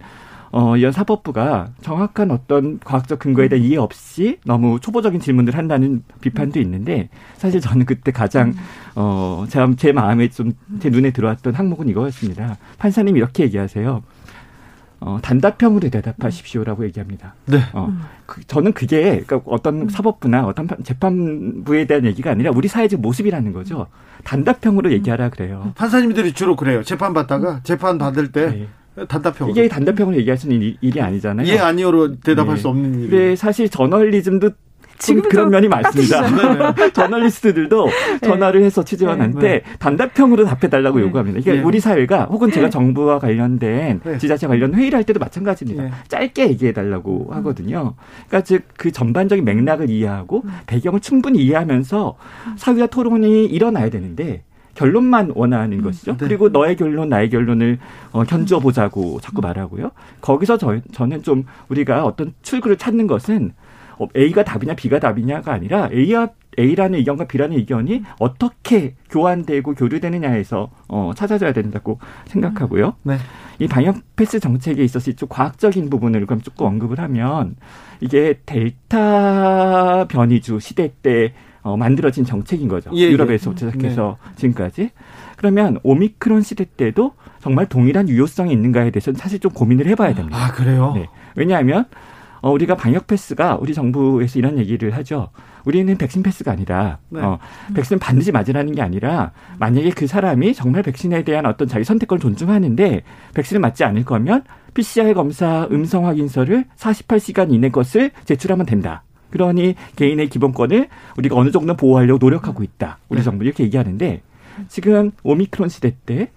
어, 0.52 0.78
이런 0.78 0.92
사법부가 0.92 1.70
정확한 1.82 2.32
어떤 2.32 2.80
과학적 2.80 3.20
근거에 3.20 3.48
대한 3.50 3.66
이해 3.66 3.78
없이 3.78 4.38
너무 4.46 4.80
초보적인 4.80 5.20
질문을 5.20 5.58
한다는 5.58 6.04
비판도 6.22 6.60
있는데 6.62 7.10
사실 7.38 7.60
저는 7.62 7.86
그때 7.86 8.12
가장 8.12 8.54
어, 8.96 9.46
제가 9.50 9.70
제 9.78 9.92
마음에 9.92 10.30
좀 10.30 10.54
제 10.80 10.90
눈에 10.90 11.12
들어왔던 11.12 11.54
항목은 11.56 11.90
이거였습니다. 11.90 12.58
판사님이 12.78 13.20
이렇게 13.20 13.44
얘기하세요. 13.44 14.04
어, 15.02 15.20
단답형으로 15.22 15.90
대답하십시오라고 15.90 16.86
얘기합니다. 16.86 17.34
네. 17.46 17.60
어, 17.74 17.94
그, 18.26 18.44
저는 18.46 18.74
그게 18.74 19.22
그러니까 19.26 19.42
어떤 19.46 19.88
사법부나 19.90 20.46
어떤 20.46 20.68
재판부에 20.84 21.86
대한 21.86 22.06
얘기가 22.06 22.32
아니라 22.32 22.52
우리 22.56 22.68
사회적 22.68 23.02
모습이라는 23.02 23.52
거죠. 23.52 23.88
단답형으로 24.24 24.92
얘기하라 24.94 25.30
그래요. 25.30 25.74
판사님들이 25.76 26.34
주로 26.34 26.56
그래요. 26.56 26.82
재판 26.84 27.14
받다가 27.14 27.62
재판 27.64 27.98
받을 27.98 28.32
때 28.32 28.50
네. 28.52 28.68
단답형 29.08 29.50
이게 29.50 29.68
단답형으로 29.68 30.16
얘기할 30.18 30.38
수 30.38 30.50
있는 30.50 30.76
일이 30.82 31.02
아니잖아요. 31.02 31.48
예, 31.48 31.58
아니요로 31.60 32.20
대답할 32.22 32.56
네. 32.56 32.62
수 32.62 32.68
없는 32.70 33.02
일. 33.02 33.10
네, 33.10 33.36
사실 33.36 33.70
저널리즘도 33.70 34.52
지금 34.98 35.24
그런 35.24 35.50
면이 35.50 35.68
많습니다. 35.68 36.24
저널리스트들도 36.94 37.86
네. 37.86 38.20
전화를 38.28 38.64
해서 38.64 38.82
취재원한테 38.84 39.40
네. 39.40 39.64
단답형으로 39.78 40.46
답해달라고 40.46 41.00
네. 41.00 41.04
요구합니다. 41.04 41.40
이게 41.40 41.52
네. 41.52 41.62
우리 41.62 41.82
사회가 41.82 42.26
혹은 42.26 42.50
제가 42.50 42.68
네. 42.68 42.70
정부와 42.70 43.20
관련된 43.20 44.00
네. 44.06 44.18
지자체 44.18 44.48
관련 44.48 44.74
회의를 44.74 44.96
할 44.96 45.04
때도 45.04 45.20
마찬가지입니다. 45.20 45.94
짧게 46.08 46.48
얘기해달라고 46.52 47.28
음. 47.30 47.36
하거든요. 47.36 47.96
그러니까 48.28 48.42
즉 48.46 48.64
그 48.78 48.92
전반적인 48.92 49.44
맥락을 49.44 49.90
이해하고 49.90 50.44
음. 50.46 50.50
배경을 50.68 51.00
충분히 51.02 51.40
이해하면서 51.44 52.16
사회와 52.56 52.88
토론이 52.88 53.46
일어나야 53.46 53.90
되는데 53.90 54.44
결론만 54.76 55.32
원하는 55.36 55.80
음, 55.80 55.84
것이죠. 55.84 56.12
네. 56.12 56.18
그리고 56.20 56.50
너의 56.50 56.76
결론, 56.76 57.10
나의 57.10 57.30
결론을 57.30 57.80
어, 58.12 58.24
견주어 58.24 58.60
보자고 58.60 59.20
자꾸 59.22 59.42
말하고요. 59.42 59.92
거기서 60.22 60.58
저, 60.58 60.80
저는 60.92 61.24
좀 61.24 61.46
우리가 61.70 62.06
어떤 62.06 62.34
출구를 62.44 62.78
찾는 62.78 63.08
것은 63.08 63.54
어, 63.98 64.08
A가 64.16 64.44
답이냐 64.44 64.76
B가 64.76 65.00
답이냐가 65.00 65.54
아니라 65.54 65.90
A와 65.92 66.30
A라는 66.60 67.00
의견과 67.00 67.26
B라는 67.26 67.58
의견이 67.58 68.04
어떻게 68.20 68.96
교환되고 69.10 69.74
교류되느냐에서 69.74 70.70
어, 70.88 71.12
찾아져야 71.16 71.54
된다고 71.54 72.00
생각하고요. 72.28 72.96
네. 73.04 73.18
이 73.60 73.68
방역 73.68 73.98
패스 74.16 74.40
정책에 74.40 74.84
있어서 74.84 75.12
좀 75.14 75.30
과학적인 75.30 75.90
부분을 75.90 76.26
그럼 76.26 76.42
조금 76.42 76.68
언급을 76.68 77.00
하면 77.00 77.56
이게 78.02 78.40
델타 78.46 80.08
변이주 80.10 80.60
시대 80.60 80.92
때 81.02 81.34
어, 81.66 81.76
만들어진 81.76 82.24
정책인 82.24 82.68
거죠. 82.68 82.92
예, 82.94 83.00
예. 83.00 83.12
유럽에서 83.12 83.52
예. 83.52 83.56
시작해서 83.56 84.18
네. 84.24 84.36
지금까지. 84.36 84.92
그러면 85.36 85.80
오미크론 85.82 86.44
시대 86.44 86.64
때도 86.64 87.14
정말 87.42 87.66
동일한 87.66 88.08
유효성이 88.08 88.54
있는가에 88.54 88.92
대해서는 88.92 89.18
사실 89.18 89.40
좀 89.40 89.52
고민을 89.52 89.88
해봐야 89.88 90.14
됩니다. 90.14 90.38
아 90.38 90.52
그래요? 90.52 90.94
네. 90.94 91.10
왜냐하면 91.36 91.86
어, 92.42 92.52
우리가 92.52 92.76
방역 92.76 93.08
패스가 93.08 93.58
우리 93.60 93.74
정부에서 93.74 94.38
이런 94.38 94.60
얘기를 94.60 94.96
하죠. 94.98 95.30
우리는 95.66 95.98
백신 95.98 96.22
패스가 96.22 96.52
아니라 96.52 97.00
네. 97.10 97.20
어, 97.20 97.40
백신 97.74 97.98
반드시 97.98 98.32
맞으라는 98.32 98.76
게 98.76 98.84
아니라 98.84 99.32
만약에 99.58 99.90
그 99.90 100.06
사람이 100.06 100.54
정말 100.54 100.84
백신에 100.84 101.24
대한 101.24 101.48
어떤 101.48 101.68
자기 101.68 101.84
선택권을 101.84 102.22
존중하는데 102.22 103.02
백신을 103.34 103.60
맞지 103.60 103.84
않을 103.86 104.06
거면 104.06 104.44
PCR 104.76 105.16
검사 105.16 105.68
음성 105.72 106.06
확인서를 106.06 106.66
48시간 106.78 107.52
이내 107.52 107.70
것을 107.70 108.12
제출하면 108.26 108.68
된다. 108.68 109.02
그러니 109.36 109.76
개인의 109.98 110.30
기본권을 110.30 110.88
우리가 111.18 111.36
어느 111.36 111.52
정도 111.52 111.76
보호하려고 111.76 112.20
노력하고 112.26 112.64
있다. 112.64 113.00
우리 113.10 113.20
네. 113.20 113.24
정부 113.26 113.44
이렇게 113.44 113.66
얘기하는데 113.66 114.22
지금 114.70 115.12
오미크론 115.24 115.68
시대 115.68 115.94
때 116.06 116.32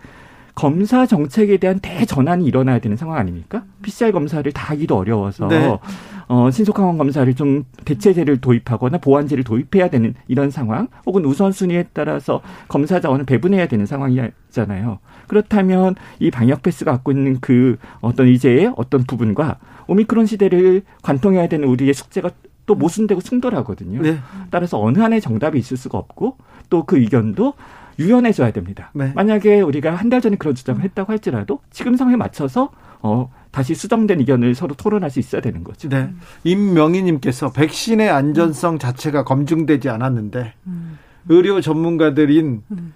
검사 0.57 1.07
정책에 1.07 1.59
대한 1.59 1.79
대전환이 1.79 2.45
일어나야 2.45 2.81
되는 2.81 2.97
상황 2.97 3.19
아닙니까? 3.19 3.63
PCR 3.83 4.11
검사를 4.11 4.51
다 4.51 4.73
하기도 4.73 4.97
어려워서 4.97 5.47
네. 5.47 5.79
어, 6.27 6.51
신속항원 6.51 6.99
검사를 6.99 7.33
좀 7.37 7.65
대체제를 7.85 8.41
도입하거나 8.41 8.99
보완제를 8.99 9.45
도입해야 9.45 9.89
되는 9.89 10.15
이런 10.27 10.51
상황, 10.51 10.89
혹은 11.07 11.25
우선순위에 11.25 11.87
따라서 11.93 12.43
검사 12.67 13.01
자원을 13.01 13.25
배분해야 13.27 13.69
되는 13.69 13.87
상황이잖아요. 13.87 14.99
그렇다면 15.29 15.95
이 16.19 16.33
방역 16.33 16.65
패스가 16.65 16.91
갖고 16.91 17.13
있는 17.13 17.39
그 17.41 17.79
어떤 18.01 18.27
이제의 18.27 18.73
어떤 18.77 19.05
부분과 19.05 19.59
오미크론 19.87 20.27
시대를 20.27 20.83
관통해야 21.03 21.49
되는 21.49 21.69
우리의 21.69 21.95
숙제가 21.95 22.31
또 22.69 22.77
모순되고 22.77 23.21
충돌하거든요. 23.23 24.03
네. 24.03 24.19
따라서 24.51 24.81
어느 24.81 24.99
한에 25.01 25.19
정답이 25.19 25.59
있을 25.59 25.77
수가 25.77 25.99
없고 25.99 26.37
또 26.71 26.85
그 26.87 26.99
의견도 26.99 27.55
유연해져야 27.99 28.53
됩니다. 28.53 28.93
네. 28.95 29.11
만약에 29.17 29.61
우리가 29.63 29.95
한 29.97 30.09
달 30.11 30.21
전에 30.21 30.37
그런 30.37 30.55
주장을 30.55 30.81
했다고 30.81 31.11
할지라도 31.11 31.59
지금 31.71 31.97
상황에 31.97 32.17
맞춰서 32.17 32.71
어 33.01 33.31
다시 33.51 33.75
수정된 33.75 34.21
의견을 34.21 34.55
서로 34.55 34.75
토론할 34.75 35.11
수 35.11 35.19
있어야 35.19 35.41
되는 35.41 35.65
거죠. 35.65 35.89
네. 35.89 36.11
임명희님께서 36.45 37.51
백신의 37.53 38.11
안전성 38.11 38.79
자체가 38.79 39.25
검증되지 39.25 39.89
않았는데 39.89 40.53
음. 40.67 40.99
의료 41.29 41.61
전문가들인 41.61 42.63
음. 42.71 42.93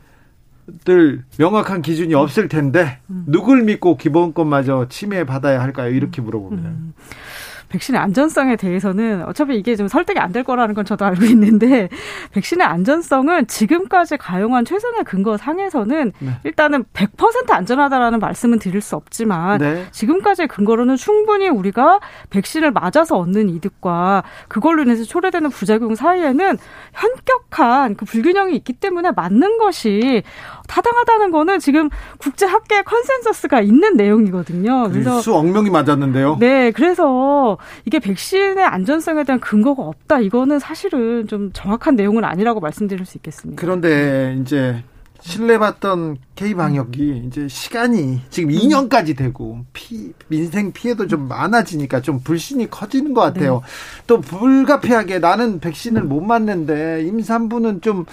들 0.85 1.24
명확한 1.39 1.82
기준이 1.82 2.15
없을 2.15 2.49
텐데 2.49 2.99
음. 3.11 3.24
누굴 3.27 3.62
믿고 3.65 3.97
기본권마저 3.97 4.86
침해받아야 4.90 5.61
할까요? 5.61 5.93
이렇게 5.93 6.20
물어봅니다. 6.23 6.70
음. 7.73 7.78
백신의 7.78 8.01
안전성에 8.01 8.57
대해서는 8.57 9.24
어차피 9.27 9.57
이게 9.57 9.77
좀 9.77 9.89
설득이 9.89 10.19
안 10.19 10.32
될 10.32 10.44
거라는 10.44 10.74
건 10.74 10.86
저도 10.86 11.05
알고 11.05 11.27
있는데 11.27 11.90
백신의 12.32 12.66
안전성은 12.66 13.47
지금까지 13.49 14.16
가용한 14.16 14.65
최선의 14.65 15.05
근거 15.05 15.36
상에서는 15.36 16.12
네. 16.19 16.31
일단은 16.44 16.85
100% 16.94 17.51
안전하다라는 17.51 18.19
말씀은 18.19 18.59
드릴 18.59 18.81
수 18.81 18.97
없지만 18.97 19.59
네. 19.59 19.86
지금까지의 19.90 20.49
근거로는 20.49 20.97
충분히 20.97 21.51
우리가 21.51 22.01
백신을 22.31 22.70
맞아서 22.70 23.19
얻는 23.19 23.51
이득과 23.51 24.23
그걸로 24.49 24.82
인해서 24.82 25.05
초래되는 25.05 25.51
부작용 25.51 25.94
사이에는 25.94 26.57
현격한 26.94 27.97
그 27.97 28.05
불균형이 28.07 28.57
있기 28.57 28.73
때문에 28.74 29.11
맞는 29.15 29.59
것이 29.59 30.23
타당하다는 30.69 31.31
거는 31.31 31.59
지금 31.59 31.90
국제 32.19 32.47
학계 32.47 32.82
컨센서스가 32.82 33.61
있는 33.61 33.97
내용이거든요. 33.97 34.89
그래서 34.90 35.20
수억 35.20 35.47
명이 35.47 35.69
맞았는데요. 35.70 36.36
네, 36.40 36.70
그래서 36.70 37.59
이게 37.85 37.99
백신의 37.99 38.65
안전성에 38.65 39.25
대한 39.25 39.41
근거가 39.41 39.83
없다. 39.83 40.21
이거는 40.21 40.59
사실은 40.59 41.27
좀 41.27 41.51
정확한 41.53 41.97
내용은 41.97 42.25
아니라고 42.25 42.61
말씀드릴 42.61 43.05
수 43.07 43.19
있겠습니다. 43.19 43.61
그런데 43.61 44.39
이제 44.41 44.83
신뢰받던 45.23 46.19
K 46.35 46.55
방역이 46.55 47.25
이제 47.27 47.47
시간이 47.47 48.23
지금 48.31 48.51
2년까지 48.51 49.17
되고 49.17 49.65
피 49.73 50.13
민생 50.27 50.73
피해도 50.73 51.07
좀 51.07 51.29
많아지니까 51.29 52.01
좀 52.01 52.21
불신이 52.21 52.71
커지는 52.71 53.15
것 53.15 53.21
같아요. 53.21 53.63
네. 53.65 54.03
또 54.07 54.21
불가피하게 54.21 55.21
나는 55.21 55.61
백신을 55.61 56.03
못 56.03 56.21
맞는데 56.21 57.05
임산부는 57.05 57.83
좀좀 57.83 58.07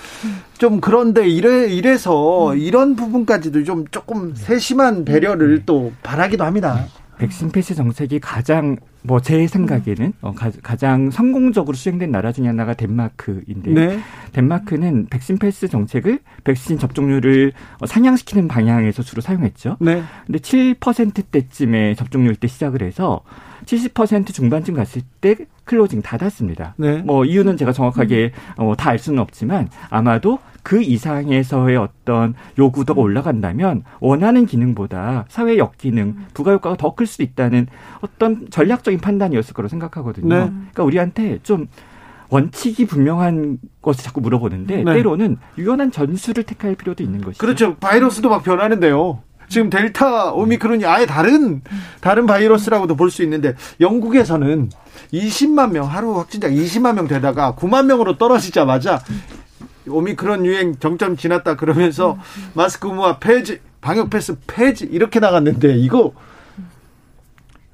좀 0.60 0.82
그런데 0.82 1.28
이래 1.28 1.68
이래서 1.68 2.52
음. 2.52 2.58
이런 2.60 2.96
부분까지도 2.96 3.64
좀 3.64 3.86
조금 3.88 4.36
세심한 4.36 5.04
배려를 5.04 5.64
또 5.66 5.92
바라기도 6.04 6.44
합니다. 6.44 6.86
백신 7.20 7.52
패스 7.52 7.76
정책이 7.76 8.20
가장 8.20 8.78
뭐 9.04 9.20
제 9.20 9.46
생각에는 9.48 10.14
어, 10.22 10.34
가, 10.34 10.76
장 10.76 11.12
성공적으로 11.12 11.76
수행된 11.76 12.12
나라 12.12 12.32
중에 12.32 12.48
하나가 12.48 12.74
덴마크인데 12.74 13.72
네. 13.72 14.00
덴마크는 14.34 15.08
백신 15.10 15.38
패스 15.38 15.68
정책을 15.68 16.20
백신 16.44 16.80
접종률을 16.80 17.54
어, 17.80 17.86
상향시키는 17.86 18.48
방향에서 18.48 19.04
주로 19.04 19.22
사용했죠. 19.22 19.78
네. 19.80 20.02
근데 20.26 20.40
7%대쯤의 20.40 21.96
접종률 21.96 22.36
때 22.36 22.48
시작을 22.48 22.82
해서 22.82 23.22
70% 23.66 24.34
중반쯤 24.34 24.74
갔을 24.76 25.02
때 25.22 25.36
closing 25.66 26.02
닫았습니다. 26.02 26.74
네. 26.78 26.98
뭐 26.98 27.26
이유는 27.26 27.58
제가 27.58 27.72
정확하게 27.72 28.32
어, 28.58 28.74
다 28.78 28.90
알 28.90 28.98
수는 28.98 29.20
없지만 29.20 29.70
아마도 29.92 30.40
그 30.64 30.82
이상에서의 30.82 31.78
어떤 31.78 32.34
요구도가 32.58 33.00
올라간다면 33.00 33.84
원하는 34.00 34.46
기능보다 34.48 35.26
사회 35.30 35.58
역기능, 35.58 36.16
부가 36.34 36.52
효과가 36.54 36.76
더 36.76 36.96
클수 36.96 37.22
있다는 37.22 37.68
어떤 38.02 38.50
전략적인 38.50 39.00
판단이었을 39.00 39.54
거로 39.54 39.68
생각하거든요. 39.68 40.28
네. 40.28 40.46
그러니까 40.50 40.84
우리한테 40.84 41.40
좀 41.44 41.68
원칙이 42.30 42.86
분명한 42.88 43.58
것을 43.82 44.04
자꾸 44.04 44.22
물어보는데 44.22 44.84
네. 44.84 44.94
때로는 44.96 45.38
유연한 45.58 45.92
전술을 45.92 46.44
택할 46.44 46.76
필요도 46.76 47.04
있는 47.04 47.22
것이죠. 47.22 47.40
그렇죠. 47.40 47.76
바이러스도 47.78 48.30
막 48.30 48.44
변하는데요. 48.44 49.20
지금 49.50 49.70
델타 49.70 50.32
오미크론이 50.34 50.86
아예 50.86 51.06
다른 51.06 51.62
다른 52.02 52.26
바이러스라고도 52.26 52.96
볼 52.96 53.10
수 53.10 53.24
있는데 53.24 53.56
영국에서는 53.82 54.70
20만 55.12 55.72
명 55.72 55.86
하루 55.86 56.16
확진자 56.18 56.48
20만 56.48 56.94
명 56.94 57.08
되다가 57.08 57.56
9만 57.56 57.86
명으로 57.88 58.18
떨어지자마자 58.18 59.02
오미크론 59.88 60.46
유행 60.46 60.76
정점 60.78 61.18
지났다 61.18 61.56
그러면서 61.56 62.18
마스크 62.54 62.88
무화 62.88 63.18
폐지, 63.18 63.60
방역 63.82 64.12
패스 64.12 64.36
폐지 64.46 64.86
이렇게 64.86 65.20
나갔는데 65.20 65.76
이거 65.78 66.14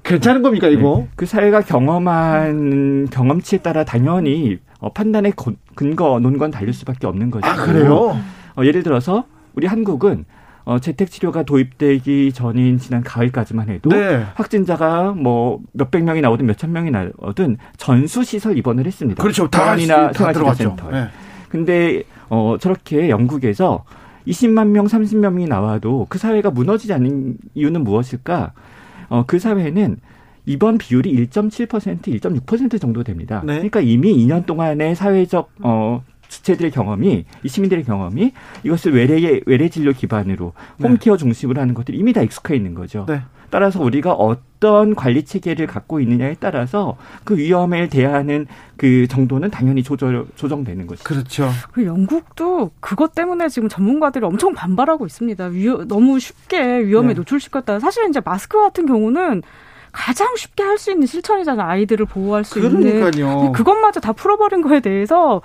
괜찮은 0.02 0.40
겁니까 0.42 0.68
이거? 0.68 1.00
네. 1.00 1.08
그 1.16 1.26
사회가 1.26 1.60
경험한 1.62 3.08
경험치에 3.10 3.58
따라 3.58 3.84
당연히 3.84 4.58
어, 4.78 4.92
판단의 4.92 5.34
근거 5.74 6.18
논건 6.20 6.50
달릴 6.52 6.72
수밖에 6.72 7.06
없는 7.06 7.30
거죠. 7.30 7.46
아 7.46 7.56
그래요? 7.56 8.18
어, 8.56 8.64
예를 8.64 8.82
들어서 8.82 9.24
우리 9.54 9.66
한국은 9.66 10.24
어, 10.66 10.80
재택 10.80 11.12
치료가 11.12 11.44
도입되기 11.44 12.32
전인 12.32 12.76
지난 12.78 13.04
가을까지만 13.04 13.68
해도 13.68 13.88
네. 13.88 14.24
확진자가 14.34 15.12
뭐 15.12 15.60
몇백 15.70 16.02
명이 16.02 16.20
나오든 16.20 16.44
몇천 16.44 16.72
명이 16.72 16.90
나오든 16.90 17.56
전수 17.76 18.24
시설 18.24 18.58
입원을 18.58 18.84
했습니다. 18.84 19.22
그렇죠. 19.22 19.48
다이나 19.48 20.12
생활치료센터. 20.12 20.90
네. 20.90 21.06
근데 21.48 22.02
어 22.28 22.56
저렇게 22.60 23.08
영국에서 23.10 23.84
20만 24.26 24.70
명, 24.70 24.86
30만 24.86 25.30
명이 25.30 25.46
나와도 25.46 26.06
그 26.08 26.18
사회가 26.18 26.50
무너지지 26.50 26.92
않는 26.92 27.36
이유는 27.54 27.84
무엇일까? 27.84 28.52
어, 29.08 29.22
그 29.24 29.38
사회는 29.38 29.98
이번 30.46 30.78
비율이 30.78 31.14
1.7%, 31.28 31.68
1.6% 32.02 32.80
정도 32.80 33.04
됩니다. 33.04 33.40
네. 33.46 33.54
그러니까 33.54 33.80
이미 33.80 34.12
2년 34.16 34.46
동안의 34.46 34.96
사회적 34.96 35.48
어 35.60 36.02
주체들의 36.28 36.70
경험이 36.70 37.24
이 37.42 37.48
시민들의 37.48 37.84
경험이 37.84 38.32
이것을 38.64 38.94
외래 38.94 39.40
외래 39.46 39.68
진료 39.68 39.92
기반으로 39.92 40.52
네. 40.78 40.88
홈케어 40.88 41.16
중심으로 41.16 41.60
하는 41.60 41.74
것들이 41.74 41.98
이미 41.98 42.12
다 42.12 42.22
익숙해 42.22 42.56
있는 42.56 42.74
거죠. 42.74 43.06
네. 43.08 43.22
따라서 43.50 43.80
우리가 43.80 44.12
어떤 44.12 44.94
관리 44.94 45.24
체계를 45.24 45.66
갖고 45.66 46.00
있느냐에 46.00 46.36
따라서 46.40 46.96
그 47.24 47.36
위험에 47.36 47.88
대하는 47.88 48.46
그 48.76 49.06
정도는 49.06 49.50
당연히 49.50 49.82
조절, 49.82 50.26
조정되는 50.34 50.86
것이죠. 50.86 51.04
그렇죠. 51.08 51.50
그 51.72 51.84
영국도 51.84 52.72
그것 52.80 53.14
때문에 53.14 53.48
지금 53.48 53.68
전문가들이 53.68 54.24
엄청 54.24 54.52
반발하고 54.52 55.06
있습니다. 55.06 55.46
위험, 55.46 55.86
너무 55.88 56.18
쉽게 56.18 56.84
위험에 56.84 57.08
네. 57.08 57.14
노출시켰다. 57.14 57.78
사실 57.78 58.08
이제 58.08 58.20
마스크 58.24 58.60
같은 58.60 58.86
경우는 58.86 59.42
가장 59.96 60.36
쉽게 60.36 60.62
할 60.62 60.76
수 60.76 60.90
있는 60.92 61.06
실천이잖아요. 61.06 61.66
아이들을 61.66 62.04
보호할 62.04 62.44
수 62.44 62.60
그러니까요. 62.60 63.08
있는. 63.08 63.52
그것마저 63.52 63.98
다 63.98 64.12
풀어버린 64.12 64.60
거에 64.60 64.80
대해서 64.80 65.40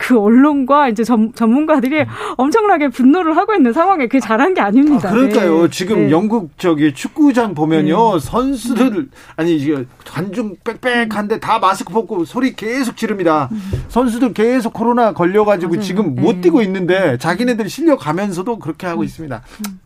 그 0.00 0.18
언론과 0.18 0.88
이제 0.88 1.04
전, 1.04 1.32
전문가들이 1.32 2.00
음. 2.00 2.06
엄청나게 2.36 2.88
분노를 2.88 3.36
하고 3.36 3.54
있는 3.54 3.72
상황에 3.72 4.06
그게 4.08 4.18
잘한 4.18 4.54
게 4.54 4.60
아닙니다. 4.60 5.08
아, 5.08 5.12
그러니까요. 5.12 5.62
네. 5.62 5.70
지금 5.70 6.06
네. 6.06 6.10
영국 6.10 6.50
저기 6.58 6.92
축구장 6.92 7.54
보면요. 7.54 8.14
네. 8.14 8.18
선수들 8.18 9.08
아니 9.36 9.74
관중 10.04 10.56
빽빽한데 10.64 11.38
다 11.38 11.60
마스크 11.60 11.92
벗고 11.92 12.24
소리 12.24 12.56
계속 12.56 12.96
지릅니다. 12.96 13.48
음. 13.52 13.84
선수들 13.88 14.32
계속 14.34 14.72
코로나 14.72 15.12
걸려가지고 15.12 15.74
맞아요. 15.74 15.82
지금 15.82 16.14
못 16.16 16.34
네. 16.34 16.40
뛰고 16.40 16.62
있는데 16.62 17.16
자기네들 17.18 17.68
실력 17.68 18.00
가면서도 18.00 18.58
그렇게 18.58 18.88
하고 18.88 19.02
음. 19.02 19.04
있습니다. 19.04 19.40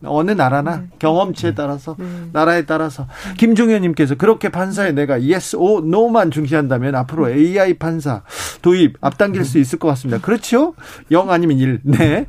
어느 0.06 0.30
나라나 0.30 0.76
네. 0.78 0.86
경험치에 0.98 1.54
따라서 1.54 1.94
나라에 2.32 2.64
따라서 2.64 3.06
김종현님 3.36 3.94
의원님께서 3.98 4.14
그렇게 4.14 4.48
판사에 4.48 4.92
내가 4.92 5.14
yes, 5.14 5.56
o, 5.56 5.78
no만 5.78 6.30
중시한다면 6.30 6.94
앞으로 6.94 7.28
AI 7.28 7.74
판사 7.74 8.22
도입 8.62 8.96
앞당길 9.00 9.44
수 9.44 9.58
있을 9.58 9.78
것 9.78 9.88
같습니다. 9.88 10.20
그렇죠? 10.20 10.74
영 11.10 11.30
아니면 11.30 11.58
일. 11.58 11.80
네. 11.82 12.26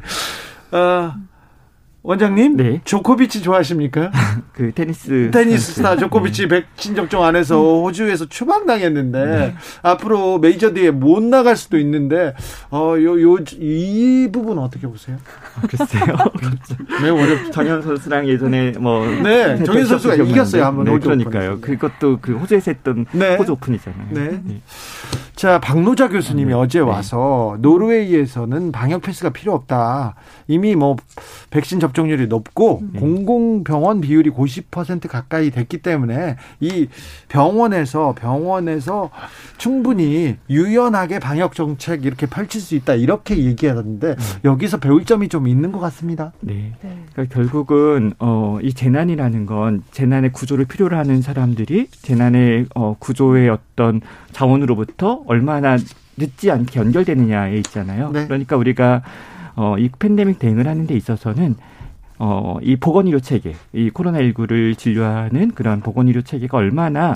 어, 0.71 1.13
원장님, 2.01 2.55
네. 2.55 2.81
조코비치 2.85 3.41
좋아하십니까? 3.41 4.09
그 4.53 4.71
테니스 4.73 5.31
테니스 5.31 5.73
스타 5.73 5.97
조코비치 5.97 6.47
네. 6.47 6.63
백신 6.75 6.95
접종 6.95 7.23
안 7.23 7.35
해서 7.35 7.57
호주에서 7.81 8.27
추방당했는데 8.27 9.25
네. 9.25 9.55
앞으로 9.81 10.39
메이저 10.39 10.73
대회 10.73 10.91
못 10.91 11.21
나갈 11.21 11.57
수도 11.57 11.77
있는데 11.77 12.33
어요 12.71 13.21
요이 13.21 14.29
부분 14.31 14.59
어떻게 14.59 14.87
보세요? 14.87 15.17
아, 15.55 15.61
글쎄요. 15.67 16.15
매우 17.03 17.17
어렵. 17.21 17.51
정현 17.51 17.81
선수랑 17.81 18.27
예전에 18.29 18.71
뭐 18.79 19.05
네, 19.05 19.61
정현 19.63 19.85
선수가 19.85 20.15
이겼어요 20.15 20.63
한번 20.65 20.85
네, 20.85 20.97
그러니까요. 20.99 21.59
그것도 21.59 22.19
그 22.21 22.33
호주에서 22.37 22.71
했던 22.71 23.05
네. 23.11 23.35
호주 23.35 23.51
오픈이잖아요. 23.53 24.07
네. 24.11 24.41
네. 25.39 25.41
자, 25.41 25.57
박노자 25.57 26.09
교수님이 26.09 26.49
네. 26.49 26.53
어제 26.53 26.79
와서 26.79 27.55
노르웨이에서는 27.61 28.73
방역 28.73 29.03
패스가 29.03 29.29
필요 29.29 29.53
없다. 29.53 30.15
이미 30.49 30.75
뭐 30.75 30.97
백신 31.49 31.79
접종률이 31.79 32.27
높고 32.27 32.81
네. 32.91 32.99
공공병원 32.99 34.01
비율이 34.01 34.31
90% 34.31 35.07
가까이 35.07 35.49
됐기 35.49 35.77
때문에 35.77 36.35
이 36.59 36.89
병원에서 37.29 38.13
병원에서 38.17 39.11
충분히 39.57 40.35
유연하게 40.49 41.19
방역 41.19 41.55
정책 41.55 42.05
이렇게 42.05 42.25
펼칠 42.25 42.59
수 42.59 42.75
있다. 42.75 42.95
이렇게 42.95 43.37
얘기하는데 43.37 44.15
네. 44.15 44.39
여기서 44.43 44.79
배울 44.79 45.05
점이 45.05 45.29
좀 45.29 45.47
있는 45.47 45.71
것 45.71 45.79
같습니다. 45.79 46.33
네. 46.41 46.73
네. 46.81 47.05
그러니까 47.13 47.33
결국은 47.33 48.11
어, 48.19 48.59
이 48.61 48.73
재난이라는 48.73 49.45
건 49.45 49.83
재난의 49.91 50.33
구조를 50.33 50.65
필요로 50.65 50.97
하는 50.97 51.21
사람들이 51.21 51.87
재난의 52.01 52.65
어, 52.75 52.97
구조의 52.99 53.47
어떤 53.47 53.68
자원으로부터 54.31 55.23
얼마나 55.25 55.77
늦지 56.17 56.51
않게 56.51 56.79
연결되느냐에 56.79 57.57
있잖아요. 57.57 58.11
네. 58.11 58.25
그러니까 58.25 58.57
우리가 58.57 59.01
어, 59.55 59.77
이 59.77 59.89
팬데믹 59.97 60.39
대응을 60.39 60.67
하는 60.67 60.87
데 60.87 60.95
있어서는 60.95 61.55
어, 62.17 62.57
이 62.61 62.75
보건의료 62.75 63.19
체계, 63.19 63.55
이 63.73 63.89
코로나19를 63.89 64.77
진료하는 64.77 65.51
그런 65.51 65.79
보건의료 65.79 66.21
체계가 66.21 66.57
얼마나 66.57 67.13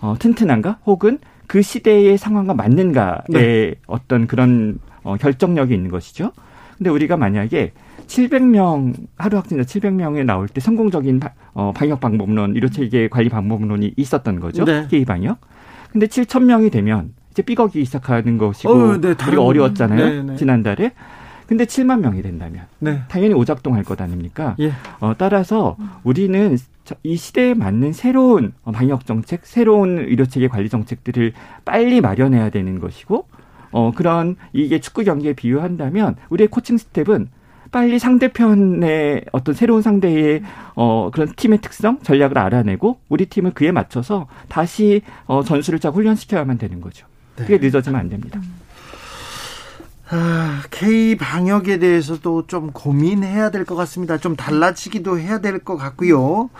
어, 0.00 0.14
튼튼한가 0.18 0.78
혹은 0.84 1.18
그 1.46 1.62
시대의 1.62 2.18
상황과 2.18 2.54
맞는가의 2.54 3.22
네. 3.28 3.74
어떤 3.86 4.26
그런 4.26 4.78
어, 5.02 5.16
결정력이 5.16 5.74
있는 5.74 5.90
것이죠. 5.90 6.32
근데 6.76 6.90
우리가 6.90 7.16
만약에 7.16 7.72
700명 8.06 8.94
하루 9.16 9.36
확진자 9.36 9.62
700명에 9.62 10.24
나올 10.24 10.48
때 10.48 10.60
성공적인 10.60 11.20
바, 11.20 11.30
어, 11.54 11.72
방역 11.74 12.00
방법론, 12.00 12.54
의료 12.54 12.68
체계 12.68 13.08
관리 13.08 13.28
방법론이 13.28 13.94
있었던 13.96 14.40
거죠. 14.40 14.64
네. 14.64 14.86
K 14.90 15.04
방역. 15.04 15.38
근데 15.92 16.06
7천 16.06 16.44
명이 16.44 16.70
되면 16.70 17.12
이제 17.30 17.42
삐걱이 17.42 17.84
시작하는 17.84 18.38
것이고 18.38 18.72
어, 18.72 19.00
네, 19.00 19.08
우리가 19.10 19.42
어려웠잖아요. 19.42 20.08
네, 20.08 20.22
네. 20.22 20.36
지난달에. 20.36 20.92
근데 21.46 21.66
7만 21.66 22.00
명이 22.00 22.22
된다면 22.22 22.64
네. 22.78 23.02
당연히 23.08 23.34
오작동할 23.34 23.84
것 23.84 24.00
아닙니까? 24.00 24.56
예. 24.58 24.72
어, 25.00 25.12
따라서 25.18 25.76
우리는 26.02 26.56
이 27.02 27.16
시대에 27.16 27.52
맞는 27.52 27.92
새로운 27.92 28.52
방역 28.64 29.04
정책, 29.04 29.44
새로운 29.44 29.98
의료 29.98 30.24
체계 30.24 30.48
관리 30.48 30.70
정책들을 30.70 31.32
빨리 31.64 32.00
마련해야 32.00 32.48
되는 32.50 32.80
것이고 32.80 33.26
어 33.70 33.92
그런 33.94 34.36
이게 34.52 34.80
축구 34.80 35.04
경기에 35.04 35.34
비유한다면 35.34 36.16
우리의 36.30 36.48
코칭 36.48 36.76
스텝은 36.78 37.28
빨리 37.72 37.98
상대편의 37.98 39.24
어떤 39.32 39.54
새로운 39.54 39.82
상대의 39.82 40.42
어 40.76 41.10
그런 41.12 41.32
팀의 41.34 41.60
특성 41.62 41.98
전략을 42.02 42.38
알아내고 42.38 42.98
우리 43.08 43.26
팀을 43.26 43.52
그에 43.52 43.72
맞춰서 43.72 44.28
다시 44.48 45.02
어 45.26 45.42
전술을 45.42 45.80
짜고 45.80 45.96
훈련시켜야만 45.96 46.58
되는 46.58 46.80
거죠. 46.80 47.06
그게 47.34 47.58
네. 47.58 47.66
늦어지면 47.66 47.98
안 47.98 48.08
됩니다. 48.10 48.40
아, 50.10 50.62
K 50.70 51.16
방역에 51.16 51.78
대해서도 51.78 52.46
좀 52.46 52.70
고민해야 52.72 53.50
될 53.50 53.64
것 53.64 53.74
같습니다. 53.76 54.18
좀 54.18 54.36
달라지기도 54.36 55.18
해야 55.18 55.38
될 55.40 55.58
것 55.64 55.76
같고요. 55.78 56.50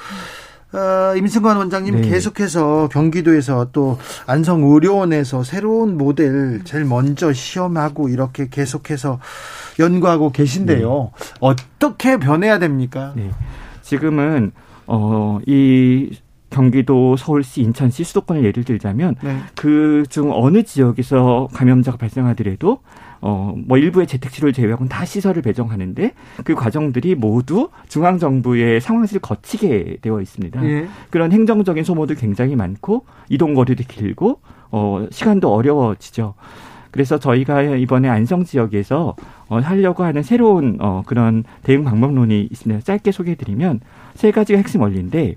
어, 0.72 1.14
임승관 1.16 1.58
원장님 1.58 2.00
네. 2.00 2.08
계속해서 2.08 2.88
경기도에서 2.90 3.68
또 3.72 3.98
안성의료원에서 4.26 5.42
새로운 5.42 5.98
모델 5.98 6.62
제일 6.64 6.86
먼저 6.86 7.30
시험하고 7.34 8.08
이렇게 8.08 8.48
계속해서 8.48 9.20
연구하고 9.78 10.30
계신데요. 10.30 11.12
네. 11.14 11.34
어떻게 11.40 12.18
변해야 12.18 12.58
됩니까? 12.58 13.12
네. 13.16 13.30
지금은 13.82 14.52
어, 14.86 15.38
이 15.46 16.16
경기도, 16.50 17.16
서울시, 17.16 17.62
인천시 17.62 18.04
수도권을 18.04 18.44
예를 18.44 18.64
들자면 18.64 19.16
네. 19.22 19.38
그중 19.54 20.30
어느 20.32 20.62
지역에서 20.62 21.48
감염자가 21.52 21.96
발생하더라도 21.96 22.80
어, 23.22 23.54
뭐 23.56 23.78
일부의 23.78 24.06
재택치료를 24.06 24.52
제외하고는 24.52 24.88
다 24.88 25.04
시설을 25.04 25.42
배정하는데 25.42 26.12
그 26.44 26.54
과정들이 26.54 27.14
모두 27.14 27.70
중앙정부의 27.88 28.80
상황실을 28.80 29.20
거치게 29.20 29.98
되어 30.02 30.20
있습니다. 30.20 30.64
예. 30.64 30.88
그런 31.08 31.32
행정적인 31.32 31.84
소모도 31.84 32.16
굉장히 32.16 32.56
많고 32.56 33.06
이동거리도 33.28 33.84
길고 33.88 34.40
어, 34.72 35.06
시간도 35.10 35.54
어려워지죠. 35.54 36.34
그래서 36.92 37.18
저희가 37.18 37.62
이번에 37.62 38.08
안성 38.08 38.44
지역에서 38.44 39.16
어, 39.48 39.58
하려고 39.58 40.04
하는 40.04 40.22
새로운 40.22 40.76
어, 40.80 41.02
그런 41.06 41.42
대응 41.64 41.82
방법론이 41.82 42.48
있습니다. 42.52 42.82
짧게 42.84 43.10
소개해드리면 43.10 43.80
세 44.14 44.30
가지가 44.30 44.58
핵심 44.58 44.82
원리인데 44.82 45.34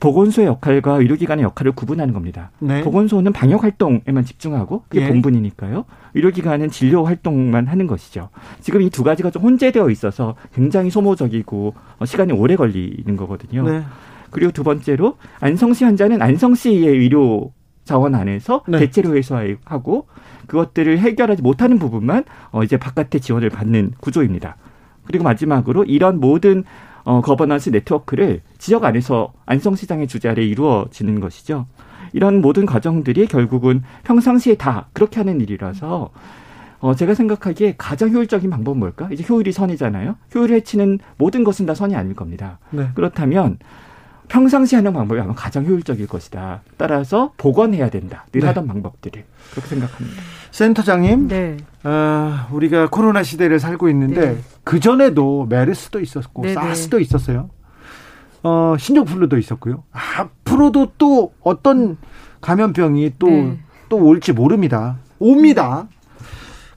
보건소의 0.00 0.46
역할과 0.46 0.94
의료기관의 0.94 1.44
역할을 1.44 1.72
구분하는 1.72 2.14
겁니다. 2.14 2.50
네. 2.58 2.80
보건소는 2.82 3.34
방역 3.34 3.62
활동에만 3.62 4.24
집중하고 4.24 4.84
그게 4.88 5.04
예. 5.04 5.08
본분이니까요. 5.08 5.84
의료기관은 6.14 6.70
진료 6.70 7.04
활동만 7.04 7.66
하는 7.66 7.86
것이죠. 7.86 8.30
지금 8.60 8.80
이 8.80 8.88
두 8.88 9.04
가지가 9.04 9.30
좀 9.30 9.42
혼재되어 9.42 9.90
있어서 9.90 10.34
굉장히 10.54 10.88
소모적이고 10.90 11.74
어, 11.98 12.04
시간이 12.06 12.32
오래 12.32 12.56
걸리는 12.56 13.14
거거든요. 13.16 13.68
네. 13.68 13.82
그리고 14.30 14.52
두 14.52 14.62
번째로 14.64 15.18
안성시 15.40 15.84
환자는 15.84 16.22
안성시의 16.22 16.86
의료 16.86 17.52
자원 17.84 18.14
안에서 18.14 18.62
네. 18.68 18.78
대체로 18.78 19.16
해소하고 19.16 20.06
그것들을 20.50 20.98
해결하지 20.98 21.42
못하는 21.42 21.78
부분만 21.78 22.24
어 22.50 22.64
이제 22.64 22.76
바깥의 22.76 23.20
지원을 23.20 23.50
받는 23.50 23.92
구조입니다. 24.00 24.56
그리고 25.04 25.22
마지막으로 25.22 25.84
이런 25.84 26.18
모든 26.18 26.64
어, 27.04 27.20
거버넌스 27.20 27.70
네트워크를 27.70 28.40
지역 28.58 28.84
안에서 28.84 29.32
안성시장의 29.46 30.08
주재 30.08 30.28
아래 30.28 30.42
이루어지는 30.42 31.20
것이죠. 31.20 31.66
이런 32.12 32.40
모든 32.40 32.66
과정들이 32.66 33.28
결국은 33.28 33.82
평상시에 34.02 34.56
다 34.56 34.88
그렇게 34.92 35.20
하는 35.20 35.40
일이라서 35.40 36.10
어, 36.80 36.94
제가 36.94 37.14
생각하기에 37.14 37.76
가장 37.78 38.10
효율적인 38.10 38.50
방법은 38.50 38.78
뭘까? 38.80 39.08
이제 39.12 39.24
효율이 39.28 39.52
선이잖아요. 39.52 40.16
효율을 40.34 40.56
해치는 40.56 40.98
모든 41.16 41.44
것은 41.44 41.64
다 41.64 41.74
선이 41.74 41.94
아닐 41.94 42.14
겁니다. 42.14 42.58
네. 42.70 42.88
그렇다면 42.94 43.58
평상시 44.30 44.76
하는 44.76 44.92
방법이 44.92 45.20
아마 45.20 45.34
가장 45.34 45.66
효율적일 45.66 46.06
것이다. 46.06 46.62
따라서 46.76 47.32
복원해야 47.36 47.90
된다. 47.90 48.26
늘 48.32 48.42
네. 48.42 48.46
하던 48.46 48.68
방법들을 48.68 49.24
그렇게 49.50 49.68
생각합니다. 49.68 50.22
센터장님, 50.52 51.28
네. 51.28 51.56
어, 51.82 52.46
우리가 52.52 52.88
코로나 52.90 53.24
시대를 53.24 53.58
살고 53.58 53.88
있는데 53.90 54.34
네. 54.34 54.38
그 54.62 54.78
전에도 54.78 55.46
메르스도 55.50 56.00
있었고 56.00 56.42
네, 56.42 56.48
네. 56.48 56.54
사스도 56.54 57.00
있었어요. 57.00 57.50
어, 58.44 58.76
신종플루도 58.78 59.36
있었고요. 59.36 59.82
앞으로도 59.90 60.92
또 60.96 61.32
어떤 61.40 61.98
감염병이 62.40 63.14
또또 63.18 63.30
네. 63.32 63.58
또 63.88 63.96
올지 63.98 64.32
모릅니다. 64.32 64.98
옵니다. 65.18 65.88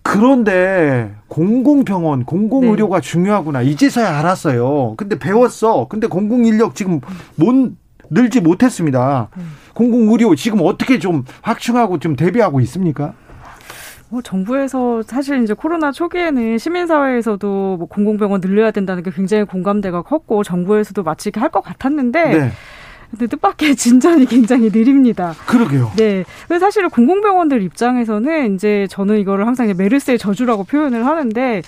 그런데 0.03 1.15
공공병원, 1.29 2.25
공공의료가 2.25 2.99
네. 2.99 3.09
중요하구나. 3.09 3.61
이제서야 3.61 4.19
알았어요. 4.19 4.95
근데 4.97 5.17
배웠어. 5.17 5.87
근데 5.89 6.07
공공인력 6.07 6.75
지금 6.75 6.99
못 7.35 7.71
늘지 8.09 8.41
못했습니다. 8.41 9.29
네. 9.35 9.43
공공의료 9.73 10.35
지금 10.35 10.59
어떻게 10.61 10.99
좀 10.99 11.23
확충하고 11.41 11.99
좀 11.99 12.15
대비하고 12.15 12.59
있습니까? 12.61 13.13
뭐 14.09 14.21
정부에서 14.21 15.01
사실 15.01 15.41
이제 15.41 15.55
코로나 15.55 15.91
초기에는 15.91 16.59
시민사회에서도 16.59 17.77
뭐 17.77 17.87
공공병원 17.87 18.41
늘려야 18.41 18.69
된다는 18.69 19.01
게 19.01 19.09
굉장히 19.09 19.45
공감대가 19.45 20.03
컸고 20.03 20.43
정부에서도 20.43 21.01
마치 21.01 21.31
할 21.35 21.49
것 21.49 21.61
같았는데 21.61 22.23
네. 22.37 22.51
근데 23.13 23.27
뜻밖의 23.27 23.75
진전이 23.75 24.25
굉장히 24.25 24.71
느립니다. 24.71 25.35
그러게요. 25.45 25.91
네. 25.97 26.25
사실은 26.59 26.89
공공병원들 26.89 27.61
입장에서는 27.61 28.55
이제 28.55 28.87
저는 28.89 29.19
이거를 29.19 29.45
항상 29.45 29.67
이제 29.69 29.75
메르스의 29.75 30.17
저주라고 30.17 30.63
표현을 30.63 31.05
하는데 31.05 31.61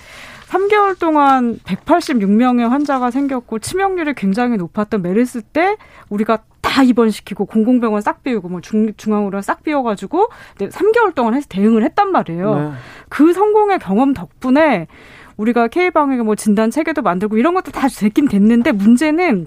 3개월 0.48 0.98
동안 0.98 1.60
186명의 1.60 2.68
환자가 2.68 3.12
생겼고 3.12 3.60
치명률이 3.60 4.14
굉장히 4.14 4.56
높았던 4.56 5.02
메르스 5.02 5.42
때 5.42 5.76
우리가 6.08 6.38
다 6.60 6.82
입원시키고 6.82 7.46
공공병원 7.46 8.02
싹 8.02 8.24
비우고 8.24 8.48
뭐 8.48 8.60
중, 8.60 8.92
중앙으로 8.96 9.40
싹 9.40 9.62
비워가지고 9.62 10.28
3개월 10.58 11.14
동안 11.14 11.34
해서 11.34 11.46
대응을 11.48 11.84
했단 11.84 12.10
말이에요. 12.10 12.54
네. 12.58 12.70
그 13.08 13.32
성공의 13.32 13.78
경험 13.78 14.14
덕분에 14.14 14.88
우리가 15.36 15.68
K방역의 15.68 16.24
뭐 16.24 16.34
진단 16.34 16.72
체계도 16.72 17.02
만들고 17.02 17.36
이런 17.36 17.54
것도 17.54 17.70
다 17.70 17.86
됐긴 17.86 18.26
됐는데 18.26 18.72
문제는 18.72 19.46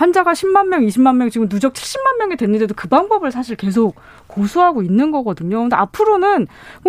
환자가 0.00 0.32
10만 0.32 0.68
명, 0.68 0.80
20만 0.80 1.16
명 1.16 1.28
지금 1.28 1.46
누적 1.46 1.74
70만 1.74 2.16
명이 2.20 2.36
됐는데도 2.36 2.72
그 2.74 2.88
방법을 2.88 3.30
사실 3.30 3.54
계속 3.54 3.96
고수하고 4.28 4.82
있는 4.82 5.10
거거든요. 5.10 5.60
근데 5.60 5.76
앞으로는 5.76 6.46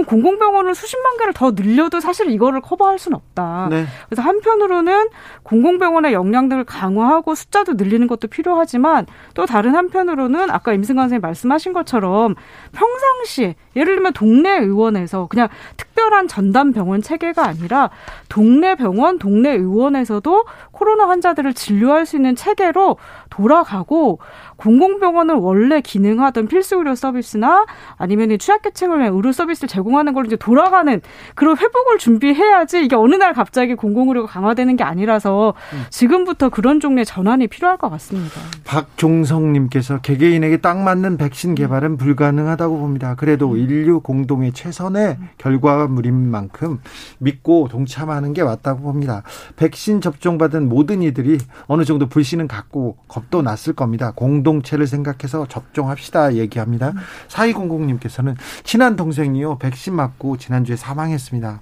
공공병원을 0.07 0.73
수십만 0.73 1.17
개를 1.17 1.33
더 1.33 1.51
늘려도 1.51 1.99
사실 1.99 2.31
이거를 2.31 2.61
커버할 2.61 2.99
수는 2.99 3.17
없다. 3.17 3.67
네. 3.69 3.85
그래서 4.07 4.21
한편으로는 4.21 5.09
공공병원의 5.43 6.13
역량들을 6.13 6.63
강화하고 6.63 7.35
숫자도 7.35 7.73
늘리는 7.73 8.07
것도 8.07 8.29
필요하지만 8.29 9.07
또 9.33 9.45
다른 9.45 9.75
한편으로는 9.75 10.49
아까 10.49 10.71
임승관 10.71 11.05
선생님 11.05 11.21
말씀하신 11.21 11.73
것처럼 11.73 12.35
평상시에 12.72 13.56
예를 13.76 13.95
들면 13.95 14.14
동네 14.14 14.60
의원에서 14.60 15.27
그냥 15.27 15.48
특별한 15.77 16.27
전담 16.27 16.72
병원 16.72 17.02
체계가 17.02 17.45
아니라 17.45 17.89
동네 18.30 18.76
병원, 18.76 19.19
동네 19.19 19.52
의원에서도 19.52 20.45
코로나 20.72 21.07
환자들을 21.07 21.53
진료할 21.53 22.06
수 22.06 22.15
있는 22.15 22.35
체계로 22.35 22.98
돌아가고 23.30 24.19
공공병원을 24.61 25.35
원래 25.35 25.81
기능하던 25.81 26.47
필수 26.47 26.75
의료 26.75 26.93
서비스나 26.93 27.65
아니면 27.97 28.38
취약계층을 28.38 28.99
위한 28.99 29.13
의료 29.13 29.31
서비스를 29.31 29.67
제공하는 29.67 30.13
걸로 30.13 30.27
이제 30.27 30.35
돌아가는 30.35 31.01
그런 31.33 31.57
회복을 31.57 31.97
준비해야지 31.97 32.85
이게 32.85 32.95
어느 32.95 33.15
날 33.15 33.33
갑자기 33.33 33.73
공공의료가 33.73 34.27
강화되는 34.27 34.75
게 34.75 34.83
아니라서 34.83 35.55
지금부터 35.89 36.49
그런 36.49 36.79
종류의 36.79 37.05
전환이 37.05 37.47
필요할 37.47 37.77
것 37.77 37.89
같습니다. 37.89 38.39
박종성님께서 38.65 40.01
개개인에게 40.01 40.57
딱 40.57 40.77
맞는 40.77 41.17
백신 41.17 41.55
개발은 41.55 41.97
불가능하다고 41.97 42.77
봅니다. 42.77 43.15
그래도 43.15 43.51
음. 43.51 43.57
인류 43.57 44.01
공동의 44.01 44.53
최선의 44.53 45.17
결과물인 45.39 46.13
만큼 46.29 46.79
믿고 47.17 47.67
동참하는 47.69 48.33
게 48.33 48.43
맞다고 48.43 48.81
봅니다. 48.81 49.23
백신 49.55 50.01
접종받은 50.01 50.69
모든 50.69 51.01
이들이 51.01 51.39
어느 51.65 51.83
정도 51.83 52.07
불신은 52.07 52.47
갖고 52.47 52.97
겁도 53.07 53.41
났을 53.41 53.73
겁니다. 53.73 54.13
공동 54.15 54.51
체를 54.61 54.88
생각해서 54.88 55.48
접종합시다 55.48 56.36
얘기합니다. 56.36 56.94
사이공공님께서는 57.30 58.36
친한 58.64 58.95
동생이요 58.95 59.57
백신 59.60 59.95
맞고 59.95 60.38
지난주에 60.38 60.76
사망했습니다. 60.76 61.61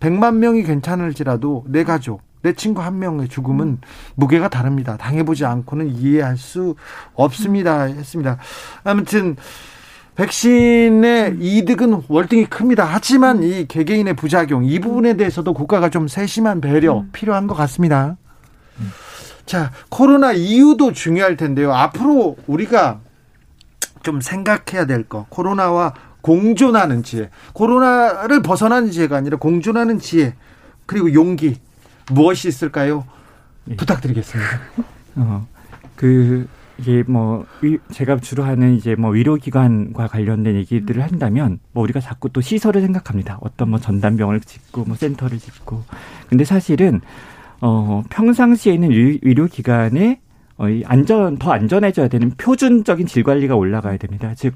100만 0.00 0.36
명이 0.36 0.62
괜찮을지라도 0.62 1.64
내 1.66 1.84
가족 1.84 2.22
내 2.42 2.52
친구 2.52 2.82
한 2.82 2.98
명의 2.98 3.28
죽음은 3.28 3.78
무게가 4.14 4.48
다릅니다. 4.48 4.96
당해보지 4.96 5.44
않고는 5.44 5.90
이해할 5.96 6.36
수 6.36 6.76
없습니다. 7.14 7.82
했습니다. 7.82 8.38
아무튼 8.84 9.36
백신의 10.14 11.36
이득은 11.38 12.02
월등히 12.08 12.46
큽니다. 12.46 12.84
하지만 12.84 13.42
이 13.42 13.66
개개인의 13.68 14.14
부작용 14.16 14.64
이 14.64 14.80
부분에 14.80 15.16
대해서도 15.16 15.54
국가가 15.54 15.90
좀 15.90 16.08
세심한 16.08 16.60
배려 16.60 17.04
필요한 17.12 17.46
것 17.46 17.54
같습니다. 17.54 18.16
자, 19.48 19.72
코로나 19.88 20.34
이유도 20.34 20.92
중요할 20.92 21.38
텐데요. 21.38 21.72
앞으로 21.72 22.36
우리가 22.46 23.00
좀 24.02 24.20
생각해야 24.20 24.84
될 24.84 25.04
거. 25.08 25.24
코로나와 25.30 25.94
공존하는 26.20 27.02
지혜. 27.02 27.30
코로나를 27.54 28.42
벗어나는 28.42 28.90
지혜가 28.90 29.16
아니라 29.16 29.38
공존하는 29.38 30.00
지혜. 30.00 30.34
그리고 30.84 31.14
용기. 31.14 31.56
무엇이 32.12 32.46
있을까요? 32.46 33.06
네. 33.64 33.76
부탁드리겠습니다. 33.76 34.50
어, 35.16 35.46
그, 35.96 36.46
이게 36.76 37.02
뭐, 37.06 37.46
제가 37.90 38.18
주로 38.18 38.44
하는 38.44 38.76
이제 38.76 38.96
뭐 38.96 39.16
의료기관과 39.16 40.08
관련된 40.08 40.56
얘기들을 40.56 41.02
한다면, 41.02 41.58
뭐 41.72 41.82
우리가 41.84 42.00
자꾸 42.00 42.28
또 42.28 42.42
시설을 42.42 42.82
생각합니다. 42.82 43.38
어떤 43.40 43.70
뭐 43.70 43.80
전담병을 43.80 44.40
짓고, 44.40 44.84
뭐 44.84 44.94
센터를 44.94 45.38
짓고. 45.38 45.84
근데 46.28 46.44
사실은 46.44 47.00
어, 47.60 48.02
평상시에 48.10 48.74
있는 48.74 48.90
의료기관에 48.92 50.20
어, 50.58 50.64
안전, 50.86 51.38
더 51.38 51.52
안전해져야 51.52 52.08
되는 52.08 52.30
표준적인 52.36 53.06
질 53.06 53.22
관리가 53.22 53.54
올라가야 53.54 53.96
됩니다. 53.96 54.32
즉, 54.36 54.54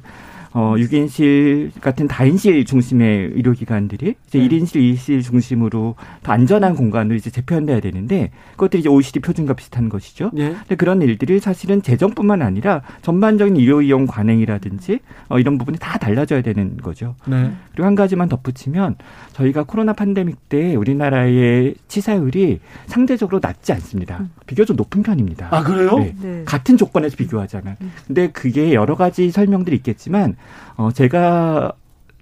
어, 0.54 0.74
6인실 0.76 1.70
같은 1.80 2.06
다인실 2.06 2.64
중심의 2.64 3.32
의료기관들이 3.34 4.14
이제 4.26 4.38
네. 4.38 4.48
1인실, 4.48 4.94
2인실 4.94 5.22
중심으로 5.22 5.94
더 6.22 6.32
안전한 6.32 6.74
공간으로 6.74 7.16
이제 7.16 7.30
재편돼야 7.30 7.80
되는데 7.80 8.30
그것들이 8.52 8.80
이제 8.80 8.88
OECD 8.88 9.20
표준과 9.20 9.54
비슷한 9.54 9.88
것이죠. 9.88 10.30
네. 10.34 10.50
근데 10.52 10.74
그런 10.76 11.00
일들이 11.00 11.40
사실은 11.40 11.80
재정뿐만 11.80 12.42
아니라 12.42 12.82
전반적인 13.00 13.56
의료 13.56 13.80
이용 13.80 14.06
관행이라든지 14.06 15.00
어, 15.28 15.38
이런 15.38 15.56
부분이 15.56 15.78
다 15.78 15.98
달라져야 15.98 16.42
되는 16.42 16.76
거죠. 16.76 17.14
네. 17.26 17.52
그리고 17.72 17.86
한 17.86 17.94
가지만 17.94 18.28
덧붙이면 18.28 18.96
저희가 19.32 19.64
코로나 19.64 19.94
팬데믹 19.94 20.48
때 20.50 20.74
우리나라의 20.74 21.74
치사율이 21.88 22.60
상대적으로 22.86 23.40
낮지 23.42 23.72
않습니다. 23.72 24.18
음. 24.20 24.30
비교적 24.46 24.76
높은 24.76 25.02
편입니다. 25.02 25.48
아, 25.50 25.62
그래요? 25.62 25.98
네. 25.98 26.14
네. 26.20 26.42
같은 26.44 26.76
조건에서 26.76 27.16
비교하자면. 27.16 27.76
음. 27.80 27.92
근데 28.06 28.30
그게 28.30 28.74
여러 28.74 28.96
가지 28.96 29.30
설명들이 29.30 29.76
있겠지만 29.76 30.36
어, 30.76 30.90
제가 30.92 31.72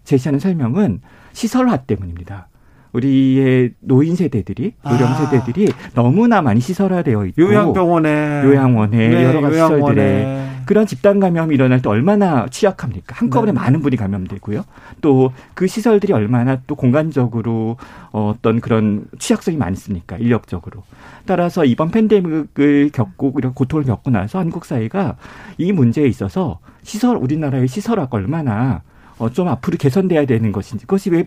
제시하는 0.05 0.39
설명은 0.41 1.01
시설화 1.33 1.79
때문입니다. 1.79 2.49
우리의 2.93 3.75
노인 3.81 4.17
세대들이 4.17 4.75
노령 4.83 5.09
아. 5.09 5.15
세대들이 5.15 5.69
너무나 5.95 6.43
많이 6.43 6.61
시설화되어 6.61 7.27
있고 7.27 7.43
요양병원에 7.43 8.43
요양원에 8.45 8.97
네, 9.09 9.25
여러 9.25 9.41
가지 9.41 9.57
요양원에. 9.57 9.77
시설들에 9.79 10.50
그런 10.71 10.87
집단 10.87 11.19
감염이 11.19 11.53
일어날 11.53 11.83
때 11.83 11.89
얼마나 11.89 12.47
취약합니까? 12.47 13.17
한꺼번에 13.17 13.51
네. 13.51 13.59
많은 13.59 13.83
분이 13.83 13.97
감염되고요. 13.97 14.65
또 15.01 15.33
그 15.55 15.67
시설들이 15.67 16.13
얼마나 16.13 16.61
또 16.67 16.75
공간적으로 16.75 17.77
어떤 18.13 18.61
그런 18.61 19.05
취약성이 19.19 19.57
많습니까? 19.57 20.17
인력적으로. 20.17 20.85
따라서 21.27 21.65
이번 21.65 21.91
팬데믹을 21.91 22.91
겪고 22.93 23.35
이런 23.39 23.53
고통을 23.53 23.85
겪고 23.85 24.11
나서 24.11 24.39
한국 24.39 24.65
사회가 24.65 25.17
이 25.59 25.73
문제에 25.73 26.07
있어서 26.07 26.61
시설 26.83 27.17
우리나라의 27.17 27.69
시설화가 27.69 28.17
얼마나 28.17 28.83
어, 29.19 29.29
좀 29.29 29.49
앞으로 29.49 29.77
개선돼야 29.77 30.25
되는 30.25 30.51
것인지 30.51 30.87
그것이 30.87 31.11
왜 31.11 31.25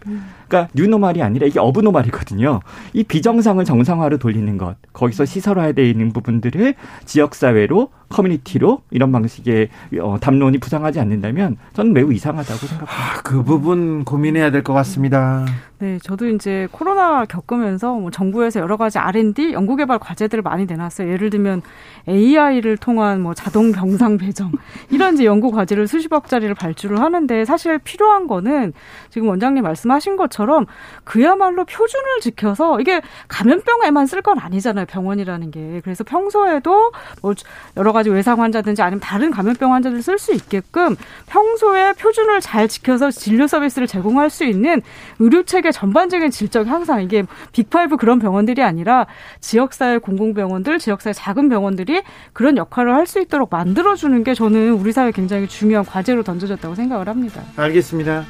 그러니까 0.48 0.68
뉴노말이 0.74 1.22
아니라 1.22 1.46
이게 1.46 1.60
어브노말이거든요. 1.60 2.60
이 2.94 3.04
비정상을 3.04 3.64
정상화로 3.64 4.18
돌리는 4.18 4.58
것 4.58 4.76
거기서 4.94 5.26
시설화되어 5.26 5.86
있는 5.86 6.12
부분들을 6.12 6.74
지역 7.06 7.36
사회로 7.36 7.92
커뮤니티로 8.14 8.82
이런 8.92 9.12
방식의 9.12 9.68
어, 10.02 10.18
담론이 10.22 10.60
부상하지 10.60 11.00
않는다면 11.02 11.58
저는 11.74 11.92
매우 11.94 12.14
이상하다고 12.14 12.58
생각합니다. 12.68 12.94
아, 12.94 13.22
그 13.24 13.44
부분 13.44 14.06
고민해야 14.06 14.52
될 14.52 14.64
것 14.64 14.72
같습니다. 14.74 15.46
네, 15.80 16.00
저도 16.02 16.30
이제 16.30 16.70
코로나 16.72 17.26
겪으면서 17.26 17.94
뭐 17.96 18.10
정부에서 18.10 18.62
여러 18.62 18.78
가지 18.78 19.00
R&D 19.00 19.52
연구개발 19.52 20.00
과제들을 20.00 20.42
많이 20.42 20.66
내놨어요. 20.66 21.12
예를 21.12 21.30
들면 21.30 21.62
AI를 22.08 22.78
통한 22.78 23.20
뭐 23.22 23.34
자동 23.34 23.74
병상 23.74 24.18
배정 24.18 24.52
이런 24.92 25.16
이제 25.16 25.26
연구 25.26 25.52
과제를 25.52 25.88
수십억짜리를 25.88 26.54
발주를 26.56 27.02
하는데 27.02 27.44
사실 27.44 27.80
필요한 27.80 28.28
거는 28.28 28.72
지금 29.10 29.28
원장님 29.28 29.64
말씀하신 29.64 30.16
것처럼 30.16 30.66
그야말로 31.04 31.66
표준을 31.66 32.22
지켜서 32.22 32.80
이게 32.80 33.02
감염병에만 33.28 34.06
쓸 34.08 34.22
건 34.22 34.40
아니잖아요. 34.40 34.86
병원이라는 34.86 35.52
게 35.52 35.82
그래서 35.84 36.06
평소에도 36.06 36.92
뭐 37.22 37.34
여러 37.76 37.92
가지 37.92 38.03
외상 38.10 38.42
환자든지 38.42 38.82
아니면 38.82 39.00
다른 39.00 39.32
감염병 39.32 39.74
환자들 39.74 40.02
쓸 40.02 40.18
수 40.18 40.34
있게끔 40.34 40.96
평소에 41.28 41.94
표준을 41.94 42.42
잘 42.42 42.68
지켜서 42.68 43.10
진료 43.12 43.48
서비스를 43.48 43.88
제공할 43.88 44.30
수 44.30 44.44
있는 44.44 44.82
의료 45.20 45.44
체계 45.44 45.72
전반적인 45.72 46.32
질적 46.32 46.68
향상 46.68 47.02
이게 47.02 47.24
빅파이브 47.54 47.98
그런 47.98 48.20
병원들이 48.20 48.64
아니라 48.64 49.06
지역사회 49.40 50.00
공공병원들, 50.00 50.80
지역사회 50.80 51.14
작은 51.14 51.48
병원들이 51.50 52.02
그런 52.34 52.58
역할을 52.58 52.94
할 52.94 53.04
수 53.04 53.20
있도록 53.20 53.50
만들어 53.52 53.96
주는 53.96 54.24
게 54.24 54.34
저는 54.34 54.72
우리 54.72 54.92
사회 54.94 55.12
굉장히 55.12 55.48
중요한 55.48 55.86
과제로 55.86 56.24
던져졌다고 56.24 56.74
생각을 56.74 57.10
합니다. 57.10 57.44
알겠습니다. 57.58 58.26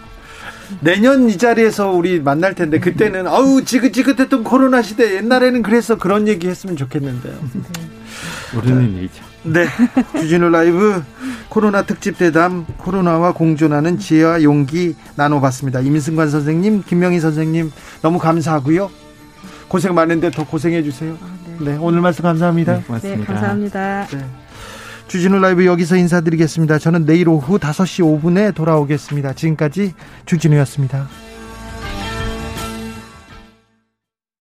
내년 0.82 1.30
이 1.30 1.38
자리에서 1.38 1.92
우리 1.92 2.20
만날 2.20 2.56
텐데 2.56 2.80
그때는 2.80 3.28
아우 3.28 3.64
지긋지긋했던 3.64 4.44
코로나 4.44 4.82
시대 4.82 5.16
옛날에는 5.16 5.62
그래서 5.62 5.98
그런 5.98 6.28
얘기 6.28 6.48
했으면 6.48 6.76
좋겠는데요. 6.76 7.36
모르는 8.56 8.98
일이죠. 8.98 9.24
네. 9.44 9.66
주진우 10.20 10.50
라이브 10.50 11.04
코로나 11.50 11.84
특집 11.84 12.18
대담 12.18 12.66
코로나와 12.78 13.34
공존하는 13.34 14.00
지혜와 14.00 14.44
용기 14.44 14.96
나눠봤습니다. 15.16 15.82
임승관 15.82 16.30
선생님, 16.30 16.84
김명희 16.84 17.20
선생님 17.20 17.72
너무 18.02 18.20
감사하고요. 18.20 18.90
고생 19.68 19.94
많은데 19.94 20.32
더 20.32 20.46
고생해 20.46 20.84
주세요. 20.84 21.18
아, 21.22 21.28
네. 21.60 21.72
네. 21.72 21.78
오늘 21.80 22.02
말씀 22.02 22.24
감사합니다. 22.24 22.78
네, 22.78 22.84
고맙습니다. 22.84 23.20
네, 23.20 23.26
감사합니다. 23.26 24.08
네. 24.12 24.26
주진우 25.08 25.40
라이브 25.40 25.66
여기서 25.66 25.98
인사드리겠습니다. 25.98 26.80
저는 26.80 27.06
내일 27.06 27.28
오후 27.28 27.60
5시 27.60 28.22
5분에 28.22 28.56
돌아오겠습니다. 28.56 29.34
지금까지 29.34 29.94
주진우였습니다. 30.26 31.08